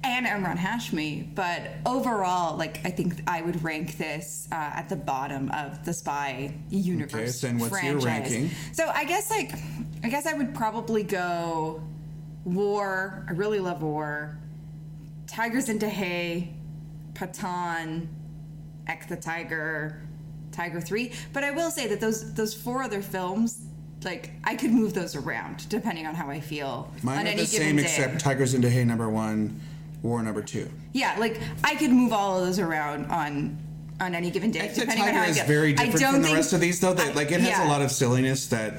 and 0.03 0.25
Emraan 0.25 0.57
Hashmi, 0.57 1.33
but 1.33 1.61
overall, 1.85 2.57
like 2.57 2.85
I 2.85 2.89
think 2.89 3.21
I 3.27 3.41
would 3.41 3.63
rank 3.63 3.97
this 3.97 4.47
uh, 4.51 4.55
at 4.55 4.89
the 4.89 4.95
bottom 4.95 5.49
of 5.51 5.83
the 5.85 5.93
spy 5.93 6.53
universe. 6.69 7.13
Okay, 7.13 7.27
so 7.27 7.47
then 7.47 7.57
what's 7.57 7.83
your 7.83 7.99
franchise. 7.99 8.31
ranking? 8.31 8.49
So 8.73 8.87
I 8.87 9.05
guess 9.05 9.29
like 9.29 9.53
I 10.03 10.09
guess 10.09 10.25
I 10.25 10.33
would 10.33 10.53
probably 10.53 11.03
go 11.03 11.81
War. 12.43 13.25
I 13.27 13.31
really 13.33 13.59
love 13.59 13.81
War. 13.81 14.37
Tiger 15.25 15.57
Zinda 15.57 15.91
Hai, 15.91 16.53
Pathaan, 17.13 18.07
Ek 18.87 19.07
Tha 19.07 19.17
Tiger, 19.17 20.01
Tiger 20.57 20.81
Three. 20.81 21.11
But 21.33 21.43
I 21.43 21.51
will 21.51 21.69
say 21.69 21.87
that 21.87 22.01
those 22.01 22.33
those 22.33 22.53
four 22.53 22.81
other 22.81 23.01
films, 23.03 23.61
like 24.03 24.31
I 24.43 24.55
could 24.55 24.71
move 24.71 24.93
those 24.93 25.15
around 25.15 25.69
depending 25.69 26.07
on 26.07 26.15
how 26.15 26.29
I 26.29 26.39
feel 26.41 26.91
Mine 27.03 27.19
on 27.19 27.25
are 27.25 27.29
any 27.29 27.43
the 27.43 27.51
given 27.51 27.67
same 27.67 27.75
day. 27.77 27.83
except 27.83 28.19
Tiger 28.19 28.43
Zinda 28.45 28.71
Hai 28.73 28.83
number 28.83 29.07
one, 29.09 29.59
War 30.01 30.21
number 30.23 30.41
two. 30.41 30.67
Yeah, 30.93 31.15
like 31.19 31.39
I 31.63 31.75
could 31.75 31.91
move 31.91 32.11
all 32.11 32.39
of 32.39 32.45
those 32.47 32.57
around 32.59 33.05
on 33.11 33.57
on 33.99 34.13
any 34.15 34.29
given 34.31 34.49
day, 34.51 34.59
I 34.61 34.63
think 34.63 34.73
the 34.75 34.81
depending 34.81 35.05
on 35.05 35.13
how 35.13 35.19
Tiger 35.21 35.27
I 35.27 35.29
is 35.31 35.37
feel. 35.37 35.47
very 35.47 35.69
I 35.73 35.75
different 35.75 35.99
don't 35.99 36.13
from 36.13 36.21
the 36.21 36.27
think- 36.27 36.37
rest 36.37 36.53
of 36.53 36.59
these, 36.59 36.79
though. 36.79 36.93
That 36.93 37.09
I- 37.09 37.13
like 37.13 37.31
it 37.31 37.39
has 37.41 37.49
yeah. 37.49 37.67
a 37.67 37.69
lot 37.69 37.81
of 37.83 37.91
silliness 37.91 38.47
that 38.47 38.73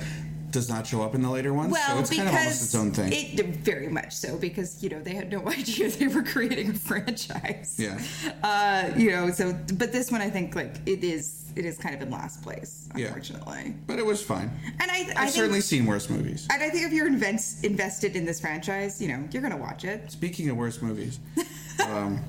does 0.50 0.68
not 0.68 0.86
show 0.86 1.02
up 1.02 1.14
in 1.14 1.22
the 1.22 1.30
later 1.30 1.52
ones. 1.52 1.72
Well, 1.72 1.94
so 1.96 1.98
it's 2.00 2.10
because 2.10 2.24
kind 2.24 2.36
of 2.36 2.40
almost 2.42 2.62
its 2.62 2.74
own 2.74 2.90
thing. 2.92 3.12
It 3.12 3.46
very 3.56 3.88
much 3.88 4.14
so 4.14 4.36
because 4.38 4.82
you 4.82 4.88
know 4.90 5.00
they 5.00 5.14
had 5.14 5.30
no 5.30 5.46
idea 5.48 5.90
they 5.90 6.08
were 6.08 6.22
creating 6.22 6.70
a 6.70 6.74
franchise. 6.74 7.76
Yeah. 7.78 8.00
Uh, 8.42 8.90
you 8.96 9.10
know, 9.10 9.30
so 9.30 9.52
but 9.74 9.92
this 9.92 10.10
one 10.10 10.20
I 10.20 10.30
think 10.30 10.54
like 10.54 10.76
it 10.86 11.04
is 11.04 11.44
it 11.56 11.64
is 11.64 11.76
kind 11.76 11.94
of 11.94 12.02
in 12.02 12.10
last 12.10 12.42
place, 12.42 12.88
Yeah. 12.94 13.06
unfortunately. 13.06 13.74
but 13.86 13.98
it 13.98 14.06
was 14.06 14.22
fine. 14.22 14.50
And 14.80 14.90
I, 14.90 14.94
I 14.94 15.00
I've 15.00 15.06
think, 15.16 15.30
certainly 15.30 15.60
seen 15.60 15.86
worse 15.86 16.08
movies. 16.08 16.46
and 16.52 16.62
I 16.62 16.68
think 16.70 16.86
if 16.86 16.92
you're 16.92 17.08
invest, 17.08 17.64
invested 17.64 18.14
in 18.16 18.24
this 18.24 18.38
franchise, 18.40 19.02
you 19.02 19.08
know, 19.08 19.24
you're 19.32 19.42
gonna 19.42 19.56
watch 19.56 19.84
it. 19.84 20.10
Speaking 20.12 20.50
of 20.50 20.56
worse 20.56 20.80
movies, 20.80 21.18
um, 21.84 22.20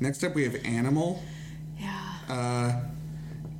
next 0.00 0.22
up 0.22 0.34
we 0.34 0.44
have 0.44 0.56
Animal. 0.64 1.22
Yeah. 1.78 1.98
Uh, 2.28 2.80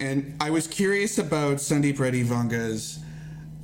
and 0.01 0.35
I 0.41 0.51
was 0.51 0.67
curious 0.67 1.19
about 1.19 1.57
Sandeep 1.57 1.99
Reddy 1.99 2.23
Vanga's 2.23 2.99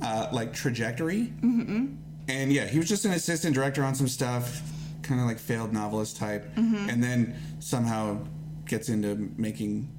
uh, 0.01 0.27
like 0.31 0.53
trajectory. 0.53 1.33
Mm-hmm. 1.41 1.95
And 2.27 2.51
yeah, 2.53 2.65
he 2.65 2.77
was 2.77 2.87
just 2.87 3.05
an 3.05 3.11
assistant 3.11 3.53
director 3.55 3.83
on 3.83 3.95
some 3.95 4.07
stuff, 4.07 4.61
kind 5.01 5.19
of 5.19 5.27
like 5.27 5.39
failed 5.39 5.73
novelist 5.73 6.17
type, 6.17 6.55
Mm-hmm. 6.55 6.89
and 6.89 7.03
then 7.03 7.35
somehow 7.59 8.19
gets 8.65 8.89
into 8.89 9.29
making 9.37 9.89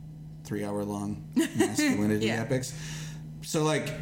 three-hour-long 0.45 1.23
masculinity 1.57 2.27
Yeah. 2.29 2.41
epics. 2.41 2.75
So 3.43 3.63
like. 3.65 3.93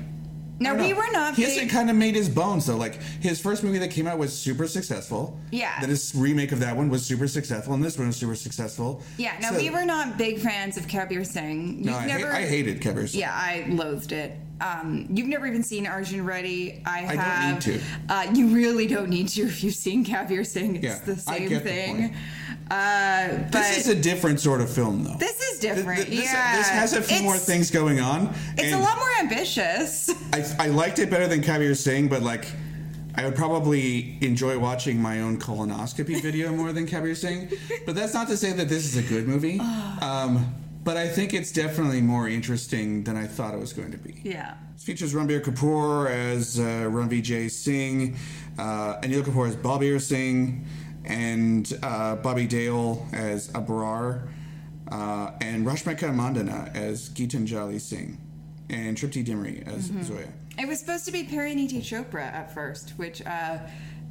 Now 0.63 0.75
we 0.75 0.91
know. 0.91 0.97
were 0.99 1.11
not. 1.11 1.37
He 1.37 1.43
big- 1.45 1.53
hasn't 1.55 1.71
kind 1.71 1.89
of 1.89 1.97
made 1.97 2.15
his 2.15 2.29
bones 2.29 2.67
though. 2.67 2.77
Like 2.77 3.01
his 3.03 3.41
first 3.41 3.65
movie 3.65 3.79
that 3.79 3.91
came 3.91 4.07
out 4.07 4.19
was 4.19 4.31
super 4.39 4.69
successful. 4.69 5.41
Yeah. 5.51 5.81
Then 5.81 5.89
his 5.89 6.13
remake 6.15 6.53
of 6.53 6.61
that 6.61 6.77
one 6.77 6.91
was 6.91 7.05
super 7.05 7.27
successful, 7.29 7.73
and 7.73 7.83
this 7.83 7.97
one 7.97 8.09
was 8.09 8.17
super 8.17 8.35
successful. 8.35 9.03
Yeah. 9.17 9.37
Now 9.41 9.53
So- 9.53 9.57
we 9.57 9.71
were 9.71 9.87
not 9.87 10.19
big 10.19 10.39
fans 10.39 10.77
of 10.77 10.87
Kabir 10.87 11.25
Singh. 11.25 11.81
No, 11.81 11.93
We've 11.93 12.01
I, 12.03 12.07
never. 12.07 12.33
hate, 12.35 12.45
I 12.45 12.47
hated 12.47 12.81
Kevers. 12.83 13.15
Yeah, 13.15 13.33
I 13.33 13.69
loathed 13.71 14.13
it. 14.13 14.37
Um, 14.61 15.07
you've 15.11 15.27
never 15.29 15.47
even 15.47 15.63
seen 15.63 15.87
Arjun 15.87 16.25
Reddy. 16.25 16.83
I 16.85 17.01
don't 17.03 17.17
have. 17.19 17.67
need 17.67 17.81
to. 17.81 17.81
Uh, 18.09 18.27
you 18.35 18.49
really 18.49 18.87
don't 18.87 19.09
need 19.09 19.29
to 19.29 19.43
if 19.43 19.65
you've 19.65 19.75
seen 19.75 20.05
Kabir 20.05 20.45
Singh. 20.45 20.77
It's 20.77 20.85
Yeah, 20.85 20.99
the 21.05 21.13
I 21.13 21.39
same 21.39 21.49
the 21.49 21.61
thing. 21.61 21.97
point. 21.97 22.13
Uh, 22.71 23.29
but 23.51 23.53
This 23.53 23.79
is 23.79 23.89
a 23.89 23.95
different 24.01 24.39
sort 24.39 24.61
of 24.61 24.71
film, 24.71 25.03
though. 25.03 25.15
this 25.19 25.41
is 25.41 25.59
Th- 25.59 25.75
th- 25.75 25.85
different. 25.85 26.07
This, 26.11 26.25
yeah, 26.33 26.57
this 26.57 26.69
has 26.69 26.93
a 26.93 27.03
few 27.03 27.23
more 27.23 27.37
things 27.37 27.71
going 27.71 27.99
on. 28.01 28.33
It's 28.57 28.73
a 28.73 28.79
lot 28.79 28.97
more 28.99 29.11
ambitious. 29.21 30.11
I, 30.33 30.67
I 30.67 30.69
liked 30.69 30.99
it 31.01 31.11
better 31.11 31.27
than 31.27 31.43
Kabir 31.43 31.75
Singh, 31.75 32.09
but 32.09 32.23
like, 32.23 32.47
I 33.17 33.25
would 33.25 33.35
probably 33.35 34.17
enjoy 34.21 34.57
watching 34.59 35.01
my 35.03 35.21
own 35.21 35.37
colonoscopy 35.39 36.23
video 36.23 36.53
more 36.55 36.73
than 36.73 36.87
Kabir 36.87 37.15
Singh. 37.17 37.49
But 37.87 37.97
that's 37.97 38.15
not 38.15 38.29
to 38.29 38.37
say 38.37 38.53
that 38.53 38.69
this 38.69 38.85
is 38.85 38.97
a 38.97 39.03
good 39.03 39.27
movie. 39.27 39.59
Um, 40.03 40.55
but 40.83 40.97
I 40.97 41.09
think 41.09 41.35
it's 41.35 41.53
definitely 41.53 42.01
more 42.01 42.29
interesting 42.29 43.05
than 43.05 43.17
I 43.17 43.27
thought 43.27 43.55
it 43.55 43.61
was 43.61 43.73
going 43.73 43.93
to 43.93 43.99
be. 43.99 44.21
yeah. 44.23 44.55
This 44.75 44.85
features 44.85 45.13
Ranbir 45.13 45.43
Kapoor 45.43 46.09
as 46.09 46.59
uh, 46.59 47.21
J. 47.21 47.49
Singh, 47.49 48.17
uh, 48.59 48.97
Anil 49.03 49.23
Kapoor 49.23 49.49
as 49.49 49.57
Balbir 49.57 50.01
Singh, 50.01 50.65
and 51.05 51.79
uh, 51.83 52.17
Bobby 52.17 52.49
Deol 52.49 53.13
as 53.13 53.49
Abrar, 53.49 54.29
uh, 54.91 55.33
and 55.41 55.67
Rashmika 55.67 56.15
Mandanna 56.15 56.75
as 56.75 57.11
Gitanjali 57.11 57.81
Singh, 57.81 58.19
and 58.71 58.97
Tripti 58.97 59.25
Dimri 59.25 59.67
as 59.67 59.93
Zoya. 60.07 60.29
It 60.59 60.67
was 60.67 60.81
supposed 60.81 61.05
to 61.07 61.13
be 61.13 61.25
Parineeti 61.25 61.81
Chopra 61.81 62.23
at 62.23 62.53
first, 62.53 62.91
which 62.97 63.21
uh, 63.27 63.59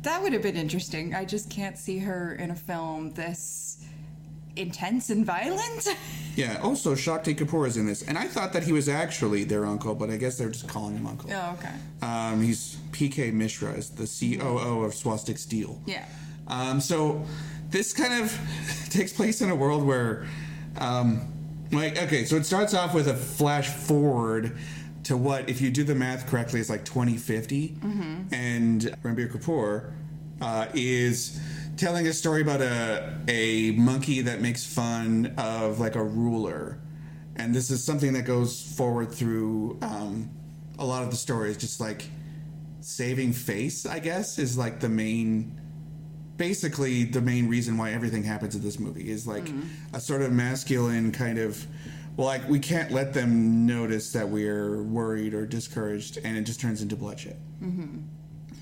that 0.03 0.21
would 0.21 0.33
have 0.33 0.41
been 0.41 0.55
interesting. 0.55 1.13
I 1.13 1.25
just 1.25 1.49
can't 1.49 1.77
see 1.77 1.99
her 1.99 2.35
in 2.35 2.51
a 2.51 2.55
film 2.55 3.11
this 3.11 3.78
intense 4.59 5.09
and 5.09 5.25
violent. 5.25 5.87
Yeah, 6.35 6.57
also 6.61 6.95
Shakti 6.95 7.35
Kapoor 7.35 7.67
is 7.67 7.75
in 7.75 7.85
this, 7.85 8.01
and 8.01 8.17
I 8.17 8.25
thought 8.25 8.53
that 8.53 8.63
he 8.63 8.71
was 8.71 8.87
actually 8.87 9.43
their 9.43 9.65
uncle, 9.65 9.93
but 9.93 10.09
I 10.09 10.15
guess 10.15 10.37
they're 10.37 10.47
just 10.49 10.69
calling 10.69 10.95
him 10.95 11.05
uncle. 11.05 11.29
oh, 11.33 11.57
okay. 11.59 11.73
Um, 12.01 12.41
he's 12.41 12.77
PK 12.91 13.33
Mishra, 13.33 13.73
is 13.73 13.89
the 13.89 14.05
COO 14.05 14.85
of 14.85 14.93
Swastik 14.93 15.37
Steel. 15.37 15.81
Yeah. 15.85 16.05
Um, 16.47 16.79
so 16.79 17.25
this 17.71 17.91
kind 17.91 18.23
of 18.23 18.39
takes 18.89 19.11
place 19.11 19.41
in 19.41 19.49
a 19.49 19.55
world 19.55 19.83
where, 19.83 20.27
um, 20.77 21.27
like, 21.73 22.01
okay, 22.03 22.23
so 22.23 22.37
it 22.37 22.45
starts 22.45 22.73
off 22.73 22.93
with 22.93 23.09
a 23.09 23.15
flash 23.15 23.67
forward 23.67 24.57
to 25.03 25.17
what, 25.17 25.49
if 25.49 25.59
you 25.59 25.71
do 25.71 25.83
the 25.83 25.95
math 25.95 26.25
correctly, 26.27 26.61
is 26.61 26.69
like 26.69 26.85
2050, 26.85 27.75
and 28.31 28.81
Ranbir 29.03 29.29
Kapoor 29.29 29.91
uh, 30.41 30.67
is 30.73 31.37
telling 31.79 32.05
a 32.07 32.13
story 32.13 32.41
about 32.41 32.61
a 32.61 33.17
a 33.27 33.71
monkey 33.71 34.21
that 34.21 34.41
makes 34.41 34.65
fun 34.65 35.33
of 35.37 35.79
like 35.79 35.95
a 35.95 36.03
ruler, 36.03 36.77
and 37.35 37.55
this 37.55 37.71
is 37.71 37.83
something 37.83 38.13
that 38.13 38.23
goes 38.23 38.61
forward 38.61 39.11
through 39.11 39.79
um, 39.81 40.29
a 40.77 40.85
lot 40.85 41.03
of 41.03 41.09
the 41.09 41.15
stories, 41.17 41.57
just 41.57 41.79
like 41.79 42.03
saving 42.81 43.33
face, 43.33 43.85
I 43.85 43.99
guess, 43.99 44.37
is 44.37 44.57
like 44.57 44.79
the 44.81 44.89
main 44.89 45.59
basically 46.37 47.03
the 47.05 47.21
main 47.21 47.47
reason 47.49 47.77
why 47.77 47.91
everything 47.91 48.23
happens 48.23 48.55
in 48.55 48.61
this 48.61 48.79
movie 48.79 49.09
is 49.09 49.27
like 49.27 49.47
a 49.93 49.99
sort 49.99 50.21
of 50.21 50.31
masculine 50.31 51.11
kind 51.11 51.37
of 51.37 51.67
well 52.15 52.27
like 52.27 52.47
we 52.47 52.57
can't 52.59 52.91
let 52.91 53.13
them 53.13 53.65
notice 53.65 54.13
that 54.13 54.29
we're 54.29 54.81
worried 54.83 55.33
or 55.33 55.45
discouraged 55.45 56.17
and 56.23 56.37
it 56.37 56.43
just 56.43 56.61
turns 56.61 56.81
into 56.81 56.95
bloodshed 56.95 57.35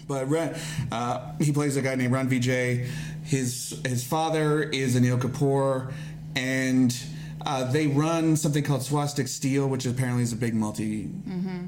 but 0.07 0.29
Ran, 0.29 0.55
uh, 0.91 1.33
he 1.39 1.51
plays 1.51 1.75
a 1.77 1.81
guy 1.81 1.95
named 1.95 2.13
Ran 2.13 2.29
Vijay. 2.29 2.87
His 3.23 3.79
his 3.85 4.03
father 4.03 4.63
is 4.63 4.95
Anil 4.95 5.19
Kapoor, 5.19 5.91
and 6.35 6.97
uh, 7.45 7.69
they 7.71 7.87
run 7.87 8.35
something 8.37 8.63
called 8.63 8.81
Swastik 8.81 9.27
Steel, 9.27 9.67
which 9.67 9.85
apparently 9.85 10.23
is 10.23 10.31
a 10.33 10.37
big 10.37 10.53
multi 10.53 11.09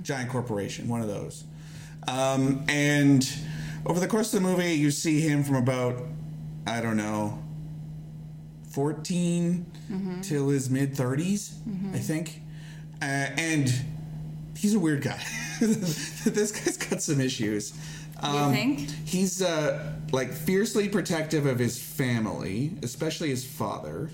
giant 0.03 0.29
corporation, 0.29 0.87
one 0.87 1.01
of 1.01 1.07
those. 1.07 1.43
Um, 2.07 2.63
and 2.69 3.29
over 3.85 3.99
the 3.99 4.07
course 4.07 4.33
of 4.33 4.41
the 4.41 4.47
movie, 4.47 4.73
you 4.73 4.89
see 4.91 5.19
him 5.21 5.43
from 5.43 5.55
about 5.55 6.01
I 6.65 6.81
don't 6.81 6.97
know 6.97 7.43
14 8.71 9.65
till 10.21 10.49
his 10.49 10.69
mid 10.69 10.93
30s, 10.95 11.53
I 11.93 11.97
think, 11.99 12.41
uh, 13.01 13.05
and 13.05 13.73
he's 14.55 14.75
a 14.75 14.79
weird 14.79 15.01
guy. 15.01 15.21
this 15.59 16.51
guy's 16.51 16.77
got 16.77 17.01
some 17.01 17.19
issues. 17.19 17.73
Um, 18.22 18.51
think? 18.53 18.89
He's 19.05 19.41
uh, 19.41 19.93
like 20.11 20.32
fiercely 20.32 20.89
protective 20.89 21.45
of 21.45 21.59
his 21.59 21.82
family, 21.82 22.72
especially 22.84 23.30
his 23.30 23.45
father, 23.45 24.09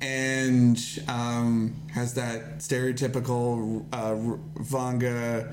and 0.00 0.78
um, 1.08 1.74
has 1.92 2.14
that 2.14 2.58
stereotypical 2.58 3.84
uh, 3.92 4.62
Vanga 4.62 5.52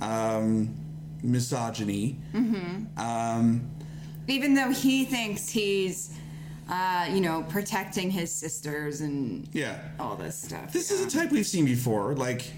um, 0.00 0.74
misogyny. 1.22 2.18
Um, 2.96 3.70
Even 4.26 4.54
though 4.54 4.72
he 4.72 5.04
thinks 5.04 5.48
he's, 5.48 6.16
uh, 6.68 7.06
you 7.12 7.20
know, 7.20 7.44
protecting 7.48 8.10
his 8.10 8.32
sisters 8.32 9.00
and 9.02 9.48
yeah. 9.52 9.78
all 10.00 10.16
this 10.16 10.34
stuff. 10.34 10.72
This 10.72 10.90
yeah. 10.90 10.96
is 10.96 11.14
a 11.14 11.18
type 11.18 11.30
we've 11.30 11.46
seen 11.46 11.64
before. 11.64 12.14
Like, 12.14 12.50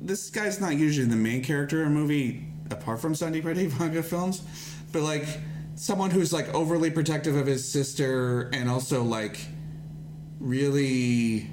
this 0.00 0.30
guy's 0.30 0.60
not 0.60 0.76
usually 0.76 1.06
the 1.06 1.16
main 1.16 1.42
character 1.42 1.82
in 1.82 1.88
a 1.88 1.90
movie, 1.90 2.46
apart 2.70 3.00
from 3.00 3.12
Reddy 3.12 3.68
Vanga 3.68 4.04
films, 4.12 4.42
but 4.92 5.02
like 5.02 5.26
someone 5.74 6.10
who's 6.10 6.32
like 6.32 6.52
overly 6.54 6.90
protective 6.90 7.36
of 7.36 7.46
his 7.46 7.66
sister 7.70 8.48
and 8.52 8.68
also 8.70 9.02
like 9.02 9.38
really 10.40 11.50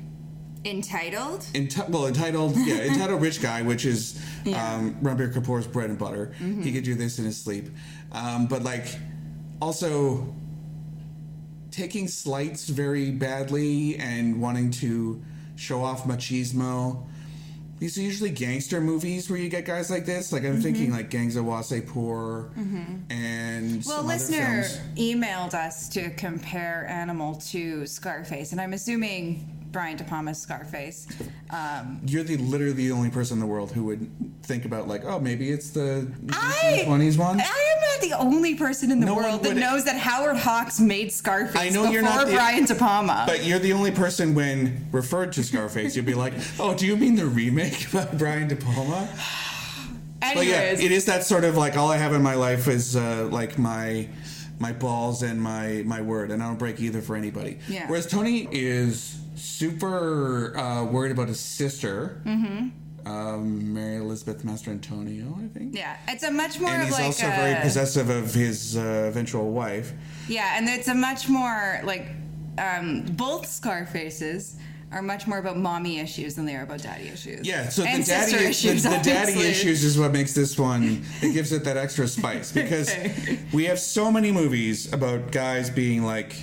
entitled. 0.66 1.42
enti- 1.54 1.90
well 1.90 2.08
entitled, 2.08 2.56
yeah, 2.58 2.76
entitled 2.84 3.22
rich 3.22 3.42
guy, 3.42 3.62
which 3.62 3.86
is 3.86 4.20
Yeah. 4.46 4.76
um, 4.76 4.96
Ranbir 5.02 5.34
Kapoor's 5.34 5.68
bread 5.68 5.90
and 5.90 6.00
butter. 6.00 6.34
He 6.62 6.72
could 6.72 6.84
do 6.84 6.96
this 6.96 7.20
in 7.20 7.26
his 7.26 7.38
sleep, 7.42 7.70
um, 8.12 8.48
but 8.48 8.64
like 8.64 8.86
also 9.62 10.34
taking 11.72 12.08
slights 12.08 12.70
very 12.70 13.10
badly 13.12 13.98
and 13.98 14.40
wanting 14.40 14.70
to 14.72 15.22
show 15.56 15.84
off 15.84 16.04
machismo. 16.06 17.06
These 17.84 17.98
are 17.98 18.02
usually 18.02 18.30
gangster 18.30 18.80
movies 18.80 19.30
where 19.30 19.38
you 19.38 19.50
get 19.50 19.66
guys 19.66 19.92
like 19.92 20.06
this. 20.06 20.32
Like 20.32 20.46
I'm 20.46 20.62
thinking 20.62 20.86
mm-hmm. 20.86 20.94
like 20.94 21.10
Gangs 21.10 21.36
of 21.36 21.44
Wasseypur 21.44 22.54
mm-hmm. 22.54 23.12
and 23.12 23.84
Well, 23.86 24.04
listener 24.04 24.64
emailed 24.96 25.54
us 25.54 25.90
to 25.90 26.10
compare 26.12 26.88
Animal 26.88 27.36
to 27.50 27.86
Scarface, 27.86 28.54
and 28.54 28.62
I'm 28.62 28.72
assuming 28.72 29.63
Brian 29.74 29.98
De 29.98 30.04
Palma's 30.04 30.40
Scarface. 30.40 31.08
Um, 31.50 32.00
You're 32.06 32.24
the 32.24 32.38
literally 32.38 32.74
the 32.74 32.92
only 32.92 33.10
person 33.10 33.38
in 33.38 33.40
the 33.42 33.48
world 33.48 33.72
who 33.72 33.84
would 33.86 34.10
think 34.44 34.66
about 34.66 34.88
like, 34.88 35.04
oh, 35.04 35.20
maybe 35.20 35.50
it's 35.50 35.72
the 35.72 36.08
1920s 36.26 37.18
one. 37.18 37.42
I 37.42 37.44
am 37.44 37.82
not 37.82 38.02
the 38.02 38.14
only 38.20 38.56
person 38.56 38.92
in 38.92 39.00
the 39.00 39.08
No 39.08 39.16
world 39.16 39.44
that 39.44 39.56
knows 39.56 39.84
that 39.86 39.98
Howard 39.98 40.38
Hawks 40.38 40.80
made 40.80 41.12
Scarface 41.12 41.60
I 41.60 41.70
know 41.70 41.82
before 41.82 41.94
you're 41.94 42.04
not 42.04 42.28
Brian 42.28 42.66
De 42.66 42.76
Palma. 42.76 43.24
But 43.28 43.44
you're 43.44 43.60
the 43.60 43.74
only 43.74 43.90
person 43.92 44.36
when 44.36 44.88
referred 44.92 45.34
to 45.34 45.44
Scarface, 45.44 45.96
you'd 45.96 46.06
be 46.06 46.14
like, 46.14 46.34
"Oh, 46.60 46.76
do 46.76 46.86
you 46.86 46.96
mean 46.96 47.16
the 47.16 47.26
remake 47.26 47.92
by 47.94 48.06
Brian 48.14 48.48
De 48.48 48.56
Palma?" 48.56 49.10
But 50.20 50.38
Anyways, 50.38 50.80
yeah, 50.80 50.86
it 50.86 50.94
is 50.94 51.04
that 51.06 51.26
sort 51.26 51.44
of 51.44 51.58
like 51.58 51.76
all 51.76 51.92
I 51.92 51.98
have 51.98 52.14
in 52.14 52.22
my 52.24 52.36
life 52.36 52.70
is 52.70 52.96
uh, 52.96 53.28
like 53.30 53.58
my 53.58 54.08
my 54.58 54.72
balls 54.72 55.22
and 55.22 55.42
my 55.42 55.84
my 55.86 56.00
word, 56.00 56.32
and 56.32 56.42
I 56.42 56.48
don't 56.48 56.58
break 56.58 56.80
either 56.80 57.02
for 57.02 57.18
anybody. 57.18 57.60
Yeah. 57.68 57.88
Whereas 57.90 58.08
Tony 58.08 58.48
is 58.50 59.20
super 59.44 60.58
uh, 60.58 60.86
worried 60.86 61.12
about 61.12 61.28
his 61.28 61.40
sister, 61.40 62.22
mm-hmm. 62.26 62.70
um, 63.08 63.74
Mary 63.74 63.98
Elizabeth 63.98 64.44
Mastrantonio, 64.44 65.44
I 65.44 65.48
think. 65.48 65.76
yeah, 65.76 65.98
it's 66.08 66.24
a 66.24 66.32
much 66.32 66.60
more 66.60 66.72
And 66.72 66.84
he's 66.84 66.94
like 66.94 67.06
also 67.06 67.28
a, 67.28 67.32
very 67.32 67.62
possessive 67.62 68.10
of 68.10 68.34
his 68.34 68.78
uh, 68.78 69.06
eventual 69.10 69.52
wife. 69.52 69.94
yeah, 70.28 70.58
and 70.58 70.68
it's 70.70 70.88
a 70.88 70.96
much 70.96 71.28
more 71.28 71.82
like 71.84 72.08
um, 72.58 73.04
both 73.12 73.46
Scarfaces 73.46 74.58
are 74.94 75.02
much 75.02 75.26
more 75.28 75.40
about 75.40 75.58
mommy 75.58 76.00
issues 76.00 76.36
than 76.36 76.46
they 76.46 76.56
are 76.56 76.64
about 76.64 76.82
daddy 76.82 77.08
issues. 77.10 77.46
Yeah, 77.46 77.68
so 77.70 77.84
and 77.84 78.04
the 78.04 78.08
daddy, 78.08 78.32
sister 78.32 78.44
the, 78.44 78.50
issues, 78.50 78.84
the 78.84 79.02
daddy 79.04 79.34
issues 79.34 79.84
is 79.84 79.98
what 79.98 80.12
makes 80.12 80.34
this 80.34 80.58
one. 80.58 81.04
It 81.22 81.34
gives 81.34 81.52
it 81.52 81.64
that 81.64 81.78
extra 81.78 82.08
spice 82.08 82.52
because 82.54 82.96
we 83.52 83.66
have 83.66 83.80
so 83.80 84.12
many 84.12 84.32
movies 84.32 84.94
about 84.94 85.32
guys 85.32 85.70
being 85.70 86.04
like 86.04 86.36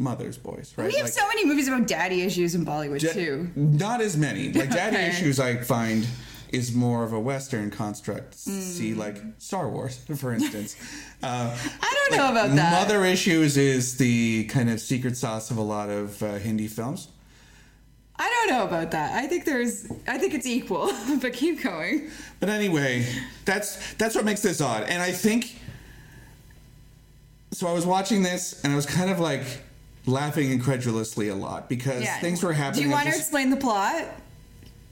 mothers' 0.00 0.38
boys, 0.38 0.72
right? 0.76 0.88
We 0.88 0.94
have 0.94 1.04
Like, 1.06 1.12
so 1.12 1.26
many 1.28 1.44
movies 1.46 1.68
about 1.68 1.86
daddy 1.86 2.22
issues 2.22 2.54
in 2.54 2.64
Bollywood 2.66 3.00
too. 3.12 3.50
Not 3.54 4.00
as 4.00 4.16
many. 4.16 4.52
Like 4.52 4.70
daddy 4.80 4.96
Okay. 4.96 5.08
issues, 5.08 5.38
I 5.38 5.56
find 5.58 6.06
is 6.52 6.74
more 6.74 7.04
of 7.04 7.12
a 7.12 7.20
Western 7.20 7.70
construct. 7.70 8.34
Hmm. 8.44 8.60
See, 8.60 8.94
like 8.94 9.22
Star 9.38 9.68
Wars, 9.68 9.96
for 10.16 10.32
instance. 10.32 10.76
Uh, 11.22 11.54
I 11.82 11.94
don't 12.08 12.16
know 12.16 12.30
about 12.30 12.56
that. 12.56 12.72
Mother 12.80 13.04
issues 13.04 13.58
is 13.58 13.98
the 13.98 14.44
kind 14.44 14.70
of 14.70 14.80
secret 14.80 15.18
sauce 15.18 15.50
of 15.50 15.58
a 15.58 15.62
lot 15.62 15.90
of 15.90 16.22
uh, 16.22 16.36
Hindi 16.38 16.66
films. 16.66 17.08
I 18.16 18.26
don't 18.48 18.56
know 18.56 18.64
about 18.64 18.92
that. 18.92 19.22
I 19.22 19.26
think 19.26 19.44
there's, 19.44 19.86
I 20.08 20.16
think 20.16 20.32
it's 20.32 20.46
equal. 20.46 20.90
but 21.20 21.34
keep 21.34 21.62
going. 21.62 22.10
But 22.40 22.48
anyway, 22.48 23.06
that's 23.44 23.92
that's 23.94 24.14
what 24.14 24.24
makes 24.24 24.40
this 24.40 24.62
odd. 24.62 24.84
And 24.84 25.02
I 25.02 25.12
think 25.12 25.56
so 27.52 27.66
I 27.68 27.72
was 27.74 27.84
watching 27.84 28.22
this 28.22 28.62
and 28.64 28.72
I 28.72 28.76
was 28.76 28.86
kind 28.86 29.10
of 29.10 29.20
like 29.20 29.42
laughing 30.06 30.50
incredulously 30.50 31.28
a 31.28 31.34
lot 31.34 31.68
because 31.68 32.08
things 32.20 32.42
were 32.42 32.52
happening. 32.52 32.82
Do 32.84 32.88
you 32.88 32.94
want 32.94 33.08
to 33.08 33.14
explain 33.16 33.50
the 33.50 33.56
plot? 33.56 34.06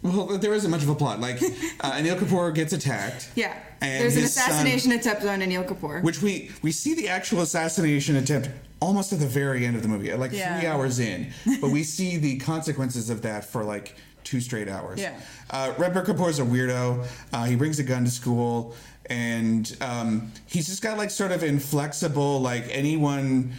Well, 0.02 0.26
there 0.39 0.55
isn't 0.55 0.70
much 0.70 0.82
of 0.82 0.89
a 0.89 0.94
plot. 0.94 1.18
Like, 1.20 1.36
uh, 1.80 1.93
Anil 1.93 2.16
Kapoor 2.16 2.55
gets 2.55 2.72
attacked. 2.72 3.30
Yeah. 3.35 3.59
There's 3.80 4.14
an 4.16 4.22
his 4.22 4.35
son- 4.35 4.48
assassination 4.51 4.93
attempt 4.93 5.24
on 5.24 5.40
Anil 5.40 5.66
Kapoor. 5.66 6.02
which 6.02 6.22
we 6.22 6.51
we 6.62 6.70
see 6.72 6.94
the 6.94 7.09
actual 7.09 7.40
assassination 7.40 8.16
attempt 8.16 8.48
almost 8.80 9.12
at 9.12 9.18
the 9.18 9.26
very 9.26 9.66
end 9.66 9.74
of 9.76 9.82
the 9.82 9.89
movie, 9.89 10.12
like 10.14 10.32
Yeah. 10.32 10.59
three 10.59 10.68
hours 10.68 11.01
in. 11.01 11.32
but 11.60 11.70
we 11.70 11.82
see 11.82 12.16
the 12.16 12.39
consequences 12.39 13.10
of 13.10 13.22
that 13.22 13.44
for 13.44 13.64
like 13.64 13.97
two 14.22 14.40
straight 14.40 14.68
hours. 14.68 15.01
Yeah. 15.01 15.18
Uh, 15.51 15.72
Redbird 15.78 16.09
is 16.28 16.39
a 16.39 16.43
weirdo. 16.44 17.05
Uh, 17.32 17.44
he 17.47 17.56
brings 17.56 17.78
a 17.78 17.82
gun 17.82 18.05
to 18.05 18.10
school, 18.10 18.74
and 19.06 19.76
um, 19.80 20.30
he's 20.47 20.66
just 20.66 20.82
got 20.82 20.97
like 20.98 21.10
sort 21.10 21.32
of 21.32 21.43
inflexible, 21.43 22.40
like 22.40 22.64
anyone, 22.70 23.52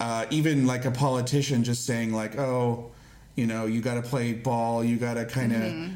uh, 0.00 0.26
even 0.30 0.66
like 0.66 0.84
a 0.84 0.90
politician, 0.90 1.64
just 1.64 1.84
saying 1.86 2.12
like, 2.12 2.38
oh, 2.38 2.90
you 3.36 3.46
know, 3.46 3.66
you 3.66 3.80
got 3.80 3.94
to 3.94 4.02
play 4.02 4.32
ball, 4.32 4.82
you 4.84 4.96
got 4.96 5.14
to 5.14 5.24
kind 5.24 5.52
of. 5.52 5.90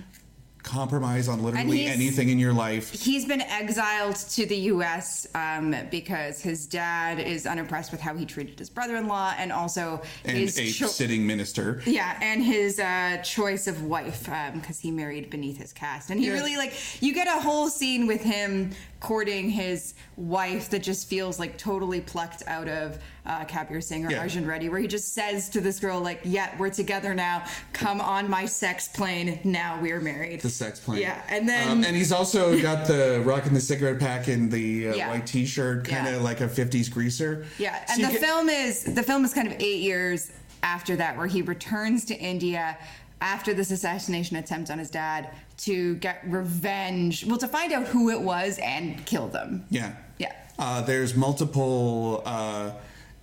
Compromise 0.65 1.27
on 1.29 1.43
literally 1.43 1.87
anything 1.87 2.29
in 2.29 2.39
your 2.39 2.53
life. 2.53 2.93
He's 2.93 3.25
been 3.25 3.41
exiled 3.41 4.15
to 4.15 4.47
the 4.47 4.57
U.S. 4.57 5.27
Um, 5.35 5.75
because 5.91 6.41
his 6.41 6.69
dad 6.69 7.19
is 7.19 7.47
unimpressed 7.49 7.91
with 7.91 8.01
how 8.01 8.15
he 8.15 8.25
treated 8.25 8.61
his 8.61 8.71
brother-in-law, 8.71 9.35
and 9.39 9.51
also 9.51 10.01
And 10.25 10.39
his 10.39 10.57
a 10.61 10.71
cho- 10.71 10.87
sitting 10.87 11.27
minister. 11.27 11.83
yeah, 11.85 12.17
and 12.23 12.45
his 12.45 12.79
uh, 12.79 13.17
choice 13.25 13.67
of 13.67 13.83
wife 13.83 14.31
because 14.55 14.79
he 14.79 14.93
married 14.93 15.31
beneath 15.31 15.59
his 15.59 15.73
caste, 15.73 16.11
and 16.11 16.21
he 16.21 16.27
Yeah. 16.29 16.35
really 16.35 16.57
like 16.57 16.75
you 17.03 17.13
get 17.13 17.27
a 17.27 17.41
whole 17.41 17.69
scene 17.69 18.07
with 18.07 18.23
him 18.23 18.71
courting 19.07 19.51
his 19.51 19.95
wife 20.17 20.71
that 20.71 20.81
just 20.81 21.09
feels 21.09 21.41
like 21.41 21.59
totally 21.59 22.01
plucked 22.01 22.45
out 22.47 22.69
of 22.69 22.99
uh, 23.27 23.45
Kabir 23.45 23.81
Singh 23.81 24.07
or 24.07 24.11
Yeah. 24.13 24.21
Arjun 24.21 24.47
Reddy, 24.47 24.69
where 24.69 24.79
he 24.79 24.87
just 24.87 25.13
says 25.13 25.49
to 25.51 25.61
this 25.61 25.81
girl 25.81 26.01
like, 26.01 26.21
"Yeah, 26.25 26.55
we're 26.57 26.71
together 26.71 27.13
now. 27.13 27.45
Come 27.73 28.01
on 28.01 28.31
my 28.31 28.47
sex 28.47 28.87
plane. 28.89 29.41
Now 29.43 29.79
we're 29.83 30.01
married." 30.01 30.41
the 30.41 30.49
sex 30.49 30.79
plane. 30.79 31.01
Yeah, 31.03 31.21
and 31.29 31.49
then- 31.49 31.69
um, 31.69 31.85
and 31.85 31.97
he's 31.97 32.13
also 32.13 32.59
got 32.63 32.87
the 32.87 33.21
rocking 33.25 33.55
the 33.55 33.61
cigarette 33.61 33.99
pack 33.99 34.29
and 34.29 34.51
the 34.51 34.89
uh, 34.91 34.95
Yeah. 34.95 35.09
white 35.11 35.27
T-shirt, 35.27 35.85
kind 35.85 36.07
of 36.07 36.15
Yeah. 36.15 36.21
like 36.21 36.41
a 36.41 36.49
'50s 36.49 36.89
greaser. 36.89 37.45
Yeah, 37.59 37.85
So 37.87 37.95
and 37.95 38.05
the 38.05 38.13
get- 38.13 38.21
film 38.21 38.49
is 38.49 38.85
the 38.85 39.03
film 39.03 39.25
is 39.25 39.35
kind 39.35 39.49
of 39.49 39.55
eight 39.59 39.81
years 39.83 40.31
after 40.63 40.95
that, 40.95 41.17
where 41.19 41.27
he 41.27 41.43
returns 41.43 42.05
to 42.05 42.15
India 42.17 42.79
after 43.23 43.55
this 43.55 43.71
assassination 43.71 44.37
attempt 44.37 44.69
on 44.71 44.79
his 44.79 44.91
dad 44.91 45.31
to 45.59 45.95
get 45.97 46.21
revenge. 46.27 47.25
Well, 47.25 47.39
to 47.39 47.49
find 47.49 47.73
out 47.73 47.87
who 47.87 48.11
it 48.11 48.21
was 48.21 48.59
and 48.63 49.05
kill 49.07 49.29
them. 49.29 49.65
Yeah, 49.71 49.93
Yeah. 50.19 50.33
Uh, 50.59 50.83
there's 50.83 51.15
multiple 51.15 52.23
uh, 52.27 52.73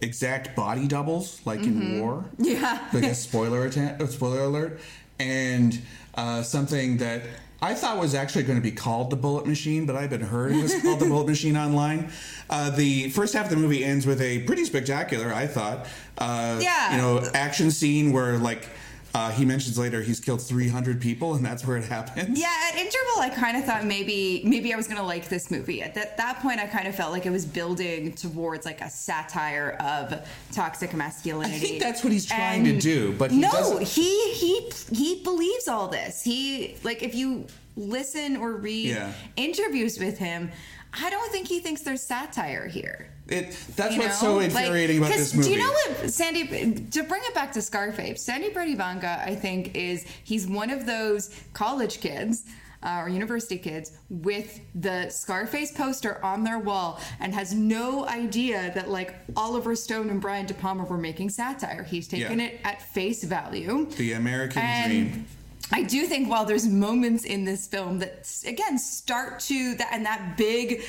exact 0.02 0.56
body 0.56 0.88
doubles, 0.88 1.42
like 1.46 1.60
in 1.64 2.00
war. 2.00 2.26
Mm-hmm. 2.40 2.44
Yeah. 2.46 2.88
like 2.94 3.04
a 3.04 3.14
spoiler 3.14 3.66
atta- 3.68 4.08
spoiler 4.08 4.42
alert, 4.44 4.80
and 5.20 5.80
uh, 6.16 6.42
something 6.42 6.98
that. 6.98 7.22
I 7.62 7.74
thought 7.74 7.98
was 8.00 8.16
actually 8.16 8.44
going 8.46 8.58
to 8.58 8.64
be 8.64 8.72
called 8.72 9.10
the 9.10 9.18
Bullet 9.18 9.46
Machine, 9.46 9.86
but 9.86 9.98
I've 9.98 10.10
been 10.10 10.22
heard 10.22 10.54
it 10.54 10.62
was 10.62 10.74
called 10.82 11.02
the 11.02 11.08
Bullet 11.08 11.28
Machine 11.28 11.58
online. 11.58 12.10
Uh, 12.50 12.70
the 12.70 13.10
first 13.10 13.34
half 13.34 13.48
of 13.48 13.50
the 13.52 13.58
movie 13.58 13.84
ends 13.84 14.06
with 14.06 14.22
a 14.22 14.40
pretty 14.44 14.64
spectacular, 14.64 15.34
I 15.34 15.46
thought, 15.46 15.86
uh, 16.20 16.58
Yeah. 16.62 16.92
you 16.96 16.98
know, 17.02 17.30
action 17.34 17.70
scene 17.70 18.14
where 18.14 18.38
like 18.38 18.70
uh, 19.14 19.31
he 19.31 19.44
mentions 19.45 19.77
later 19.77 20.02
he's 20.02 20.19
killed 20.19 20.41
300 20.41 21.02
people, 21.02 21.34
and 21.36 21.44
that's 21.45 21.65
where 21.65 21.77
it 21.77 21.86
happens. 21.86 22.40
Yeah, 22.40 22.53
at 22.72 22.76
interval, 22.77 23.19
I 23.22 23.30
kind 23.30 23.57
of 23.57 23.65
thought 23.65 23.86
maybe 23.86 24.41
maybe 24.45 24.73
I 24.73 24.77
was 24.77 24.88
gonna 24.88 25.03
like 25.03 25.30
this 25.30 25.49
movie. 25.49 25.81
At 25.81 25.95
that, 25.95 26.18
that 26.18 26.40
point, 26.41 26.60
I 26.60 26.68
kind 26.68 26.88
of 26.88 26.95
felt 26.95 27.11
like 27.11 27.26
it 27.26 27.31
was 27.31 27.45
building 27.45 28.14
towards 28.14 28.65
like 28.65 28.81
a 28.81 28.90
satire 28.90 29.77
of 29.80 30.27
toxic 30.52 30.94
masculinity. 30.94 31.56
I 31.56 31.60
think 31.60 31.81
that's 31.81 32.03
what 32.03 32.14
he's 32.14 32.26
trying 32.26 32.64
to 32.65 32.80
do, 32.80 33.14
but 33.18 33.31
he 33.31 33.40
no, 33.40 33.77
he 33.80 34.31
he 34.34 34.72
he 34.91 35.23
believes 35.23 35.68
all 35.68 35.88
this. 35.88 36.22
He 36.23 36.76
like 36.84 37.02
if 37.03 37.15
you 37.15 37.48
listen 37.76 38.38
or 38.38 38.53
read 38.57 38.88
Yeah. 38.90 39.11
interviews 39.38 39.98
with 39.99 40.18
him, 40.18 40.52
I 40.94 41.10
don't 41.10 41.31
think 41.31 41.48
he 41.48 41.60
thinks 41.60 41.81
there's 41.81 42.02
satire 42.02 42.68
here. 42.68 43.07
It, 43.30 43.56
that's 43.76 43.95
you 43.95 44.01
what's 44.01 44.22
know? 44.22 44.27
so 44.30 44.35
Like, 44.38 44.45
infuriating 44.45 44.97
about 44.97 45.11
'cause 45.11 45.19
this 45.19 45.34
movie. 45.35 45.47
Do 45.49 45.53
you 45.53 45.60
know 45.60 45.72
what 45.72 46.10
Sandy? 46.11 46.73
To 46.91 47.03
bring 47.03 47.22
it 47.26 47.34
back 47.34 47.51
to 47.53 47.61
Scarface, 47.61 48.26
Sandeep 48.27 48.56
Reddy 48.56 48.76
Vanga, 48.76 49.19
I 49.26 49.35
think 49.35 49.76
is 49.76 50.06
he's 50.23 50.47
one 50.47 50.69
of 50.69 50.85
those 50.85 51.30
college 51.53 52.01
kids. 52.01 52.43
Uh, 52.81 53.01
or 53.01 53.10
university 53.10 53.57
kids 53.57 53.91
with 54.10 54.61
the 54.73 55.10
Scarface 55.10 55.69
poster 55.73 56.23
on 56.23 56.45
their 56.45 56.60
wall 56.60 56.97
and 57.19 57.34
has 57.35 57.53
no 57.53 58.06
idea 58.07 58.72
that 58.73 58.89
like 58.89 59.15
Oliver 59.35 59.76
Stone 59.76 60.10
and 60.10 60.22
Brian 60.22 60.45
De 60.45 60.53
Palma 60.53 60.85
were 60.85 60.97
making 60.97 61.30
satire. 61.30 61.84
He's 61.84 62.07
taken 62.07 62.39
Yeah. 62.39 62.45
it 62.45 62.61
at 62.64 62.81
face 62.81 63.22
value. 63.26 63.85
The 63.97 64.14
American 64.14 64.61
And 64.61 65.11
dream. 65.11 65.26
I 65.73 65.84
do 65.84 66.06
think 66.07 66.30
while 66.30 66.45
there's 66.45 66.65
moments 66.68 67.26
in 67.26 67.43
this 67.43 67.68
film 67.68 67.99
that 67.99 68.31
again 68.47 68.77
start 68.80 69.41
to 69.41 69.76
that 69.76 69.89
and 69.91 70.06
that 70.06 70.38
big 70.38 70.81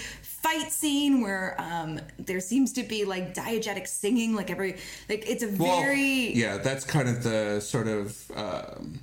fight 0.42 0.72
scene 0.72 1.20
where 1.20 1.54
um, 1.58 2.00
there 2.18 2.40
seems 2.40 2.72
to 2.74 2.82
be 2.82 3.04
like 3.04 3.34
diegetic 3.34 3.86
singing, 3.86 4.34
like 4.34 4.50
every 4.50 4.76
like 5.08 5.28
it's 5.28 5.42
a 5.42 5.48
Well, 5.48 5.80
very 5.82 6.32
yeah, 6.32 6.58
that's 6.58 6.84
kind 6.84 7.08
of 7.08 7.22
the 7.22 7.60
sort 7.60 7.88
of 7.88 8.30
um, 8.34 9.00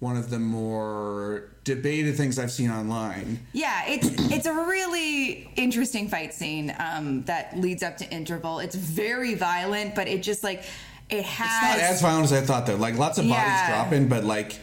one 0.00 0.16
of 0.16 0.30
the 0.30 0.38
more 0.38 1.50
debated 1.64 2.16
things 2.16 2.38
I've 2.38 2.52
seen 2.52 2.70
online. 2.70 3.40
Yeah, 3.52 3.82
it's 3.86 4.06
it's 4.32 4.46
a 4.46 4.52
really 4.52 5.50
interesting 5.56 6.08
fight 6.08 6.34
scene 6.34 6.74
um, 6.78 7.24
that 7.24 7.56
leads 7.58 7.82
up 7.82 7.96
to 7.98 8.10
interval. 8.10 8.58
It's 8.58 8.74
very 8.76 9.34
violent, 9.34 9.94
but 9.94 10.08
it 10.08 10.22
just 10.22 10.42
like 10.44 10.60
it 11.10 11.18
It's 11.20 11.28
has 11.28 11.62
not 11.62 11.78
as 11.78 12.02
violent 12.02 12.24
as 12.24 12.32
I 12.32 12.40
thought, 12.42 12.66
though. 12.66 12.76
Like 12.76 12.96
lots 12.98 13.18
of 13.18 13.24
Yeah. 13.24 13.42
bodies 13.42 13.68
dropping, 13.68 14.08
but 14.08 14.24
like 14.24 14.58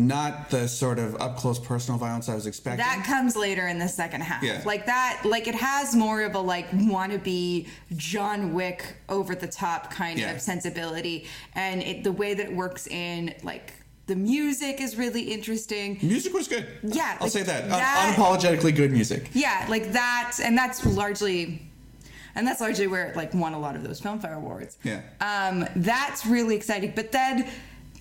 not 0.00 0.50
the 0.50 0.66
sort 0.66 0.98
of 0.98 1.20
up 1.20 1.36
close 1.36 1.58
personal 1.58 1.98
violence 1.98 2.28
I 2.28 2.34
was 2.34 2.46
expecting. 2.46 2.84
That 2.84 3.04
comes 3.06 3.36
later 3.36 3.68
in 3.68 3.78
the 3.78 3.88
second 3.88 4.22
half. 4.22 4.42
Yeah. 4.42 4.62
Like 4.64 4.86
that, 4.86 5.22
like 5.24 5.46
it 5.46 5.54
has 5.54 5.94
more 5.94 6.22
of 6.22 6.34
a 6.34 6.40
like 6.40 6.70
wannabe 6.70 7.68
John 7.96 8.52
Wick 8.54 8.96
over 9.08 9.34
the 9.34 9.46
top 9.46 9.90
kind 9.92 10.18
Yeah. 10.18 10.32
of 10.32 10.40
sensibility, 10.40 11.26
and 11.54 11.82
it, 11.82 12.04
the 12.04 12.12
way 12.12 12.34
that 12.34 12.46
it 12.46 12.52
works 12.54 12.86
in 12.86 13.34
like 13.42 13.74
the 14.06 14.16
music 14.16 14.80
is 14.80 14.96
really 14.96 15.22
interesting. 15.22 15.98
music 16.02 16.32
was 16.34 16.48
good. 16.48 16.66
Yeah, 16.82 17.16
I'll 17.20 17.26
like 17.26 17.30
say 17.32 17.42
that. 17.44 17.70
Un- 17.70 18.14
unapologetically 18.14 18.74
good 18.74 18.90
music. 18.90 19.30
Yeah, 19.34 19.66
like 19.68 19.92
that, 19.92 20.38
and 20.42 20.56
that's 20.58 20.84
largely. 20.84 21.66
And 22.36 22.46
that's 22.46 22.60
largely 22.60 22.86
where 22.86 23.06
it 23.08 23.16
like 23.16 23.34
won 23.34 23.54
a 23.54 23.58
lot 23.58 23.74
of 23.74 23.82
those 23.82 24.00
Filmfare 24.00 24.36
awards. 24.36 24.78
Yeah. 24.84 25.00
Um, 25.20 25.66
that's 25.74 26.24
really 26.24 26.54
exciting. 26.54 26.92
But 26.94 27.10
then 27.10 27.50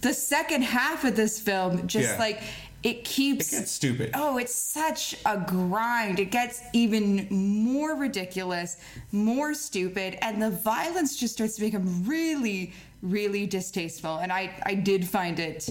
the 0.01 0.13
second 0.13 0.61
half 0.63 1.03
of 1.03 1.15
this 1.15 1.39
film 1.39 1.87
just 1.87 2.09
Yeah. 2.13 2.17
like 2.19 2.41
it 2.81 3.03
keeps 3.03 3.51
It 3.51 3.57
gets 3.57 3.71
stupid. 3.71 4.11
Oh, 4.13 4.37
it's 4.37 4.55
such 4.55 5.15
a 5.25 5.37
grind. 5.37 6.17
It 6.19 6.31
gets 6.31 6.61
even 6.71 7.27
more 7.29 7.95
ridiculous, 7.95 8.77
more 9.11 9.53
stupid, 9.53 10.17
and 10.21 10.41
the 10.41 10.49
violence 10.51 11.17
just 11.17 11.33
starts 11.33 11.55
to 11.55 11.61
become 11.61 12.05
really, 12.05 12.71
really 13.01 13.45
distasteful. 13.45 14.19
And 14.19 14.31
I, 14.31 14.51
I 14.65 14.75
did 14.75 15.05
find 15.05 15.39
it 15.39 15.69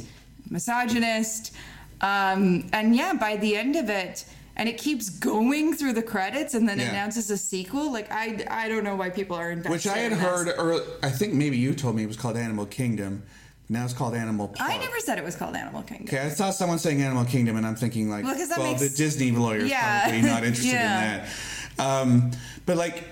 misogynist. 0.50 1.52
Um, 2.02 2.68
and 2.72 2.94
yeah, 2.94 3.14
by 3.14 3.36
the 3.36 3.56
end 3.56 3.74
of 3.76 3.88
it, 3.88 4.24
and 4.56 4.68
it 4.68 4.76
keeps 4.76 5.08
going 5.08 5.74
through 5.74 5.92
the 5.94 6.02
credits 6.02 6.52
and 6.54 6.68
then 6.68 6.78
Yeah. 6.78 6.90
announces 6.90 7.30
a 7.30 7.38
sequel. 7.38 7.90
Like 7.92 8.10
I, 8.12 8.44
I 8.50 8.68
don't 8.68 8.84
know 8.84 8.96
why 8.96 9.08
people 9.08 9.36
are 9.36 9.50
invested. 9.50 9.70
Which 9.72 9.86
I 9.86 9.98
had 9.98 10.12
in 10.12 10.18
heard, 10.18 10.48
or 10.58 10.82
I 11.02 11.10
think 11.10 11.32
maybe 11.32 11.56
you 11.56 11.74
told 11.74 11.96
me 11.96 12.02
it 12.02 12.06
was 12.06 12.16
called 12.16 12.36
Animal 12.36 12.66
Kingdom. 12.66 13.22
Now 13.70 13.84
it's 13.84 13.92
called 13.92 14.14
Animal 14.14 14.48
Park. 14.48 14.70
I 14.70 14.78
never 14.78 14.98
said 15.00 15.18
it 15.18 15.24
was 15.24 15.36
called 15.36 15.54
Animal 15.54 15.82
Kingdom. 15.82 16.06
Okay, 16.08 16.24
I 16.24 16.30
saw 16.30 16.50
someone 16.50 16.78
saying 16.78 17.02
Animal 17.02 17.24
Kingdom, 17.26 17.56
and 17.56 17.66
I'm 17.66 17.76
thinking 17.76 18.08
like, 18.08 18.24
Well, 18.24 18.34
well, 18.56 18.62
makes- 18.72 18.80
the 18.80 18.96
Disney 18.96 19.30
lawyer's 19.30 19.68
Yeah. 19.70 20.04
probably 20.08 20.22
not 20.22 20.44
interested 20.44 20.72
Yeah. 20.72 21.14
in 21.20 21.24
that. 21.76 21.84
Um, 21.84 22.30
but 22.64 22.76
like, 22.78 23.04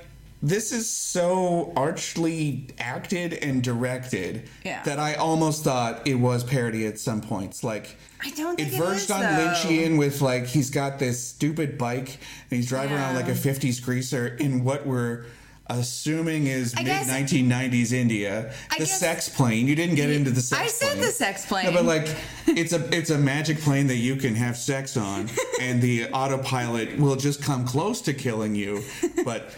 this 0.43 0.73
is 0.73 0.89
so 0.89 1.73
archly 1.77 2.69
acted 2.79 3.33
and 3.35 3.63
directed 3.63 4.49
Yeah. 4.65 4.83
that 4.85 4.99
I 4.99 5.15
almost 5.15 5.65
thought 5.65 6.07
it 6.07 6.15
was 6.17 6.45
parody 6.45 6.87
at 6.87 6.99
some 6.99 7.21
points. 7.21 7.63
Like, 7.65 7.97
I 8.25 8.31
don't 8.31 8.57
think 8.57 8.69
it 8.69 8.75
it 8.75 8.79
verged 8.79 9.05
is, 9.05 9.11
on 9.11 9.21
though. 9.21 9.27
Lynchian 9.29 9.99
with 9.99 10.21
like 10.23 10.47
he's 10.47 10.71
got 10.71 10.99
this 10.99 11.23
stupid 11.23 11.77
bike 11.79 12.09
and 12.51 12.57
he's 12.61 12.69
driving 12.69 12.97
around 12.97 13.15
like 13.15 13.29
a 13.29 13.35
50s 13.35 13.83
greaser 13.85 14.27
in 14.27 14.65
what 14.65 14.87
we're 14.87 15.25
assuming 15.69 16.47
is 16.47 16.75
mid 16.77 16.87
1990s 16.87 17.93
India. 17.93 18.53
I 18.71 18.75
the 18.75 18.85
guess- 18.85 18.99
sex 19.01 19.29
plane. 19.29 19.67
You 19.67 19.75
didn't 19.75 19.97
get 19.97 20.11
into 20.11 20.31
the 20.31 20.41
sex 20.41 20.63
I 20.63 20.67
said 20.67 20.93
plane. 20.93 21.01
the 21.05 21.11
sex 21.13 21.47
plane. 21.47 21.67
No, 21.67 21.73
but 21.73 21.85
like 21.85 22.15
it's 22.47 22.73
a 22.73 22.95
it's 22.97 23.11
a 23.11 23.19
magic 23.19 23.59
plane 23.61 23.87
that 23.89 23.97
you 23.97 24.17
can 24.17 24.35
have 24.35 24.57
sex 24.57 24.97
on, 24.97 25.29
and 25.61 25.81
the 25.83 26.09
autopilot 26.11 26.99
will 26.99 27.17
just 27.17 27.43
come 27.43 27.65
close 27.67 28.01
to 28.03 28.15
killing 28.15 28.55
you. 28.55 28.83
But 29.25 29.51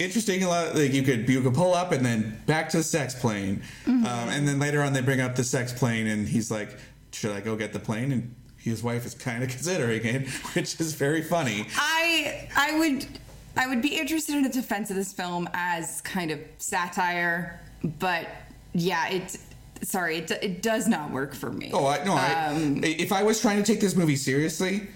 interesting, 0.00 0.42
a 0.44 0.48
lot 0.48 0.74
like 0.74 0.92
you 0.92 1.02
could 1.02 1.28
you 1.28 1.40
could 1.42 1.54
pull 1.54 1.74
up 1.74 1.92
and 1.92 2.04
then 2.04 2.40
back 2.46 2.68
to 2.70 2.78
the 2.78 2.82
sex 2.82 3.14
plane, 3.14 3.62
Mm-hmm. 3.86 4.06
um, 4.06 4.28
and 4.30 4.48
then 4.48 4.58
later 4.58 4.82
on 4.82 4.92
they 4.92 5.00
bring 5.02 5.20
up 5.20 5.36
the 5.36 5.44
sex 5.44 5.72
plane, 5.72 6.06
and 6.06 6.26
he's 6.28 6.50
like, 6.50 6.76
"Should 7.12 7.32
I 7.32 7.40
go 7.40 7.54
get 7.56 7.72
the 7.72 7.80
plane?" 7.80 8.12
And 8.12 8.34
his 8.56 8.82
wife 8.82 9.04
is 9.04 9.14
kind 9.14 9.42
of 9.44 9.50
considering 9.50 10.04
it, 10.04 10.28
which 10.54 10.80
is 10.80 10.94
very 10.94 11.22
funny. 11.22 11.66
I 11.76 12.48
I 12.56 12.78
would 12.78 13.06
I 13.56 13.66
would 13.66 13.82
be 13.82 13.96
interested 13.98 14.34
in 14.36 14.44
a 14.44 14.48
defense 14.48 14.90
of 14.90 14.96
this 14.96 15.12
film 15.12 15.48
as 15.54 16.00
kind 16.00 16.30
of 16.30 16.40
satire, 16.58 17.60
but 18.00 18.26
yeah, 18.72 19.08
it's 19.08 19.38
sorry, 19.82 20.16
it, 20.18 20.30
it 20.42 20.62
does 20.62 20.88
not 20.88 21.10
work 21.10 21.34
for 21.34 21.50
me. 21.52 21.70
Oh, 21.72 21.86
I 21.86 22.02
no. 22.04 22.14
I, 22.14 22.46
Um, 22.46 22.82
if 22.84 23.12
I 23.12 23.22
was 23.22 23.40
trying 23.40 23.56
to 23.58 23.62
take 23.62 23.80
this 23.80 23.94
movie 23.94 24.16
seriously, 24.16 24.88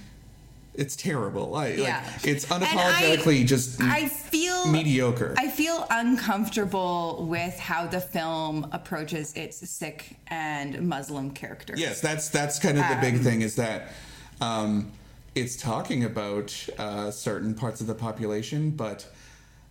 it's 0.75 0.97
terrible. 0.97 1.55
I, 1.57 1.69
Yeah. 1.73 2.03
like, 2.07 2.27
it's 2.27 2.51
And 2.51 2.65
I- 2.65 2.67
unapologetically 2.69 3.47
just 3.47 3.81
I 3.83 4.09
feel 4.09 4.67
mediocre. 4.69 5.35
I 5.37 5.49
feel 5.49 5.87
uncomfortable 5.91 7.27
with 7.29 7.59
how 7.59 7.87
the 7.87 8.01
film 8.01 8.69
approaches 8.73 9.33
its 9.35 9.69
Sikh 9.69 10.17
and 10.29 10.89
Muslim 10.89 11.31
characters. 11.33 11.79
yes, 11.81 12.01
that's 12.01 12.29
that's 12.29 12.59
kind 12.59 12.79
of 12.79 12.89
the 12.89 12.97
big 13.01 13.17
Um, 13.17 13.21
thing 13.25 13.43
is 13.43 13.57
that 13.57 13.89
um, 14.41 14.91
it's 15.39 15.57
talking 15.57 16.05
about 16.05 16.55
uh, 16.79 17.11
certain 17.11 17.55
parts 17.55 17.81
of 17.81 17.87
the 17.87 17.95
population, 17.95 18.71
but 18.71 19.07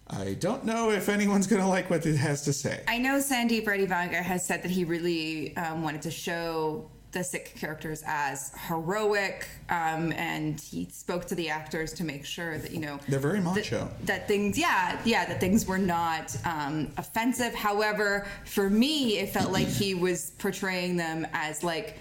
I 0.07 0.35
don't 0.35 0.63
know 0.63 0.91
if 0.91 1.09
anyone's 1.09 1.47
going 1.47 1.61
to 1.61 1.67
like 1.67 1.89
what 1.89 2.05
it 2.05 2.15
has 2.15 2.43
to 2.43 2.53
say. 2.53 2.83
I 2.87 2.97
know 2.97 3.17
Sandeep 3.19 3.67
Reddy 3.67 3.85
Vanga 3.85 4.21
has 4.21 4.45
said 4.45 4.63
that 4.63 4.71
he 4.71 4.85
really 4.85 5.55
um, 5.57 5.83
wanted 5.83 6.01
to 6.03 6.11
show 6.11 6.89
the 7.11 7.23
Sikh 7.23 7.55
characters 7.55 8.03
as 8.05 8.51
heroic, 8.67 9.47
um, 9.69 10.11
and 10.13 10.59
he 10.59 10.87
spoke 10.91 11.25
to 11.25 11.35
the 11.35 11.49
actors 11.49 11.93
to 11.93 12.03
make 12.03 12.25
sure 12.25 12.57
that 12.57 12.71
you 12.71 12.79
know 12.79 12.99
They're 13.07 13.19
very 13.19 13.39
that- 13.39 13.55
macho. 13.55 13.89
That, 14.05 14.27
things, 14.27 14.57
yeah, 14.57 14.99
yeah, 15.03 15.25
that 15.25 15.39
things 15.39 15.65
were 15.65 15.77
not 15.77 16.35
um, 16.45 16.91
offensive. 16.97 17.53
However, 17.53 18.27
for 18.45 18.69
me, 18.69 19.19
it 19.19 19.29
felt 19.29 19.51
like 19.51 19.67
he 19.67 19.93
was 19.95 20.31
portraying 20.37 20.95
them 20.97 21.25
as 21.33 21.63
like 21.63 21.97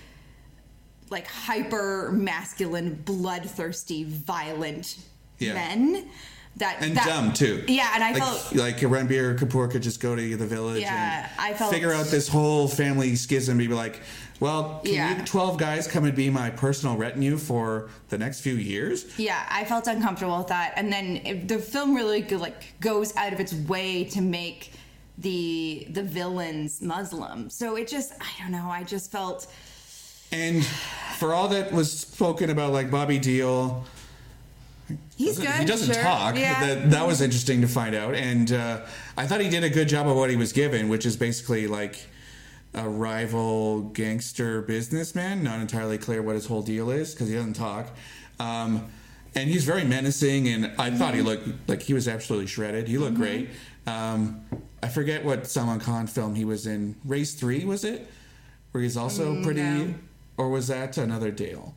like 1.10 1.26
hyper 1.26 2.10
masculine, 2.12 2.94
bloodthirsty, 3.04 4.04
violent 4.04 4.96
Yeah. 5.38 5.54
men. 5.54 6.08
That 6.56 6.78
and 6.80 6.96
that, 6.96 7.04
dumb 7.06 7.32
too. 7.34 7.62
Yeah, 7.68 7.90
and 7.94 8.02
I 8.02 8.12
like, 8.12 8.22
felt 8.22 8.54
like 8.56 8.76
Ranbir 8.78 9.38
Kapoor 9.38 9.70
could 9.70 9.82
just 9.82 10.00
go 10.00 10.16
to 10.16 10.36
the 10.38 10.46
village 10.46 10.80
Yeah, 10.80 11.28
and 11.30 11.30
I 11.38 11.52
felt- 11.52 11.70
figure 11.70 11.92
out 11.92 12.06
this 12.06 12.28
whole 12.28 12.66
family 12.66 13.14
schism. 13.14 13.60
and 13.60 13.68
Be 13.68 13.74
like, 13.74 14.00
well, 14.40 14.80
can 14.82 14.94
Yeah. 14.94 15.18
you 15.18 15.24
twelve 15.26 15.58
guys 15.58 15.86
come 15.86 16.04
and 16.04 16.14
be 16.16 16.30
my 16.30 16.48
personal 16.48 16.96
retinue 16.96 17.36
for 17.36 17.90
the 18.08 18.16
next 18.16 18.40
few 18.40 18.54
years? 18.54 19.04
Yeah, 19.18 19.44
I 19.50 19.66
felt 19.66 19.86
uncomfortable 19.86 20.38
with 20.38 20.46
that, 20.48 20.72
and 20.76 20.90
then 20.90 21.20
it, 21.26 21.46
the 21.46 21.58
film 21.58 21.94
really 21.94 22.22
go- 22.22 22.38
like 22.38 22.72
goes 22.80 23.14
out 23.16 23.34
of 23.34 23.38
its 23.40 23.52
way 23.52 24.04
to 24.04 24.22
make 24.22 24.72
the 25.18 25.86
the 25.90 26.02
villains 26.02 26.80
Muslim. 26.80 27.50
So 27.50 27.76
it 27.76 27.86
just, 27.86 28.12
I 28.20 28.42
don't 28.42 28.52
know, 28.52 28.68
I 28.70 28.82
just 28.82 29.10
felt 29.12 29.46
And 30.36 30.64
for 31.18 31.32
all 31.32 31.48
that 31.48 31.72
was 31.72 31.90
spoken 31.98 32.50
about, 32.50 32.72
like 32.72 32.90
Bobby 32.90 33.18
Deol, 33.18 33.84
he's 35.16 35.38
good. 35.38 35.48
he 35.48 35.64
doesn't 35.64 35.94
sure. 35.94 36.02
talk. 36.02 36.36
Yeah. 36.36 36.60
That, 36.66 36.90
that 36.90 37.06
was 37.06 37.20
interesting 37.22 37.62
to 37.62 37.68
find 37.68 37.94
out. 37.94 38.14
And 38.14 38.52
uh, 38.52 38.82
I 39.16 39.26
thought 39.26 39.40
he 39.40 39.48
did 39.48 39.64
a 39.64 39.70
good 39.70 39.88
job 39.88 40.06
of 40.06 40.16
what 40.16 40.28
he 40.30 40.36
was 40.36 40.52
given, 40.52 40.88
which 40.88 41.06
is 41.06 41.16
basically 41.16 41.66
like 41.66 41.98
a 42.74 42.86
rival 42.88 43.80
gangster 43.94 44.60
businessman. 44.62 45.42
Not 45.42 45.60
entirely 45.60 45.96
clear 45.98 46.22
what 46.22 46.34
his 46.34 46.46
whole 46.46 46.62
deal 46.62 46.90
is 46.90 47.14
because 47.14 47.28
he 47.28 47.34
doesn't 47.34 47.54
talk. 47.54 47.88
Um, 48.38 48.86
and 49.34 49.48
he's 49.50 49.64
very 49.64 49.84
menacing, 49.84 50.48
and 50.48 50.66
I 50.78 50.90
thought 50.90 51.12
Mm-hmm. 51.12 51.16
he 51.16 51.22
looked 51.22 51.68
like 51.68 51.82
he 51.82 51.94
was 51.94 52.08
absolutely 52.08 52.46
shredded. 52.46 52.88
He 52.88 52.98
looked 52.98 53.16
great. 53.16 53.48
Um, 53.86 54.44
I 54.82 54.88
forget 54.88 55.24
what 55.24 55.46
Salman 55.46 55.80
Khan 55.80 56.06
film 56.06 56.34
he 56.34 56.44
was 56.44 56.66
in. 56.66 56.96
Race 57.04 57.34
Three 57.34 57.64
was 57.64 57.84
it? 57.84 58.06
Where 58.72 58.82
he's 58.82 58.96
also 58.96 59.42
pretty, 59.42 59.60
Mm, 59.60 59.88
no. 59.88 59.94
Or 60.36 60.48
was 60.50 60.68
that 60.68 60.98
another 60.98 61.32
Deol? 61.32 61.72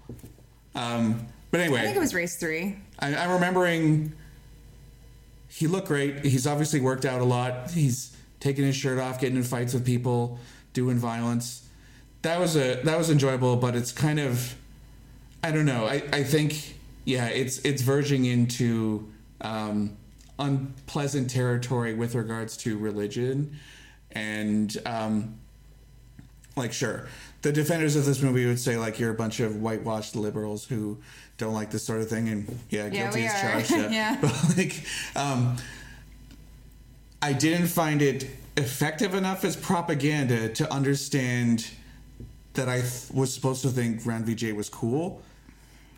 Um, 0.76 1.27
but 1.52 1.61
anyway, 1.61 1.80
I 1.80 1.84
think 1.84 1.98
it 1.98 2.02
was 2.02 2.14
race 2.14 2.36
three. 2.36 2.77
I, 2.99 3.15
I'm 3.15 3.31
remembering 3.31 4.14
he 5.48 5.68
looked 5.68 5.88
great. 5.88 6.23
He's 6.26 6.45
obviously 6.45 6.80
worked 6.80 7.06
out 7.06 7.22
a 7.22 7.26
lot. 7.26 7.72
He's 7.72 8.15
taking 8.40 8.65
his 8.65 8.76
shirt 8.76 8.99
off, 8.99 9.19
getting 9.19 9.38
in 9.38 9.44
fights 9.44 9.73
with 9.73 9.86
people, 9.86 10.40
doing 10.73 10.98
violence. 10.98 11.68
That 12.22 12.40
was 12.40 12.56
a 12.56 12.81
that 12.84 12.98
was 12.98 13.10
enjoyable, 13.10 13.56
but 13.56 13.76
it's 13.76 13.91
kind 13.91 14.19
of 14.19 14.56
I 15.44 15.52
don't 15.52 15.65
know. 15.65 15.86
I, 15.86 16.03
I 16.11 16.23
think 16.23 16.76
yeah, 17.06 17.27
it's 17.27 17.60
it's 17.60 17.81
verging 17.81 18.26
into 18.26 19.11
um, 19.41 19.98
unpleasant 20.38 21.30
territory 21.30 21.94
with 21.94 22.14
regards 22.15 22.57
to 22.57 22.77
religion, 22.77 23.57
and 24.11 24.77
um, 24.86 25.40
like 26.56 26.73
sure, 26.73 27.07
the 27.41 27.52
defenders 27.52 27.95
of 27.95 28.06
this 28.06 28.22
movie 28.22 28.45
would 28.45 28.60
say 28.60 28.78
like 28.78 28.99
you're 28.99 29.11
a 29.11 29.16
bunch 29.16 29.40
of 29.40 29.61
whitewashed 29.61 30.16
liberals 30.16 30.66
who 30.66 30.98
don't 31.38 31.53
like 31.53 31.72
this 31.72 31.84
sort 31.84 32.02
of 32.02 32.10
thing, 32.10 32.28
and 32.30 32.60
yeah, 32.70 32.86
Yeah, 32.86 32.90
guilty 32.90 33.22
we 33.22 33.28
as 33.28 33.41
charged. 33.41 33.72
Yeah. 33.72 33.90
Yeah. 33.90 34.18
but 34.22 34.57
like, 34.57 34.84
um, 35.16 35.56
I 37.22 37.34
didn't 37.34 37.68
find 37.68 38.02
it 38.02 38.30
effective 38.57 39.14
enough 39.14 39.45
as 39.45 39.56
propaganda 39.56 40.49
to 40.49 40.72
understand 40.72 41.70
that 42.53 42.68
I 42.68 42.82
th- 42.82 43.11
was 43.14 43.34
supposed 43.34 43.61
to 43.61 43.70
think 43.70 44.06
Ran 44.06 44.26
Vijay 44.26 44.53
was 44.53 44.70
cool. 44.70 45.22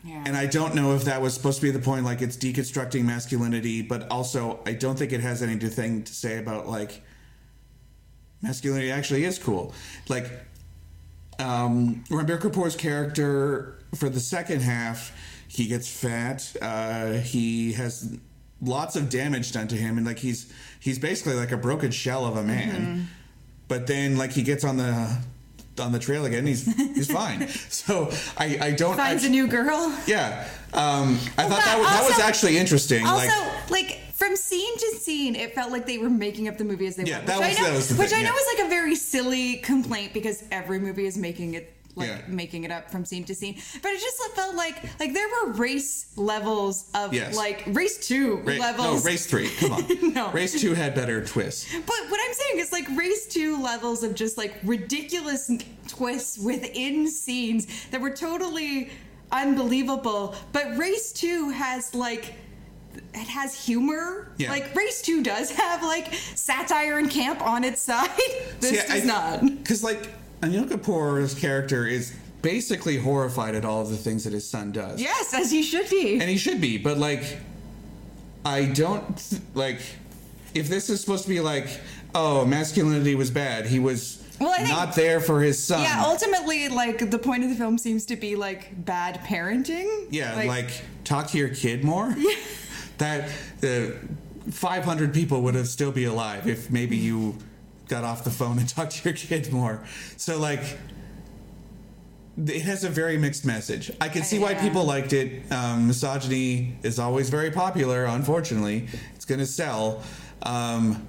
Yeah. 0.04 0.22
And 0.26 0.36
I 0.36 0.46
don't 0.46 0.74
know 0.74 0.94
if 0.94 1.04
that 1.04 1.20
was 1.20 1.34
supposed 1.34 1.60
to 1.60 1.62
be 1.62 1.70
the 1.70 1.78
point, 1.78 2.04
like 2.04 2.22
it's 2.22 2.36
deconstructing 2.36 3.04
masculinity, 3.04 3.82
but 3.82 4.10
also 4.10 4.60
I 4.66 4.72
don't 4.72 4.98
think 4.98 5.12
it 5.12 5.20
has 5.20 5.42
anything 5.42 6.02
to 6.04 6.14
say 6.14 6.38
about 6.38 6.68
like 6.68 7.02
masculinity 8.42 8.90
actually 8.90 9.24
is 9.24 9.38
cool. 9.38 9.74
Like 10.08 10.30
um, 11.42 12.04
Ranbir 12.08 12.38
Kapoor's 12.40 12.76
character 12.76 13.78
for 13.94 14.08
the 14.08 14.20
second 14.20 14.60
half, 14.62 15.12
he 15.48 15.66
gets 15.66 15.88
fat. 15.88 16.54
Uh, 16.62 17.12
he 17.14 17.72
has 17.74 18.16
lots 18.60 18.96
of 18.96 19.10
damage 19.10 19.52
done 19.52 19.68
to 19.68 19.76
him, 19.76 19.96
and 19.98 20.06
like 20.06 20.18
he's 20.18 20.52
he's 20.80 20.98
basically 20.98 21.34
like 21.34 21.52
a 21.52 21.56
broken 21.56 21.90
shell 21.90 22.24
of 22.24 22.36
a 22.36 22.42
man. 22.42 22.70
Mm-hmm. 22.80 23.02
But 23.68 23.86
then 23.86 24.16
like 24.16 24.32
he 24.32 24.42
gets 24.42 24.64
on 24.64 24.76
the 24.76 25.18
on 25.80 25.92
the 25.92 25.98
trail 25.98 26.24
again, 26.24 26.46
he's 26.46 26.64
he's 26.94 27.10
fine. 27.10 27.48
So 27.70 28.10
I 28.38 28.58
I 28.60 28.70
don't 28.72 28.96
Finds 28.96 29.24
I- 29.24 29.26
a 29.26 29.30
new 29.30 29.46
girl. 29.48 29.94
yeah. 30.06 30.48
Um, 30.74 31.18
I 31.36 31.42
thought 31.42 31.48
but 31.50 31.64
that 31.64 31.78
was, 31.78 31.86
that 31.88 32.04
was 32.08 32.18
actually 32.20 32.56
interesting. 32.56 33.06
Also, 33.06 33.26
like, 33.26 33.70
like, 33.70 34.00
from 34.22 34.36
scene 34.36 34.76
to 34.78 34.86
scene, 35.00 35.34
it 35.34 35.52
felt 35.54 35.72
like 35.72 35.84
they 35.86 35.98
were 35.98 36.08
making 36.10 36.46
up 36.48 36.56
the 36.58 36.64
movie 36.64 36.86
as 36.86 36.94
they 36.96 37.04
Yeah, 37.04 37.16
went. 37.16 37.26
that 37.26 37.38
which 37.40 37.48
was- 37.48 37.58
I 37.58 37.60
know, 37.62 37.66
that 37.70 37.76
was 37.76 37.88
the 37.88 37.94
which 37.96 38.10
thing, 38.10 38.18
I 38.20 38.22
know 38.22 38.34
yeah. 38.34 38.52
is 38.52 38.58
like 38.58 38.66
a 38.66 38.68
very 38.70 38.94
silly 38.94 39.56
complaint 39.56 40.12
because 40.14 40.44
every 40.52 40.78
movie 40.78 41.06
is 41.06 41.16
making 41.18 41.54
it 41.54 41.72
like 41.94 42.08
Yeah. 42.08 42.20
making 42.26 42.64
it 42.64 42.70
up 42.70 42.90
from 42.90 43.04
scene 43.04 43.22
to 43.24 43.34
scene. 43.34 43.56
But 43.82 43.90
it 43.92 44.00
just 44.00 44.16
felt 44.34 44.54
like 44.54 44.76
like 44.98 45.12
there 45.12 45.26
were 45.28 45.52
race 45.52 46.06
levels 46.16 46.84
of 46.94 47.12
Yes. 47.12 47.36
like 47.36 47.64
race 47.66 47.98
two 48.06 48.36
ra- 48.44 48.54
no, 48.78 48.96
race 49.00 49.26
three. 49.26 49.50
Come 49.58 49.72
on. 49.72 50.12
No. 50.14 50.30
Race 50.30 50.58
two 50.58 50.72
had 50.72 50.94
better 50.94 51.22
twists. 51.22 51.66
But 51.84 52.00
what 52.08 52.18
I'm 52.26 52.32
saying 52.32 52.60
is 52.60 52.72
like 52.72 52.86
race 52.96 53.26
two 53.26 53.60
levels 53.62 54.02
of 54.04 54.14
just 54.14 54.38
like 54.38 54.54
ridiculous 54.64 55.50
twists 55.88 56.38
within 56.38 57.08
scenes 57.08 57.66
that 57.90 58.00
were 58.00 58.08
totally 58.28 58.88
unbelievable. 59.30 60.34
But 60.52 60.78
race 60.78 61.12
two 61.12 61.50
has 61.50 61.94
like 61.94 62.32
it 63.14 63.28
has 63.28 63.54
humor. 63.66 64.28
Yeah. 64.38 64.50
Like 64.50 64.74
race 64.74 65.02
two 65.02 65.22
does 65.22 65.50
have 65.52 65.82
like 65.82 66.12
satire 66.34 66.98
and 66.98 67.10
camp 67.10 67.40
on 67.42 67.64
its 67.64 67.80
side. 67.90 68.10
This 68.60 68.86
does 68.86 69.04
not. 69.04 69.40
Because 69.44 69.82
like 69.84 70.08
Anil 70.40 70.68
Kapoor's 70.68 71.34
character 71.34 71.86
is 71.86 72.14
basically 72.42 72.96
horrified 72.96 73.54
at 73.54 73.64
all 73.64 73.82
of 73.82 73.90
the 73.90 73.96
things 73.96 74.24
that 74.24 74.32
his 74.32 74.48
son 74.48 74.72
does. 74.72 75.00
Yes, 75.00 75.32
as 75.32 75.50
he 75.50 75.62
should 75.62 75.88
be. 75.88 76.14
And 76.20 76.28
he 76.28 76.36
should 76.36 76.60
be, 76.60 76.76
but 76.78 76.98
like, 76.98 77.38
I 78.44 78.64
don't 78.66 79.40
like. 79.54 79.78
If 80.54 80.68
this 80.68 80.90
is 80.90 81.00
supposed 81.00 81.22
to 81.22 81.28
be 81.30 81.40
like, 81.40 81.66
oh, 82.14 82.44
masculinity 82.44 83.14
was 83.14 83.30
bad, 83.30 83.66
he 83.66 83.78
was 83.78 84.22
Well, 84.40 84.50
I 84.50 84.56
think- 84.58 84.68
not 84.68 84.94
there 84.94 85.20
for 85.20 85.40
his 85.40 85.62
son. 85.62 85.80
yeah, 85.82 86.02
ultimately, 86.04 86.68
like 86.68 87.10
the 87.10 87.18
point 87.18 87.44
of 87.44 87.50
the 87.50 87.56
film 87.56 87.78
seems 87.78 88.04
to 88.06 88.16
be 88.16 88.36
like 88.36 88.84
bad 88.84 89.20
parenting. 89.20 90.08
Yeah, 90.10 90.34
like, 90.46 90.68
talk 91.04 91.28
to 91.28 91.38
your 91.38 91.48
kid 91.50 91.84
more. 91.84 92.14
That 93.02 93.28
the 93.58 93.96
500 94.52 95.12
people 95.12 95.42
would 95.42 95.56
have 95.56 95.66
still 95.66 95.90
be 95.90 96.04
alive 96.04 96.46
if 96.46 96.70
maybe 96.70 96.96
you 96.96 97.36
got 97.88 98.04
off 98.04 98.22
the 98.22 98.30
phone 98.30 98.60
and 98.60 98.68
talked 98.76 98.92
to 98.92 99.08
your 99.08 99.16
kid 99.16 99.52
more. 99.52 99.82
So 100.16 100.38
like 100.38 100.62
it 102.46 102.62
has 102.62 102.84
a 102.84 102.88
very 102.88 103.18
mixed 103.18 103.44
message. 103.44 103.90
I 104.00 104.08
can 104.08 104.22
see 104.22 104.38
why 104.38 104.52
Yeah. 104.52 104.62
people 104.62 104.84
liked 104.84 105.12
it. 105.12 105.50
Um, 105.50 105.88
misogyny 105.88 106.76
is 106.84 107.00
always 107.00 107.28
very 107.28 107.50
popular. 107.50 108.04
Unfortunately, 108.04 108.86
it's 109.16 109.24
going 109.24 109.40
to 109.40 109.46
sell. 109.46 110.00
Um, 110.44 111.08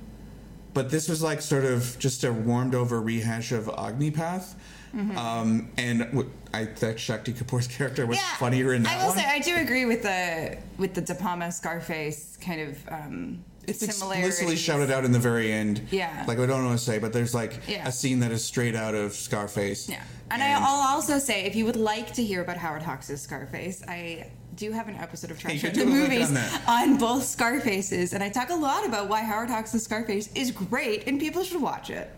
but 0.74 0.90
this 0.90 1.08
was 1.08 1.22
like 1.22 1.42
sort 1.42 1.64
of 1.64 1.96
just 2.00 2.24
a 2.24 2.34
warmed 2.34 2.74
over 2.74 3.00
rehash 3.00 3.52
of 3.52 3.66
Agnipath. 3.66 4.56
Mm-hmm. 4.96 5.18
Um, 5.18 5.70
and 5.78 6.00
w- 6.12 6.30
I 6.54 6.66
thought 6.66 7.00
Shakti 7.00 7.34
Kapoor's 7.34 7.68
character 7.78 8.06
was 8.06 8.20
funnier 8.38 8.74
in 8.74 8.84
that 8.84 8.98
I 8.98 9.02
will 9.02 9.10
one. 9.10 9.18
say 9.18 9.26
I 9.26 9.40
do 9.40 9.56
agree 9.56 9.86
with 9.86 10.04
the 10.04 10.58
with 10.78 10.94
the 10.94 11.02
De 11.02 11.16
Palma 11.16 11.52
Scarface 11.52 12.38
kind 12.42 12.62
of 12.62 12.88
um, 12.90 13.44
It's 13.66 13.82
explicitly 13.82 14.56
shouted 14.56 14.92
out 14.92 15.04
in 15.04 15.12
the 15.12 15.20
very 15.20 15.52
end. 15.52 15.82
Yeah. 15.90 16.26
Like 16.28 16.38
I 16.38 16.46
don't 16.46 16.64
want 16.66 16.78
to 16.78 16.84
say, 16.86 17.00
but 17.00 17.12
there's 17.12 17.34
like 17.34 17.60
Yeah. 17.68 17.88
a 17.88 17.92
scene 17.92 18.20
that 18.20 18.32
is 18.32 18.44
straight 18.44 18.76
out 18.76 18.94
of 18.94 19.14
Scarface. 19.14 19.90
Yeah, 19.90 20.04
and, 20.30 20.44
I, 20.44 20.54
I'll 20.54 20.96
also 20.96 21.18
say 21.18 21.46
if 21.46 21.56
you 21.56 21.66
would 21.66 21.76
like 21.76 22.14
to 22.14 22.24
hear 22.24 22.42
about 22.44 22.58
Howard 22.58 22.84
Hawks' 22.84 23.20
Scarface, 23.20 23.84
I 23.88 24.30
do 24.56 24.72
have 24.72 24.88
an 24.88 24.96
episode 24.96 25.32
of 25.32 25.40
Trash 25.40 25.62
do 25.64 25.72
the 25.72 25.80
have 25.80 25.88
a 25.88 25.92
link 25.92 26.12
Movies 26.12 26.38
on 26.68 26.92
on 26.92 26.98
both 27.00 27.24
Scarfaces, 27.24 28.14
and 28.14 28.22
I 28.24 28.30
talk 28.30 28.52
a 28.52 28.56
lot 28.56 28.86
about 28.86 29.10
why 29.10 29.22
Howard 29.22 29.50
Hawks' 29.50 29.72
Scarface 29.82 30.30
is 30.36 30.52
great 30.52 31.08
and 31.08 31.20
people 31.20 31.44
should 31.44 31.60
watch 31.62 31.90
it. 31.90 32.12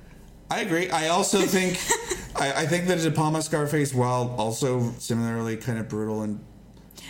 I 0.50 0.62
agree. 0.62 0.90
I 0.90 1.08
also 1.10 1.40
think 1.56 1.78
I, 2.40 2.64
I 2.64 2.66
think 2.66 2.88
that 2.88 3.00
De 3.00 3.12
Palma 3.12 3.42
Scarface, 3.42 3.94
while 3.94 4.36
also 4.38 4.92
similarly 5.00 5.58
kind 5.58 5.80
of 5.80 5.88
brutal 5.90 6.22
and 6.24 6.44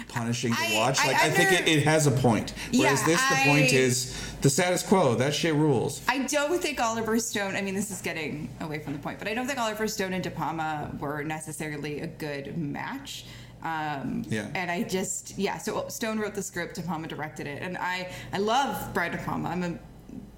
punishing 0.08 0.54
to 0.54 0.60
I- 0.62 0.76
watch, 0.76 1.00
I 1.00 1.08
like 1.08 1.16
I, 1.24 1.30
think 1.30 1.52
it, 1.52 1.68
it 1.68 1.84
has 1.84 2.08
a 2.08 2.12
point. 2.12 2.54
Whereas 2.74 3.02
Yeah, 3.02 3.06
this, 3.08 3.30
the 3.30 3.36
point 3.46 3.74
is 3.74 4.32
the 4.42 4.50
status 4.50 4.84
quo. 4.84 5.16
That 5.16 5.34
shit 5.34 5.54
rules. 5.56 6.02
I 6.08 6.20
don't 6.20 6.62
think 6.62 6.80
Oliver 6.80 7.20
Stone. 7.20 7.56
I 7.56 7.62
mean, 7.62 7.76
this 7.76 7.92
is 7.92 8.02
getting 8.02 8.50
away 8.62 8.80
from 8.80 8.94
the 8.94 9.00
point, 9.00 9.20
but 9.20 9.28
I 9.28 9.34
don't 9.34 9.48
think 9.48 9.60
Oliver 9.60 9.88
Stone 9.88 10.14
and 10.14 10.24
De 10.24 10.32
Palma 10.32 10.92
were 11.00 11.24
necessarily 11.24 12.02
a 12.02 12.08
good 12.08 12.58
match. 12.58 13.26
Um, 13.64 14.24
Yeah. 14.30 14.48
And 14.54 14.70
I 14.70 14.84
just, 14.84 15.38
yeah. 15.40 15.58
So 15.58 15.88
Stone 15.88 16.20
wrote 16.20 16.36
the 16.36 16.44
script, 16.44 16.76
De 16.76 16.84
Palma 16.84 17.08
directed 17.08 17.48
it, 17.48 17.64
and 17.64 17.78
I, 17.80 18.10
I 18.32 18.38
love 18.38 18.94
Brian 18.94 19.12
De 19.12 19.18
Palma. 19.18 19.50
I'm 19.50 19.64
a 19.64 19.80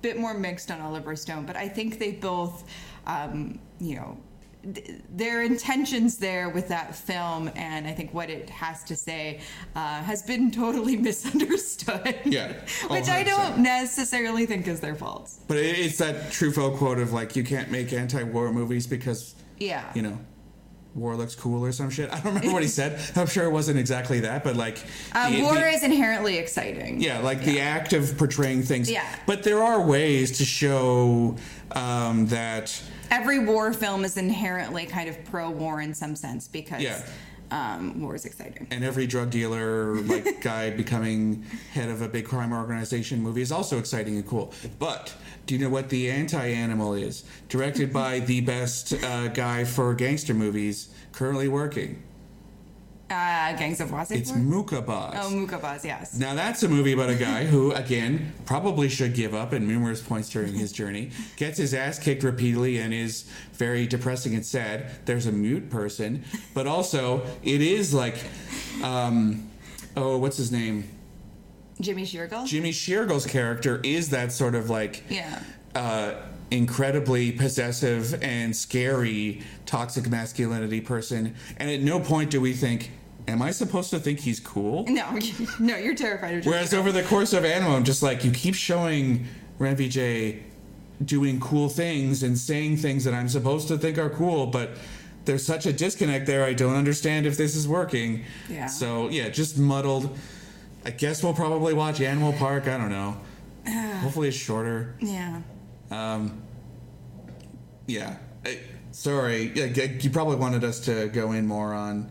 bit 0.01 0.17
more 0.19 0.33
mixed 0.33 0.71
on 0.71 0.81
Oliver 0.81 1.15
Stone, 1.15 1.45
but 1.45 1.55
I 1.55 1.67
think 1.67 1.99
they 1.99 2.11
both, 2.11 2.63
um, 3.05 3.59
you 3.79 3.95
know. 3.95 4.17
th- 4.73 5.01
Their 5.15 5.43
intentions 5.43 6.17
there 6.17 6.49
with 6.49 6.67
that 6.69 6.93
film, 6.95 7.49
and 7.55 7.87
I 7.87 7.93
think 7.93 8.13
what 8.13 8.29
it 8.29 8.49
has 8.49 8.83
to 8.85 8.95
say, 8.95 9.39
uh, 9.75 10.01
has 10.03 10.21
been 10.23 10.51
totally 10.63 10.97
misunderstood. 10.97 12.15
Yeah. 12.25 12.53
Which 12.89 13.07
I 13.09 13.23
don't 13.23 13.59
necessarily 13.59 14.45
think 14.45 14.67
is 14.67 14.79
their 14.79 14.95
fault. 14.95 15.31
But 15.47 15.57
it's 15.57 15.97
that 15.99 16.31
Truffaut 16.31 16.77
quote 16.77 16.99
of 16.99 17.13
like, 17.13 17.35
you 17.35 17.43
can't 17.43 17.71
make 17.71 17.93
anti-war 17.93 18.51
movies 18.51 18.87
because 18.87 19.35
Yeah. 19.59 19.89
you 19.95 20.01
know, 20.01 20.17
war 20.98 21.15
looks 21.15 21.36
cool 21.36 21.64
or 21.64 21.72
some 21.72 21.90
shit. 21.90 22.10
I 22.11 22.15
don't 22.19 22.34
remember 22.34 22.52
what 22.52 22.64
he 22.64 22.68
said. 22.68 22.99
I'm 23.15 23.28
sure 23.28 23.45
it 23.45 23.52
wasn't 23.52 23.78
exactly 23.80 24.19
that, 24.22 24.44
but 24.44 24.56
like, 24.56 24.80
Uh, 25.14 25.30
the- 25.30 25.41
war 25.44 25.53
the- 25.53 25.69
is 25.69 25.84
inherently 25.84 26.38
exciting. 26.38 26.99
Yeah, 26.99 27.19
like 27.19 27.44
the 27.44 27.60
act 27.61 27.94
of 27.94 28.18
portraying 28.18 28.64
things. 28.64 28.90
Yeah. 28.90 29.06
But 29.26 29.44
there 29.44 29.64
are 29.64 29.82
ways 29.82 30.38
to 30.40 30.45
show 30.45 31.36
um, 31.74 32.26
that. 32.28 32.82
Every 33.11 33.40
war 33.40 33.72
film 33.74 34.03
is 34.03 34.18
inherently 34.18 34.86
kind 34.86 35.07
of 35.07 35.24
pro-war 35.26 35.82
in 35.82 35.94
some 35.94 36.15
sense 36.15 36.48
because 36.48 36.82
Yeah. 36.82 37.02
um, 37.52 38.02
war 38.02 38.15
is 38.15 38.26
exciting. 38.26 38.68
And 38.72 38.84
every 38.84 39.06
drug 39.07 39.30
dealer, 39.30 39.95
like 40.02 40.41
guy 40.41 40.72
becoming 40.72 41.45
head 41.72 41.90
of 41.90 42.02
a 42.02 42.10
big 42.10 42.26
crime 42.26 42.52
organization 42.52 43.22
movie 43.22 43.41
is 43.41 43.52
also 43.52 43.78
exciting 43.78 44.15
and 44.15 44.28
cool. 44.28 44.52
But 44.80 45.14
do 45.48 45.56
you 45.56 45.61
know 45.61 45.69
what 45.69 45.90
the 45.90 46.11
anti-animal 46.11 46.94
is? 46.94 47.24
Directed 47.48 47.94
by 47.94 48.19
the 48.19 48.41
best 48.41 48.94
uh, 49.03 49.30
guy 49.30 49.64
for 49.64 49.94
gangster 49.94 50.34
movies, 50.34 50.90
currently 51.14 51.48
working. 51.48 52.03
Uh, 53.10 53.56
Gangs 53.56 53.80
of 53.80 53.90
Wasseypur? 53.90 54.18
It's 54.18 54.32
Mukkabaaz. 54.34 55.14
Oh, 55.15 55.30
Mukkabaaz, 55.32 55.86
yes. 55.86 56.19
Now 56.19 56.36
that's 56.36 56.61
a 56.64 56.68
movie 56.68 56.91
about 56.91 57.10
a 57.10 57.15
guy 57.15 57.45
who, 57.45 57.72
again, 57.72 58.34
probably 58.45 58.90
should 58.90 59.14
give 59.14 59.34
up 59.34 59.53
at 59.53 59.61
numerous 59.61 60.02
points 60.02 60.30
during 60.30 60.53
his 60.53 60.72
journey, 60.74 61.11
gets 61.38 61.57
his 61.57 61.74
ass 61.74 61.98
kicked 61.98 62.24
repeatedly, 62.24 62.80
and 62.80 62.94
is 62.94 63.24
very 63.53 63.88
depressing 63.88 64.36
and 64.36 64.45
sad. 64.45 64.91
There's 65.06 65.26
a 65.26 65.32
mute 65.32 65.69
person, 65.69 66.26
but 66.53 66.68
also 66.68 67.26
it 67.44 67.61
is 67.61 67.94
like, 67.94 68.18
um, 68.84 69.49
oh, 69.95 70.18
what's 70.18 70.36
his 70.36 70.52
name? 70.52 70.97
Jimmy 71.79 72.03
Shergill? 72.03 72.45
Jimmy 72.47 72.71
Shergill's 72.71 73.25
character 73.25 73.79
is 73.83 74.09
that 74.09 74.31
sort 74.31 74.55
of 74.55 74.69
like, 74.69 75.03
Yeah. 75.09 75.39
uh, 75.75 76.13
incredibly 76.49 77.31
possessive 77.31 78.17
and 78.23 78.55
scary 78.55 79.41
toxic 79.65 80.09
masculinity 80.09 80.79
person, 80.81 81.35
and 81.57 81.69
at 81.69 81.81
no 81.81 81.99
point 81.99 82.29
do 82.31 82.39
we 82.41 82.53
think. 82.53 82.91
Am 83.29 83.41
I 83.41 83.51
supposed 83.51 83.89
to 83.89 83.99
think 83.99 84.21
he's 84.21 84.39
cool? 84.39 84.85
No, 84.87 85.19
no, 85.59 85.75
you're 85.75 85.93
terrified 85.95 86.35
of 86.35 86.43
Jimmy 86.43 86.53
Whereas 86.55 86.73
over 86.73 86.93
the 86.93 87.03
course 87.03 87.33
of 87.33 87.43
Animal, 87.43 87.75
I'm 87.75 87.83
just 87.83 88.01
like, 88.01 88.23
you 88.23 88.31
keep 88.31 88.55
showing 88.55 89.25
Ranvijay 89.59 90.43
doing 91.03 91.37
cool 91.41 91.67
things 91.67 92.23
and 92.23 92.37
saying 92.37 92.77
things 92.77 93.03
that 93.03 93.13
I'm 93.13 93.27
supposed 93.27 93.67
to 93.67 93.77
think 93.77 93.97
are 93.97 94.09
cool, 94.09 94.47
but 94.47 94.69
there's 95.25 95.45
such 95.45 95.65
a 95.65 95.73
disconnect 95.73 96.25
there. 96.25 96.45
I 96.45 96.53
don't 96.53 96.75
understand 96.75 97.25
if 97.25 97.35
this 97.35 97.53
is 97.57 97.67
working. 97.67 98.23
Yeah. 98.49 98.67
So 98.67 99.09
yeah, 99.09 99.27
just 99.27 99.57
muddled. 99.57 100.17
I 100.85 100.91
guess 100.91 101.23
we'll 101.23 101.33
probably 101.33 101.73
watch 101.73 102.01
Animal 102.01 102.33
Park. 102.33 102.67
I 102.67 102.77
don't 102.77 102.89
know. 102.89 103.17
Hopefully 104.01 104.29
it's 104.29 104.37
shorter. 104.37 104.95
Yeah. 104.99 105.41
Um, 105.91 106.41
yeah. 107.87 108.17
I, 108.45 108.59
sorry. 108.91 109.51
You 110.01 110.09
probably 110.09 110.37
wanted 110.37 110.63
us 110.63 110.79
to 110.81 111.09
go 111.09 111.33
in 111.33 111.45
more 111.45 111.73
on 111.73 112.09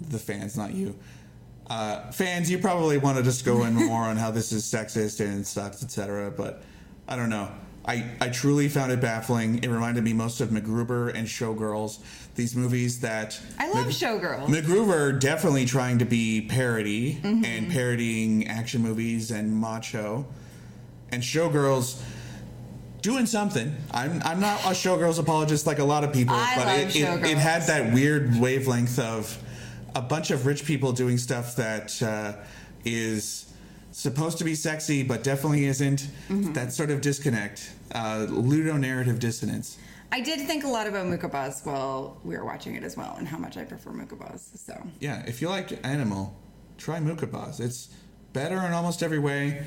the 0.00 0.18
fans, 0.18 0.56
not 0.56 0.72
you. 0.72 0.98
Uh, 1.66 2.10
fans, 2.10 2.50
you 2.50 2.58
probably 2.58 2.98
wanted 2.98 3.26
us 3.28 3.38
to 3.38 3.44
go 3.44 3.64
in 3.64 3.74
more 3.74 4.02
on 4.02 4.16
how 4.16 4.30
this 4.30 4.50
is 4.50 4.64
sexist 4.64 5.20
and 5.20 5.46
sucks, 5.46 5.84
etc. 5.84 6.30
But 6.30 6.62
I 7.06 7.16
don't 7.16 7.30
know. 7.30 7.48
I, 7.90 8.04
I 8.20 8.28
truly 8.28 8.68
found 8.68 8.92
it 8.92 9.00
baffling. 9.00 9.64
It 9.64 9.68
reminded 9.68 10.04
me 10.04 10.12
most 10.12 10.40
of 10.40 10.50
MacGruber 10.50 11.12
and 11.12 11.26
Showgirls, 11.26 11.98
these 12.36 12.54
movies 12.54 13.00
that 13.00 13.40
I 13.58 13.66
love 13.72 13.86
Mac- 13.86 13.94
Showgirls. 13.96 14.46
MacGruber 14.46 15.18
definitely 15.18 15.64
trying 15.64 15.98
to 15.98 16.04
be 16.04 16.42
parody 16.42 17.18
and 17.24 17.68
parodying 17.68 18.46
action 18.46 18.80
movies 18.80 19.32
and 19.32 19.56
macho, 19.56 20.24
and 21.10 21.20
Showgirls 21.20 22.00
doing 23.02 23.26
something. 23.26 23.74
I'm 23.90 24.22
I'm 24.24 24.38
not 24.38 24.60
a 24.60 24.68
Showgirls 24.68 25.18
apologist 25.18 25.66
like 25.66 25.80
a 25.80 25.84
lot 25.84 26.04
of 26.04 26.12
people, 26.12 26.36
I 26.36 26.54
but 26.54 26.68
it, 26.78 26.94
it, 26.94 27.24
it 27.32 27.38
had 27.38 27.62
that 27.62 27.92
weird 27.92 28.38
wavelength 28.38 29.00
of 29.00 29.36
a 29.96 30.00
bunch 30.00 30.30
of 30.30 30.46
rich 30.46 30.64
people 30.64 30.92
doing 30.92 31.18
stuff 31.18 31.56
that 31.56 32.00
uh, 32.00 32.34
is 32.84 33.49
supposed 33.92 34.38
to 34.38 34.44
be 34.44 34.54
sexy 34.54 35.02
but 35.02 35.22
definitely 35.22 35.66
isn't. 35.66 36.08
Mm-hmm. 36.28 36.52
That 36.52 36.72
sort 36.72 36.90
of 36.90 37.00
disconnect, 37.00 37.72
uh, 37.94 38.26
ludonarrative 38.28 39.18
dissonance. 39.18 39.78
I 40.12 40.20
did 40.20 40.40
think 40.46 40.64
a 40.64 40.68
lot 40.68 40.86
about 40.88 41.06
Mukkabaaz 41.06 41.64
while 41.64 42.18
we 42.24 42.36
were 42.36 42.44
watching 42.44 42.74
it 42.74 42.82
as 42.82 42.96
well, 42.96 43.14
and 43.16 43.28
how 43.28 43.38
much 43.38 43.56
I 43.56 43.64
prefer 43.64 43.90
Mukkabaaz. 43.90 44.58
So 44.58 44.74
Yeah, 44.98 45.22
if 45.26 45.40
you 45.40 45.48
like 45.48 45.84
Animal, 45.86 46.34
try 46.78 46.98
Mukkabaaz. 46.98 47.60
It's 47.60 47.88
better 48.32 48.56
in 48.56 48.72
almost 48.72 49.02
every 49.02 49.18
way. 49.20 49.64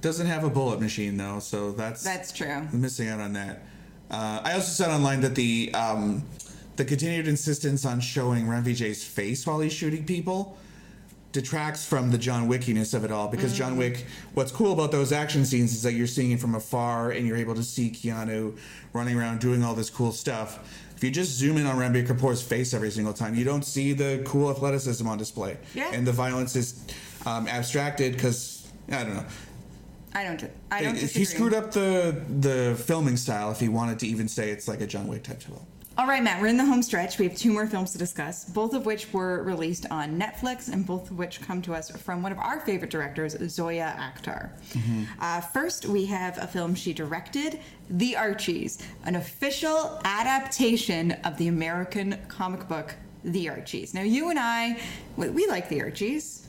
Doesn't 0.00 0.26
have 0.26 0.44
a 0.44 0.50
bullet 0.50 0.80
machine 0.80 1.16
though, 1.16 1.38
so 1.38 1.72
that's 1.72 2.02
that's 2.02 2.32
true. 2.32 2.68
Missing 2.72 3.08
out 3.08 3.20
on 3.20 3.32
that. 3.34 3.62
Uh, 4.10 4.40
I 4.44 4.52
also 4.52 4.84
said 4.84 4.90
online 4.90 5.20
that 5.22 5.34
the 5.34 5.72
um, 5.74 6.24
the 6.76 6.84
continued 6.84 7.28
insistence 7.28 7.84
on 7.84 8.00
showing 8.00 8.48
Ren 8.48 8.64
Vijay's 8.64 9.02
face 9.02 9.46
while 9.46 9.60
he's 9.60 9.72
shooting 9.72 10.04
people 10.04 10.58
detracts 11.36 11.84
from 11.84 12.10
the 12.10 12.16
John 12.16 12.48
Wickiness 12.48 12.94
of 12.94 13.04
it 13.04 13.12
all 13.12 13.28
because 13.28 13.52
John 13.52 13.76
Wick. 13.76 14.06
What's 14.32 14.50
cool 14.50 14.72
about 14.72 14.90
those 14.90 15.12
action 15.12 15.44
scenes 15.44 15.74
is 15.74 15.82
that 15.82 15.92
you're 15.92 16.06
seeing 16.06 16.32
it 16.32 16.40
from 16.40 16.54
afar 16.54 17.10
and 17.10 17.26
you're 17.26 17.36
able 17.36 17.54
to 17.54 17.62
see 17.62 17.90
Keanu 17.90 18.56
running 18.94 19.18
around 19.18 19.40
doing 19.40 19.62
all 19.62 19.74
this 19.74 19.90
cool 19.90 20.12
stuff. 20.12 20.58
If 20.96 21.04
you 21.04 21.10
just 21.10 21.32
zoom 21.32 21.58
in 21.58 21.66
on 21.66 21.76
Ranbir 21.76 22.06
Kapoor's 22.06 22.40
face 22.40 22.72
every 22.72 22.90
single 22.90 23.12
time, 23.12 23.34
you 23.34 23.44
don't 23.44 23.64
see 23.66 23.92
the 23.92 24.22
cool 24.24 24.50
athleticism 24.50 25.06
on 25.06 25.18
display. 25.18 25.58
Yeah. 25.74 25.90
And 25.92 26.06
the 26.06 26.12
violence 26.12 26.56
is 26.56 26.82
um, 27.26 27.46
abstracted 27.48 28.14
because 28.14 28.66
I 28.90 29.04
don't 29.04 29.14
know. 29.14 29.26
I 30.14 30.24
don't. 30.24 30.50
I 30.70 30.82
don't. 30.82 30.96
He 30.96 31.26
screwed 31.26 31.52
up 31.52 31.72
the 31.72 32.18
the 32.40 32.82
filming 32.82 33.18
style 33.18 33.50
if 33.50 33.60
he 33.60 33.68
wanted 33.68 33.98
to 33.98 34.06
even 34.06 34.26
say 34.26 34.48
it's 34.48 34.66
like 34.66 34.80
a 34.80 34.86
John 34.86 35.06
Wick 35.06 35.24
type 35.24 35.42
film. 35.42 35.66
All 35.98 36.06
right, 36.06 36.22
Matt, 36.22 36.42
we're 36.42 36.48
in 36.48 36.58
the 36.58 36.64
home 36.66 36.82
stretch. 36.82 37.18
We 37.18 37.26
have 37.26 37.38
two 37.38 37.50
more 37.50 37.66
films 37.66 37.92
to 37.92 37.98
discuss, 37.98 38.44
both 38.44 38.74
of 38.74 38.84
which 38.84 39.10
were 39.14 39.42
released 39.42 39.86
on 39.90 40.20
Netflix 40.20 40.70
and 40.70 40.84
both 40.84 41.10
of 41.10 41.16
which 41.16 41.40
come 41.40 41.62
to 41.62 41.74
us 41.74 41.90
from 41.90 42.22
one 42.22 42.32
of 42.32 42.38
our 42.38 42.60
favorite 42.60 42.90
directors, 42.90 43.34
Zoya 43.48 43.96
Akhtar. 43.98 44.50
Uh, 45.20 45.40
first, 45.40 45.86
we 45.86 46.04
have 46.04 46.36
a 46.36 46.46
film 46.46 46.74
she 46.74 46.92
directed, 46.92 47.60
The 47.88 48.14
Archies, 48.14 48.78
an 49.04 49.16
official 49.16 49.98
adaptation 50.04 51.12
of 51.24 51.38
the 51.38 51.48
American 51.48 52.18
comic 52.28 52.68
book, 52.68 52.94
The 53.24 53.48
Archies. 53.48 53.94
Now, 53.94 54.02
you 54.02 54.28
and 54.28 54.38
I, 54.38 54.78
we, 55.16 55.30
we 55.30 55.46
like 55.46 55.70
The 55.70 55.80
Archies. 55.80 56.45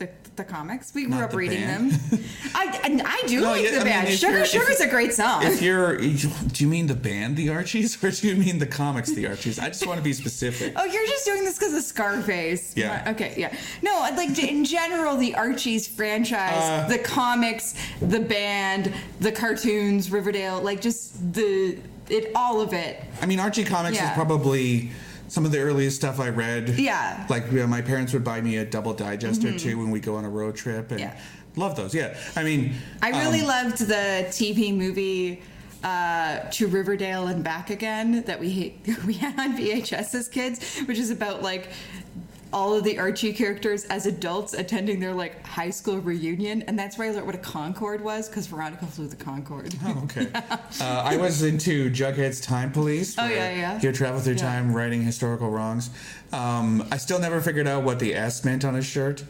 The, 0.00 0.08
the 0.36 0.44
comics. 0.44 0.94
We 0.94 1.02
grew 1.02 1.10
Not 1.10 1.24
up 1.24 1.30
the 1.32 1.36
reading 1.36 1.60
band. 1.60 1.90
them. 1.90 2.24
I, 2.54 3.02
I 3.22 3.26
do 3.28 3.40
No, 3.42 3.50
like 3.50 3.64
yeah, 3.64 3.70
the 3.72 3.76
I 3.76 3.84
mean, 3.84 3.92
band. 3.92 4.08
if 4.08 4.14
Sugar 4.18 4.32
you're- 4.32 4.42
if 4.44 4.48
Sugar's 4.48 4.80
a 4.80 4.88
great 4.88 5.12
song. 5.12 5.42
If 5.42 5.60
you're, 5.60 5.98
do 5.98 6.64
you 6.64 6.68
mean 6.68 6.86
the 6.86 6.94
band 6.94 7.36
The 7.36 7.50
Archies 7.50 8.02
or 8.02 8.10
do 8.10 8.28
you 8.28 8.36
mean 8.36 8.58
the 8.58 8.66
comics 8.66 9.12
The 9.12 9.26
Archies? 9.26 9.58
I 9.58 9.68
just 9.68 9.86
want 9.86 9.98
to 9.98 10.02
be 10.02 10.14
specific. 10.14 10.72
Oh, 10.80 10.84
you're 10.86 11.06
just 11.06 11.26
doing 11.26 11.44
this 11.44 11.58
because 11.58 11.74
of 11.74 11.82
Scarface. 11.82 12.74
Yeah. 12.74 13.10
Okay, 13.12 13.34
yeah. 13.36 13.54
No, 13.82 13.92
like 14.16 14.38
in 14.38 14.64
general, 14.64 15.18
the 15.18 15.34
Archie's 15.34 15.86
franchise, 15.86 16.62
Uh. 16.62 16.88
the 16.88 16.98
comics, 16.98 17.74
the 18.00 18.20
band, 18.20 18.94
the 19.20 19.32
cartoons, 19.32 20.10
Riverdale, 20.10 20.62
like 20.62 20.80
just 20.80 21.34
the 21.34 21.76
it, 22.08 22.32
all 22.34 22.62
of 22.62 22.72
it. 22.72 23.04
I 23.20 23.26
mean, 23.26 23.38
Archie 23.38 23.64
Comics 23.64 23.96
Yeah. 23.96 24.08
is 24.10 24.14
probably 24.14 24.90
some 25.30 25.44
of 25.44 25.52
the 25.52 25.60
earliest 25.60 25.96
stuff 25.96 26.18
I 26.18 26.28
read. 26.28 26.70
Yeah. 26.70 27.14
Mm-hmm. 27.14 27.32
Like 27.32 27.46
you 27.52 27.58
know, 27.60 27.66
my 27.68 27.80
parents 27.80 28.12
would 28.12 28.24
buy 28.24 28.40
me 28.40 28.56
a 28.56 28.64
double 28.64 28.92
digest 28.92 29.44
or 29.44 29.56
two 29.56 29.78
when 29.78 29.90
we 29.90 30.00
go 30.00 30.16
on 30.16 30.24
a 30.24 30.28
road 30.28 30.56
trip, 30.56 30.90
and 30.90 31.00
Yeah. 31.00 31.16
love 31.56 31.76
those. 31.76 31.94
Yeah, 31.94 32.16
I 32.36 32.42
mean, 32.42 32.74
I 33.00 33.10
really 33.10 33.40
um, 33.40 33.46
loved 33.46 33.78
the 33.78 34.26
TV 34.28 34.76
movie 34.76 35.40
uh, 35.84 36.40
to 36.50 36.66
Riverdale 36.66 37.28
and 37.28 37.42
Back 37.44 37.70
Again 37.70 38.22
that 38.24 38.40
we 38.40 38.74
we 39.06 39.14
had 39.14 39.38
on 39.38 39.56
VHS 39.56 40.14
as 40.16 40.28
kids, 40.28 40.78
which 40.80 40.98
is 40.98 41.10
about 41.10 41.42
like 41.42 41.68
all 42.52 42.74
of 42.74 42.84
the 42.84 42.98
Archie 42.98 43.32
characters 43.32 43.84
as 43.84 44.06
adults 44.06 44.54
attending 44.54 44.98
their 45.00 45.14
like 45.14 45.44
high 45.46 45.70
school 45.70 45.98
reunion, 45.98 46.62
and 46.62 46.78
that's 46.78 46.98
where 46.98 47.08
I 47.08 47.12
learned 47.12 47.26
what 47.26 47.34
a 47.34 47.38
Concorde 47.38 48.00
was 48.02 48.28
because 48.28 48.46
Veronica 48.46 48.86
flew 48.86 49.06
the 49.06 49.16
Concorde. 49.16 49.74
Oh, 49.84 50.02
okay. 50.04 50.28
uh, 50.34 50.58
I 50.80 51.16
was 51.16 51.42
into 51.42 51.90
Jughead's 51.90 52.40
Time 52.40 52.72
Police. 52.72 53.16
Oh, 53.18 53.26
yeah, 53.26 53.50
yeah. 53.54 53.78
He 53.78 53.86
would 53.86 53.96
travel 53.96 54.20
through 54.20 54.34
Yeah. 54.34 54.42
time 54.42 54.74
writing 54.74 55.02
historical 55.02 55.50
wrongs. 55.50 55.90
Um, 56.32 56.86
I 56.90 56.96
still 56.96 57.18
never 57.18 57.40
figured 57.40 57.66
out 57.66 57.84
what 57.84 57.98
the 57.98 58.14
S 58.14 58.44
meant 58.44 58.64
on 58.64 58.74
his 58.74 58.86
shirt. 58.86 59.24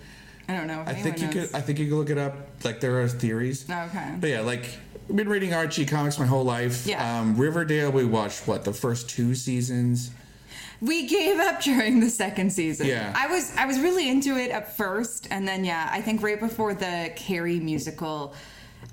I 0.49 0.57
don't 0.57 0.67
know. 0.67 0.83
I 0.87 0.95
think 0.95 1.19
you 1.21 1.27
knows. 1.27 1.35
could. 1.51 1.55
I 1.55 1.61
think 1.61 1.79
you 1.79 1.87
could 1.89 1.95
look 1.97 2.11
it 2.11 2.19
up. 2.19 2.37
Like 2.65 2.81
there 2.81 3.01
are 3.01 3.09
theories. 3.09 3.71
Okay. 3.71 4.15
But 4.19 4.31
yeah, 4.31 4.41
like 4.41 4.65
I've 5.09 5.15
been 5.15 5.29
reading 5.29 5.55
Archie 5.55 5.87
comics 5.87 6.19
my 6.19 6.27
whole 6.27 6.45
life. 6.45 6.87
Yeah. 6.87 7.21
Um, 7.21 7.37
Riverdale, 7.37 7.93
we 7.93 8.05
watched 8.05 8.49
what 8.49 8.65
the 8.65 8.73
first 8.73 9.09
two 9.09 9.35
seasons. 9.37 10.11
We 10.81 11.07
gave 11.07 11.39
up 11.39 11.61
during 11.63 12.01
the 12.01 12.09
second 12.11 12.53
season. 12.53 12.87
Yeah. 12.87 13.13
I 13.17 13.27
was 13.27 13.55
I 13.57 13.67
was 13.67 13.79
really 13.81 14.09
into 14.09 14.37
it 14.39 14.51
at 14.51 14.77
first, 14.77 15.29
and 15.31 15.47
then 15.47 15.65
yeah, 15.65 15.89
I 15.93 16.01
think 16.01 16.23
right 16.23 16.41
before 16.41 16.73
the 16.75 17.13
Carrie 17.17 17.61
musical, 17.61 18.35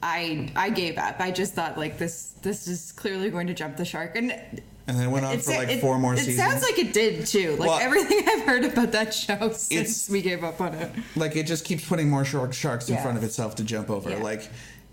I 0.04 0.52
I 0.56 0.70
gave 0.70 0.98
up. 0.98 1.20
I 1.20 1.32
just 1.32 1.54
thought 1.54 1.78
like 1.78 1.98
this 1.98 2.34
this 2.42 2.68
is 2.68 2.92
clearly 2.92 3.30
going 3.30 3.48
to 3.48 3.54
jump 3.54 3.78
the 3.78 3.86
shark, 3.86 4.16
and 4.18 4.32
And 4.32 4.98
then 4.98 5.08
it 5.08 5.12
went 5.12 5.26
on 5.26 5.38
for 5.40 5.52
like 5.52 5.70
it- 5.70 5.82
four 5.82 5.98
more 5.98 6.14
it 6.14 6.20
seasons. 6.20 6.36
It 6.36 6.42
sounds 6.42 6.62
like 6.64 6.78
it 6.80 6.94
did 6.94 7.26
too. 7.26 7.56
Like 7.58 7.70
Well- 7.70 7.80
everything 7.80 8.22
I've 8.28 8.44
heard 8.46 8.64
about 8.66 8.92
that 8.92 9.14
show 9.14 9.52
since 9.54 10.10
we 10.10 10.22
gave 10.22 10.44
up 10.44 10.60
on 10.62 10.74
it. 10.76 10.92
like 11.16 11.36
it 11.36 11.44
just 11.44 11.66
keeps 11.66 11.88
putting 11.88 12.10
more 12.10 12.24
shark 12.26 12.54
sharks 12.54 12.88
in 12.90 12.96
Yeah. 12.96 13.02
front 13.04 13.18
of 13.18 13.24
itself 13.24 13.56
to 13.56 13.64
jump 13.64 13.90
over. 13.90 14.10
Yeah. 14.10 14.22
Like 14.24 14.50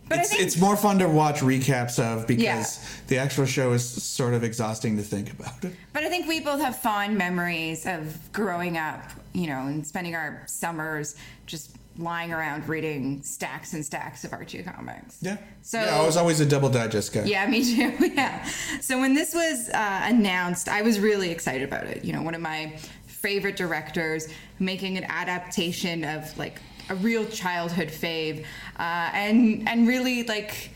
But 0.09 0.19
I 0.19 0.21
it's, 0.21 0.31
think- 0.31 0.43
it's 0.43 0.59
more 0.59 0.77
fun 0.77 0.99
to 0.99 1.09
watch 1.09 1.41
recaps 1.41 1.99
of 1.99 2.27
because 2.27 2.43
Yeah. 2.45 2.65
the 3.09 3.19
actual 3.19 3.47
show 3.47 3.73
is 3.73 3.85
sort 4.03 4.35
of 4.35 4.45
exhausting 4.45 4.97
to 4.99 5.03
think 5.03 5.33
about. 5.33 5.55
But 5.93 6.03
I 6.05 6.09
think 6.09 6.27
we 6.29 6.41
both 6.41 6.61
have 6.61 6.77
fond 6.79 7.17
memories 7.17 7.87
of 7.87 8.19
growing 8.33 8.77
up, 8.77 9.03
you 9.33 9.47
know, 9.47 9.67
and 9.67 9.87
spending 9.87 10.15
our 10.15 10.43
summers 10.47 11.15
just 11.47 11.77
lying 11.97 12.33
around 12.33 12.69
reading 12.69 13.23
stacks 13.23 13.73
and 13.73 13.87
stacks 13.87 14.25
of 14.25 14.33
Archie 14.33 14.63
comics. 14.65 15.19
Yeah. 15.21 15.37
So 15.63 15.81
yeah, 15.81 16.01
I 16.01 16.05
was 16.05 16.17
always 16.17 16.41
a 16.41 16.47
double 16.47 16.69
digest 16.69 17.13
guy. 17.13 17.23
Yeah, 17.25 17.47
me 17.47 17.63
too. 17.65 17.95
Yeah. 18.15 18.45
So 18.81 18.99
when 19.01 19.15
this 19.15 19.33
was 19.33 19.69
uh, 19.71 20.01
announced, 20.05 20.69
I 20.69 20.83
was 20.83 20.99
really 20.99 21.31
excited 21.31 21.63
about 21.67 21.85
it. 21.85 22.05
You 22.05 22.13
know, 22.13 22.23
one 22.23 22.35
of 22.35 22.41
my 22.41 22.77
favorite 23.07 23.57
directors 23.57 24.27
making 24.59 24.99
an 24.99 25.05
adaptation 25.05 26.05
of 26.05 26.37
like 26.37 26.61
a 26.89 26.95
real 26.97 27.25
childhood 27.27 27.89
fave, 27.89 28.45
uh, 28.79 29.11
and 29.13 29.69
and 29.69 29.87
really 29.89 30.25
like 30.25 30.71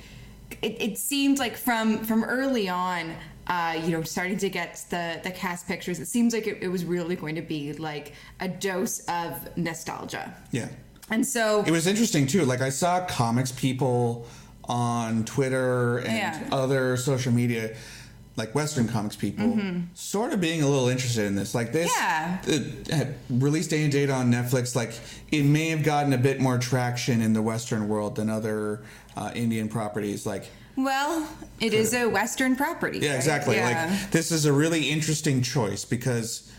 it, 0.62 0.80
it 0.80 0.98
seemed 0.98 1.38
like 1.38 1.56
from 1.56 1.98
from 2.04 2.24
early 2.24 2.68
on. 2.68 3.14
Uh, 3.50 3.80
you 3.82 3.90
know, 3.92 4.02
starting 4.02 4.36
to 4.36 4.50
get 4.50 4.84
the 4.90 5.20
the 5.24 5.30
cast 5.30 5.66
pictures, 5.66 5.98
it 6.00 6.06
seems 6.06 6.34
like 6.34 6.46
it, 6.46 6.58
it 6.60 6.68
was 6.68 6.84
really 6.84 7.16
going 7.16 7.34
to 7.34 7.40
be 7.40 7.72
like 7.72 8.12
a 8.40 8.48
dose 8.48 9.00
of 9.08 9.56
nostalgia. 9.56 10.34
Yeah. 10.50 10.68
And 11.10 11.26
so 11.26 11.64
It 11.66 11.70
was 11.70 11.86
interesting 11.86 12.26
too. 12.26 12.44
Like 12.44 12.60
I 12.60 12.68
saw 12.68 13.06
comics 13.06 13.50
people 13.50 14.26
on 14.64 15.24
Twitter 15.24 15.96
and 16.00 16.14
Yeah. 16.14 16.48
other 16.52 16.98
social 16.98 17.32
media, 17.32 17.74
like 18.38 18.54
Western 18.54 18.88
comics 18.88 19.16
people, 19.16 19.52
sort 19.94 20.32
of 20.32 20.40
being 20.40 20.62
a 20.62 20.66
little 20.66 20.88
interested 20.88 21.26
in 21.26 21.34
this. 21.34 21.54
Like 21.54 21.72
this, 21.72 21.92
Mm-hmm. 21.92 22.90
Yeah. 22.90 23.04
the, 23.04 23.14
release 23.30 23.66
day 23.68 23.82
and 23.82 23.92
date 23.92 24.08
on 24.10 24.32
Netflix. 24.32 24.74
Like 24.74 24.92
it 25.30 25.42
may 25.42 25.68
have 25.70 25.82
gotten 25.82 26.12
a 26.14 26.18
bit 26.18 26.40
more 26.40 26.56
traction 26.56 27.20
in 27.20 27.32
the 27.34 27.42
Western 27.42 27.88
world 27.88 28.16
than 28.16 28.30
other 28.30 28.82
uh, 29.16 29.32
Indian 29.34 29.68
properties. 29.68 30.24
Like 30.24 30.46
well, 30.76 31.28
it 31.60 31.74
is 31.74 31.92
a 31.92 32.06
Western 32.06 32.54
property. 32.56 33.00
yeah, 33.00 33.10
right? 33.10 33.16
exactly. 33.16 33.56
Yeah. 33.56 33.88
Like 33.90 34.10
this 34.12 34.30
is 34.30 34.46
a 34.46 34.52
really 34.52 34.88
interesting 34.88 35.42
choice 35.42 35.84
because 35.84 36.50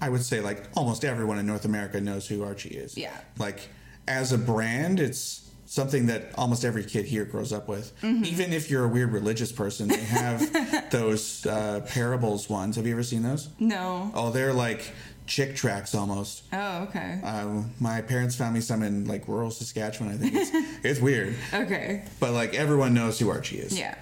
I 0.00 0.10
would 0.10 0.22
say 0.22 0.40
like 0.40 0.64
almost 0.76 1.04
everyone 1.04 1.38
in 1.38 1.46
North 1.46 1.64
America 1.64 2.00
knows 2.00 2.28
who 2.28 2.44
Archie 2.44 2.70
is. 2.76 2.96
Yeah. 2.98 3.16
Like 3.38 3.68
as 4.06 4.32
a 4.32 4.38
brand, 4.38 5.00
it's 5.00 5.41
something 5.72 6.04
that 6.04 6.30
almost 6.36 6.66
every 6.66 6.84
kid 6.84 7.06
here 7.06 7.24
grows 7.24 7.50
up 7.50 7.66
with. 7.66 7.98
Mm-hmm. 8.02 8.26
Even 8.26 8.52
if 8.52 8.70
you're 8.70 8.84
a 8.84 8.88
weird 8.88 9.10
religious 9.10 9.50
person, 9.50 9.88
they 9.88 9.96
have 9.96 10.90
those 10.90 11.46
uh, 11.46 11.80
parables 11.88 12.50
ones. 12.50 12.76
Have 12.76 12.86
you 12.86 12.92
ever 12.92 13.02
seen 13.02 13.22
those? 13.22 13.48
No. 13.58 14.10
Oh, 14.12 14.30
they're 14.30 14.52
like 14.52 14.92
chick 15.26 15.56
tracks 15.56 15.94
almost. 15.94 16.42
Oh, 16.52 16.82
okay. 16.82 17.20
Uh, 17.24 17.62
my 17.80 18.02
parents 18.02 18.36
found 18.36 18.52
me 18.52 18.60
some 18.60 18.82
in 18.82 19.06
like 19.06 19.26
rural 19.26 19.50
Saskatchewan. 19.50 20.12
I 20.12 20.18
think 20.18 20.34
it's 20.34 20.50
it's 20.84 21.00
weird, 21.00 21.34
Okay. 21.54 22.04
but 22.20 22.32
like 22.32 22.52
everyone 22.52 22.92
knows 22.92 23.18
who 23.18 23.30
Archie 23.30 23.58
is. 23.58 23.78
Yeah. 23.78 23.94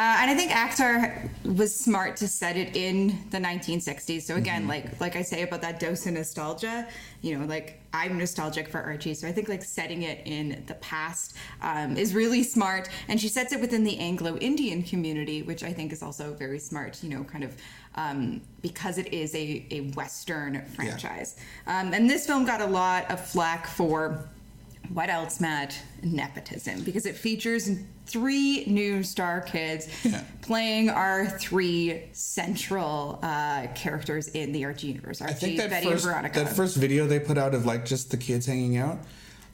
Uh, 0.00 0.16
and 0.20 0.30
I 0.30 0.34
think 0.34 0.50
Akhtar 0.50 1.28
was 1.44 1.76
smart 1.76 2.16
to 2.16 2.26
set 2.26 2.56
it 2.56 2.74
in 2.74 3.18
the 3.28 3.36
1960s. 3.36 4.22
So 4.22 4.36
again, 4.36 4.66
like 4.66 4.98
like 4.98 5.14
I 5.14 5.20
say 5.20 5.42
about 5.42 5.60
that 5.60 5.78
dose 5.78 6.06
of 6.06 6.14
nostalgia, 6.14 6.88
you 7.20 7.38
know, 7.38 7.44
like 7.44 7.78
I'm 7.92 8.16
nostalgic 8.16 8.70
for 8.70 8.80
Archie, 8.80 9.12
so 9.12 9.28
I 9.28 9.32
think 9.32 9.50
like 9.50 9.62
setting 9.62 10.04
it 10.04 10.22
in 10.24 10.64
the 10.66 10.72
past 10.76 11.36
um, 11.60 11.98
is 11.98 12.14
really 12.14 12.42
smart. 12.42 12.88
And 13.08 13.20
she 13.20 13.28
sets 13.28 13.52
it 13.52 13.60
within 13.60 13.84
the 13.84 13.98
Anglo-Indian 13.98 14.84
community, 14.84 15.42
which 15.42 15.62
I 15.62 15.70
think 15.74 15.92
is 15.92 16.02
also 16.02 16.32
very 16.32 16.60
smart. 16.60 17.02
You 17.02 17.10
know, 17.10 17.24
kind 17.24 17.44
of 17.44 17.54
um, 17.96 18.40
because 18.62 18.96
it 18.96 19.12
is 19.12 19.34
a 19.34 19.66
a 19.70 19.80
Western 19.90 20.64
franchise. 20.76 21.36
Um, 21.66 21.92
and 21.92 22.08
this 22.08 22.26
film 22.26 22.46
got 22.46 22.62
a 22.62 22.66
lot 22.66 23.10
of 23.10 23.20
flack 23.22 23.66
for 23.66 24.26
what 24.94 25.08
else, 25.08 25.40
Matt? 25.40 25.78
Nepotism, 26.02 26.82
because 26.82 27.06
it 27.06 27.16
features 27.16 27.70
three 28.10 28.64
new 28.66 29.02
star 29.02 29.40
kids 29.40 29.88
Yeah. 30.04 30.22
playing 30.42 30.90
our 30.90 31.26
three 31.26 32.02
central 32.12 33.18
uh, 33.22 33.66
characters 33.74 34.28
in 34.28 34.52
the 34.52 34.64
Archie 34.64 34.88
universe: 34.88 35.22
I 35.22 35.32
think 35.32 35.58
that 35.58 35.70
Betty, 35.70 35.86
first 35.86 36.04
and 36.04 36.12
Veronica. 36.12 36.44
that 36.44 36.56
first 36.56 36.76
video 36.76 37.06
they 37.06 37.20
put 37.20 37.38
out 37.38 37.54
of 37.54 37.66
like 37.66 37.84
just 37.84 38.10
the 38.10 38.16
kids 38.16 38.46
hanging 38.46 38.76
out. 38.76 38.98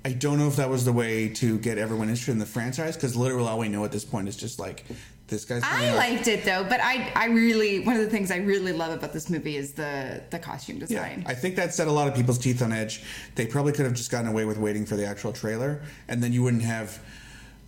I 0.05 0.13
don't 0.13 0.39
know 0.39 0.47
if 0.47 0.57
that 0.57 0.71
was 0.71 0.85
the 0.85 0.93
way 0.93 1.29
to 1.31 1.59
get 1.59 1.79
everyone 1.79 2.09
interested 2.09 2.31
in 2.33 2.39
the 2.39 2.47
franchise 2.47 2.95
because 2.95 3.17
literally 3.17 3.49
all 3.49 3.59
we 3.59 3.69
know 3.69 3.85
at 3.85 3.91
this 3.91 4.05
point 4.05 4.29
is 4.29 4.37
just 4.37 4.61
like 4.61 4.85
this 5.27 5.45
guy's. 5.45 5.65
I 5.65 5.89
out. 5.89 5.97
liked 5.97 6.29
it 6.29 6.45
though, 6.45 6.63
but 6.63 6.81
I 6.81 7.11
I 7.17 7.27
really 7.27 7.81
one 7.81 7.97
of 7.97 8.03
the 8.03 8.09
things 8.11 8.31
I 8.31 8.37
really 8.37 8.73
love 8.73 8.93
about 8.93 9.13
this 9.13 9.29
movie 9.29 9.57
is 9.57 9.73
the 9.73 10.23
the 10.31 10.39
costume 10.39 10.77
Yeah, 10.77 10.87
design. 10.87 11.25
I 11.27 11.35
think 11.35 11.57
that 11.57 11.75
set 11.75 11.89
a 11.89 11.93
lot 11.93 12.07
of 12.07 12.15
people's 12.15 12.39
teeth 12.39 12.63
on 12.63 12.71
edge. 12.73 13.03
They 13.35 13.47
probably 13.47 13.73
could 13.73 13.85
have 13.85 13.95
just 13.95 14.11
gotten 14.13 14.29
away 14.31 14.45
with 14.45 14.59
waiting 14.59 14.87
for 14.87 14.95
the 14.95 15.05
actual 15.05 15.33
trailer, 15.33 15.83
and 16.09 16.23
then 16.23 16.33
you 16.33 16.43
wouldn't 16.45 16.63
have 16.63 17.01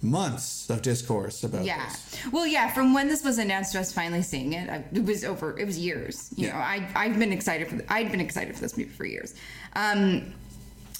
months 0.02 0.70
of 0.70 0.80
discourse 0.82 1.42
about 1.44 1.64
Yeah. 1.64 1.84
this. 1.88 2.16
Well, 2.30 2.46
yeah. 2.46 2.70
From 2.72 2.94
when 2.94 3.08
this 3.08 3.24
was 3.24 3.38
announced 3.38 3.72
to 3.72 3.80
us 3.80 3.92
finally 3.92 4.22
seeing 4.22 4.52
it, 4.52 4.68
I, 4.70 4.84
it 4.92 5.04
was 5.04 5.24
over. 5.24 5.58
It 5.58 5.64
was 5.66 5.78
years. 5.78 6.30
You 6.36 6.46
Yeah. 6.46 6.52
know, 6.52 6.58
I 6.60 6.88
I've 6.94 7.18
been 7.18 7.32
excited 7.32 7.68
for. 7.68 7.80
I'd 7.88 8.10
been 8.10 8.20
excited 8.20 8.54
for 8.54 8.60
this 8.60 8.76
movie 8.76 8.90
for 8.90 9.04
years. 9.06 9.34
Um, 9.74 10.34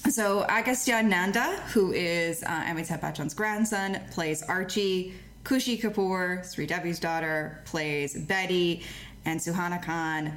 so 0.09 0.43
Agastya 0.49 1.03
Nanda, 1.03 1.57
who 1.73 1.91
is 1.93 2.43
uh, 2.43 2.47
Amitabh 2.47 3.01
Bachchan's 3.01 3.33
grandson, 3.33 3.99
plays 4.11 4.43
Archie. 4.43 5.13
Khushi 5.45 5.79
Kapoor, 5.81 6.41
Sridevi's 6.41 6.99
daughter, 6.99 7.61
plays 7.65 8.13
Betty, 8.13 8.83
and 9.25 9.39
Suhana 9.39 9.81
Khan, 9.81 10.33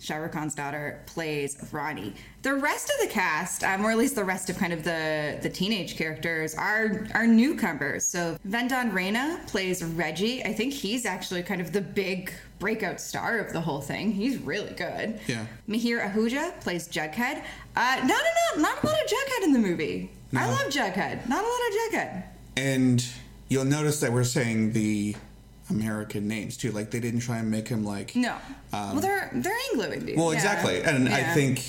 Shah 0.00 0.16
Rukh 0.16 0.32
Khan's 0.32 0.54
daughter 0.54 1.00
plays 1.06 1.56
Ronnie. 1.72 2.14
The 2.48 2.54
rest 2.54 2.88
of 2.88 3.06
the 3.06 3.12
cast, 3.12 3.62
um, 3.62 3.84
or 3.84 3.90
at 3.90 3.98
least 3.98 4.14
the 4.14 4.24
rest 4.24 4.48
of 4.48 4.56
kind 4.56 4.72
of 4.72 4.82
the 4.82 5.38
the 5.42 5.50
teenage 5.50 5.98
characters, 5.98 6.54
are 6.54 7.06
are 7.12 7.26
newcomers. 7.26 8.04
So 8.06 8.38
Vedang 8.48 8.90
Raina 8.92 9.46
plays 9.46 9.84
Reggie. 9.84 10.42
I 10.42 10.54
think 10.54 10.72
he's 10.72 11.04
actually 11.04 11.42
kind 11.42 11.60
of 11.60 11.74
the 11.74 11.82
big 11.82 12.32
breakout 12.58 13.02
star 13.02 13.38
of 13.38 13.52
the 13.52 13.60
whole 13.60 13.82
thing. 13.82 14.12
He's 14.12 14.38
really 14.38 14.72
good. 14.72 15.20
Yeah. 15.26 15.44
Mihir 15.68 16.10
Ahuja 16.10 16.58
plays 16.62 16.88
Jughead. 16.88 17.42
Uh, 17.76 17.96
no, 18.00 18.14
no, 18.16 18.30
no, 18.56 18.62
not 18.62 18.82
a 18.82 18.86
lot 18.86 18.96
of 18.98 19.10
Jughead 19.10 19.44
in 19.44 19.52
the 19.52 19.58
movie. 19.58 20.10
I 20.34 20.46
love 20.48 20.72
Jughead. 20.72 21.28
Not 21.28 21.44
a 21.44 21.46
lot 21.46 21.60
of 21.68 21.74
Jughead. 21.76 22.22
And 22.56 23.06
you'll 23.50 23.66
notice 23.66 24.00
that 24.00 24.10
we're 24.10 24.24
saying 24.24 24.72
the 24.72 25.16
American 25.68 26.26
names 26.26 26.56
too. 26.56 26.72
Like 26.72 26.92
they 26.92 27.00
didn't 27.00 27.20
try 27.20 27.36
and 27.40 27.50
make 27.50 27.68
him 27.68 27.84
like 27.84 28.16
No. 28.16 28.32
Um, 28.72 28.92
well, 28.92 29.00
they're 29.00 29.30
they're 29.34 29.58
Anglo 29.70 29.92
Indian. 29.92 30.18
Well, 30.18 30.32
Yeah. 30.32 30.38
exactly, 30.38 30.82
and 30.82 31.10
I 31.10 31.34
think 31.34 31.62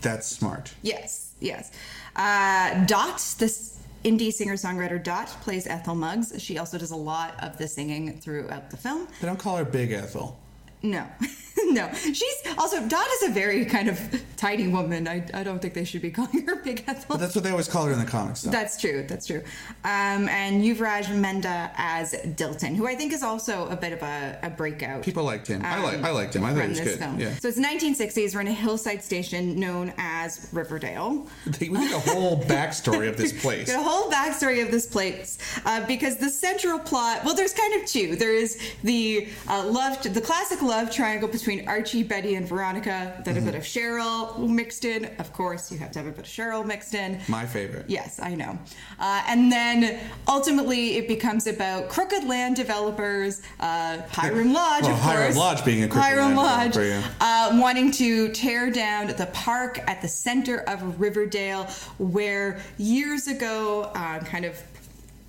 that's 0.00 0.26
smart. 0.26 0.72
Yes, 0.82 1.34
yes. 1.40 1.72
Uh, 2.16 2.84
Dot, 2.86 3.18
this 3.38 3.78
indie 4.04 4.32
singer 4.32 4.54
songwriter 4.54 5.02
Dot, 5.02 5.28
plays 5.42 5.66
Ethel 5.66 5.94
Muggs. 5.94 6.40
She 6.42 6.58
also 6.58 6.78
does 6.78 6.90
a 6.90 6.96
lot 6.96 7.34
of 7.42 7.58
the 7.58 7.68
singing 7.68 8.18
throughout 8.20 8.70
the 8.70 8.76
film. 8.76 9.08
They 9.20 9.26
don't 9.26 9.38
call 9.38 9.56
her 9.56 9.64
Big 9.64 9.92
Ethel. 9.92 10.38
No, 10.82 11.06
no. 11.72 11.90
She's 11.92 12.42
also 12.58 12.86
Dot 12.86 13.06
is 13.14 13.28
a 13.28 13.32
very 13.32 13.64
kind 13.64 13.88
of 13.88 14.24
tiny 14.36 14.68
woman. 14.68 15.06
I, 15.06 15.24
I 15.34 15.42
don't 15.42 15.60
think 15.60 15.74
they 15.74 15.84
should 15.84 16.02
be 16.02 16.10
calling 16.10 16.46
her 16.46 16.56
Big 16.56 16.84
Ethel. 16.86 17.04
But 17.08 17.20
that's 17.20 17.34
what 17.34 17.44
they 17.44 17.50
always 17.50 17.68
call 17.68 17.86
her 17.86 17.92
in 17.92 17.98
the 17.98 18.06
comics. 18.06 18.42
Though. 18.42 18.50
That's 18.50 18.80
true. 18.80 19.04
That's 19.06 19.26
true. 19.26 19.42
Um, 19.84 20.28
and 20.28 20.62
Yuvraj 20.62 21.04
Menda 21.06 21.70
as 21.76 22.12
Dilton, 22.12 22.76
who 22.76 22.86
I 22.86 22.94
think 22.94 23.12
is 23.12 23.22
also 23.22 23.68
a 23.68 23.76
bit 23.76 23.92
of 23.92 24.02
a, 24.02 24.38
a 24.42 24.50
breakout. 24.50 25.02
People 25.02 25.24
liked 25.24 25.46
him. 25.46 25.64
I 25.64 25.76
um, 25.76 25.82
like. 25.82 26.02
I 26.02 26.10
liked 26.10 26.36
him. 26.36 26.44
I 26.44 26.54
thought 26.54 26.62
he 26.62 26.68
was 26.68 26.80
good. 26.80 26.98
film. 26.98 27.20
Yeah. 27.20 27.34
So 27.34 27.48
it's 27.48 27.58
1960s. 27.60 28.34
We're 28.34 28.40
in 28.42 28.48
a 28.48 28.52
hillside 28.52 29.02
station 29.02 29.58
known 29.58 29.92
as 29.98 30.48
Riverdale. 30.52 31.26
we 31.60 31.68
need 31.68 31.92
a 31.92 31.98
whole 32.00 32.40
backstory 32.42 33.08
of 33.08 33.16
this 33.16 33.32
place. 33.42 33.68
A 33.70 33.82
whole 33.82 34.10
backstory 34.10 34.64
of 34.64 34.70
this 34.70 34.86
place 34.86 35.38
uh, 35.64 35.86
because 35.86 36.16
the 36.16 36.30
central 36.30 36.78
plot. 36.78 37.24
Well, 37.24 37.34
there's 37.34 37.54
kind 37.54 37.80
of 37.80 37.86
two. 37.86 38.16
There 38.16 38.34
is 38.34 38.58
the 38.82 39.28
uh, 39.48 39.66
love, 39.66 40.02
the 40.02 40.20
classic 40.20 40.62
love 40.62 40.90
triangle 40.90 41.28
between 41.28 41.49
between 41.50 41.68
Archie, 41.68 42.04
Betty, 42.04 42.36
and 42.36 42.46
Veronica, 42.46 43.20
then 43.24 43.36
a 43.36 43.40
bit 43.40 43.56
of 43.56 43.62
Cheryl 43.62 44.48
mixed 44.48 44.84
in. 44.84 45.06
Of 45.18 45.32
course, 45.32 45.72
you 45.72 45.78
have 45.78 45.90
to 45.92 45.98
have 45.98 46.06
a 46.06 46.12
bit 46.12 46.20
of 46.20 46.30
Cheryl 46.30 46.64
mixed 46.64 46.94
in. 46.94 47.20
My 47.26 47.44
favorite. 47.44 47.86
Yes, 47.88 48.20
I 48.22 48.36
know. 48.36 48.56
Uh, 49.00 49.24
and 49.26 49.50
then 49.50 49.98
ultimately, 50.28 50.96
it 50.96 51.08
becomes 51.08 51.48
about 51.48 51.88
crooked 51.88 52.22
land 52.22 52.54
developers, 52.54 53.42
uh, 53.58 53.98
Hiram 54.12 54.52
Lodge, 54.52 54.84
Well, 54.84 54.92
of 54.92 54.98
Hiram 55.00 55.22
course. 55.24 55.36
Lodge 55.36 55.64
being 55.64 55.82
a 55.82 55.88
crooked 55.88 56.04
Hiram 56.04 56.36
land 56.36 56.36
Lodge, 56.36 56.74
developer, 56.74 57.14
uh, 57.20 57.58
wanting 57.60 57.90
to 57.92 58.28
tear 58.28 58.70
down 58.70 59.08
the 59.08 59.28
park 59.32 59.80
at 59.88 60.00
the 60.02 60.08
center 60.08 60.58
of 60.68 61.00
Riverdale, 61.00 61.64
where 61.98 62.60
years 62.78 63.26
ago, 63.26 63.90
uh, 63.96 64.20
kind 64.20 64.44
of 64.44 64.56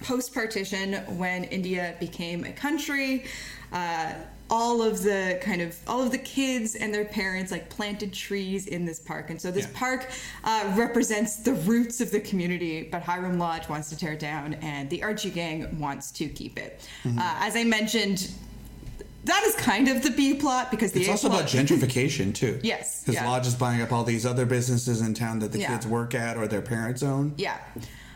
post 0.03 0.35
partition, 0.35 0.93
when 1.17 1.45
India 1.45 1.95
became 1.99 2.43
a 2.43 2.51
country. 2.51 3.25
Uh, 3.71 4.13
all 4.53 4.81
of 4.83 5.01
the 5.01 5.39
kind 5.41 5.61
of 5.61 5.75
all 5.87 6.01
of 6.03 6.11
the 6.11 6.17
kids 6.17 6.75
and 6.75 6.93
their 6.93 7.05
parents 7.05 7.51
like 7.51 7.69
planted 7.69 8.11
trees 8.13 8.67
in 8.67 8.83
this 8.85 8.99
park 8.99 9.29
and 9.29 9.41
so 9.41 9.49
this 9.49 9.65
Yeah. 9.65 9.79
park 9.79 10.11
uh, 10.43 10.73
represents 10.75 11.37
the 11.37 11.53
roots 11.53 12.01
of 12.01 12.11
the 12.11 12.19
community 12.19 12.83
but 12.91 13.01
hiram 13.01 13.39
lodge 13.39 13.69
wants 13.69 13.89
to 13.89 13.97
tear 13.97 14.11
it 14.13 14.19
down 14.19 14.55
and 14.55 14.89
the 14.89 15.01
archie 15.03 15.29
gang 15.29 15.79
wants 15.79 16.11
to 16.11 16.27
keep 16.27 16.59
it 16.59 16.85
Mm-hmm. 17.05 17.17
uh, 17.19 17.35
as 17.39 17.55
i 17.55 17.63
mentioned 17.63 18.29
that 19.23 19.43
is 19.43 19.55
kind 19.55 19.87
of 19.87 20.01
the 20.03 20.09
b 20.11 20.33
plot 20.33 20.69
because 20.71 20.91
the 20.91 20.99
It's 21.01 21.07
A 21.09 21.11
also 21.11 21.29
plot, 21.29 21.41
about 21.41 21.51
gentrification 21.51 22.33
too. 22.33 22.59
Yes, 22.63 23.01
because 23.03 23.13
yeah. 23.21 23.29
Lodge 23.29 23.45
is 23.45 23.53
buying 23.53 23.79
up 23.79 23.91
all 23.91 24.03
these 24.03 24.25
other 24.25 24.47
businesses 24.47 24.99
in 25.01 25.13
town 25.13 25.37
that 25.39 25.51
the 25.51 25.59
Yeah. 25.59 25.67
kids 25.73 25.85
work 25.85 26.15
at 26.15 26.37
or 26.37 26.47
their 26.47 26.63
parents 26.63 27.03
own. 27.03 27.35
Yeah. 27.37 27.59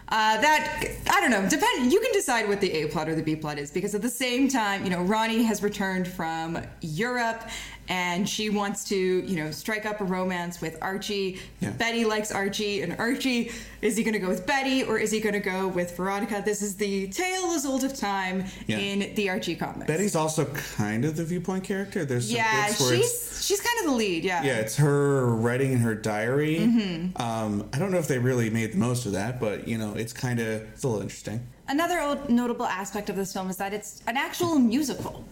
Uh, 0.07 0.39
that 0.39 0.85
I 1.09 1.19
don't 1.19 1.31
know. 1.31 1.49
Depend. 1.49 1.91
You 1.91 1.99
can 1.99 2.11
decide 2.11 2.47
what 2.47 2.61
the 2.61 2.71
A 2.71 2.87
plot 2.87 3.09
or 3.09 3.15
the 3.15 3.23
B 3.23 3.35
plot 3.35 3.57
is 3.57 3.71
because 3.71 3.95
at 3.95 4.03
the 4.03 4.09
same 4.09 4.47
time, 4.47 4.83
you 4.83 4.91
know, 4.91 5.01
Ronnie 5.01 5.41
has 5.43 5.63
returned 5.63 6.07
from 6.07 6.59
Europe, 6.81 7.49
and 7.87 8.27
she 8.27 8.49
wants 8.49 8.83
to, 8.85 8.95
you 8.95 9.35
know, 9.35 9.51
strike 9.51 9.85
up 9.85 10.01
a 10.01 10.03
romance 10.03 10.61
with 10.61 10.77
Archie. 10.81 11.39
Yeah. 11.59 11.71
Betty 11.71 12.05
likes 12.05 12.31
Archie, 12.31 12.81
and 12.81 12.95
Archie 12.99 13.51
is 13.81 13.95
he 13.95 14.03
going 14.03 14.13
to 14.13 14.19
go 14.19 14.27
with 14.27 14.47
Betty 14.47 14.83
or 14.83 14.97
is 14.97 15.11
he 15.11 15.19
going 15.19 15.33
to 15.33 15.39
go 15.39 15.67
with 15.67 15.95
Veronica? 15.95 16.41
This 16.43 16.61
is 16.63 16.75
the 16.75 17.07
tale 17.09 17.51
as 17.51 17.65
old 17.65 17.83
of 17.83 17.93
time 17.95 18.45
Yeah. 18.67 18.79
in 18.79 19.13
the 19.13 19.29
Archie 19.29 19.55
comics. 19.55 19.85
Betty's 19.85 20.15
also 20.15 20.45
kind 20.75 21.05
of 21.05 21.15
the 21.15 21.23
viewpoint 21.23 21.63
character. 21.63 22.03
There's 22.05 22.27
some 22.27 22.37
yeah, 22.37 22.73
she's 22.73 23.45
she's 23.45 23.61
kind 23.61 23.79
of 23.79 23.85
the 23.91 23.97
lead. 23.97 24.23
Yeah. 24.23 24.43
yeah, 24.43 24.55
it's 24.57 24.75
her 24.77 25.27
writing 25.35 25.73
in 25.73 25.79
her 25.79 25.93
diary. 25.93 26.57
Mm-hmm. 26.57 27.21
Um, 27.21 27.69
I 27.73 27.77
don't 27.77 27.91
know 27.91 27.99
if 27.99 28.07
they 28.07 28.17
really 28.17 28.49
made 28.49 28.73
the 28.73 28.77
most 28.77 29.05
of 29.05 29.11
that, 29.11 29.39
but 29.39 29.67
you 29.67 29.77
know, 29.77 29.93
it's 29.93 30.13
kind 30.13 30.39
of 30.39 30.47
it's 30.47 30.83
a 30.83 30.87
little 30.87 31.01
interesting. 31.03 31.45
Another 31.67 31.99
old 31.99 32.29
notable 32.29 32.65
aspect 32.65 33.09
of 33.09 33.15
this 33.15 33.33
film 33.33 33.49
is 33.49 33.57
that 33.57 33.73
it's 33.73 34.01
an 34.07 34.17
actual 34.17 34.57
musical. 34.57 35.23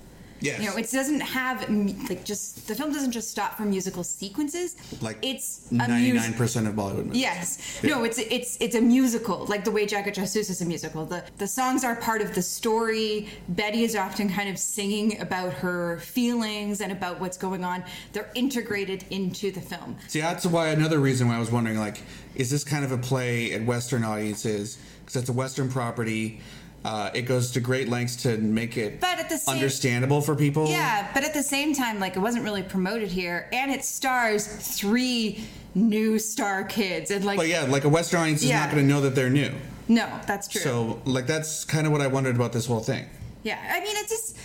Yes. 0.44 0.60
You 0.60 0.70
know, 0.70 0.76
it 0.76 0.92
doesn't 0.92 1.22
have 1.22 1.70
like 2.10 2.26
just 2.26 2.68
the 2.68 2.76
film 2.76 2.92
doesn't 2.92 3.14
just 3.14 3.32
stop 3.32 3.56
for 3.56 3.64
musical 3.64 4.04
sequences. 4.04 4.76
like 5.02 5.18
it's 5.22 5.72
a 5.72 5.76
ninety 5.76 6.12
nine 6.12 6.34
percent 6.34 6.68
of 6.68 6.74
Bollywood 6.76 7.06
movies. 7.06 7.22
Yes. 7.22 7.80
Yeah. 7.82 7.92
No, 7.92 8.04
it's 8.04 8.20
it's 8.20 8.58
it's 8.60 8.76
a 8.76 8.82
musical, 8.82 9.46
like 9.46 9.64
the 9.64 9.72
way 9.72 9.86
Jagga 9.88 10.14
Jasoos 10.14 10.50
is 10.50 10.62
a 10.62 10.66
musical. 10.66 11.06
The 11.06 11.24
the 11.38 11.48
songs 11.48 11.86
are 11.86 11.96
part 11.96 12.22
of 12.22 12.36
the 12.36 12.42
story. 12.42 13.30
Betty 13.48 13.84
is 13.84 13.96
often 13.96 14.30
kind 14.30 14.50
of 14.50 14.60
singing 14.60 15.20
about 15.22 15.54
her 15.54 16.00
feelings 16.00 16.82
and 16.82 16.92
about 16.92 17.22
what's 17.22 17.38
going 17.38 17.64
on. 17.64 17.84
They're 18.12 18.30
integrated 18.36 19.06
into 19.12 19.50
the 19.52 19.62
film. 19.62 19.96
See, 20.10 20.20
that's 20.20 20.46
why 20.46 20.68
another 20.70 21.00
reason 21.00 21.30
why 21.30 21.38
I 21.38 21.40
was 21.40 21.52
wondering, 21.52 21.80
like, 21.80 22.02
is 22.36 22.52
this 22.52 22.66
kind 22.66 22.84
of 22.84 22.92
a 22.92 22.98
play 22.98 23.54
at 23.54 23.64
Western 23.66 24.04
audiences? 24.04 24.78
Because 25.00 25.22
it's 25.22 25.30
a 25.30 25.34
Western 25.34 25.70
property. 25.70 26.42
Uh, 26.86 27.10
it 27.14 27.22
goes 27.24 27.52
to 27.52 27.60
great 27.62 27.88
lengths 27.88 28.16
to 28.18 28.38
make 28.38 28.76
it 28.78 29.00
But 29.00 29.18
at 29.20 29.30
the 29.30 29.38
same- 29.38 29.56
understandable 29.56 30.22
for 30.22 30.36
people. 30.36 30.68
Yeah, 30.68 31.08
but 31.14 31.24
at 31.24 31.34
the 31.34 31.44
same 31.44 31.74
time, 31.74 32.00
like 32.00 32.16
it 32.18 32.20
wasn't 32.20 32.44
really 32.44 32.64
promoted 32.64 33.10
here, 33.10 33.48
and 33.54 33.72
it 33.72 33.86
stars 33.86 34.46
three 34.48 35.44
new 35.76 36.20
star 36.20 36.64
kids, 36.66 37.10
and 37.12 37.24
like 37.24 37.38
But 37.38 37.48
yeah, 37.48 37.62
like 37.64 37.86
a 37.86 37.90
Western 37.90 38.22
audience 38.22 38.44
is 38.44 38.52
not 38.52 38.70
going 38.72 38.84
to 38.84 38.88
know 38.94 39.02
that 39.02 39.16
they're 39.16 39.30
new. 39.30 39.52
no, 39.88 40.08
that's 40.28 40.48
true. 40.48 40.62
So, 40.62 41.02
like, 41.06 41.26
that's 41.28 41.66
kind 41.66 41.86
of 41.88 41.92
what 41.94 42.02
I 42.02 42.08
wondered 42.08 42.36
about 42.36 42.52
this 42.54 42.66
whole 42.66 42.80
thing. 42.82 43.06
Yeah, 43.44 43.60
I 43.72 43.80
mean, 43.80 43.96
it's 43.98 44.10
just 44.10 44.38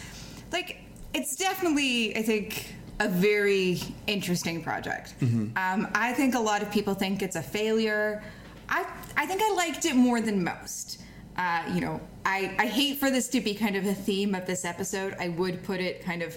like 0.53 0.77
it's 1.15 1.37
definitely, 1.37 2.17
I 2.17 2.23
think, 2.23 2.73
a 3.01 3.09
very 3.09 3.81
interesting 4.07 4.63
project. 4.63 5.15
Um, 5.23 5.89
I 5.95 6.13
think 6.15 6.35
a 6.35 6.41
lot 6.41 6.63
of 6.63 6.71
people 6.71 6.95
think 6.95 7.23
it's 7.23 7.37
a 7.37 7.43
failure. 7.43 8.23
I 8.69 8.85
I 9.17 9.27
think 9.27 9.43
I 9.43 9.53
liked 9.55 9.85
it 9.87 9.95
more 9.97 10.21
than 10.21 10.45
most. 10.45 11.01
Uh, 11.39 11.63
you 11.73 11.81
know, 11.81 12.01
I 12.27 12.55
I 12.59 12.67
hate 12.67 12.99
for 12.99 13.11
this 13.11 13.29
to 13.29 13.41
be 13.41 13.55
kind 13.55 13.77
of 13.77 13.87
a 13.87 13.95
theme 13.95 14.35
of 14.35 14.45
this 14.47 14.65
episode. 14.65 15.15
I 15.21 15.29
would 15.29 15.63
put 15.63 15.81
it 15.81 16.03
kind 16.05 16.23
of 16.23 16.37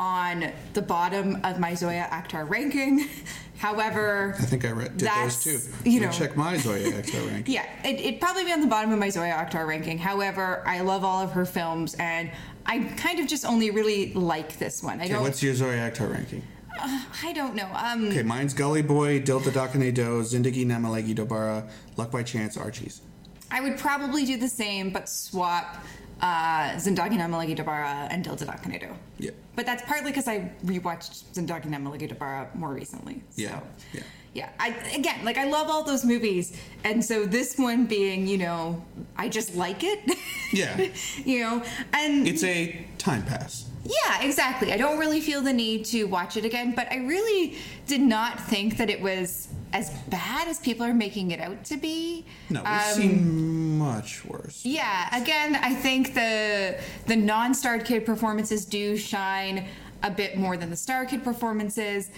on 0.00 0.50
the 0.74 0.82
bottom 0.82 1.38
of 1.44 1.60
my 1.60 1.74
Zoya 1.74 2.08
Akhtar 2.10 2.48
ranking. 2.48 3.08
However, 3.58 4.34
I 4.40 4.42
think 4.42 4.64
I 4.64 4.70
read 4.72 4.96
did 4.96 5.08
those 5.08 5.44
too. 5.44 5.60
you 5.88 6.00
know- 6.00 6.10
check 6.10 6.36
my 6.36 6.56
Zoya 6.56 6.90
Akhtar 6.90 7.24
ranking. 7.30 7.54
yeah, 7.54 7.66
it, 7.84 8.00
it'd 8.00 8.20
probably 8.20 8.44
be 8.44 8.50
on 8.52 8.60
the 8.60 8.66
bottom 8.66 8.90
of 8.92 8.98
my 8.98 9.08
Zoya 9.10 9.32
Akhtar 9.32 9.66
ranking. 9.68 9.98
However, 9.98 10.64
I 10.66 10.80
love 10.80 11.04
all 11.04 11.22
of 11.22 11.30
her 11.32 11.44
films, 11.44 11.94
and 12.00 12.30
I 12.66 12.80
kind 12.96 13.20
of 13.20 13.28
just 13.28 13.44
only 13.44 13.70
really 13.70 14.12
like 14.14 14.58
this 14.58 14.82
one. 14.82 15.00
I 15.00 15.04
Okay, 15.04 15.12
don't. 15.12 15.22
what's 15.22 15.40
your 15.42 15.54
Zoya 15.54 15.88
Akhtar 15.92 16.10
ranking? 16.12 16.42
I 17.22 17.32
don't 17.34 17.54
know. 17.54 17.68
Um, 17.76 18.08
Okay, 18.08 18.22
mine's 18.24 18.54
Gully 18.54 18.82
Boy, 18.82 19.20
Dil 19.20 19.40
Dhadakne 19.40 19.94
Do, 19.94 20.22
Zindagi 20.22 20.66
Na 20.66 20.78
Milegi 20.78 21.14
Dobara, 21.14 21.68
Luck 21.96 22.10
by 22.10 22.24
Chance, 22.24 22.56
Archie's. 22.56 23.02
I 23.52 23.60
would 23.60 23.78
probably 23.78 24.24
do 24.24 24.36
the 24.36 24.48
same, 24.48 24.90
but 24.90 25.08
swap 25.08 25.76
uh, 26.22 26.70
Zindagi 26.76 27.16
Na 27.18 27.26
Milegi 27.26 27.56
Dobara 27.56 28.08
and 28.10 28.24
Dil 28.24 28.36
Dhadakne 28.36 28.80
Do. 28.80 28.88
Yeah. 29.18 29.32
But 29.56 29.66
that's 29.66 29.82
partly 29.82 30.10
because 30.10 30.26
I 30.26 30.50
rewatched 30.64 31.24
Zindagi 31.34 31.66
Na 31.66 31.78
Milegi 31.78 32.10
Dobara 32.12 32.52
more 32.54 32.72
recently. 32.72 33.22
So. 33.30 33.42
Yeah, 33.42 33.60
yeah. 33.92 34.02
Yeah, 34.34 34.48
I 34.58 34.68
again 34.96 35.22
like 35.26 35.36
I 35.36 35.44
love 35.44 35.68
all 35.68 35.82
those 35.84 36.06
movies, 36.06 36.56
and 36.84 37.04
so 37.04 37.26
this 37.26 37.58
one 37.58 37.84
being, 37.84 38.26
you 38.26 38.38
know, 38.38 38.82
I 39.14 39.28
just 39.28 39.54
like 39.54 39.84
it. 39.84 40.00
Yeah. 40.54 40.88
you 41.24 41.40
know, 41.40 41.62
and 41.92 42.26
It's 42.26 42.42
a 42.42 42.86
time 42.96 43.24
pass. 43.24 43.68
Yeah, 43.84 44.22
exactly. 44.22 44.72
I 44.72 44.76
don't 44.76 44.98
really 44.98 45.20
feel 45.20 45.40
the 45.40 45.52
need 45.52 45.84
to 45.86 46.04
watch 46.04 46.36
it 46.36 46.44
again, 46.44 46.72
but 46.74 46.90
I 46.92 46.98
really 46.98 47.56
did 47.86 48.00
not 48.00 48.38
think 48.40 48.76
that 48.76 48.88
it 48.90 49.00
was 49.00 49.48
as 49.72 49.90
bad 50.08 50.46
as 50.48 50.58
people 50.60 50.84
are 50.86 50.94
making 50.94 51.30
it 51.30 51.40
out 51.40 51.64
to 51.64 51.76
be. 51.76 52.24
No, 52.50 52.60
we've 52.60 52.68
Um, 52.68 52.92
seen 52.94 53.78
much 53.78 54.24
worse. 54.24 54.64
Yeah, 54.64 55.08
again, 55.20 55.56
I 55.56 55.74
think 55.74 56.14
the 56.14 56.78
the 57.06 57.16
non-starred 57.16 57.84
kid 57.84 58.04
performances 58.06 58.64
do 58.64 58.96
shine 58.96 59.66
a 60.04 60.10
bit 60.10 60.36
more 60.36 60.56
than 60.56 60.68
the 60.70 60.76
star 60.76 61.04
kid 61.06 61.24
performances. 61.24 62.10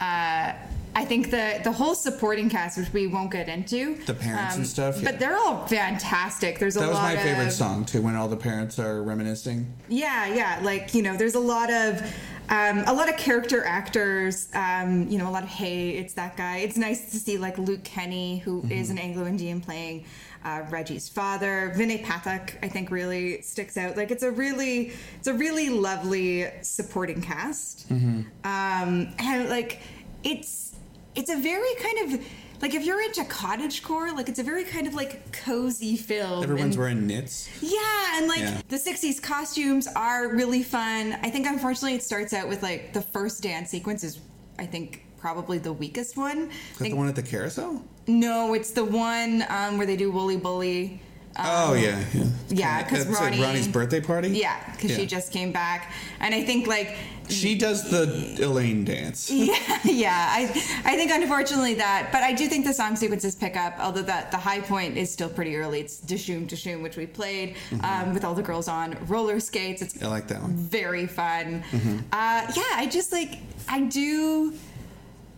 Uh, 0.00 0.52
I 0.96 1.04
think 1.04 1.30
the 1.30 1.60
the 1.64 1.72
whole 1.72 1.94
supporting 1.94 2.48
cast, 2.48 2.78
which 2.78 2.92
we 2.92 3.06
won't 3.08 3.32
get 3.32 3.48
into, 3.48 3.96
The 4.06 4.14
parents 4.14 4.56
and 4.56 4.66
stuff, 4.66 4.98
yeah. 4.98 5.10
but 5.10 5.18
they're 5.18 5.36
all 5.36 5.66
fantastic. 5.66 6.58
There's 6.58 6.76
a 6.76 6.80
lot 6.80 6.88
of 6.88 6.94
That 6.94 7.02
was 7.02 7.16
my 7.16 7.22
favorite 7.22 7.46
of, 7.48 7.52
song 7.52 7.84
too, 7.84 8.00
when 8.00 8.14
all 8.14 8.28
the 8.28 8.36
parents 8.36 8.78
are 8.78 9.02
reminiscing. 9.02 9.66
Yeah, 9.88 10.26
yeah. 10.32 10.60
Like 10.62 10.94
you 10.94 11.02
know, 11.02 11.16
there's 11.16 11.34
a 11.34 11.40
lot 11.40 11.72
of 11.72 12.00
um, 12.48 12.84
a 12.86 12.92
lot 12.92 13.08
of 13.08 13.16
character 13.16 13.64
actors. 13.64 14.48
Um, 14.54 15.08
you 15.08 15.18
know, 15.18 15.28
a 15.28 15.32
lot 15.32 15.42
of 15.42 15.48
hey, 15.48 15.90
it's 15.90 16.14
that 16.14 16.36
guy. 16.36 16.58
It's 16.58 16.76
nice 16.76 17.10
to 17.10 17.18
see 17.18 17.38
like 17.38 17.58
Luke 17.58 17.82
Kenny, 17.82 18.38
who 18.38 18.64
is 18.70 18.90
an 18.90 18.98
Anglo-Indian 18.98 19.60
playing 19.60 20.04
uh, 20.44 20.62
Reggie's 20.70 21.08
father. 21.08 21.72
Vinay 21.76 22.04
Pathak, 22.04 22.54
I 22.62 22.68
think, 22.68 22.90
really 22.90 23.40
sticks 23.42 23.76
out. 23.76 23.96
Like 23.96 24.10
it's 24.10 24.22
a 24.22 24.30
really, 24.30 24.92
it's 25.18 25.26
a 25.28 25.34
really 25.34 25.70
lovely 25.70 26.46
supporting 26.62 27.22
cast. 27.22 27.90
Um, 27.90 28.28
and 28.44 29.48
like 29.48 29.80
it's 30.22 30.76
it's 31.14 31.30
a 31.30 31.36
very 31.36 31.74
kind 31.76 32.12
of 32.14 32.26
like 32.62 32.74
if 32.74 32.84
you're 32.84 33.00
into 33.02 33.24
cottage 33.24 33.82
core, 33.82 34.12
like 34.12 34.28
it's 34.28 34.38
a 34.38 34.42
very 34.42 34.64
kind 34.64 34.86
of 34.86 34.94
like 34.94 35.32
cozy 35.32 35.96
film. 35.96 36.42
Everyone's 36.42 36.74
and- 36.76 36.78
wearing 36.78 37.06
knits. 37.06 37.48
yeah, 37.62 38.18
and 38.18 38.28
like 38.28 38.40
Yeah. 38.40 38.60
the 38.68 38.76
60s 38.76 39.22
costumes 39.22 39.86
are 39.96 40.28
really 40.34 40.62
fun. 40.62 41.18
I 41.22 41.30
think 41.30 41.46
unfortunately 41.46 41.94
it 41.94 42.02
starts 42.02 42.32
out 42.32 42.48
with 42.48 42.62
like 42.62 42.92
the 42.92 43.02
first 43.02 43.42
dance 43.42 43.70
sequence 43.70 44.02
is 44.04 44.18
I 44.58 44.66
think 44.66 45.04
probably 45.18 45.58
the 45.58 45.72
weakest 45.72 46.16
one. 46.16 46.50
Is 46.72 46.78
that 46.78 46.84
the 46.84 46.94
one 46.94 47.08
at 47.08 47.16
the 47.16 47.22
carousel? 47.22 47.82
No, 48.06 48.54
it's 48.54 48.70
the 48.72 48.84
one 48.84 49.44
um, 49.48 49.78
where 49.78 49.86
they 49.86 49.96
do 49.96 50.10
Wooly 50.10 50.36
Bully. 50.36 51.00
oh 51.38 51.74
yeah, 51.74 52.04
yeah. 52.12 52.22
Um, 52.22 52.32
yeah, 52.48 52.82
'cause 52.84 53.06
That's 53.06 53.18
at 53.18 53.24
Ronnie- 53.24 53.42
Ronnie's 53.42 53.66
birthday 53.68 54.00
party. 54.00 54.28
Yeah, 54.28 54.56
because 54.72 54.94
she 54.94 55.04
just 55.06 55.32
came 55.32 55.50
back, 55.52 55.92
and 56.20 56.34
I 56.34 56.42
think 56.44 56.66
like 56.68 56.96
she 57.28 57.56
does 57.56 57.90
the 57.90 58.36
Elaine 58.44 58.84
dance. 58.84 59.30
yeah, 59.32 59.78
yeah. 59.84 60.28
I 60.30 60.42
I 60.84 60.94
think 60.96 61.10
unfortunately 61.10 61.74
that, 61.74 62.10
but 62.12 62.22
I 62.22 62.32
do 62.34 62.46
think 62.46 62.64
the 62.66 62.72
song 62.74 62.94
sequences 62.94 63.34
pick 63.34 63.56
up. 63.56 63.74
Although 63.80 64.02
that 64.02 64.30
the 64.30 64.36
high 64.36 64.60
point 64.60 64.96
is 64.96 65.10
still 65.10 65.30
pretty 65.30 65.56
early. 65.56 65.80
It's 65.80 65.98
Dishoom 66.00 66.46
Dishoom, 66.46 66.82
which 66.82 66.96
we 66.96 67.06
played 67.06 67.56
um, 67.82 68.12
with 68.14 68.24
all 68.24 68.34
the 68.34 68.42
girls 68.42 68.68
on 68.68 68.96
roller 69.08 69.40
skates. 69.40 69.80
It's 69.82 70.00
I 70.02 70.06
like 70.06 70.28
that 70.28 70.40
one. 70.42 70.52
very 70.54 71.06
fun. 71.06 71.64
Uh, 72.12 72.46
yeah, 72.54 72.62
I 72.74 72.86
just 72.88 73.10
like 73.10 73.38
I 73.68 73.80
do. 73.80 74.52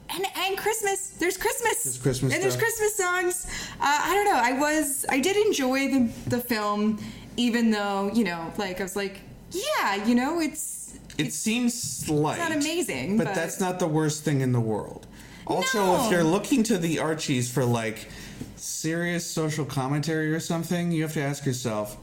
And, 0.08 0.24
and 0.36 0.56
Christmas, 0.56 1.08
there's 1.10 1.36
Christmas, 1.36 1.82
There's 1.82 1.98
Christmas 1.98 2.32
and 2.34 2.42
there's. 2.42 2.56
Christmas 2.56 2.96
songs. 2.96 3.46
Uh, 3.80 4.00
I 4.04 4.14
don't 4.14 4.24
know. 4.26 4.40
I 4.40 4.52
was, 4.52 5.04
I 5.08 5.18
did 5.20 5.36
enjoy 5.46 5.88
the 5.88 6.10
the 6.28 6.38
film, 6.40 6.98
even 7.36 7.70
though 7.70 8.10
you 8.14 8.24
know, 8.24 8.52
like 8.56 8.80
I 8.80 8.84
was 8.84 8.94
like, 8.96 9.20
yeah, 9.50 10.04
you 10.04 10.14
know, 10.14 10.40
it's 10.40 10.98
It 11.18 11.32
seems 11.32 11.74
slight. 11.80 12.38
It's 12.38 12.48
not 12.48 12.52
amazing, 12.56 13.16
but, 13.18 13.26
but- 13.26 13.34
that's 13.34 13.58
not 13.60 13.78
the 13.80 13.88
worst 13.88 14.22
thing 14.24 14.40
in 14.42 14.52
the 14.52 14.60
world. 14.60 15.06
Also, 15.46 15.78
No. 15.78 16.04
if 16.04 16.10
you're 16.10 16.24
looking 16.24 16.62
to 16.64 16.78
the 16.78 16.98
Archies 17.00 17.50
for 17.50 17.64
like 17.64 18.08
serious 18.56 19.24
social 19.24 19.64
commentary 19.64 20.32
or 20.32 20.40
something, 20.40 20.90
you 20.92 21.02
have 21.02 21.12
to 21.14 21.22
ask 21.22 21.44
yourself, 21.46 21.96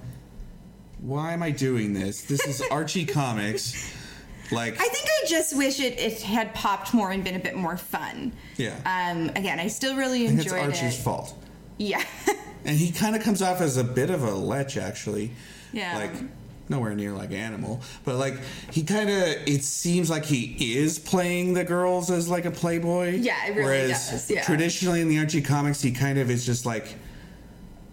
why 1.00 1.34
am 1.34 1.44
I 1.44 1.52
doing 1.52 1.94
this? 1.94 2.22
This 2.22 2.46
is 2.48 2.62
Archie 2.72 3.06
Comics. 3.06 3.92
Like, 4.54 4.74
I 4.80 4.86
think 4.88 5.06
I 5.06 5.26
just 5.28 5.56
wish 5.58 5.80
it, 5.80 6.00
it 6.00 6.22
had 6.22 6.54
popped 6.54 6.94
more 6.94 7.12
and 7.12 7.24
been 7.24 7.36
a 7.36 7.40
bit 7.40 7.56
more 7.56 7.78
fun. 7.78 8.32
Yeah. 8.58 8.76
Um. 8.86 9.30
Again, 9.36 9.60
I 9.60 9.68
still 9.68 9.96
really 9.96 10.28
think 10.28 10.42
it's 10.42 10.52
Archie's 10.54 11.00
it. 11.00 11.02
fault. 11.04 11.34
Yeah. 11.78 12.04
And 12.66 12.78
he 12.78 12.94
kind 12.94 13.14
of 13.14 13.22
comes 13.22 13.42
off 13.42 13.60
as 13.60 13.76
a 13.76 13.84
bit 13.84 14.10
of 14.10 14.24
a 14.24 14.32
lech, 14.32 14.78
actually. 14.78 15.32
Yeah. 15.74 15.98
Like, 15.98 16.12
nowhere 16.70 16.96
near 16.96 17.12
like 17.12 17.34
Animal. 17.34 17.82
But, 18.06 18.16
like, 18.16 18.36
he 18.72 18.84
kind 18.84 19.10
of, 19.10 19.18
it 19.18 19.66
seems 19.66 20.10
like 20.10 20.24
he 20.24 20.78
is 20.78 20.98
playing 20.98 21.56
the 21.56 21.66
girls 21.66 22.10
as, 22.10 22.30
like, 22.30 22.46
a 22.46 22.52
playboy. 22.52 23.16
Yeah, 23.18 23.48
it 23.48 23.50
really 23.50 23.64
Whereas 23.66 24.10
does, 24.12 24.32
yeah. 24.32 24.44
traditionally 24.44 25.02
in 25.02 25.10
the 25.10 25.20
Archie 25.20 25.42
comics, 25.42 25.82
he 25.82 25.92
kind 25.92 26.18
of 26.18 26.30
is 26.30 26.46
just, 26.46 26.66
like, 26.66 26.96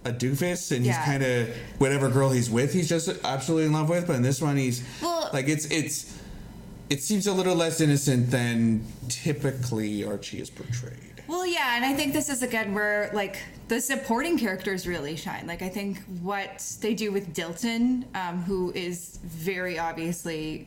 a 0.04 0.12
doofus 0.12 0.70
and 0.70 0.86
he's 0.86 0.94
Yeah. 0.94 1.04
kind 1.04 1.22
of 1.24 1.48
whatever 1.78 2.08
girl 2.08 2.30
he's 2.30 2.48
with 2.48 2.72
he's 2.72 2.88
just 2.88 3.08
absolutely 3.22 3.66
in 3.66 3.72
love 3.74 3.88
with 3.90 4.06
but 4.06 4.16
in 4.16 4.22
this 4.22 4.40
one 4.40 4.56
he's 4.56 4.82
Well- 5.02 5.28
like 5.34 5.46
it's 5.46 5.66
it's 5.66 6.10
it 6.90 7.02
seems 7.02 7.26
a 7.26 7.32
little 7.32 7.54
less 7.54 7.80
innocent 7.80 8.30
than 8.30 8.84
typically 9.08 10.04
archie 10.04 10.40
is 10.40 10.50
portrayed 10.50 11.10
Well, 11.28 11.46
yeah, 11.46 11.76
and 11.76 11.84
I 11.84 11.94
think 11.94 12.12
this 12.12 12.28
is 12.28 12.42
again 12.42 12.74
where 12.74 13.08
like 13.14 13.38
the 13.68 13.80
supporting 13.80 14.36
characters 14.36 14.84
really 14.84 15.14
shine. 15.14 15.46
Like 15.46 15.62
I 15.62 15.68
think 15.68 16.02
what 16.22 16.60
they 16.80 16.92
do 16.92 17.12
with 17.12 17.32
Dilton, 17.32 18.04
um, 18.16 18.42
who 18.42 18.72
is 18.74 19.20
very 19.22 19.78
obviously 19.78 20.66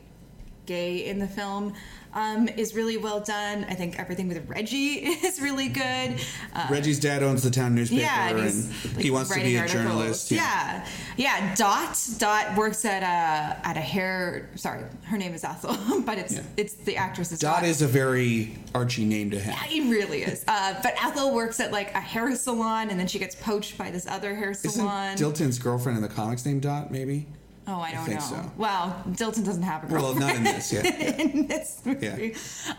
gay 0.66 1.04
in 1.06 1.18
the 1.18 1.28
film, 1.28 1.74
um, 2.14 2.48
is 2.48 2.74
really 2.74 2.96
well 2.96 3.20
done. 3.20 3.64
I 3.68 3.74
think 3.74 3.98
everything 3.98 4.28
with 4.28 4.48
Reggie 4.48 4.94
is 5.24 5.40
really 5.40 5.68
good. 5.68 6.20
Uh, 6.54 6.68
reggie's 6.70 7.00
dad 7.00 7.22
owns 7.22 7.42
the 7.42 7.50
town 7.50 7.74
newspaper 7.74 8.02
yeah, 8.02 8.28
and 8.30 8.38
and, 8.38 8.70
like, 8.94 9.02
he 9.04 9.10
wants 9.10 9.34
to 9.34 9.40
be 9.40 9.56
a 9.56 9.60
articles. 9.62 9.72
journalist 9.84 10.30
Yeah. 10.30 10.86
yeah, 11.16 11.54
Dot 11.56 11.98
Dot 12.18 12.56
works 12.56 12.84
at 12.84 13.02
a 13.02 13.66
at 13.66 13.76
a 13.76 13.80
hair. 13.80 14.48
Sorry, 14.54 14.84
her 15.04 15.18
name 15.18 15.34
is 15.34 15.42
Ethel, 15.44 15.76
but 16.06 16.18
it's 16.18 16.34
Yeah. 16.34 16.42
it's 16.56 16.74
the 16.74 16.96
actress's 16.96 17.40
Dot 17.40 17.64
is 17.64 17.82
a 17.82 17.88
very 17.88 18.56
Archie 18.74 19.04
name 19.04 19.30
to 19.32 19.40
have. 19.40 19.54
Yeah, 19.54 19.62
he 19.64 19.90
really 19.90 20.22
is. 20.22 20.44
Uh, 20.46 20.74
but 20.82 20.94
Ethel 21.04 21.34
works 21.34 21.58
at 21.58 21.72
like 21.72 21.92
a 21.94 22.00
hair 22.00 22.34
salon, 22.36 22.90
and 22.90 22.98
then 23.00 23.08
she 23.08 23.18
gets 23.18 23.34
poached 23.34 23.76
by 23.76 23.90
this 23.90 24.06
other 24.06 24.34
hair 24.36 24.54
salon. 24.54 25.14
Isn't. 25.14 25.34
Dilton's 25.34 25.58
girlfriend 25.58 25.96
in 25.98 26.02
the 26.02 26.08
comics 26.08 26.46
named 26.46 26.62
Dot, 26.62 26.92
maybe? 26.92 27.26
Oh, 27.66 27.80
I 27.80 27.88
I 27.88 27.92
don't 27.92 28.04
think 28.04 28.20
know. 28.20 28.26
so. 28.26 28.52
Well, 28.58 29.02
Dilton 29.08 29.44
doesn't 29.44 29.62
have 29.62 29.84
a 29.84 29.92
Well, 29.94 30.12
girlfriend 30.12 30.20
not 30.20 30.36
in 30.36 30.44
this, 30.44 30.70
yeah. 30.72 30.82
in 31.18 31.46
this 31.46 31.80
movie. 31.84 32.34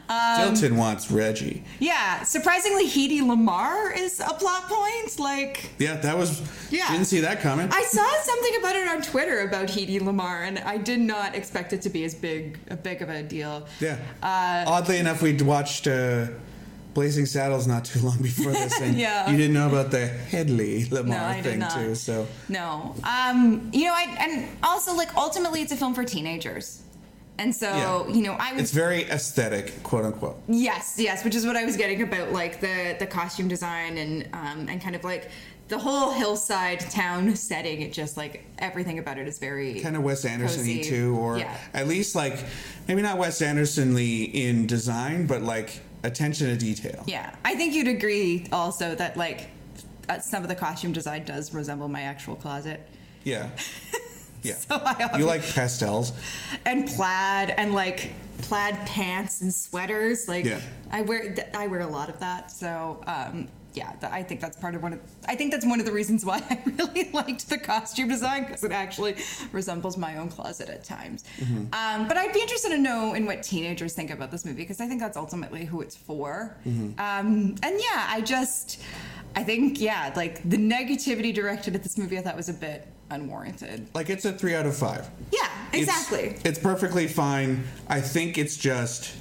Um, 0.10 0.54
Dilton 0.54 0.76
wants 0.78 1.10
Reggie. 1.10 1.64
Yeah, 1.80 2.22
surprisingly, 2.24 2.86
Hedy 2.88 3.20
Lamarr 3.22 3.98
is 3.98 4.20
a 4.20 4.34
plot 4.36 4.70
point. 4.70 5.18
Like, 5.20 5.72
Yeah, 5.80 5.96
that 5.98 6.16
was. 6.16 6.40
Yeah. 6.72 6.88
Didn't 6.92 7.06
see 7.06 7.20
that 7.22 7.42
coming. 7.42 7.68
I 7.72 7.82
saw 7.84 8.08
something 8.24 8.56
about 8.60 8.76
it 8.76 8.88
on 8.88 9.02
Twitter 9.02 9.40
about 9.48 9.68
Hedy 9.70 10.00
Lamarr, 10.00 10.48
and 10.48 10.60
I 10.60 10.78
did 10.78 11.00
not 11.00 11.34
expect 11.34 11.74
it 11.74 11.82
to 11.84 11.90
be 11.90 12.04
as 12.04 12.14
big, 12.14 12.60
a 12.70 12.76
big 12.76 13.02
of 13.02 13.10
a 13.10 13.24
deal. 13.24 13.68
yeah. 13.80 13.98
Uh, 14.22 14.66
Oddly 14.70 15.00
enough, 15.00 15.22
we'd 15.24 15.42
watched 15.42 15.88
uh, 15.88 16.28
Blazing 16.96 17.26
Saddles 17.28 17.68
not 17.68 17.86
too 17.86 18.00
long 18.00 18.18
before 18.22 18.52
this, 18.54 18.80
and 18.86 18.98
Yeah. 18.98 19.30
you 19.30 19.38
didn't 19.38 19.54
know 19.54 19.68
about 19.68 19.92
the 19.92 20.08
Hedley 20.08 20.86
Lamarr 20.86 21.38
No, 21.38 21.44
thing 21.44 21.64
too. 21.76 21.94
So 21.94 22.26
No. 22.50 22.96
Um, 23.04 23.70
you 23.72 23.86
know, 23.86 23.94
I 23.94 24.16
and 24.20 24.48
also 24.64 24.96
like 24.96 25.14
ultimately 25.16 25.62
it's 25.62 25.72
a 25.74 25.76
film 25.78 25.94
for 25.94 26.04
teenagers. 26.04 26.82
And 27.38 27.54
so, 27.54 27.68
Yeah. 28.08 28.16
you 28.16 28.24
know, 28.24 28.32
I 28.40 28.54
was 28.54 28.62
it's 28.64 28.72
very 28.72 29.04
aesthetic, 29.04 29.84
quote 29.84 30.06
unquote. 30.06 30.42
Yes, 30.48 30.96
yes, 30.98 31.24
which 31.26 31.36
is 31.36 31.46
what 31.46 31.58
I 31.58 31.66
was 31.66 31.76
getting 31.76 32.02
about 32.02 32.32
like 32.32 32.62
the 32.62 32.96
the 32.98 33.06
costume 33.06 33.50
design 33.50 33.98
and 33.98 34.28
um 34.34 34.68
and 34.70 34.82
kind 34.82 34.96
of 34.96 35.04
like 35.04 35.30
the 35.68 35.78
whole 35.78 36.12
hillside 36.12 36.80
town 36.80 37.36
setting. 37.36 37.82
It 37.82 37.92
just 37.92 38.16
like 38.16 38.46
everything 38.60 39.00
about 39.00 39.18
it 39.18 39.28
is 39.28 39.38
very 39.38 39.82
Kind 39.82 39.98
of 39.98 40.04
Wes 40.04 40.24
Anderson 40.24 40.62
y 40.66 40.78
cozy. 40.78 40.90
too, 40.90 41.18
or 41.18 41.40
yeah. 41.40 41.58
at 41.74 41.90
least 41.90 42.16
like 42.16 42.38
maybe 42.88 43.02
not 43.02 43.18
Wes 43.18 43.42
Anderson 43.42 43.98
in 43.98 44.66
design, 44.66 45.26
but 45.28 45.42
like 45.42 45.82
attention 46.06 46.48
to 46.48 46.58
detail. 46.58 47.04
Yeah, 47.08 47.34
I 47.44 47.56
think 47.56 47.74
you'd 47.74 47.88
agree 47.88 48.48
also 48.52 48.96
that 48.96 49.18
like 49.18 49.50
uh, 50.10 50.20
some 50.20 50.44
of 50.44 50.50
the 50.50 50.56
costume 50.56 50.94
design 50.94 51.26
does 51.26 51.54
resemble 51.54 51.88
my 51.88 52.02
actual 52.02 52.36
closet. 52.36 52.88
Yeah. 53.24 53.50
Yeah. 54.44 54.54
So 54.58 54.76
I 54.76 55.18
You 55.18 55.26
like 55.26 55.42
pastels? 55.42 56.12
and 56.68 56.88
plaid 56.88 57.50
and 57.58 57.74
like 57.74 58.12
plaid 58.44 58.76
pants 58.86 59.42
and 59.42 59.52
sweaters. 59.52 60.28
Like 60.28 60.46
Yeah. 60.46 60.60
I 60.92 61.02
wear 61.02 61.34
I 61.56 61.66
wear 61.66 61.80
a 61.80 61.88
lot 61.88 62.10
of 62.10 62.20
that. 62.20 62.52
So 62.52 63.02
um, 63.08 63.48
yeah, 63.76 63.94
I 64.04 64.24
think 64.24 64.42
that's 64.42 64.58
part 64.58 64.76
of 64.76 64.84
one 64.84 64.94
of 64.94 65.00
I 65.28 65.36
think 65.36 65.52
that's 65.52 65.66
one 65.66 65.80
of 65.80 65.86
the 65.86 65.92
reasons 65.92 66.26
why 66.26 66.38
I 66.50 66.60
really 66.66 67.10
liked 67.12 67.50
the 67.50 67.58
costume 67.58 68.08
design 68.10 68.46
because 68.46 68.64
it 68.64 68.72
actually 68.72 69.16
resembles 69.52 69.98
my 69.98 70.18
own 70.18 70.30
closet 70.30 70.70
at 70.70 70.84
times. 70.84 71.24
Mm-hmm. 71.40 71.74
Um, 71.74 72.08
but 72.08 72.18
I'd 72.18 72.34
be 72.34 72.42
interested 72.42 72.70
to 72.70 72.78
know 72.78 73.14
in 73.14 73.26
what 73.26 73.44
teenagers 73.44 73.94
think 73.94 74.12
about 74.12 74.32
this 74.32 74.46
movie 74.46 74.64
because 74.64 74.82
I 74.82 74.88
think 74.88 75.02
that's 75.02 75.18
ultimately 75.18 75.66
who 75.66 75.82
it's 75.82 75.96
for. 75.96 76.56
Mm-hmm. 76.66 77.00
Um, 77.00 77.56
and 77.64 77.80
yeah, 77.80 78.08
I 78.10 78.22
just 78.22 78.82
I 79.36 79.44
think 79.44 79.80
yeah, 79.82 80.14
like 80.16 80.48
the 80.50 80.58
negativity 80.58 81.34
directed 81.34 81.76
at 81.76 81.84
this 81.84 81.98
movie 81.98 82.18
I 82.18 82.22
thought 82.22 82.36
was 82.38 82.50
a 82.50 82.54
bit 82.54 82.88
unwarranted. 83.10 83.88
Like 83.94 84.10
it's 84.10 84.26
a 84.26 84.32
three 84.32 84.56
out 84.56 84.66
of 84.66 84.76
five. 84.76 85.10
Yeah, 85.32 85.48
It's- 85.74 85.84
exactly. 85.84 86.40
It's, 86.44 86.60
perfectly 86.60 87.08
fine. 87.08 87.64
I 87.88 88.02
think 88.02 88.38
it's 88.38 88.58
just 88.58 89.16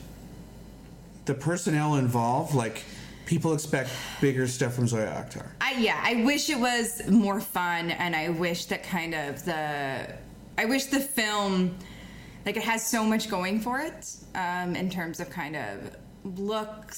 the 1.27 1.35
personnel 1.35 1.97
involved. 1.97 2.55
Like 2.55 2.83
people 3.27 3.55
expect 3.55 3.91
bigger 4.21 4.47
stuff 4.47 4.75
from 4.75 4.87
Zoya 4.87 5.07
Akhtar. 5.07 5.47
I 5.61 5.73
yeah, 5.73 6.01
I 6.03 6.25
wish 6.25 6.51
it 6.51 6.59
was 6.59 7.07
more 7.09 7.41
fun, 7.41 7.91
and 7.91 8.15
I 8.15 8.29
wish 8.31 8.67
that 8.67 8.83
kind 8.83 9.15
of 9.15 9.45
the, 9.45 10.15
I 10.59 10.65
wish 10.65 10.87
the 10.87 11.01
film, 11.01 11.77
like 12.47 12.57
it 12.57 12.63
has 12.63 12.87
so 12.87 13.05
much 13.05 13.29
going 13.29 13.61
for 13.61 13.81
it, 13.81 14.15
um, 14.35 14.77
in 14.77 14.91
terms 14.91 15.21
of 15.21 15.31
kind 15.31 15.57
of 15.57 15.97
look 16.39 16.95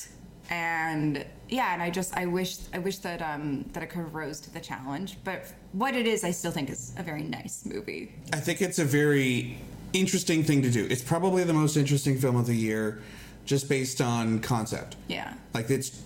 and 0.51 1.25
yeah, 1.49 1.73
and 1.73 1.83
I 1.83 1.91
just 1.91 2.17
I 2.17 2.27
wish 2.27 2.59
I 2.73 2.79
wish 2.79 2.99
that 2.99 3.23
um 3.23 3.65
that 3.73 3.83
it 3.83 3.87
could 3.87 4.01
have 4.01 4.15
rose 4.15 4.41
to 4.41 4.53
the 4.53 4.61
challenge, 4.61 5.19
but 5.25 5.53
what 5.73 5.95
it 5.95 6.07
is, 6.07 6.25
I 6.25 6.31
still 6.31 6.53
think 6.53 6.71
is 6.71 6.95
a 6.97 7.03
very 7.03 7.23
nice 7.23 7.65
movie. 7.65 8.13
I 8.33 8.41
think 8.41 8.63
it's 8.63 8.79
a 8.79 8.85
very 8.85 9.59
interesting 9.93 10.45
thing 10.45 10.63
to 10.63 10.71
do. 10.71 10.87
It's 10.89 11.03
probably 11.03 11.45
the 11.45 11.53
most 11.53 11.77
interesting 11.77 12.19
film 12.19 12.37
of 12.37 12.47
the 12.47 12.55
year, 12.55 13.03
just 13.45 13.69
based 13.69 14.01
on 14.01 14.41
concept. 14.41 14.97
Yeah. 15.09 15.35
Like 15.55 15.71
it's 15.71 16.03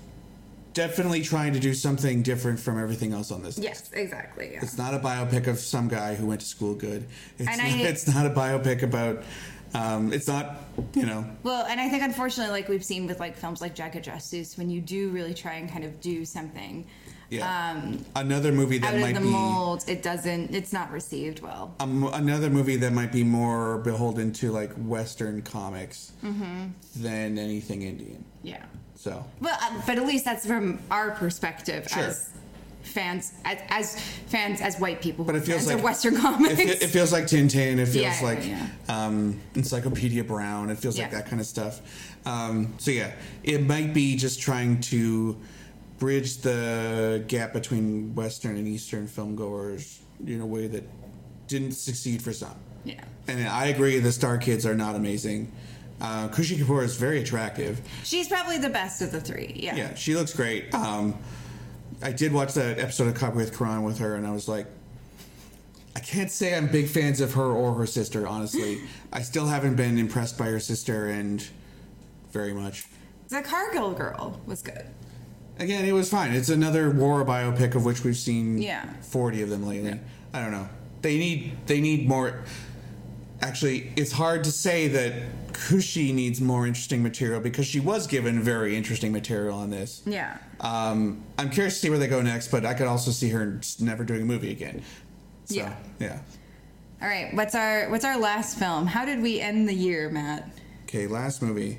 definitely 0.73 1.23
trying 1.23 1.53
to 1.53 1.61
do 1.61 1.75
something 1.75 2.23
different 2.23 2.59
from 2.61 2.79
everything 2.81 3.13
else 3.13 3.31
on 3.31 3.43
this 3.43 3.59
list. 3.59 3.69
Yes, 3.69 3.91
exactly. 3.93 4.51
Yeah. 4.53 4.61
It's 4.63 4.79
not 4.79 4.95
a 4.95 4.99
biopic 4.99 5.47
of 5.47 5.59
some 5.59 5.89
guy 5.89 6.15
who 6.15 6.27
went 6.27 6.41
to 6.41 6.47
school 6.47 6.75
good. 6.75 7.07
It's, 7.39 7.49
And 7.49 7.59
not, 7.59 7.67
I- 7.67 7.83
it's 7.91 8.07
not 8.13 8.27
a 8.27 8.31
biopic 8.31 8.83
about. 8.83 9.23
Um, 9.73 10.13
it's 10.13 10.27
not, 10.27 10.57
you 10.95 11.07
know, 11.07 11.25
Well, 11.45 11.65
and 11.67 11.81
I 11.81 11.89
think 11.89 12.03
unfortunately, 12.03 12.51
like 12.51 12.69
we've 12.69 12.85
seen 12.85 13.07
with 13.07 13.21
like 13.21 13.37
films 13.37 13.61
like 13.61 13.77
Jagga 13.77 14.03
Jasoos, 14.03 14.59
when 14.59 14.69
you 14.69 14.81
do 14.81 15.11
really 15.11 15.33
try 15.33 15.55
and 15.55 15.71
kind 15.71 15.85
of 15.85 16.01
do 16.01 16.25
something 16.25 16.85
yeah. 17.29 17.71
um, 17.77 18.05
another 18.17 18.51
movie 18.51 18.79
that 18.79 18.95
out 18.95 19.01
might 19.01 19.11
of 19.17 19.23
the 19.23 19.29
be 19.29 19.33
mold, 19.33 19.85
it 19.87 20.03
doesn't. 20.03 20.53
It's 20.57 20.73
not 20.73 20.91
received 20.91 21.39
well. 21.41 21.73
um, 21.79 22.03
another 22.15 22.51
movie 22.51 22.75
that 22.79 22.93
might 22.93 23.13
be 23.13 23.23
more 23.23 23.79
beholden 23.79 24.33
to 24.33 24.51
like 24.51 24.73
Western 24.75 25.41
comics 25.43 26.11
Mm-hmm. 26.25 26.67
than 26.97 27.39
anything 27.39 27.83
Indian. 27.83 28.25
Yeah. 28.43 28.65
So 29.01 29.25
Well, 29.41 29.57
uh, 29.63 29.81
but 29.87 29.97
at 29.97 30.07
least 30.07 30.27
that's 30.27 30.45
from 30.47 30.79
our 30.91 31.13
perspective 31.13 31.89
Sure. 31.89 32.03
as 32.03 32.29
fans, 32.83 33.33
as, 33.47 33.59
as 33.71 34.01
fans, 34.27 34.61
as 34.61 34.79
white 34.79 35.01
people. 35.01 35.25
But 35.25 35.37
it 35.37 35.45
feels 35.45 35.67
like 35.67 35.83
Western 35.83 36.17
comics. 36.17 36.61
It, 36.61 36.83
it 36.83 36.89
feels 36.89 37.11
like 37.11 37.25
Tintin. 37.25 37.79
It 37.79 37.87
feels 37.87 37.95
Yeah, 37.97 38.21
yeah, 38.21 38.27
like 38.27 38.47
yeah. 38.47 38.67
Um, 38.89 39.41
Encyclopedia 39.55 40.23
Brown. 40.23 40.69
It 40.69 40.77
feels 40.77 40.99
like 40.99 41.11
that 41.13 41.27
kind 41.27 41.41
of 41.41 41.47
stuff. 41.47 41.81
Um, 42.27 42.75
so 42.77 42.91
yeah, 42.91 43.13
it 43.43 43.67
might 43.67 43.95
be 43.95 44.17
just 44.17 44.39
trying 44.43 44.83
to 44.83 45.39
bridge 45.99 46.39
the 46.39 47.25
gap 47.27 47.55
between 47.55 48.15
Western 48.15 48.57
and 48.59 48.69
Eastern 48.69 49.07
filmgoers 49.09 50.01
in 50.27 50.43
a 50.43 50.47
way 50.47 50.67
that 50.67 50.85
didn't 51.49 51.73
succeed 51.73 52.21
for 52.21 52.35
some. 52.35 52.55
yeah. 52.85 53.03
And 53.29 53.49
I 53.49 53.67
agree, 53.67 53.99
the 53.99 54.13
Star 54.13 54.37
Kids 54.37 54.67
are 54.67 54.75
not 54.75 54.95
amazing. 54.95 55.53
Uh, 56.01 56.29
Khushi 56.29 56.57
Kapoor 56.57 56.83
is 56.83 56.97
very 56.97 57.21
attractive. 57.21 57.81
She's 58.05 58.27
probably 58.29 58.59
the 58.59 58.71
best 58.71 59.03
of 59.03 59.13
the 59.13 59.21
three. 59.21 59.53
Yeah. 59.57 59.75
Yeah, 59.77 59.95
she 59.95 60.15
looks 60.15 60.33
great. 60.35 60.75
Um, 60.75 61.15
I 62.03 62.13
did 62.13 62.33
watch 62.33 62.55
that 62.55 62.79
episode 62.79 63.09
of 63.09 63.15
Koffee 63.15 63.35
with 63.37 63.57
Karan 63.57 63.83
with 63.83 63.99
her, 63.99 64.15
and 64.15 64.27
I 64.27 64.31
was 64.33 64.49
like, 64.49 64.67
I 65.95 66.01
can't 66.01 66.31
say 66.31 66.55
I'm 66.57 66.69
big 66.69 66.89
fans 66.89 67.21
of 67.21 67.35
her 67.35 67.45
or 67.45 67.75
her 67.75 67.87
sister. 67.87 68.27
Honestly, 68.27 68.81
I 69.13 69.21
still 69.23 69.47
haven't 69.47 69.75
been 69.77 69.99
impressed 69.99 70.39
by 70.39 70.47
her 70.47 70.61
sister, 70.61 71.09
and 71.09 71.47
very 72.33 72.55
much. 72.55 72.87
The 73.29 73.43
Kargil 73.43 73.97
girl 73.97 74.41
was 74.47 74.63
good. 74.63 74.87
Again, 75.59 75.85
it 75.85 75.93
was 75.93 76.09
fine. 76.09 76.33
It's 76.33 76.49
another 76.49 76.91
war 76.91 77.23
biopic 77.25 77.75
of 77.75 77.85
which 77.85 78.03
we've 78.03 78.17
seen 78.17 78.57
Yeah. 78.63 78.89
forty 79.03 79.43
of 79.43 79.51
them 79.51 79.67
lately. 79.67 80.01
I 80.33 80.41
don't 80.41 80.53
know. 80.53 80.69
They 81.03 81.19
need 81.19 81.53
they 81.67 81.81
need 81.81 82.09
more. 82.09 82.45
Actually, 83.43 83.93
it's 83.97 84.13
hard 84.13 84.45
to 84.45 84.53
say 84.53 84.89
that 84.89 85.13
Khushi 85.53 86.13
needs 86.13 86.41
more 86.41 86.67
interesting 86.67 87.03
material 87.03 87.41
because 87.41 87.67
she 87.67 87.81
was 87.81 88.07
given 88.07 88.41
very 88.43 88.77
interesting 88.77 89.13
material 89.13 89.57
on 89.57 89.71
this. 89.71 90.03
Yeah. 90.05 90.37
Um, 90.61 91.23
I'm 91.39 91.49
curious 91.49 91.75
to 91.75 91.81
see 91.81 91.91
where 91.91 91.99
they 91.99 92.07
go 92.07 92.21
next, 92.21 92.49
but 92.49 92.67
I 92.67 92.75
could 92.75 92.87
also 92.87 93.11
see 93.11 93.31
her 93.31 93.61
never 93.81 94.05
doing 94.05 94.23
a 94.23 94.25
movie 94.27 94.51
again. 94.51 94.83
So, 95.47 95.55
Yeah. 95.55 95.75
Yeah. 95.99 96.19
All 97.01 97.09
right. 97.09 97.35
What's 97.35 97.55
our 97.55 97.89
What's 97.89 98.05
our 98.05 98.19
last 98.19 98.59
film? 98.59 98.87
How 98.87 99.07
did 99.07 99.23
we 99.23 99.41
end 99.41 99.67
the 99.67 99.75
year, 99.75 100.11
Matt? 100.11 100.51
Okay, 100.85 101.07
last 101.07 101.41
movie. 101.41 101.79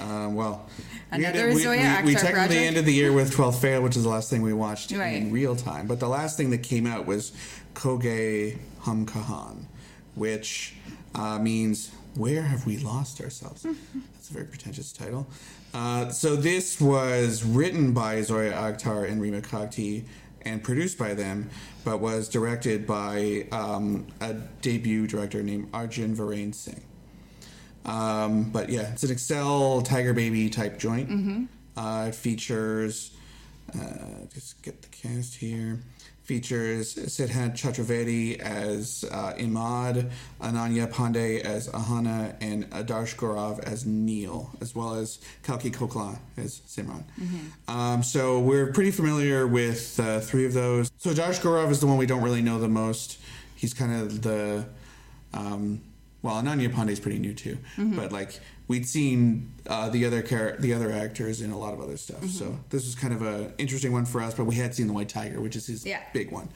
Um, 0.00 0.34
well, 0.34 0.68
we 1.12 1.18
Another 1.18 1.38
ended- 1.40 1.54
we, 1.54 1.62
Zoya 1.62 1.76
we, 1.76 1.82
we 2.12 2.14
Akhtar 2.16 2.20
technically 2.22 2.32
project? 2.32 2.60
ended 2.60 2.86
the 2.86 2.94
year 2.94 3.12
with 3.12 3.30
12th 3.32 3.60
Fail, 3.60 3.82
which 3.82 3.94
is 3.96 4.02
the 4.04 4.08
last 4.08 4.30
thing 4.30 4.40
we 4.42 4.52
watched 4.54 4.90
Right. 4.90 5.14
in 5.22 5.30
real 5.30 5.54
time. 5.54 5.86
But 5.86 6.00
the 6.00 6.08
last 6.08 6.36
thing 6.38 6.50
that 6.50 6.62
came 6.62 6.86
out 6.86 7.06
was 7.06 7.32
Koge 7.74 8.56
Hamkahan, 8.84 9.66
which 10.14 10.74
uh, 11.14 11.38
means 11.38 11.90
Where 12.14 12.42
Have 12.42 12.66
We 12.66 12.78
Lost 12.78 13.20
Ourselves? 13.20 13.62
That's 14.12 14.30
a 14.30 14.32
very 14.32 14.46
pretentious 14.46 14.92
title. 14.92 15.26
Uh, 15.74 16.10
so 16.10 16.36
this 16.36 16.80
was 16.80 17.44
written 17.44 17.92
by 17.92 18.20
Zoya 18.22 18.52
Akhtar 18.52 19.10
and 19.10 19.20
Reema 19.22 19.42
Kagti 19.42 20.04
and 20.44 20.62
produced 20.62 20.98
by 20.98 21.14
them, 21.14 21.48
but 21.84 22.00
was 22.00 22.28
directed 22.28 22.86
by 22.86 23.46
um, 23.52 24.06
a 24.20 24.34
debut 24.60 25.06
director 25.06 25.42
named 25.42 25.68
Arjun 25.72 26.14
Varain 26.14 26.54
Singh. 26.54 26.82
Um, 27.84 28.50
but 28.50 28.68
yeah, 28.68 28.92
it's 28.92 29.02
an 29.02 29.10
Excel 29.10 29.82
Tiger 29.82 30.12
Baby 30.12 30.48
type 30.50 30.78
joint. 30.78 31.08
Mm-hmm. 31.08 31.44
Uh, 31.76 32.06
it 32.08 32.14
features, 32.14 33.12
uh, 33.74 34.26
just 34.32 34.62
get 34.62 34.82
the 34.82 34.88
cast 34.88 35.36
here. 35.36 35.80
Features 36.24 36.94
Siddhant 36.94 37.54
Chaturvedi 37.54 38.38
as 38.38 39.04
uh, 39.10 39.34
Imad, 39.38 40.10
Ananya 40.40 40.88
Panday 40.90 41.40
as 41.40 41.68
Ahana, 41.70 42.34
and 42.40 42.70
Adarsh 42.70 43.16
Gaurav 43.16 43.58
as 43.64 43.84
Neil, 43.84 44.50
as 44.60 44.74
well 44.74 44.94
as 44.94 45.18
Kalki 45.42 45.70
Koechlin 45.70 46.18
as 46.36 46.60
Simran. 46.68 47.02
Um, 47.66 48.02
so 48.04 48.38
we're 48.38 48.72
pretty 48.72 48.92
familiar 48.92 49.46
with 49.48 49.98
uh, 49.98 50.20
three 50.20 50.46
of 50.46 50.52
those. 50.54 50.92
So 50.98 51.10
Adarsh 51.10 51.40
Gaurav 51.40 51.70
is 51.70 51.80
the 51.80 51.86
one 51.88 51.96
we 51.98 52.06
don't 52.06 52.22
really 52.22 52.42
know 52.42 52.60
the 52.60 52.68
most. 52.68 53.18
He's 53.56 53.74
kind 53.74 53.92
of 53.92 54.22
the 54.22 54.64
um, 55.34 55.80
well, 56.22 56.40
Ananya 56.40 56.72
Panday 56.72 56.90
is 56.90 57.00
pretty 57.00 57.18
new 57.18 57.34
too, 57.34 57.58
Mm-hmm. 57.76 57.96
but 57.96 58.12
like 58.12 58.38
we'd 58.68 58.86
seen 58.86 59.52
uh, 59.66 59.88
the 59.90 60.04
other 60.06 60.22
char- 60.22 60.56
the 60.58 60.72
other 60.74 60.90
actors 60.92 61.40
in 61.40 61.50
a 61.50 61.58
lot 61.58 61.74
of 61.74 61.80
other 61.80 61.96
stuff. 61.96 62.18
Mm-hmm. 62.18 62.28
So 62.28 62.58
this 62.70 62.84
was 62.84 62.94
kind 62.94 63.12
of 63.14 63.22
a 63.22 63.52
interesting 63.58 63.92
one 63.92 64.04
for 64.06 64.20
us. 64.22 64.34
But 64.34 64.44
we 64.44 64.54
had 64.56 64.74
seen 64.74 64.86
the 64.86 64.92
White 64.92 65.08
Tiger, 65.08 65.40
which 65.40 65.56
is 65.56 65.66
his 65.66 65.84
Yeah. 65.86 66.00
big 66.12 66.30
one. 66.30 66.48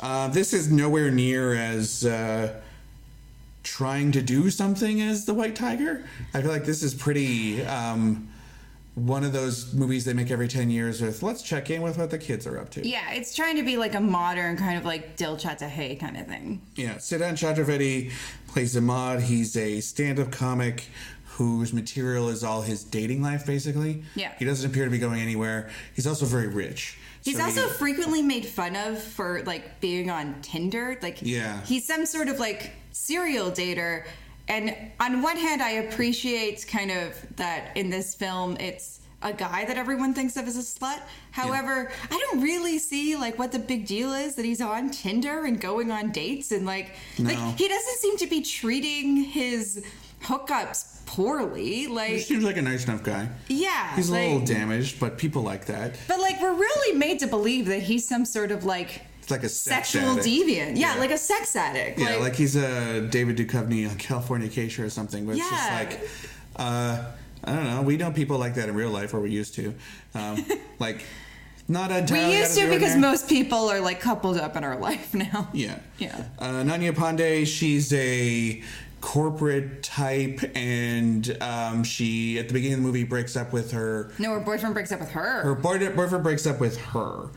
Uh, 0.00 0.28
this 0.28 0.52
is 0.52 0.70
nowhere 0.70 1.10
near 1.10 1.54
as 1.54 2.04
uh, 2.04 2.60
trying 3.62 4.12
to 4.12 4.22
do 4.22 4.50
something 4.50 5.00
as 5.00 5.24
the 5.24 5.34
White 5.34 5.56
Tiger. 5.56 6.04
I 6.34 6.42
feel 6.42 6.50
like 6.50 6.64
this 6.64 6.82
is 6.82 6.94
pretty. 6.94 7.64
Um, 7.64 8.28
one 8.94 9.24
of 9.24 9.34
those 9.34 9.74
movies 9.74 10.06
they 10.06 10.14
make 10.14 10.30
every 10.30 10.48
10 10.48 10.70
years 10.70 11.02
with 11.02 11.22
let's 11.22 11.42
check 11.42 11.68
in 11.68 11.82
with 11.82 11.98
what 11.98 12.08
the 12.10 12.16
kids 12.16 12.46
are 12.46 12.58
up 12.58 12.70
to. 12.70 12.88
Yeah, 12.88 13.10
it's 13.12 13.34
trying 13.34 13.56
to 13.56 13.62
be 13.62 13.76
like 13.76 13.94
a 13.94 14.00
modern 14.00 14.56
kind 14.56 14.78
of 14.78 14.86
like 14.86 15.16
Dil 15.16 15.36
Chahta 15.36 15.70
Hai 15.70 15.98
kind 16.00 16.16
of 16.16 16.26
thing. 16.26 16.62
Yeah, 16.76 16.94
Siddhant 16.94 17.34
Chaturvedi 17.34 18.10
plays 18.48 18.74
Imad. 18.74 19.20
He's 19.20 19.54
a 19.54 19.80
stand-up 19.82 20.32
comic 20.32 20.84
whose 21.36 21.72
material 21.72 22.28
is 22.30 22.42
all 22.42 22.62
his 22.62 22.82
dating 22.82 23.20
life, 23.22 23.44
basically. 23.44 24.02
Yeah. 24.14 24.32
He 24.38 24.44
doesn't 24.46 24.70
appear 24.70 24.84
to 24.86 24.90
be 24.90 24.98
going 24.98 25.20
anywhere. 25.20 25.68
He's 25.94 26.06
also 26.06 26.24
very 26.24 26.46
rich. 26.46 26.96
He's 27.22 27.36
So 27.36 27.44
also 27.44 27.68
he- 27.68 27.74
frequently 27.74 28.22
made 28.22 28.46
fun 28.46 28.74
of 28.74 29.02
for 29.02 29.42
like 29.44 29.80
being 29.80 30.08
on 30.10 30.36
Tinder. 30.40 30.98
Like, 31.02 31.18
Yeah. 31.20 31.60
he's 31.64 31.86
some 31.86 32.06
sort 32.06 32.28
of 32.28 32.38
like 32.38 32.72
serial 32.92 33.50
dater. 33.50 34.04
And 34.48 34.74
on 35.00 35.20
one 35.22 35.36
hand, 35.36 35.60
I 35.62 35.70
appreciate 35.72 36.66
kind 36.68 36.90
of 36.90 37.14
that 37.36 37.76
in 37.76 37.90
this 37.90 38.14
film, 38.14 38.56
it's 38.58 39.00
a 39.22 39.32
guy 39.32 39.64
that 39.64 39.76
everyone 39.76 40.14
thinks 40.14 40.36
of 40.36 40.46
as 40.46 40.56
a 40.56 40.60
slut. 40.60 41.00
However, 41.32 41.90
I 42.10 42.18
don't 42.30 42.40
really 42.42 42.78
see 42.78 43.16
like 43.16 43.38
what 43.38 43.50
the 43.52 43.58
big 43.58 43.86
deal 43.86 44.12
is 44.14 44.36
that 44.36 44.44
he's 44.44 44.60
on 44.62 44.90
Tinder 44.90 45.44
and 45.44 45.60
going 45.60 45.90
on 45.90 46.12
dates 46.12 46.52
and 46.52 46.64
like, 46.64 46.92
No. 47.18 47.30
like 47.30 47.58
he 47.58 47.66
doesn't 47.68 47.98
seem 47.98 48.16
to 48.18 48.26
be 48.26 48.40
treating 48.40 49.16
his 49.16 49.84
hookups 50.26 51.04
poorly. 51.06 51.86
Like 51.86 52.08
he 52.08 52.14
Like, 52.16 52.22
seems 52.24 52.44
like 52.44 52.56
a 52.56 52.62
nice 52.62 52.84
enough 52.84 53.02
guy. 53.02 53.28
yeah, 53.48 53.94
He's 53.96 54.08
a 54.08 54.12
like- 54.12 54.22
little 54.24 54.40
damaged, 54.40 54.98
but 55.00 55.18
people 55.18 55.42
like 55.42 55.66
that. 55.66 55.96
But 56.08 56.20
like, 56.20 56.40
we're 56.40 56.54
really 56.54 56.98
made 56.98 57.18
to 57.20 57.26
believe 57.26 57.66
that 57.66 57.82
he's 57.82 58.06
some 58.08 58.24
sort 58.24 58.50
of 58.50 58.64
like 58.64 59.02
It's 59.22 59.30
like 59.30 59.44
a 59.44 59.48
sex 59.48 59.90
sexual 59.90 60.12
addict. 60.12 60.26
deviant. 60.26 60.76
Yeah, 60.76 60.94
Yeah. 60.94 61.00
like 61.00 61.10
a 61.10 61.18
sex 61.18 61.54
addict. 61.56 61.98
Yeah, 61.98 62.16
like, 62.16 62.34
he's 62.34 62.56
a 62.56 63.02
David 63.02 63.36
Duchovny 63.36 63.88
on 63.88 63.96
Californication 63.96 64.84
or 64.84 64.90
something. 64.90 65.26
But 65.26 65.36
it's 65.36 65.48
just 65.48 65.70
like, 65.72 66.00
uh, 66.56 67.04
I 67.44 67.52
don't 67.54 67.64
know. 67.64 67.82
We 67.82 67.96
know 67.96 68.10
people 68.10 68.38
like 68.38 68.54
that 68.54 68.68
in 68.68 68.74
real 68.74 68.90
life, 68.90 69.14
or 69.14 69.20
we 69.20 69.30
used 69.30 69.54
to. 69.54 69.74
Um, 70.14 70.44
like, 70.80 71.04
not 71.68 71.90
a. 71.90 72.06
we 72.12 72.36
used 72.38 72.54
to 72.56 72.66
because 72.68 72.90
ordinary. 72.94 73.00
most 73.00 73.28
people 73.28 73.68
are 73.68 73.80
like 73.80 74.00
coupled 74.00 74.36
up 74.38 74.56
in 74.56 74.62
our 74.64 74.76
life 74.88 75.12
now. 75.14 75.48
Yeah. 75.52 75.78
Yeah. 75.98 76.24
Uh, 76.38 76.62
Nanya 76.62 76.92
Pandey, 76.92 77.46
she's 77.46 77.92
a 77.92 78.62
corporate 79.10 79.84
type, 79.84 80.40
and 80.56 81.36
um, 81.40 81.84
she, 81.84 82.38
at 82.40 82.48
the 82.48 82.54
beginning 82.54 82.74
of 82.78 82.80
the 82.80 82.86
movie, 82.86 83.04
breaks 83.04 83.36
up 83.36 83.52
with 83.52 83.70
her. 83.70 84.10
No, 84.18 84.32
her 84.32 84.40
boyfriend 84.40 84.74
breaks 84.74 84.90
up 84.90 84.98
with 84.98 85.10
her. 85.12 85.42
Her 85.42 85.54
boy- 85.54 85.78
boyfriend 85.94 86.24
breaks 86.24 86.44
up 86.44 86.58
with 86.58 86.76
her. 86.78 87.28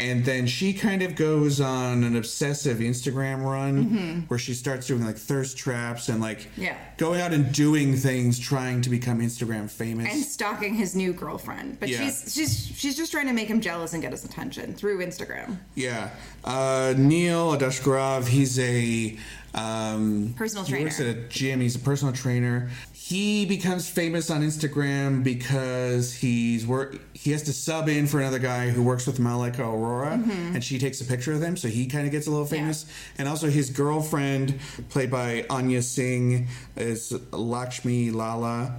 And 0.00 0.24
then 0.24 0.46
she 0.46 0.74
kind 0.74 1.02
of 1.02 1.16
goes 1.16 1.60
on 1.60 2.04
an 2.04 2.14
obsessive 2.14 2.78
Instagram 2.78 3.42
run 3.44 4.26
where 4.28 4.38
she 4.38 4.54
starts 4.54 4.86
doing 4.86 5.04
like 5.04 5.16
thirst 5.16 5.58
traps 5.58 6.08
and 6.08 6.20
like 6.20 6.38
Mm-hmm. 6.42 6.62
Yeah. 6.62 6.76
going 6.98 7.20
out 7.20 7.32
and 7.32 7.52
doing 7.52 7.96
things 7.96 8.38
trying 8.38 8.80
to 8.82 8.90
become 8.90 9.18
Instagram 9.20 9.68
famous. 9.68 10.06
and 10.14 10.22
stalking 10.24 10.74
his 10.74 10.94
new 10.94 11.12
girlfriend, 11.12 11.80
but 11.80 11.88
Yeah. 11.88 11.98
she's 12.04 12.32
she's 12.32 12.66
she's 12.78 12.96
just 12.96 13.10
trying 13.10 13.26
to 13.26 13.32
make 13.32 13.48
him 13.48 13.60
jealous 13.60 13.92
and 13.92 14.00
get 14.00 14.12
his 14.12 14.24
attention 14.24 14.72
through 14.72 15.04
Instagram. 15.04 15.56
Yeah. 15.74 16.10
Uh, 16.44 16.94
Neil 16.96 17.56
Adarsh 17.58 17.82
Gaurav, 17.82 18.28
he's 18.28 18.56
a 18.60 19.18
um, 19.54 20.34
Personal 20.36 20.64
he 20.64 20.82
works 20.82 21.00
at 21.00 21.06
a 21.06 21.14
gym. 21.14 21.60
He's 21.60 21.76
a 21.76 21.78
personal 21.78 22.12
trainer. 22.12 22.70
He 22.92 23.46
becomes 23.46 23.88
famous 23.88 24.30
on 24.30 24.42
Instagram 24.42 25.24
because 25.24 26.12
he's 26.14 26.66
work. 26.66 26.98
He 27.14 27.30
has 27.30 27.42
to 27.44 27.52
sub 27.52 27.88
in 27.88 28.06
for 28.06 28.20
another 28.20 28.38
guy 28.38 28.68
who 28.68 28.82
works 28.82 29.06
with 29.06 29.18
Malaika 29.18 29.60
Arora, 29.60 30.12
and 30.54 30.62
she 30.62 30.78
takes 30.78 31.00
a 31.00 31.04
picture 31.04 31.32
of 31.32 31.42
him, 31.42 31.56
so 31.56 31.68
he 31.68 31.86
kind 31.86 32.04
of 32.04 32.12
gets 32.12 32.26
a 32.26 32.30
little 32.30 32.46
famous. 32.46 32.84
And 33.16 33.26
also, 33.26 33.48
his 33.48 33.70
girlfriend, 33.70 34.58
played 34.90 35.10
by 35.10 35.46
Anya 35.48 35.80
Singh, 35.80 36.48
is 36.76 37.12
Lakshmi 37.32 38.10
Lala. 38.10 38.74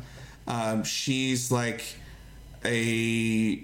Um, 0.48 0.84
she's 0.84 1.52
like 1.52 1.84
a 2.64 3.64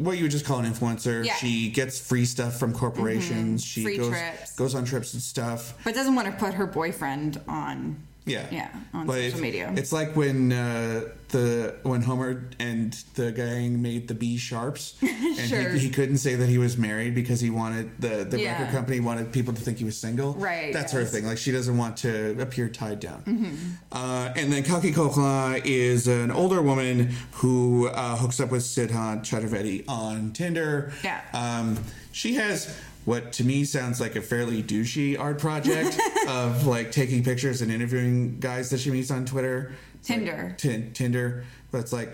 what 0.00 0.16
you 0.16 0.22
would 0.24 0.30
just 0.32 0.46
call 0.46 0.58
an 0.60 0.72
influencer. 0.72 1.24
Yeah. 1.24 1.34
She 1.34 1.68
gets 1.68 2.00
free 2.00 2.24
stuff 2.24 2.58
from 2.58 2.72
corporations. 2.72 3.62
Mm-hmm. 3.62 3.80
She 3.80 3.82
Free 3.82 3.98
goes 3.98 4.08
trips. 4.08 4.56
goes 4.56 4.74
on 4.74 4.84
trips 4.86 5.12
and 5.12 5.22
stuff. 5.22 5.74
But 5.84 5.94
doesn't 5.94 6.14
want 6.14 6.26
to 6.26 6.32
put 6.32 6.54
her 6.54 6.66
boyfriend 6.66 7.38
on. 7.46 8.02
Yeah, 8.26 8.46
Yeah, 8.52 8.68
on 8.94 9.06
But 9.06 9.14
social 9.14 9.40
media. 9.40 9.72
It's 9.76 9.92
like 9.92 10.14
when 10.14 10.52
uh, 10.52 11.04
the 11.30 11.74
when 11.84 12.02
Homer 12.02 12.48
and 12.58 12.92
the 13.14 13.32
gang 13.32 13.80
made 13.82 14.08
the 14.08 14.14
Be 14.14 14.36
Sharps, 14.36 14.94
and 15.02 15.48
Sure. 15.48 15.70
he, 15.70 15.78
he 15.80 15.90
couldn't 15.90 16.18
say 16.18 16.34
that 16.36 16.46
he 16.48 16.58
was 16.58 16.76
married 16.76 17.14
because 17.14 17.40
he 17.40 17.50
wanted 17.50 17.90
the 18.00 18.24
the 18.24 18.38
Yeah. 18.40 18.52
record 18.60 18.72
company 18.74 19.00
wanted 19.00 19.32
people 19.32 19.54
to 19.54 19.60
think 19.60 19.78
he 19.78 19.84
was 19.84 19.96
single. 19.96 20.34
Right, 20.34 20.72
that 20.74 20.90
sort 20.90 21.02
of 21.02 21.10
thing. 21.10 21.24
Like 21.26 21.38
she 21.38 21.50
doesn't 21.50 21.76
want 21.76 21.96
to 21.98 22.40
appear 22.40 22.68
tied 22.68 23.00
down. 23.00 23.22
Mm-hmm. 23.22 23.54
Uh, 23.90 24.32
and 24.36 24.52
then 24.52 24.62
Kalki 24.64 24.92
Koechlin 24.92 25.62
is 25.64 26.06
an 26.06 26.30
older 26.30 26.60
woman 26.62 27.10
who 27.32 27.88
uh, 27.88 28.16
hooks 28.16 28.38
up 28.38 28.50
with 28.50 28.62
Siddhant 28.62 29.22
Chaturvedi 29.22 29.84
on 29.88 30.32
Tinder. 30.32 30.92
Yeah. 31.02 31.20
Um, 31.32 31.78
she 32.12 32.34
has 32.34 32.76
what 33.04 33.32
to 33.34 33.44
me 33.44 33.64
sounds 33.64 34.00
like 34.00 34.16
a 34.16 34.22
fairly 34.22 34.62
douchey 34.62 35.18
art 35.18 35.38
project 35.38 35.98
of 36.28 36.66
like 36.66 36.92
taking 36.92 37.24
pictures 37.24 37.62
and 37.62 37.72
interviewing 37.72 38.38
guys 38.40 38.70
that 38.70 38.80
she 38.80 38.90
meets 38.90 39.10
on 39.10 39.24
Twitter. 39.24 39.72
It's 40.00 40.10
like 40.10 40.18
Tinder. 40.58 40.90
Tinder. 40.94 41.44
But 41.72 41.78
it's 41.78 41.92
like, 41.92 42.10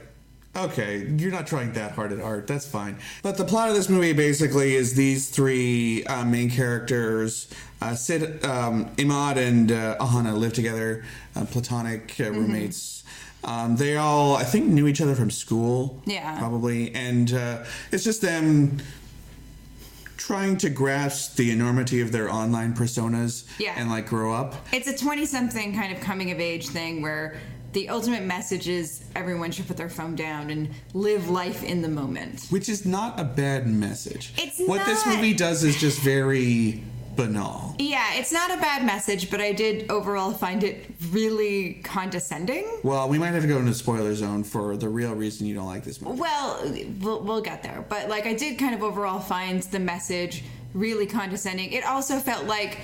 okay, 0.56 1.06
you're 1.18 1.30
not 1.30 1.46
trying 1.46 1.72
that 1.74 1.92
hard 1.92 2.12
at 2.12 2.20
art. 2.20 2.46
That's 2.46 2.66
fine. 2.66 2.98
But 3.22 3.36
the 3.36 3.44
plot 3.44 3.68
of 3.68 3.74
this 3.74 3.88
movie 3.88 4.12
basically 4.12 4.74
is 4.74 4.94
these 4.94 5.28
three 5.28 6.04
uh, 6.04 6.24
main 6.24 6.50
characters. 6.50 7.48
Uh, 7.82 7.94
Sid, 7.94 8.44
um, 8.44 8.86
Imad, 8.96 9.36
and 9.36 9.70
uh, 9.70 9.96
Ahana 9.98 10.36
live 10.36 10.52
together, 10.54 11.04
uh, 11.34 11.44
platonic 11.46 12.14
uh, 12.20 12.24
Mm-hmm. 12.24 12.34
roommates. 12.38 13.04
Um, 13.44 13.76
they 13.76 13.96
all, 13.96 14.34
I 14.36 14.42
think, 14.44 14.66
knew 14.66 14.86
each 14.88 15.00
other 15.00 15.14
from 15.14 15.30
school. 15.30 16.02
Yeah. 16.04 16.38
Probably. 16.38 16.92
And 16.94 17.32
uh, 17.32 17.64
it's 17.92 18.02
just 18.02 18.20
them 18.22 18.78
trying 20.27 20.57
to 20.57 20.69
grasp 20.69 21.36
the 21.36 21.53
enormity 21.53 22.01
of 22.01 22.11
their 22.11 22.28
online 22.28 22.74
personas 22.74 23.44
Yeah. 23.61 23.74
and 23.77 23.89
like 23.89 24.09
grow 24.09 24.32
up. 24.35 24.57
It's 24.73 24.89
a 24.89 24.97
20 24.97 25.24
something 25.24 25.73
kind 25.73 25.94
of 25.94 26.01
coming 26.01 26.32
of 26.32 26.40
age 26.40 26.66
thing 26.69 27.01
where 27.01 27.36
the 27.74 27.89
ultimate 27.90 28.24
message 28.24 28.66
is 28.69 29.05
everyone 29.15 29.53
should 29.53 29.69
put 29.69 29.77
their 29.77 29.89
phone 29.89 30.16
down 30.16 30.51
and 30.51 30.70
live 30.94 31.28
life 31.31 31.62
in 31.62 31.81
the 31.81 31.89
moment. 31.89 32.47
Which 32.51 32.69
is 32.69 32.85
not 32.85 33.20
a 33.20 33.24
bad 33.24 33.69
message. 33.69 34.32
It's 34.36 34.59
what 34.66 34.85
this 34.85 35.07
movie 35.07 35.32
does 35.32 35.62
is 35.62 35.77
just 35.81 36.01
very 36.01 36.82
banal. 37.16 37.74
Yeah, 37.78 38.14
it's 38.14 38.32
not 38.32 38.51
a 38.51 38.56
bad 38.56 38.84
message, 38.84 39.30
but 39.30 39.40
I 39.40 39.52
did 39.52 39.90
overall 39.90 40.32
find 40.32 40.62
it 40.62 40.86
really 41.10 41.74
condescending. 41.84 42.80
Well, 42.82 43.09
we 43.09 43.18
might 43.18 43.28
have 43.32 43.43
to 43.43 43.48
go 43.48 43.59
into 43.59 43.74
spoiler 43.74 44.14
zone 44.14 44.44
for 44.44 44.76
the 44.76 44.88
real 44.88 45.14
reason 45.14 45.47
you 45.47 45.55
don't 45.55 45.66
like 45.66 45.84
this 45.84 46.01
movie. 46.01 46.20
Well, 46.20 46.72
we'll, 47.01 47.22
we'll 47.22 47.40
get 47.40 47.62
there. 47.62 47.84
But 47.88 48.09
like, 48.09 48.26
I 48.26 48.34
did 48.34 48.59
kind 48.59 48.74
of 48.74 48.82
overall 48.82 49.20
find 49.20 49.62
the 49.62 49.78
message 49.78 50.44
really 50.74 51.06
condescending. 51.06 51.72
It 51.72 51.84
also 51.84 52.18
felt 52.18 52.44
like 52.44 52.78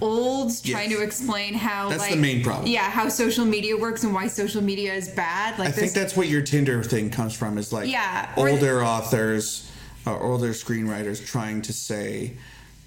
old 0.00 0.64
trying 0.64 0.90
to 0.90 1.02
explain 1.02 1.54
how 1.54 1.88
That's 1.88 2.00
like 2.00 2.12
the 2.12 2.16
main 2.16 2.42
problem. 2.42 2.66
Yeah, 2.66 2.90
how 2.90 3.08
social 3.08 3.44
media 3.44 3.76
works 3.76 4.02
and 4.02 4.14
why 4.14 4.28
social 4.28 4.62
media 4.62 4.94
is 4.94 5.08
bad. 5.10 5.58
Like 5.58 5.68
I 5.68 5.72
think 5.72 5.92
that's 5.92 6.16
what 6.16 6.28
your 6.28 6.42
Tinder 6.42 6.82
thing 6.82 7.10
comes 7.10 7.36
from 7.36 7.58
is 7.58 7.72
like 7.72 7.90
Yeah, 7.90 8.32
older 8.36 8.82
authors 8.82 9.70
or 10.06 10.20
older 10.22 10.50
screenwriters 10.50 11.24
trying 11.24 11.62
to 11.62 11.72
say 11.72 12.36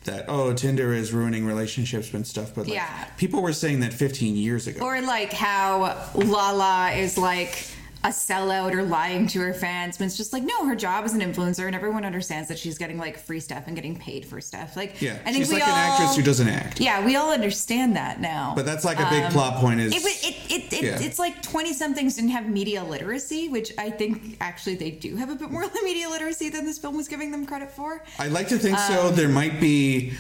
that 0.08 0.26
oh 0.28 0.52
Tinder 0.54 0.94
is 0.94 1.14
ruining 1.14 1.46
relationships 1.46 2.12
and 2.14 2.26
stuff 2.26 2.54
but 2.56 2.66
like 2.66 2.74
Yeah. 2.74 3.06
people 3.18 3.42
were 3.42 3.54
saying 3.54 3.80
that 3.82 3.94
15 3.94 4.36
years 4.36 4.66
ago. 4.68 4.84
Or 4.84 5.00
like 5.02 5.32
how 5.32 6.10
Lala 6.16 6.92
is 6.92 7.18
like 7.18 7.66
a 8.08 8.10
sellout 8.10 8.74
or 8.74 8.84
lying 8.84 9.28
to 9.28 9.42
her 9.42 9.54
fans, 9.54 9.98
but 9.98 10.06
it's 10.06 10.16
just 10.16 10.32
like 10.32 10.42
no, 10.44 10.66
her 10.66 10.76
job 10.76 11.06
is 11.06 11.14
an 11.14 11.20
influencer, 11.20 11.66
and 11.68 11.76
everyone 11.76 12.06
understands 12.06 12.48
that 12.48 12.58
she's 12.58 12.78
getting 12.78 12.98
like 12.98 13.18
free 13.18 13.42
stuff 13.42 13.64
and 13.68 13.76
getting 13.76 13.98
paid 13.98 14.26
for 14.26 14.40
stuff. 14.40 14.78
Like, 14.78 15.02
yeah, 15.02 15.20
I 15.26 15.34
think 15.34 15.38
she's 15.38 15.50
we 15.50 15.56
like 15.56 15.68
all, 15.68 15.74
an 15.76 15.92
actress 15.92 16.16
who 16.16 16.24
doesn't 16.24 16.48
act. 16.48 16.80
Yeah, 16.80 17.06
we 17.06 17.18
all 17.18 17.34
understand 17.34 17.98
that 17.98 18.22
now. 18.22 18.54
But 18.56 18.66
that's 18.66 18.86
like 18.86 19.00
a 19.00 19.10
big 19.10 19.30
plot 19.32 19.56
point 19.58 19.82
is 19.82 19.94
It, 19.94 20.04
it, 20.50 20.74
it, 20.74 20.84
Yeah. 20.84 21.00
It's 21.02 21.20
like 21.20 21.42
20 21.42 21.74
somethings 21.74 22.16
didn't 22.16 22.30
have 22.30 22.48
media 22.48 22.84
literacy, 22.84 23.50
which 23.50 23.74
I 23.78 23.90
think 23.90 24.38
actually 24.40 24.76
they 24.76 24.92
do 24.92 25.18
have 25.18 25.30
a 25.30 25.36
bit 25.36 25.52
more 25.52 25.66
media 25.84 26.10
literacy 26.10 26.50
than 26.50 26.66
this 26.66 26.78
film 26.78 26.96
was 26.96 27.10
giving 27.10 27.32
them 27.32 27.46
credit 27.46 27.72
for. 27.72 28.04
I 28.20 28.28
like 28.30 28.48
to 28.50 28.58
think 28.58 28.78
Um, 28.78 28.94
so. 28.94 29.10
There 29.12 29.28
might 29.30 29.60
be, 29.60 30.14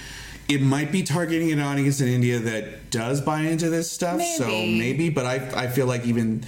it 0.49 0.61
might 0.61 0.91
be 0.91 1.03
targeting 1.03 1.51
an 1.53 1.59
audience 1.59 2.01
in 2.01 2.09
India 2.09 2.39
that 2.39 2.89
does 2.89 3.21
buy 3.21 3.41
into 3.41 3.69
this 3.69 3.89
stuff. 3.89 4.21
So 4.21 4.47
Maybe. 4.47 4.77
maybe, 4.79 5.09
but 5.09 5.25
I, 5.25 5.63
I 5.63 5.67
feel 5.67 5.85
like 5.85 6.05
even 6.05 6.43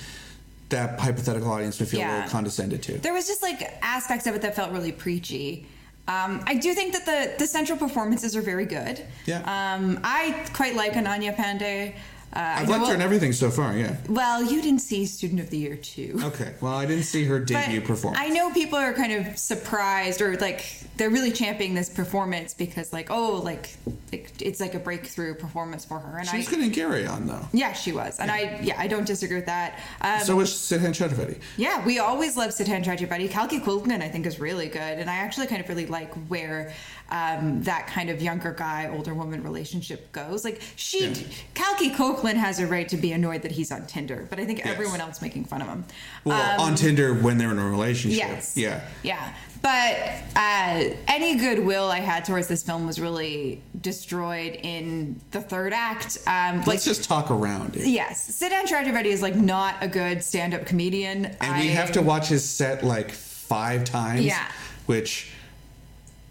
that 0.69 0.99
hypothetical 0.99 1.51
audience 1.51 1.79
would 1.79 1.89
feel 1.89 2.01
a 2.01 2.09
little 2.11 2.29
condescended 2.29 2.81
to. 2.83 2.97
There 2.99 3.13
was 3.13 3.27
just 3.27 3.41
like 3.41 3.61
aspects 3.81 4.27
of 4.27 4.35
it 4.35 4.41
that 4.41 4.55
felt 4.55 4.71
really 4.71 4.91
preachy. 4.91 5.65
Um, 6.07 6.43
I 6.47 6.55
do 6.55 6.73
think 6.73 6.93
that 6.93 7.05
the, 7.05 7.35
the 7.37 7.45
central 7.45 7.77
performances 7.77 8.35
are 8.35 8.41
very 8.41 8.65
good. 8.65 9.05
Yeah. 9.25 9.39
Um, 9.41 9.99
I 10.03 10.47
quite 10.53 10.75
like 10.75 10.93
Ananya 10.93 11.35
Panday. 11.35 11.95
Uh, 12.33 12.39
I've 12.39 12.67
her 12.87 12.93
in 12.93 13.01
everything 13.01 13.33
so 13.33 13.49
far. 13.49 13.75
Yeah. 13.75 13.95
Well, 14.07 14.43
you 14.43 14.61
didn't 14.61 14.81
see 14.81 15.05
Student 15.05 15.39
of 15.39 15.49
the 15.49 15.57
Year 15.57 15.75
too. 15.75 16.19
Okay. 16.23 16.53
Well, 16.61 16.73
I 16.73 16.85
didn't 16.85 17.03
see 17.05 17.23
her 17.25 17.39
But 17.39 17.47
debut 17.47 17.81
performance. 17.81 18.21
I 18.23 18.29
know 18.29 18.51
people 18.51 18.77
are 18.77 18.93
kind 18.93 19.13
of 19.13 19.37
surprised 19.37 20.21
or 20.21 20.37
like 20.37 20.65
they're 20.97 21.09
really 21.09 21.31
championing 21.31 21.75
this 21.75 21.89
performance 21.89 22.53
because 22.53 22.91
like 22.93 23.09
oh 23.09 23.41
like, 23.43 23.69
like 24.11 24.31
it's 24.41 24.59
like 24.59 24.75
a 24.75 24.79
breakthrough 24.79 25.33
performance 25.33 25.85
for 25.85 25.97
her 25.99 26.17
and 26.19 26.27
She's 26.27 26.53
I 26.53 26.57
in 26.59 26.71
Gehraiyaan 26.71 27.25
though. 27.25 27.47
yeah 27.53 27.73
she 27.73 27.91
was 27.93 28.19
and 28.19 28.29
I 28.29 28.59
yeah 28.61 28.75
I 28.77 28.87
don't 28.87 29.07
disagree 29.07 29.37
with 29.37 29.45
that. 29.47 29.79
Um, 30.01 30.19
So 30.21 30.35
was 30.35 30.49
Sidhan 30.51 30.89
Chaturvedi. 30.93 31.39
yeah, 31.57 31.83
we 31.85 31.99
always 31.99 32.37
love 32.37 32.51
Sitan 32.51 32.83
Chakrabarti. 32.83 33.29
Kalki 33.31 33.59
Kulkarni, 33.59 34.01
I 34.03 34.09
think, 34.09 34.25
is 34.25 34.39
really 34.39 34.67
good, 34.67 34.99
and 34.99 35.09
I 35.09 35.15
actually 35.15 35.47
kind 35.47 35.61
of 35.61 35.69
really 35.69 35.85
like 35.87 36.13
where 36.27 36.73
um, 37.11 37.61
that 37.63 37.87
kind 37.87 38.09
of 38.09 38.21
younger 38.21 38.51
guy, 38.53 38.89
older 38.93 39.13
woman 39.13 39.43
relationship 39.43 40.11
goes. 40.11 40.43
Like 40.45 40.61
she, 40.75 41.07
Yeah. 41.09 41.13
Kalki 41.53 41.89
Copeland 41.89 42.37
has 42.39 42.59
a 42.59 42.67
right 42.67 42.87
to 42.89 42.97
be 42.97 43.11
annoyed 43.11 43.41
that 43.43 43.51
he's 43.51 43.71
on 43.71 43.85
Tinder, 43.87 44.27
but 44.29 44.39
I 44.39 44.45
think 44.45 44.59
Yes. 44.59 44.67
everyone 44.67 45.01
else 45.01 45.21
making 45.21 45.45
fun 45.45 45.61
of 45.61 45.67
him. 45.67 45.85
Well, 46.23 46.59
Um, 46.61 46.69
on 46.71 46.75
Tinder 46.75 47.13
when 47.13 47.37
they're 47.37 47.51
in 47.51 47.59
a 47.59 47.67
relationship. 47.69 48.19
Yes. 48.19 48.55
Yeah. 48.55 48.81
Yeah. 49.03 49.33
But 49.61 49.97
uh, 50.37 50.95
any 51.07 51.35
goodwill 51.35 51.89
I 51.91 51.99
had 51.99 52.23
towards 52.23 52.47
this 52.47 52.63
film 52.63 52.87
was 52.87 52.97
really 52.99 53.61
destroyed 53.81 54.57
in 54.63 55.19
the 55.31 55.41
third 55.41 55.73
act. 55.73 56.17
Um, 56.27 56.59
like, 56.59 56.67
Let's 56.67 56.85
just 56.85 57.03
talk 57.03 57.29
around 57.29 57.75
it. 57.75 57.85
yes, 57.87 58.39
Siddhan 58.41 58.63
Chakrabarti 58.67 59.07
is 59.07 59.21
like 59.21 59.35
not 59.35 59.75
a 59.81 59.87
good 59.89 60.23
stand-up 60.23 60.65
comedian. 60.65 61.25
And 61.41 61.59
we 61.59 61.67
have 61.69 61.91
to 61.93 62.01
watch 62.01 62.27
his 62.29 62.47
set 62.47 62.85
like 62.85 63.11
five 63.11 63.83
times. 63.83 64.21
Yeah. 64.21 64.45
Which 64.85 65.31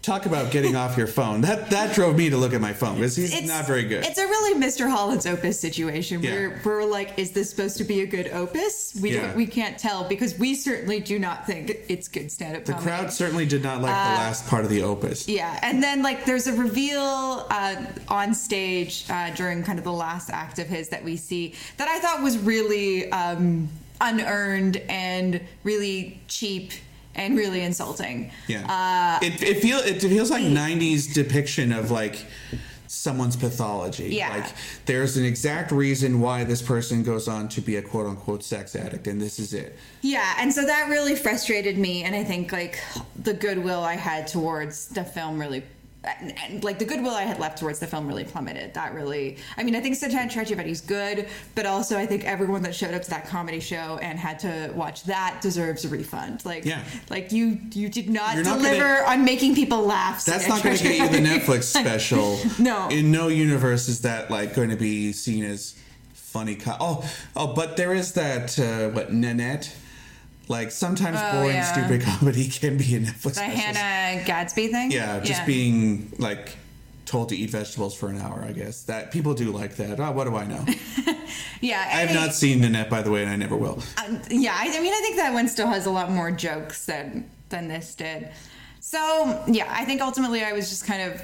talk 0.01 0.25
about 0.25 0.49
getting 0.51 0.75
off 0.75 0.97
your 0.97 1.07
phone. 1.07 1.41
That 1.41 1.69
that 1.71 1.93
drove 1.93 2.15
me 2.15 2.29
to 2.29 2.37
look 2.37 2.53
at 2.53 2.61
my 2.61 2.71
phone 2.73 2.95
because 2.95 3.15
he's 3.15 3.33
It's 3.37 3.47
not 3.47 3.67
very 3.67 3.83
good. 3.83 4.05
It's 4.05 4.17
a 4.17 4.25
really 4.25 4.59
Mr. 4.59 4.89
Holland's 4.89 5.25
opus 5.25 5.59
situation 5.59 6.23
Yeah. 6.23 6.31
where 6.31 6.61
we're 6.63 6.83
like, 6.85 7.17
is 7.19 7.31
this 7.31 7.49
supposed 7.49 7.77
to 7.77 7.83
be 7.83 8.01
a 8.01 8.05
good 8.05 8.29
opus? 8.29 8.97
We 9.01 9.15
Yeah. 9.15 9.35
we 9.35 9.45
can't 9.45 9.77
tell 9.77 10.05
because 10.05 10.37
we 10.39 10.55
certainly 10.55 10.99
do 11.01 11.19
not 11.19 11.45
think 11.45 11.75
it's 11.89 12.07
good 12.07 12.31
stand-up 12.31 12.65
the 12.65 12.73
comedy. 12.73 12.89
crowd 12.89 13.13
certainly 13.13 13.45
did 13.45 13.61
not 13.61 13.81
like 13.81 13.91
the 13.91 14.15
last 14.21 14.47
part 14.47 14.63
of 14.63 14.69
the 14.69 14.81
opus. 14.83 15.27
Uh, 15.27 15.33
Yeah, 15.33 15.59
and 15.61 15.83
then 15.83 16.01
like 16.01 16.25
there's 16.25 16.47
a 16.47 16.53
reveal 16.53 17.45
uh, 17.49 17.75
on 18.07 18.33
stage 18.33 19.05
uh, 19.09 19.31
during 19.31 19.63
kind 19.63 19.77
of 19.79 19.83
the 19.85 19.91
last 19.91 20.29
act 20.29 20.59
of 20.59 20.67
his 20.67 20.89
that 20.89 21.03
we 21.03 21.17
see 21.17 21.53
that 21.77 21.87
I 21.89 21.99
thought 21.99 22.21
was 22.23 22.37
really 22.37 23.11
um, 23.11 23.67
unearned 24.01 24.77
and 24.89 25.41
really 25.63 26.21
cheap 26.27 26.71
and 27.15 27.37
really 27.37 27.61
insulting. 27.61 28.31
Yeah. 28.47 29.19
Uh, 29.21 29.25
it 29.25 29.41
it 29.41 29.61
feel 29.61 29.79
it 29.79 30.01
feels 30.01 30.29
like 30.29 30.43
'90s 30.43 31.13
depiction 31.13 31.71
of 31.71 31.91
like 31.91 32.25
someone's 32.87 33.35
pathology. 33.35 34.15
Yeah. 34.15 34.29
Like 34.29 34.47
there's 34.85 35.15
an 35.15 35.23
exact 35.23 35.71
reason 35.71 36.19
why 36.21 36.43
this 36.43 36.61
person 36.61 37.03
goes 37.03 37.27
on 37.27 37.47
to 37.49 37.61
be 37.61 37.75
a 37.77 37.81
quote 37.81 38.07
unquote 38.07 38.43
sex 38.43 38.75
addict, 38.75 39.07
and 39.07 39.21
this 39.21 39.39
is 39.39 39.53
it. 39.53 39.77
Yeah, 40.01 40.35
and 40.39 40.51
so 40.51 40.65
that 40.65 40.89
really 40.89 41.15
frustrated 41.15 41.77
me, 41.77 42.03
and 42.03 42.15
I 42.15 42.23
think 42.23 42.51
like 42.51 42.79
the 43.15 43.33
goodwill 43.33 43.81
I 43.81 43.95
had 43.95 44.27
towards 44.27 44.87
the 44.87 45.03
film 45.03 45.39
really. 45.39 45.63
And, 46.01 46.33
and, 46.45 46.63
like 46.63 46.79
the 46.79 46.85
goodwill 46.85 47.13
I 47.13 47.23
had 47.23 47.39
left 47.39 47.57
towards 47.59 47.79
the 47.79 47.85
film 47.87 48.07
really 48.07 48.23
plummeted. 48.23 48.73
That 48.73 48.93
really, 48.93 49.37
I 49.57 49.63
mean, 49.63 49.75
I 49.75 49.81
think 49.81 49.95
Satan 49.97 50.29
Chakrabarti's 50.29 50.79
good, 50.79 51.27
but 51.55 51.65
also 51.65 51.97
I 51.97 52.05
think 52.05 52.23
everyone 52.23 52.61
that 52.63 52.73
showed 52.73 52.93
up 52.93 53.01
to 53.01 53.09
that 53.09 53.27
comedy 53.27 53.59
show 53.59 53.99
and 54.01 54.17
had 54.17 54.39
to 54.39 54.71
watch 54.75 55.03
that 55.03 55.41
deserves 55.41 55.83
a 55.83 55.89
refund. 55.89 56.45
Like, 56.45 56.63
Yeah. 56.63 56.81
like 57.09 57.33
you, 57.33 57.59
you 57.73 57.89
did 57.89 58.09
not 58.09 58.35
You're 58.35 58.45
not 58.45 58.59
deliver 58.59 59.03
on 59.03 59.25
making 59.25 59.55
people 59.55 59.81
laugh. 59.81 60.23
That's 60.23 60.47
not 60.47 60.63
going 60.63 60.77
to 60.77 60.83
get 60.83 60.99
you 60.99 61.09
the 61.09 61.17
Netflix 61.27 61.63
special. 61.77 62.39
No. 62.57 62.87
In 62.87 63.11
no 63.11 63.27
universe 63.27 63.89
is 63.89 64.01
that 64.01 64.31
like 64.31 64.53
going 64.55 64.69
to 64.69 64.77
be 64.77 65.11
seen 65.11 65.43
as 65.43 65.75
funny. 66.13 66.55
Co- 66.55 66.77
oh, 66.79 67.11
oh, 67.35 67.47
but 67.53 67.75
there 67.75 67.93
is 67.93 68.13
that 68.13 68.57
uh, 68.57 68.87
what 68.95 69.11
Nanette. 69.11 69.75
Like 70.49 70.71
sometimes 70.71 71.17
Oh, 71.21 71.31
boring, 71.31 71.55
yeah. 71.55 71.71
stupid 71.71 72.01
comedy 72.05 72.47
can 72.49 72.77
be 72.77 72.95
a 72.95 72.99
Netflix 72.99 73.21
The 73.23 73.33
special. 73.35 73.55
Hannah 73.59 74.25
Gadsby 74.25 74.67
thing. 74.69 74.91
Yeah, 74.91 75.19
just 75.21 75.45
being 75.45 76.11
like 76.17 76.57
told 77.05 77.29
to 77.29 77.35
eat 77.37 77.51
vegetables 77.51 77.95
for 77.95 78.09
an 78.09 78.19
hour. 78.19 78.43
I 78.45 78.51
guess 78.51 78.83
that 78.83 79.11
people 79.11 79.33
do 79.35 79.51
like 79.51 79.75
that. 79.77 79.99
Oh, 79.99 80.11
what 80.11 80.25
do 80.25 80.35
I 80.35 80.45
know? 80.45 80.65
Yeah, 81.61 81.79
I 81.81 81.99
have 81.99 82.13
not 82.15 82.33
seen 82.33 82.61
Nanette, 82.61 82.89
by 82.89 83.01
the 83.01 83.11
way, 83.11 83.21
and 83.21 83.29
I 83.29 83.35
never 83.35 83.55
will. 83.55 83.83
Um, 84.03 84.21
yeah, 84.31 84.55
I, 84.57 84.77
I 84.77 84.79
mean, 84.79 84.93
I 84.93 84.99
think 85.01 85.17
that 85.17 85.33
one 85.33 85.49
still 85.49 85.67
has 85.67 85.85
a 85.87 85.91
lot 85.91 86.09
more 86.09 86.31
jokes 86.31 86.85
than 86.85 87.29
than 87.49 87.67
this 87.67 87.95
did. 87.95 88.29
So 88.79 89.43
yeah, 89.45 89.67
I 89.69 89.83
think 89.83 90.01
ultimately 90.01 90.41
I 90.43 90.53
was 90.53 90.69
just 90.69 90.85
kind 90.87 91.11
of 91.11 91.21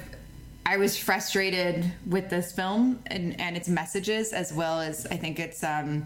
I 0.66 0.76
was 0.76 0.96
frustrated 0.98 1.90
with 2.06 2.28
this 2.28 2.52
film 2.52 3.00
and 3.06 3.40
and 3.40 3.56
its 3.56 3.66
messages 3.68 4.34
as 4.34 4.52
well 4.52 4.78
as 4.80 5.06
I 5.06 5.16
think 5.16 5.40
it's 5.40 5.64
um 5.64 6.04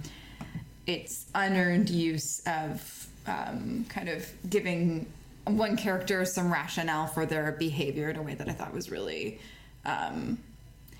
its 0.87 1.27
unearned 1.35 1.91
use 1.91 2.41
of 2.47 3.00
um, 3.27 3.85
kind 3.89 4.09
of 4.09 4.27
giving 4.49 5.07
one 5.47 5.77
character 5.77 6.25
some 6.25 6.53
rationale 6.53 7.07
for 7.07 7.27
their 7.27 7.53
behavior 7.53 8.11
in 8.11 8.17
a 8.17 8.23
way 8.23 8.35
that 8.35 8.49
I 8.49 8.53
thought 8.53 8.73
was 8.75 8.91
really 8.91 9.41
um, 9.85 10.39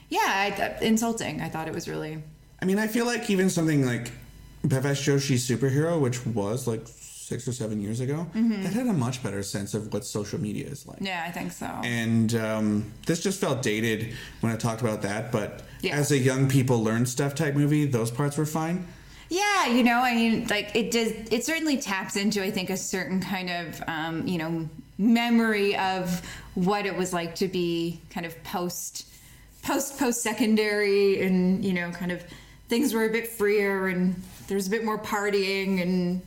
yeah 0.09 0.19
I, 0.81 0.85
insulting. 0.85 1.41
I 1.41 1.49
thought 1.49 1.69
it 1.69 1.75
was 1.75 1.89
really 1.89 2.23
I 2.63 2.67
mean, 2.67 2.79
I 2.79 2.89
feel 2.89 3.07
like 3.07 3.31
even 3.31 3.49
something 3.49 3.87
like 3.87 4.11
Bhavesh 4.67 5.03
Joshi's 5.03 5.49
superhero, 5.49 5.99
which 5.99 6.27
was 6.27 6.67
like 6.67 6.83
six 6.87 7.49
or 7.49 7.53
seven 7.53 7.81
years 7.81 8.01
ago, 8.01 8.27
that 8.35 8.73
had 8.75 8.87
a 8.87 8.93
much 8.93 9.23
better 9.23 9.43
sense 9.43 9.73
of 9.73 9.93
what 9.93 10.05
social 10.05 10.39
media 10.41 10.67
is 10.67 10.87
like. 10.87 10.99
yeah 11.01 11.25
I 11.27 11.31
think 11.31 11.53
so. 11.53 11.67
And 11.85 12.35
um, 12.35 12.93
this 13.07 13.23
just 13.23 13.41
felt 13.41 13.63
dated 13.63 14.13
when 14.41 14.53
I 14.53 14.57
talked 14.57 14.81
about 14.83 15.03
that, 15.03 15.31
but 15.33 15.63
Yeah. 15.81 15.97
as 15.97 16.11
a 16.11 16.19
young 16.19 16.49
people 16.49 16.83
learn 16.83 17.07
stuff 17.07 17.35
type 17.35 17.55
movie, 17.55 17.87
those 17.87 18.11
parts 18.11 18.37
were 18.37 18.45
fine. 18.47 18.87
Yeah, 19.31 19.67
you 19.67 19.85
know, 19.85 20.01
I 20.01 20.15
mean, 20.17 20.49
like 20.49 20.75
it 20.75 20.91
does. 20.91 21.13
It 21.31 21.45
certainly 21.45 21.77
taps 21.79 22.17
into, 22.17 22.43
I 22.43 22.51
think, 22.51 22.69
a 22.69 22.77
certain 22.77 23.21
kind 23.21 23.49
of, 23.49 23.83
um, 23.87 24.27
you 24.27 24.39
know, 24.39 24.69
memory 24.99 25.77
of 25.77 26.21
what 26.57 26.85
it 26.85 26.97
was 26.97 27.13
like 27.13 27.37
to 27.37 27.47
be 27.47 28.01
kind 28.11 28.27
of 28.27 28.43
post, 28.43 29.07
post, 29.63 29.99
post 30.01 30.23
secondary, 30.23 31.23
and 31.23 31.65
you 31.65 31.73
know, 31.73 31.93
kind 31.93 32.11
of 32.11 32.25
things 32.69 32.93
were 32.93 33.05
a 33.05 33.09
bit 33.09 33.29
freer, 33.29 33.87
and 33.87 34.21
there's 34.49 34.67
a 34.67 34.71
bit 34.71 34.85
more 34.85 34.99
partying, 34.99 35.81
and 35.81 36.23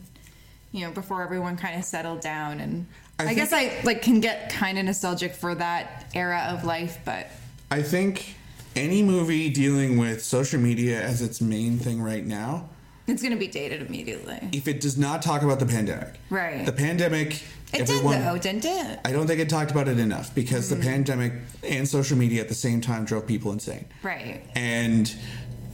you 0.72 0.86
know, 0.86 0.92
before 0.92 1.24
everyone 1.24 1.58
kind 1.58 1.78
of 1.78 1.84
settled 1.84 2.22
down, 2.22 2.62
and 2.62 2.88
I 3.20 3.32
I, 3.32 3.34
guess 3.34 3.52
I 3.52 3.82
like 3.84 4.02
can 4.02 4.22
get 4.22 4.50
kind 4.50 4.80
of 4.80 4.86
nostalgic 4.86 5.36
for 5.36 5.54
that 5.56 6.06
era 6.16 6.48
of 6.52 6.64
life, 6.64 7.00
but 7.04 7.28
I 7.70 7.82
think 7.82 8.36
any 8.78 9.04
movie 9.04 9.50
dealing 9.50 9.98
with 9.98 10.24
social 10.24 10.62
media 10.62 11.02
as 11.02 11.22
its 11.22 11.42
main 11.42 11.80
thing 11.80 12.02
right 12.02 12.26
now 12.26 12.70
It's 13.08 13.22
gonna 13.22 13.36
be 13.36 13.48
dated 13.48 13.82
immediately. 13.86 14.40
if 14.54 14.68
it 14.68 14.80
does 14.80 14.98
not 14.98 15.22
talk 15.22 15.42
about 15.42 15.60
the 15.60 15.66
pandemic. 15.66 16.14
Right. 16.30 16.66
The 16.66 16.72
pandemic. 16.72 17.42
It 17.74 17.82
everyone- 17.82 18.20
did 18.20 18.28
though, 18.28 18.38
didn't 18.38 18.66
it? 18.66 19.00
I 19.04 19.12
don't 19.12 19.28
think 19.28 19.40
it 19.40 19.50
talked 19.50 19.72
about 19.72 19.88
it 19.88 20.00
enough 20.00 20.34
because 20.36 20.68
Mm. 20.68 20.70
the 20.70 20.76
pandemic 20.86 21.34
and 21.68 21.88
social 21.88 22.18
media 22.18 22.40
at 22.42 22.48
the 22.50 22.56
same 22.56 22.82
time 22.82 23.04
drove 23.04 23.26
people 23.28 23.52
insane. 23.52 23.86
Right. 24.04 24.42
And 24.56 25.12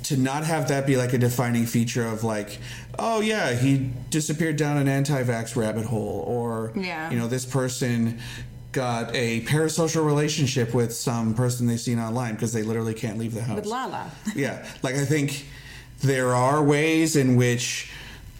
to 0.03 0.15
not 0.17 0.45
have 0.45 0.69
that 0.69 0.87
be 0.87 0.95
like 0.97 1.11
a 1.13 1.17
defining 1.17 1.65
feature 1.65 2.05
of 2.07 2.23
like, 2.23 2.57
oh 2.97 3.19
yeah, 3.19 3.53
he 3.53 3.91
disappeared 4.09 4.55
down 4.55 4.77
an 4.77 4.87
anti-vax 4.87 5.55
rabbit 5.55 5.85
hole, 5.85 6.23
or 6.25 6.71
Yeah. 6.75 7.11
you 7.11 7.17
know, 7.19 7.27
this 7.27 7.45
person 7.45 8.17
got 8.71 9.13
a 9.15 9.41
parasocial 9.41 10.05
relationship 10.05 10.73
with 10.73 10.93
some 10.93 11.33
person 11.33 11.67
they've 11.67 11.79
seen 11.79 11.99
online 11.99 12.35
because 12.35 12.53
they 12.53 12.61
literally 12.63 12.93
can't 12.93 13.17
leave 13.17 13.33
the 13.33 13.41
house. 13.43 13.55
With 13.57 13.65
Lala. 13.65 14.09
yeah, 14.35 14.63
like 14.83 14.95
I 14.95 15.05
think 15.05 15.45
there 16.01 16.33
are 16.35 16.63
ways 16.63 17.15
in 17.15 17.35
which 17.35 17.91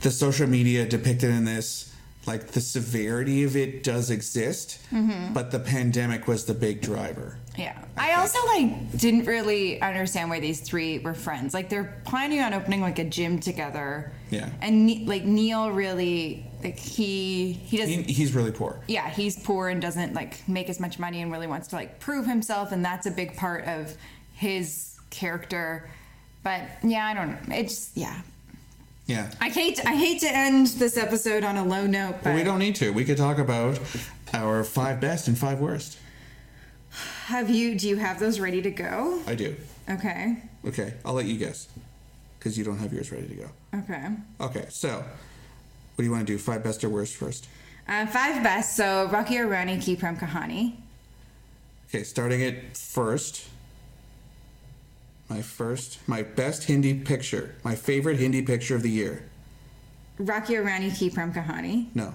the 0.02 0.12
social 0.12 0.48
media 0.48 0.86
depicted 0.88 1.30
in 1.30 1.46
this, 1.46 1.94
like 2.26 2.48
the 2.48 2.62
severity 2.62 3.44
of 3.44 3.56
it 3.56 3.84
does 3.84 4.10
exist, 4.12 4.80
Mm-hmm. 4.92 5.34
but 5.34 5.52
the 5.52 5.60
pandemic 5.60 6.28
was 6.28 6.46
the 6.46 6.54
big 6.54 6.82
driver. 6.82 7.38
Yeah. 7.58 7.78
I 7.98 8.14
also 8.14 8.40
like 8.48 8.98
didn't 8.98 9.26
really 9.26 9.82
understand 9.82 10.30
why 10.30 10.40
these 10.40 10.62
three 10.62 11.00
were 11.00 11.14
friends. 11.14 11.54
Like 11.54 11.68
they're 11.70 12.02
planning 12.06 12.40
on 12.40 12.54
opening 12.54 12.80
like 12.82 12.98
a 13.00 13.04
gym 13.04 13.40
together. 13.40 14.14
Yeah. 14.30 14.50
And 14.62 15.06
like 15.08 15.26
Neil 15.26 15.70
really 15.72 16.46
like 16.64 16.78
he 16.80 17.52
he 17.54 17.78
doesn't 17.78 18.06
He, 18.06 18.14
he's 18.14 18.34
really 18.34 18.52
poor. 18.52 18.80
yeah, 18.88 19.10
he's 19.10 19.38
poor 19.44 19.68
and 19.68 19.82
doesn't 19.82 20.14
like 20.14 20.48
make 20.48 20.70
as 20.70 20.80
much 20.80 20.98
money 21.00 21.22
and 21.22 21.32
really 21.32 21.48
wants 21.48 21.68
to 21.70 21.76
like 21.76 22.00
prove 22.00 22.26
himself 22.26 22.72
and 22.72 22.84
that's 22.86 23.06
a 23.06 23.12
big 23.12 23.36
part 23.36 23.66
of 23.66 23.94
his 24.34 24.96
character. 25.10 25.90
But 26.44 26.62
yeah, 26.84 27.06
I 27.06 27.14
don't 27.14 27.30
know. 27.50 27.56
It's 27.56 27.92
yeah. 27.96 28.22
Yeah. 29.06 29.32
I 29.42 29.50
hate 29.50 29.80
I 29.86 29.96
hate 29.96 30.22
to 30.22 30.30
end 30.34 30.68
this 30.68 30.96
episode 30.98 31.44
on 31.44 31.58
a 31.58 31.64
low 31.66 31.86
note, 31.88 32.16
but 32.18 32.26
But 32.26 32.36
we 32.36 32.44
don't 32.44 32.60
need 32.60 32.76
to. 32.76 32.92
We 32.92 33.06
could 33.06 33.18
talk 33.18 33.38
about 33.40 33.80
our 34.34 34.64
five 34.64 35.00
best 35.02 35.28
and 35.28 35.38
five 35.38 35.60
worst. 35.60 35.98
have 37.26 37.50
you 37.50 37.76
do 37.76 37.88
you 37.88 37.98
have 37.98 38.20
those 38.20 38.40
ready 38.40 38.62
to 38.62 38.72
go? 38.72 39.22
I 39.28 39.36
do. 39.36 39.56
Okay. 39.90 40.38
Okay, 40.66 40.94
I'll 41.04 41.14
let 41.14 41.26
you 41.26 41.38
guess 41.38 41.68
because 42.38 42.58
you 42.58 42.64
don't 42.64 42.78
have 42.78 42.94
yours 42.94 43.12
ready 43.12 43.28
to 43.28 43.36
go. 43.36 43.50
Okay. 43.80 44.08
Okay, 44.40 44.66
so 44.70 44.90
what 44.90 45.06
do 45.98 46.04
you 46.04 46.12
want 46.12 46.26
to 46.28 46.34
do? 46.34 46.38
Five 46.38 46.64
best 46.64 46.84
or 46.84 46.90
worst 46.90 47.16
first? 47.16 47.48
Uh, 47.88 48.06
five 48.06 48.44
best. 48.44 48.76
So 48.76 49.08
Rocky 49.12 49.38
Aur 49.40 49.48
Rani, 49.48 49.80
Ki 49.80 49.96
Prem 49.96 50.16
Kahani. 50.18 50.76
Okay, 51.90 52.04
starting 52.04 52.42
it 52.42 52.78
first. 52.78 53.48
My 55.30 55.42
first, 55.42 56.00
my 56.08 56.24
best 56.24 56.64
Hindi 56.64 56.94
picture, 56.96 57.56
my 57.64 57.76
favorite 57.76 58.18
Hindi 58.20 58.42
picture 58.42 58.76
of 58.76 58.82
the 58.82 58.90
year. 58.90 59.24
Rocky 60.18 60.58
rani 60.58 60.90
Ki 60.92 61.10
Prem 61.10 61.32
Kahani. 61.32 61.88
No, 61.94 62.14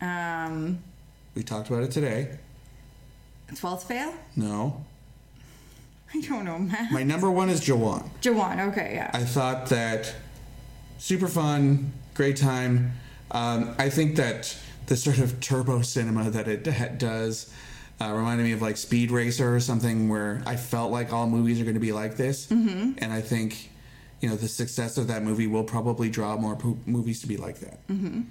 Um, 0.00 0.80
we 1.34 1.42
talked 1.42 1.70
about 1.70 1.84
it 1.84 1.90
today. 1.92 2.38
Twelfth 3.54 3.86
fail. 3.86 4.12
No, 4.34 4.84
I 6.12 6.20
don't 6.20 6.44
know, 6.44 6.58
man. 6.58 6.88
my 6.92 7.02
number 7.04 7.30
one 7.30 7.48
is 7.48 7.60
Jawan. 7.60 8.08
Jawan. 8.20 8.68
Okay, 8.72 8.92
yeah. 8.94 9.10
I 9.14 9.22
thought 9.22 9.66
that 9.66 10.12
super 10.98 11.28
fun, 11.28 11.92
great 12.14 12.36
time. 12.36 12.92
Um, 13.30 13.74
I 13.78 13.88
think 13.90 14.16
that 14.16 14.56
the 14.86 14.96
sort 14.96 15.18
of 15.18 15.40
turbo 15.40 15.82
cinema 15.82 16.30
that 16.30 16.48
it 16.48 16.64
does 16.98 17.52
uh, 18.00 18.12
reminded 18.12 18.44
me 18.44 18.52
of 18.52 18.62
like 18.62 18.76
Speed 18.76 19.10
Racer 19.10 19.54
or 19.54 19.60
something, 19.60 20.08
where 20.08 20.42
I 20.46 20.56
felt 20.56 20.92
like 20.92 21.12
all 21.12 21.26
movies 21.26 21.60
are 21.60 21.64
going 21.64 21.74
to 21.74 21.80
be 21.80 21.92
like 21.92 22.16
this, 22.16 22.46
mm-hmm. 22.46 22.92
and 22.98 23.12
I 23.12 23.20
think 23.20 23.70
you 24.20 24.28
know 24.28 24.36
the 24.36 24.48
success 24.48 24.98
of 24.98 25.08
that 25.08 25.22
movie 25.22 25.46
will 25.46 25.64
probably 25.64 26.10
draw 26.10 26.36
more 26.36 26.56
po- 26.56 26.78
movies 26.86 27.20
to 27.22 27.26
be 27.26 27.36
like 27.36 27.60
that. 27.60 27.86
Mm-hmm. 27.88 28.22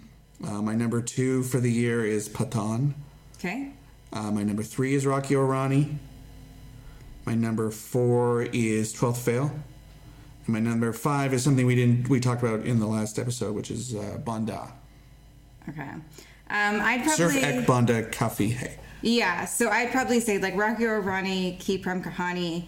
Uh, 0.46 0.62
my 0.62 0.76
number 0.76 1.02
two 1.02 1.44
for 1.44 1.60
the 1.60 1.72
year 1.72 2.06
is 2.06 2.30
Pathaan. 2.30 2.94
okay. 3.38 3.72
Uh, 4.14 4.32
my 4.32 4.44
number 4.44 4.64
three 4.64 4.94
is 4.94 5.06
Rocky 5.06 5.36
Aur 5.36 5.46
Rani. 5.46 5.98
My 7.26 7.34
number 7.34 7.72
four 7.72 8.44
is 8.44 8.94
Twelfth 8.94 9.22
Fail. 9.22 9.52
And 10.46 10.54
my 10.54 10.60
number 10.60 10.94
five 10.94 11.34
is 11.34 11.44
something 11.44 11.66
we 11.66 11.76
didn't 11.76 12.08
we 12.08 12.20
talked 12.20 12.44
about 12.44 12.66
in 12.66 12.80
the 12.80 12.86
last 12.86 13.18
episode, 13.18 13.56
which 13.56 13.72
is 13.72 13.96
uh, 13.96 14.20
Banda. 14.24 14.72
Okay. 15.68 15.82
Um, 15.82 16.04
I'd 16.50 17.02
Sirf 17.02 17.32
probably 17.32 17.42
Ek 17.42 17.68
Banda 17.68 18.04
Kafi 18.04 18.52
Hey. 18.52 18.78
Yeah. 19.06 19.46
So 19.46 19.70
I'd 19.70 19.92
probably 19.92 20.20
say 20.20 20.40
like 20.40 20.56
Rocky 20.58 20.86
Aur 20.86 21.00
Rani, 21.00 21.58
Ki 21.60 21.78
Prem 21.78 22.02
Kahani. 22.04 22.64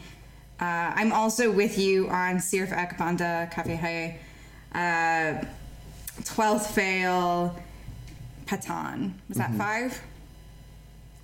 Uh, 0.60 0.94
I'm 0.96 1.12
also 1.12 1.52
with 1.52 1.78
you 1.78 2.08
on 2.10 2.38
Sirf 2.38 2.72
Ek 2.72 2.98
Banda 2.98 3.50
Kafe 3.52 3.76
Hai. 3.76 4.20
Uh, 4.74 5.44
Twelfth 6.24 6.74
fail. 6.74 7.56
Pathaan. 8.46 9.14
Was 9.28 9.38
Mm-hmm. 9.38 9.58
that 9.58 9.64
five? 9.64 10.02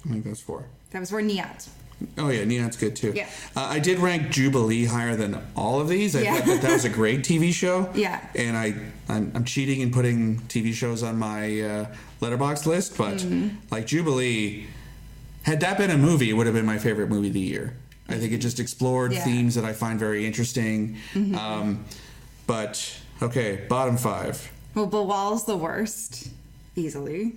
I 0.05 0.09
think 0.09 0.25
that's 0.25 0.41
four. 0.41 0.65
That 0.91 0.99
was 0.99 1.09
for 1.11 1.21
Neeyat. 1.21 1.69
Oh 2.17 2.27
yeah, 2.29 2.43
Neon's 2.43 2.75
good 2.75 2.95
too. 2.97 3.13
Yeah. 3.15 3.29
Uh, 3.55 3.61
I 3.69 3.79
did 3.79 3.99
rank 3.99 4.29
Jubilee 4.29 4.85
higher 4.85 5.15
than 5.15 5.41
all 5.55 5.79
of 5.79 5.87
these. 5.87 6.15
I 6.17 6.21
Yeah. 6.21 6.35
thought 6.35 6.45
that 6.47 6.61
that 6.63 6.73
was 6.73 6.83
a 6.85 6.89
great 6.89 7.21
TV 7.21 7.53
show. 7.53 7.89
Yeah. 7.95 8.19
And 8.35 8.57
I 8.57 8.73
I'm, 9.07 9.31
I'm 9.35 9.45
cheating 9.45 9.81
and 9.81 9.93
putting 9.93 10.39
TV 10.49 10.73
shows 10.73 11.01
on 11.03 11.17
my 11.17 11.61
uh, 11.61 11.85
Letterboxd 12.19 12.65
list, 12.65 12.97
but 12.97 13.15
Mm-hmm. 13.19 13.55
like 13.71 13.87
Jubilee, 13.87 14.67
had 15.43 15.59
that 15.61 15.77
been 15.77 15.91
a 15.91 15.97
movie, 15.97 16.29
it 16.29 16.33
would 16.33 16.45
have 16.47 16.55
been 16.55 16.65
my 16.65 16.77
favorite 16.77 17.09
movie 17.09 17.27
of 17.27 17.33
the 17.33 17.39
year. 17.39 17.75
I 18.09 18.15
think 18.17 18.33
it 18.33 18.39
just 18.39 18.59
explored 18.59 19.11
Yeah. 19.13 19.19
Mm-hmm. 19.19 19.29
themes 19.29 19.55
that 19.55 19.63
I 19.65 19.73
find 19.73 19.97
very 19.99 20.25
interesting. 20.25 20.97
Um, 21.15 21.85
but 22.47 22.99
okay, 23.21 23.61
bottom 23.69 23.95
five. 23.97 24.51
Well, 24.75 24.87
Bawal's 24.89 25.45
the 25.45 25.55
worst, 25.55 26.29
easily. 26.75 27.33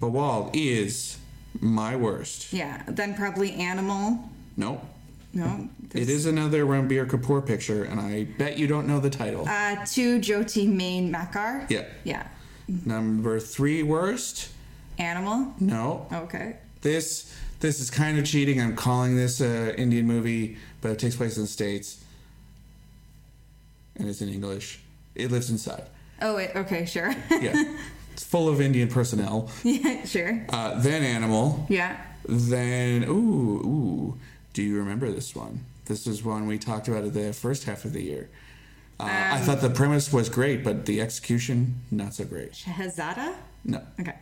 Bawal 0.00 0.50
is 0.52 1.18
my 1.60 1.96
worst. 1.96 2.52
Yeah. 2.52 2.82
Then 2.86 3.14
probably 3.14 3.52
Animal. 3.54 4.28
Nope. 4.56 4.84
No. 5.34 5.68
It 5.94 6.10
is 6.10 6.26
another 6.26 6.64
Ranbir 6.66 7.06
Kapoor 7.06 7.44
picture, 7.46 7.84
and 7.84 7.98
I 7.98 8.24
bet 8.24 8.58
you 8.58 8.66
don't 8.66 8.86
know 8.86 9.00
the 9.00 9.08
title. 9.10 9.48
Uh, 9.48 9.76
Tu 9.86 10.18
Jhoothi 10.20 10.68
Main 10.68 11.10
Makkaar. 11.12 11.70
Yeah. 11.70 11.84
Yeah. 12.04 12.26
Number 12.84 13.40
three 13.40 13.82
worst? 13.82 14.50
Animal. 14.98 15.54
No. 15.58 16.06
Okay. 16.12 16.56
This 16.82 17.34
this 17.62 17.80
is 17.80 17.90
kind 17.90 18.18
of 18.18 18.24
cheating. 18.26 18.60
I'm 18.60 18.76
calling 18.76 19.16
this 19.16 19.40
an 19.40 19.70
Indian 19.76 20.06
movie, 20.06 20.56
but 20.82 20.90
it 20.90 20.98
takes 20.98 21.16
place 21.16 21.36
in 21.36 21.42
the 21.44 21.48
States. 21.48 22.04
And 23.96 24.08
it's 24.08 24.20
in 24.20 24.28
English. 24.28 24.80
It 25.14 25.30
lives 25.30 25.48
inside. 25.50 25.84
Oh, 26.20 26.34
wait, 26.36 26.50
okay, 26.56 26.84
sure. 26.84 27.14
Yeah. 27.30 27.62
it's 28.12 28.24
full 28.24 28.48
of 28.48 28.60
Indian 28.60 28.88
personnel. 28.88 29.48
yeah, 29.62 30.04
sure. 30.04 30.44
Uh, 30.48 30.80
then 30.80 31.02
Animal. 31.02 31.66
Yeah. 31.68 31.96
Then 32.28 33.04
ooh, 33.04 33.60
ooh. 33.64 34.18
Do 34.54 34.62
you 34.62 34.78
remember 34.78 35.10
this 35.10 35.34
one? 35.34 35.64
This 35.86 36.06
is 36.06 36.22
one 36.24 36.46
we 36.46 36.58
talked 36.58 36.88
about 36.88 37.04
at 37.04 37.14
the 37.14 37.32
first 37.32 37.64
half 37.64 37.84
of 37.84 37.92
the 37.92 38.02
year. 38.02 38.28
Uh, 39.00 39.04
I 39.04 39.38
Um, 39.38 39.42
thought 39.42 39.60
the 39.60 39.70
premise 39.70 40.12
was 40.12 40.28
great, 40.28 40.62
but 40.62 40.86
the 40.86 41.00
execution 41.00 41.80
not 41.90 42.14
so 42.14 42.24
great. 42.24 42.52
Shehzada? 42.52 43.34
No. 43.64 43.82
Okay. 44.00 44.14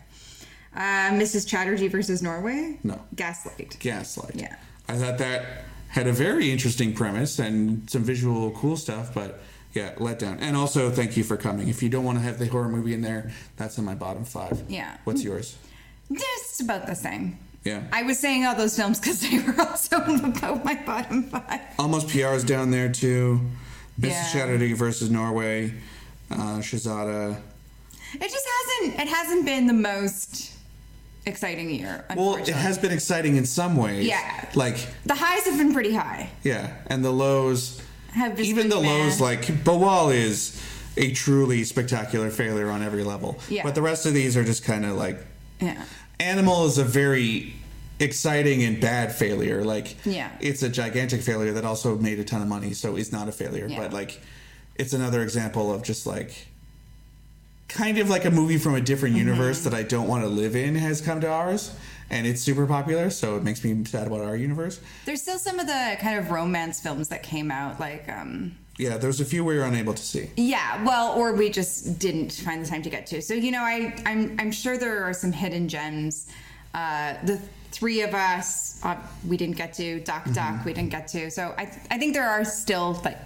Uh, 0.74 1.10
Mrs. 1.10 1.46
Chatterjee 1.46 1.88
versus 1.88 2.22
Norway? 2.22 2.78
No. 2.84 3.00
Gaslight. 3.16 3.76
Gaslight. 3.80 4.36
Yeah. 4.36 4.56
I 4.88 4.96
thought 4.96 5.18
that 5.18 5.64
had 5.88 6.06
a 6.06 6.12
very 6.12 6.50
interesting 6.50 6.94
premise 6.94 7.38
and 7.38 7.88
some 7.90 8.02
visual 8.04 8.52
cool 8.52 8.76
stuff, 8.76 9.12
but 9.12 9.40
yeah, 9.72 9.94
let 9.98 10.18
down. 10.18 10.38
And 10.40 10.56
also, 10.56 10.90
thank 10.90 11.16
you 11.16 11.24
for 11.24 11.36
coming. 11.36 11.68
If 11.68 11.82
you 11.82 11.88
don't 11.88 12.04
want 12.04 12.18
to 12.18 12.22
have 12.22 12.38
the 12.38 12.46
horror 12.46 12.68
movie 12.68 12.94
in 12.94 13.02
there, 13.02 13.30
that's 13.56 13.78
in 13.78 13.84
my 13.84 13.94
bottom 13.94 14.24
five. 14.24 14.62
Yeah. 14.68 14.96
What's 15.04 15.22
yours? 15.22 15.56
Just 16.12 16.60
about 16.60 16.86
the 16.86 16.94
same. 16.94 17.38
Yeah. 17.64 17.82
I 17.92 18.02
was 18.04 18.18
saying 18.18 18.46
all 18.46 18.54
those 18.54 18.74
films 18.76 18.98
because 18.98 19.20
they 19.20 19.38
were 19.40 19.60
also 19.68 19.96
about 19.98 20.64
my 20.64 20.74
bottom 20.86 21.24
five. 21.24 21.60
Almost 21.78 22.08
PR 22.08 22.34
is 22.34 22.44
down 22.44 22.70
there 22.70 22.90
too. 22.90 23.40
Mrs. 24.00 24.08
Yeah. 24.08 24.32
Chatterjee 24.32 24.72
versus 24.72 25.10
Norway. 25.10 25.74
Uh, 26.30 26.58
Shehzada. 26.60 27.36
It 28.14 28.20
just 28.20 28.46
hasn't. 28.80 29.00
It 29.00 29.08
hasn't 29.08 29.44
been 29.44 29.66
the 29.66 29.72
most 29.72 30.52
exciting 31.26 31.70
year. 31.70 32.04
Well, 32.16 32.36
it 32.36 32.48
has 32.48 32.78
been 32.78 32.92
exciting 32.92 33.36
in 33.36 33.44
some 33.46 33.76
ways. 33.76 34.06
Yeah. 34.06 34.48
Like, 34.54 34.76
The 35.06 35.14
highs 35.14 35.44
have 35.44 35.58
been 35.58 35.72
pretty 35.72 35.92
high. 35.94 36.30
yeah. 36.42 36.72
And 36.86 37.04
the 37.04 37.10
lows. 37.12 37.80
Have 38.12 38.36
just 38.36 38.48
even 38.48 38.68
the 38.68 38.80
meh. 38.80 38.88
lows, 38.88 39.20
like, 39.20 39.42
Bawal 39.64 40.12
is 40.14 40.60
a 40.96 41.12
truly 41.12 41.62
spectacular 41.64 42.30
failure 42.30 42.68
on 42.70 42.82
every 42.82 43.04
level. 43.04 43.38
Yeah. 43.48 43.62
But 43.62 43.74
the 43.76 43.82
rest 43.82 44.06
of 44.06 44.14
these 44.14 44.36
are 44.36 44.44
just 44.44 44.64
kind 44.64 44.84
of 44.84 44.96
like 44.96 45.18
Yeah. 45.60 45.84
Animal 46.18 46.66
is 46.66 46.78
a 46.78 46.84
very 46.84 47.54
exciting 48.00 48.62
and 48.64 48.80
bad 48.80 49.14
failure. 49.14 49.62
Like, 49.62 49.94
Yeah. 50.06 50.30
it's 50.40 50.62
a 50.62 50.68
gigantic 50.68 51.22
failure 51.22 51.52
that 51.52 51.64
also 51.64 51.96
made 51.96 52.18
a 52.18 52.24
ton 52.24 52.42
of 52.42 52.48
money, 52.48 52.72
so 52.74 52.96
it's 52.96 53.12
not 53.12 53.28
a 53.28 53.32
failure. 53.32 53.66
Yeah. 53.68 53.78
But 53.78 53.92
like, 53.92 54.20
it's 54.76 54.92
another 54.94 55.22
example 55.22 55.72
of 55.72 55.82
just 55.82 56.06
like, 56.06 56.48
kind 57.70 57.98
of 57.98 58.08
like 58.10 58.24
a 58.24 58.30
movie 58.30 58.58
from 58.58 58.74
a 58.74 58.80
different 58.80 59.14
Mm-hmm. 59.14 59.28
universe 59.28 59.64
that 59.64 59.74
I 59.74 59.82
don't 59.82 60.06
want 60.08 60.22
to 60.24 60.28
live 60.28 60.54
in 60.56 60.74
has 60.74 61.00
come 61.00 61.20
to 61.22 61.28
ours, 61.28 61.74
and 62.10 62.26
it's 62.26 62.40
super 62.42 62.66
popular, 62.66 63.10
so 63.10 63.36
it 63.36 63.42
makes 63.42 63.64
me 63.64 63.84
sad 63.84 64.06
about 64.06 64.20
our 64.20 64.36
universe. 64.36 64.80
There's 65.06 65.22
still 65.22 65.38
some 65.38 65.58
of 65.58 65.66
the 65.66 65.96
kind 66.00 66.18
of 66.18 66.30
romance 66.30 66.80
films 66.80 67.08
that 67.08 67.22
came 67.22 67.50
out, 67.50 67.80
like 67.80 68.08
um, 68.08 68.52
yeah, 68.78 68.96
there's 68.98 69.20
a 69.20 69.24
few 69.24 69.44
we 69.44 69.56
were 69.56 69.64
unable 69.64 69.94
to 69.94 70.02
see. 70.02 70.30
Yeah, 70.36 70.82
well, 70.84 71.12
or 71.18 71.32
we 71.34 71.50
just 71.50 71.98
didn't 71.98 72.32
find 72.32 72.64
the 72.64 72.68
time 72.68 72.82
to 72.82 72.90
get 72.90 73.06
to. 73.08 73.20
So 73.22 73.34
you 73.34 73.50
know, 73.50 73.62
I 73.62 73.94
I'm 74.06 74.36
I'm 74.38 74.52
sure 74.52 74.76
there 74.78 75.02
are 75.04 75.12
some 75.14 75.32
hidden 75.32 75.68
gems. 75.68 76.28
Uh, 76.74 77.14
the 77.24 77.38
three 77.72 78.00
of 78.02 78.14
us 78.14 78.80
uh, 78.84 78.96
we 79.28 79.36
didn't 79.36 79.56
get 79.56 79.72
to. 79.74 80.00
Dhak 80.00 80.24
Dhak 80.34 80.64
we 80.64 80.72
didn't 80.72 80.90
get 80.90 81.08
to. 81.08 81.30
So 81.30 81.54
I 81.58 81.62
I 81.90 81.98
think 81.98 82.14
there 82.14 82.28
are 82.28 82.44
still 82.44 83.00
like 83.04 83.18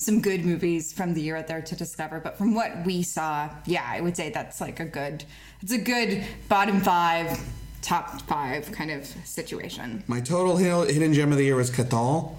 some 0.00 0.18
good 0.22 0.46
movies 0.46 0.94
from 0.94 1.12
the 1.12 1.20
year 1.20 1.36
out 1.36 1.46
there 1.46 1.60
to 1.60 1.76
discover. 1.76 2.20
But 2.20 2.38
from 2.38 2.54
what 2.54 2.86
we 2.86 3.02
saw, 3.02 3.50
yeah, 3.66 3.84
I 3.86 4.00
would 4.00 4.16
say 4.16 4.30
that's 4.30 4.58
like 4.60 4.80
a 4.80 4.86
good. 4.86 5.24
It's 5.60 5.72
a 5.72 5.78
good 5.78 6.24
bottom 6.48 6.80
five, 6.80 7.38
top 7.82 8.22
five 8.22 8.72
kind 8.72 8.90
of 8.90 9.04
situation. 9.04 10.02
My 10.06 10.20
total 10.22 10.56
hidden 10.56 11.12
gem 11.12 11.32
of 11.32 11.36
the 11.36 11.44
year 11.44 11.56
was 11.56 11.70
Kathal. 11.70 12.34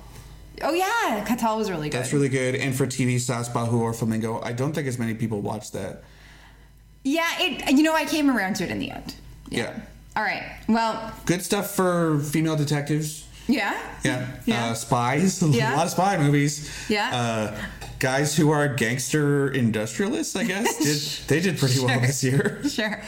Oh 0.64 0.74
yeah, 0.74 1.24
Kathal 1.28 1.58
was 1.58 1.70
really 1.70 1.90
good. 1.90 2.00
That's 2.00 2.12
really 2.14 2.30
good. 2.30 2.56
And 2.56 2.74
for 2.76 2.88
TV, 2.88 3.20
Saas 3.20 3.48
Bahu 3.48 3.80
Aur 3.80 3.94
Flamingo. 3.94 4.42
I 4.42 4.54
don't 4.54 4.74
think 4.74 4.88
as 4.88 4.98
many 4.98 5.14
people 5.14 5.42
watch 5.42 5.72
that. 5.72 6.02
yeah. 7.04 7.30
It 7.40 7.78
you 7.78 7.84
know 7.84 7.94
I 7.94 8.06
came 8.06 8.30
around 8.36 8.56
to 8.56 8.64
it 8.64 8.72
in 8.72 8.80
the 8.80 8.90
end. 8.90 9.14
Yeah. 9.50 9.80
All 10.16 10.24
right. 10.24 10.58
Well, 10.68 11.14
Good 11.26 11.44
stuff 11.44 11.72
for 11.76 12.20
female 12.20 12.56
detectives. 12.56 13.28
Yeah. 13.52 13.78
Yeah. 14.03 14.28
Yeah. 14.45 14.69
Uh, 14.69 14.73
spies. 14.73 15.41
Yeah. 15.52 15.76
A 15.76 15.78
lot 15.78 15.86
of 15.86 15.91
spy 15.91 16.18
movies. 16.18 16.69
Yeah. 16.90 17.10
Uh, 17.14 17.61
guys 17.99 18.36
who 18.36 18.52
are 18.52 18.68
gangster 18.68 19.49
industrialists, 19.52 20.36
I 20.36 20.44
guess. 20.45 20.78
did, 20.88 21.28
they 21.28 21.40
did 21.41 21.60
pretty 21.60 21.80
well 21.80 21.90
Sure. 21.90 22.07
this 22.07 22.23
year. 22.23 22.61
Sure. 22.69 23.02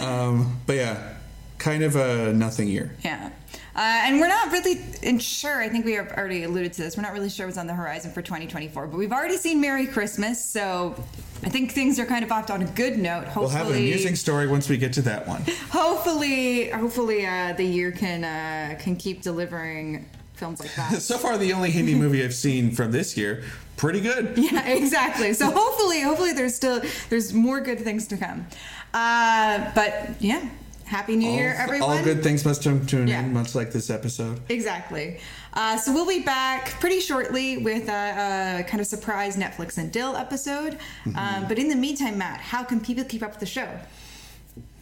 Um, 0.00 0.60
but 0.66 0.76
yeah, 0.76 1.14
kind 1.58 1.82
of 1.82 1.96
a 1.96 2.32
nothing 2.32 2.68
year. 2.68 2.94
Yeah. 3.04 3.30
Uh, 3.76 3.80
and 4.06 4.18
we're 4.18 4.28
not 4.28 4.50
really 4.52 5.18
sure. 5.18 5.60
I 5.60 5.68
think 5.68 5.84
we 5.84 5.92
have 5.92 6.10
already 6.12 6.44
alluded 6.44 6.72
to 6.74 6.82
this. 6.82 6.96
We're 6.96 7.02
not 7.02 7.12
really 7.12 7.28
sure 7.28 7.46
what's 7.46 7.58
on 7.58 7.66
the 7.66 7.74
horizon 7.74 8.10
for 8.10 8.22
2024, 8.22 8.86
but 8.86 8.96
we've 8.96 9.12
already 9.12 9.36
seen 9.36 9.60
Merry 9.60 9.86
Christmas, 9.86 10.42
so 10.42 10.94
I 11.42 11.50
think 11.50 11.72
things 11.72 11.98
are 12.00 12.06
kind 12.06 12.24
of 12.24 12.32
off 12.32 12.50
on 12.50 12.62
a 12.62 12.66
good 12.66 12.96
note. 12.98 13.24
Hopefully, 13.24 13.44
We'll 13.44 13.50
have 13.50 13.66
an 13.68 13.76
amusing 13.76 14.16
story 14.16 14.46
once 14.46 14.70
we 14.70 14.78
get 14.78 14.94
to 14.94 15.02
that 15.02 15.28
one. 15.28 15.42
hopefully, 15.70 16.70
hopefully, 16.70 17.26
uh, 17.26 17.52
the 17.52 17.64
year 17.64 17.92
can 17.92 18.24
uh, 18.24 18.78
can 18.78 18.96
keep 18.96 19.20
delivering 19.22 20.08
films 20.34 20.60
like 20.60 20.74
that. 20.76 20.92
So 21.02 21.18
far, 21.18 21.36
the 21.36 21.52
only 21.52 21.70
Hindi 21.70 21.94
movie 21.94 22.24
I've 22.24 22.34
seen 22.34 22.70
from 22.70 22.92
this 22.92 23.16
year, 23.16 23.42
pretty 23.76 24.00
good. 24.00 24.32
yeah, 24.38 24.66
exactly. 24.68 25.34
So 25.34 25.50
hopefully, 25.50 26.00
hopefully, 26.00 26.32
there's 26.32 26.54
still 26.54 26.80
there's 27.10 27.34
more 27.34 27.60
good 27.60 27.80
things 27.80 28.06
to 28.08 28.16
come. 28.16 28.46
Uh, 28.94 29.70
but 29.74 30.10
yeah, 30.20 30.48
Happy 30.86 31.16
New 31.16 31.28
Year, 31.30 31.54
all, 31.56 31.62
everyone. 31.62 31.98
all 31.98 32.04
good 32.04 32.22
things 32.22 32.44
must 32.44 32.62
come 32.62 32.86
to 32.86 33.00
an 33.02 33.08
Yeah. 33.08 33.18
end, 33.18 33.34
much 33.34 33.54
like 33.54 33.72
this 33.72 33.90
episode. 33.90 34.40
Exactly. 34.48 35.18
Uh, 35.52 35.76
so 35.76 35.92
we'll 35.92 36.06
be 36.06 36.20
back 36.20 36.68
pretty 36.80 37.00
shortly 37.00 37.58
with 37.58 37.88
a, 37.88 38.60
a 38.60 38.64
kind 38.68 38.80
of 38.80 38.86
surprise 38.86 39.36
Netflix 39.36 39.78
and 39.78 39.90
Dil 39.90 40.14
episode. 40.16 40.78
Um, 41.16 41.46
but 41.48 41.58
in 41.58 41.68
the 41.68 41.76
meantime, 41.76 42.18
Matt, 42.18 42.40
how 42.40 42.62
can 42.62 42.80
people 42.80 43.04
keep 43.04 43.22
up 43.22 43.30
with 43.30 43.40
the 43.40 43.46
show? 43.46 43.68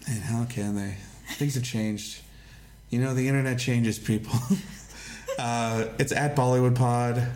And 0.07 0.23
how 0.23 0.45
can 0.45 0.77
they? 0.77 0.97
Things 1.35 1.55
have 1.55 1.65
changed. 1.65 2.21
You 2.91 3.01
know, 3.01 3.15
the 3.15 3.27
internet 3.27 3.59
changes 3.59 3.99
people. 3.99 4.39
uh, 5.39 5.87
it's 5.99 6.13
at 6.13 6.37
Bollywood 6.37 6.75
Pod. 6.75 7.27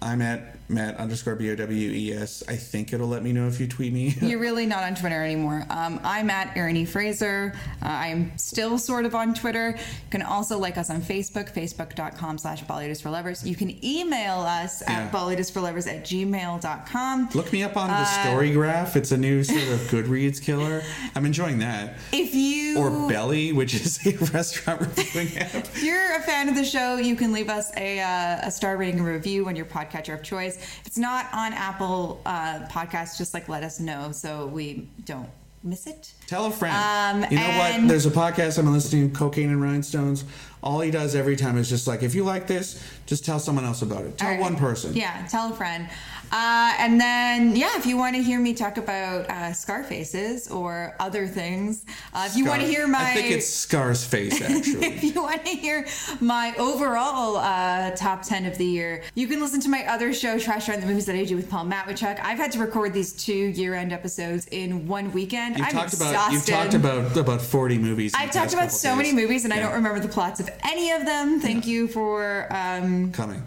I'm 0.00 0.22
at 0.22 0.53
Matt 0.68 0.96
underscore 0.96 1.34
B 1.34 1.50
O 1.50 1.56
W 1.56 1.90
E 1.90 2.12
S. 2.14 2.42
I 2.48 2.56
think 2.56 2.92
it'll 2.92 3.06
let 3.08 3.22
me 3.22 3.32
know 3.32 3.46
if 3.48 3.60
you 3.60 3.66
tweet 3.66 3.92
me. 3.92 4.16
You're 4.22 4.38
really 4.40 4.66
not 4.66 4.82
on 4.82 4.94
Twitter 4.94 5.22
anymore. 5.22 5.64
Um, 5.70 6.00
I'm 6.02 6.30
at 6.30 6.56
Erin 6.56 6.76
E. 6.76 6.84
Fraser. 6.84 7.52
Uh, 7.82 7.86
I'm 7.88 8.36
still 8.38 8.78
sort 8.78 9.04
of 9.04 9.14
on 9.14 9.34
Twitter. 9.34 9.70
You 9.76 10.10
can 10.10 10.22
also 10.22 10.58
like 10.58 10.78
us 10.78 10.88
on 10.90 11.02
Facebook, 11.02 11.52
facebook.com 11.52 12.38
slash 12.38 12.64
Bollywood 12.64 13.00
for 13.02 13.10
Lovers. 13.10 13.46
You 13.46 13.54
can 13.56 13.84
email 13.84 14.40
us 14.40 14.82
Yeah. 14.82 15.04
at 15.04 15.12
bollywoodisforlovers 15.12 15.86
at 15.86 16.04
gmail.com. 16.04 17.28
Look 17.34 17.52
me 17.52 17.62
up 17.62 17.76
on 17.76 17.90
Uh, 17.90 18.00
the 18.00 18.04
StoryGraph. 18.30 18.96
It's 18.96 19.12
a 19.12 19.16
new 19.18 19.44
sort 19.44 19.60
of 19.62 19.80
Goodreads 19.90 20.40
killer. 20.42 20.82
I'm 21.14 21.26
enjoying 21.26 21.58
that. 21.58 21.94
If 22.12 22.34
you 22.34 22.78
Or 22.78 23.08
Belly, 23.08 23.52
which 23.52 23.74
is 23.74 24.04
a 24.06 24.16
restaurant 24.32 24.80
reviewing 24.80 25.36
app. 25.38 25.54
If 25.54 25.82
you're 25.82 26.16
a 26.16 26.20
fan 26.22 26.48
of 26.48 26.54
the 26.54 26.64
show, 26.64 26.96
you 26.96 27.16
can 27.16 27.32
leave 27.32 27.48
us 27.48 27.70
a, 27.76 28.00
uh, 28.00 28.46
a 28.48 28.50
star 28.50 28.76
rating 28.76 29.02
review 29.02 29.46
on 29.48 29.56
your 29.56 29.66
podcatcher 29.66 30.14
of 30.14 30.22
choice. 30.22 30.53
If 30.56 30.86
it's 30.86 30.98
not 30.98 31.26
on 31.32 31.52
Apple 31.52 32.20
uh, 32.26 32.60
Podcasts, 32.70 33.16
just 33.18 33.34
like 33.34 33.48
let 33.48 33.62
us 33.62 33.80
know 33.80 34.12
so 34.12 34.46
we 34.46 34.88
don't 35.04 35.28
miss 35.64 35.86
it. 35.86 36.12
Tell 36.26 36.46
a 36.46 36.50
friend. 36.50 37.24
Um, 37.24 37.30
you 37.30 37.38
know 37.38 37.58
what? 37.58 37.88
There's 37.88 38.06
a 38.06 38.10
podcast 38.10 38.58
I'm 38.58 38.70
listening 38.70 39.10
to, 39.10 39.16
Cocaine 39.16 39.48
and 39.48 39.62
Rhinestones. 39.62 40.24
All 40.62 40.80
he 40.80 40.90
does 40.90 41.14
every 41.14 41.36
time 41.36 41.56
is 41.58 41.68
just 41.68 41.86
like, 41.86 42.02
if 42.02 42.14
you 42.14 42.22
like 42.22 42.46
this, 42.46 42.82
just 43.06 43.24
tell 43.24 43.38
someone 43.38 43.64
else 43.64 43.82
about 43.82 44.04
it. 44.04 44.18
Tell 44.18 44.30
right. 44.30 44.40
one 44.40 44.56
person. 44.56 44.94
Yeah, 44.94 45.26
tell 45.26 45.52
a 45.52 45.56
friend. 45.56 45.88
Uh, 46.34 46.74
and 46.80 47.00
then, 47.00 47.54
yeah, 47.54 47.76
if 47.76 47.86
you 47.86 47.96
want 47.96 48.16
to 48.16 48.20
hear 48.20 48.40
me 48.40 48.52
talk 48.52 48.76
about 48.76 49.30
uh, 49.30 49.52
Scarfaces 49.52 50.50
or 50.50 50.96
other 50.98 51.28
things, 51.28 51.84
uh, 52.12 52.26
if 52.28 52.36
you 52.36 52.44
want 52.44 52.60
to 52.60 52.66
hear 52.66 52.88
my. 52.88 52.98
I 52.98 53.14
think 53.14 53.30
it's 53.30 53.48
Scar's 53.48 54.04
face, 54.04 54.42
actually. 54.42 54.84
if 54.84 55.04
you 55.04 55.22
want 55.22 55.44
to 55.44 55.52
hear 55.52 55.86
my 56.20 56.52
overall 56.58 57.36
uh, 57.36 57.92
top 57.92 58.22
10 58.22 58.46
of 58.46 58.58
the 58.58 58.64
year, 58.64 59.04
you 59.14 59.28
can 59.28 59.40
listen 59.40 59.60
to 59.60 59.68
my 59.68 59.86
other 59.86 60.12
show, 60.12 60.36
Trash 60.36 60.68
Around 60.68 60.80
the 60.80 60.88
Movies 60.88 61.06
That 61.06 61.14
I 61.14 61.24
Do 61.24 61.36
with 61.36 61.48
Paul 61.48 61.66
Matwychuk. 61.66 62.18
I've 62.20 62.38
had 62.38 62.50
to 62.50 62.58
record 62.58 62.92
these 62.92 63.12
two 63.12 63.32
year 63.32 63.74
end 63.74 63.92
episodes 63.92 64.48
in 64.50 64.88
one 64.88 65.12
weekend. 65.12 65.56
You've 65.56 65.68
I'm 65.68 65.72
talked 65.72 65.92
exhausted. 65.92 66.14
about 66.16 66.32
you've 66.32 66.46
talked 66.46 66.74
about 66.74 67.16
about 67.16 67.42
40 67.42 67.78
movies. 67.78 68.12
I've 68.18 68.32
talked 68.32 68.54
about 68.54 68.72
so 68.72 68.96
many 68.96 69.12
movies 69.12 69.44
and 69.44 69.54
I 69.54 69.60
don't 69.60 69.74
remember 69.74 70.00
the 70.00 70.08
plots 70.08 70.40
of 70.40 70.50
any 70.64 70.90
of 70.90 71.04
them. 71.04 71.38
Thank 71.38 71.64
you 71.64 71.86
for. 71.86 72.48
Um, 72.50 73.12
coming. 73.12 73.40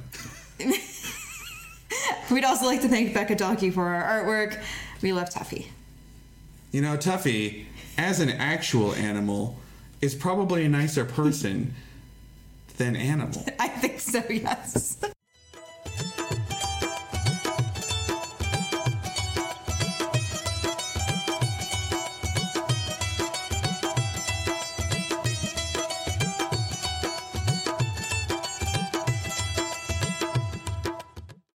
we'd 2.32 2.44
also 2.44 2.66
like 2.66 2.82
to 2.82 2.90
thank 2.90 3.14
Becca 3.14 3.36
Donkey 3.36 3.72
for 3.72 3.88
our 3.88 4.24
artwork. 4.24 4.62
We 5.02 5.14
love 5.14 5.30
Tuffy. 5.30 5.68
You 6.72 6.82
know, 6.82 6.98
Tuffy, 6.98 7.66
as 7.98 8.20
an 8.20 8.30
actual 8.30 8.94
animal, 8.94 9.58
is 10.02 10.16
probably 10.16 10.66
a 10.66 10.70
nicer 10.70 11.06
person 11.06 11.74
than 12.78 12.96
animal. 12.96 13.46
I 13.60 13.68
think 13.68 14.00
so, 14.00 14.24
yes. 14.30 14.98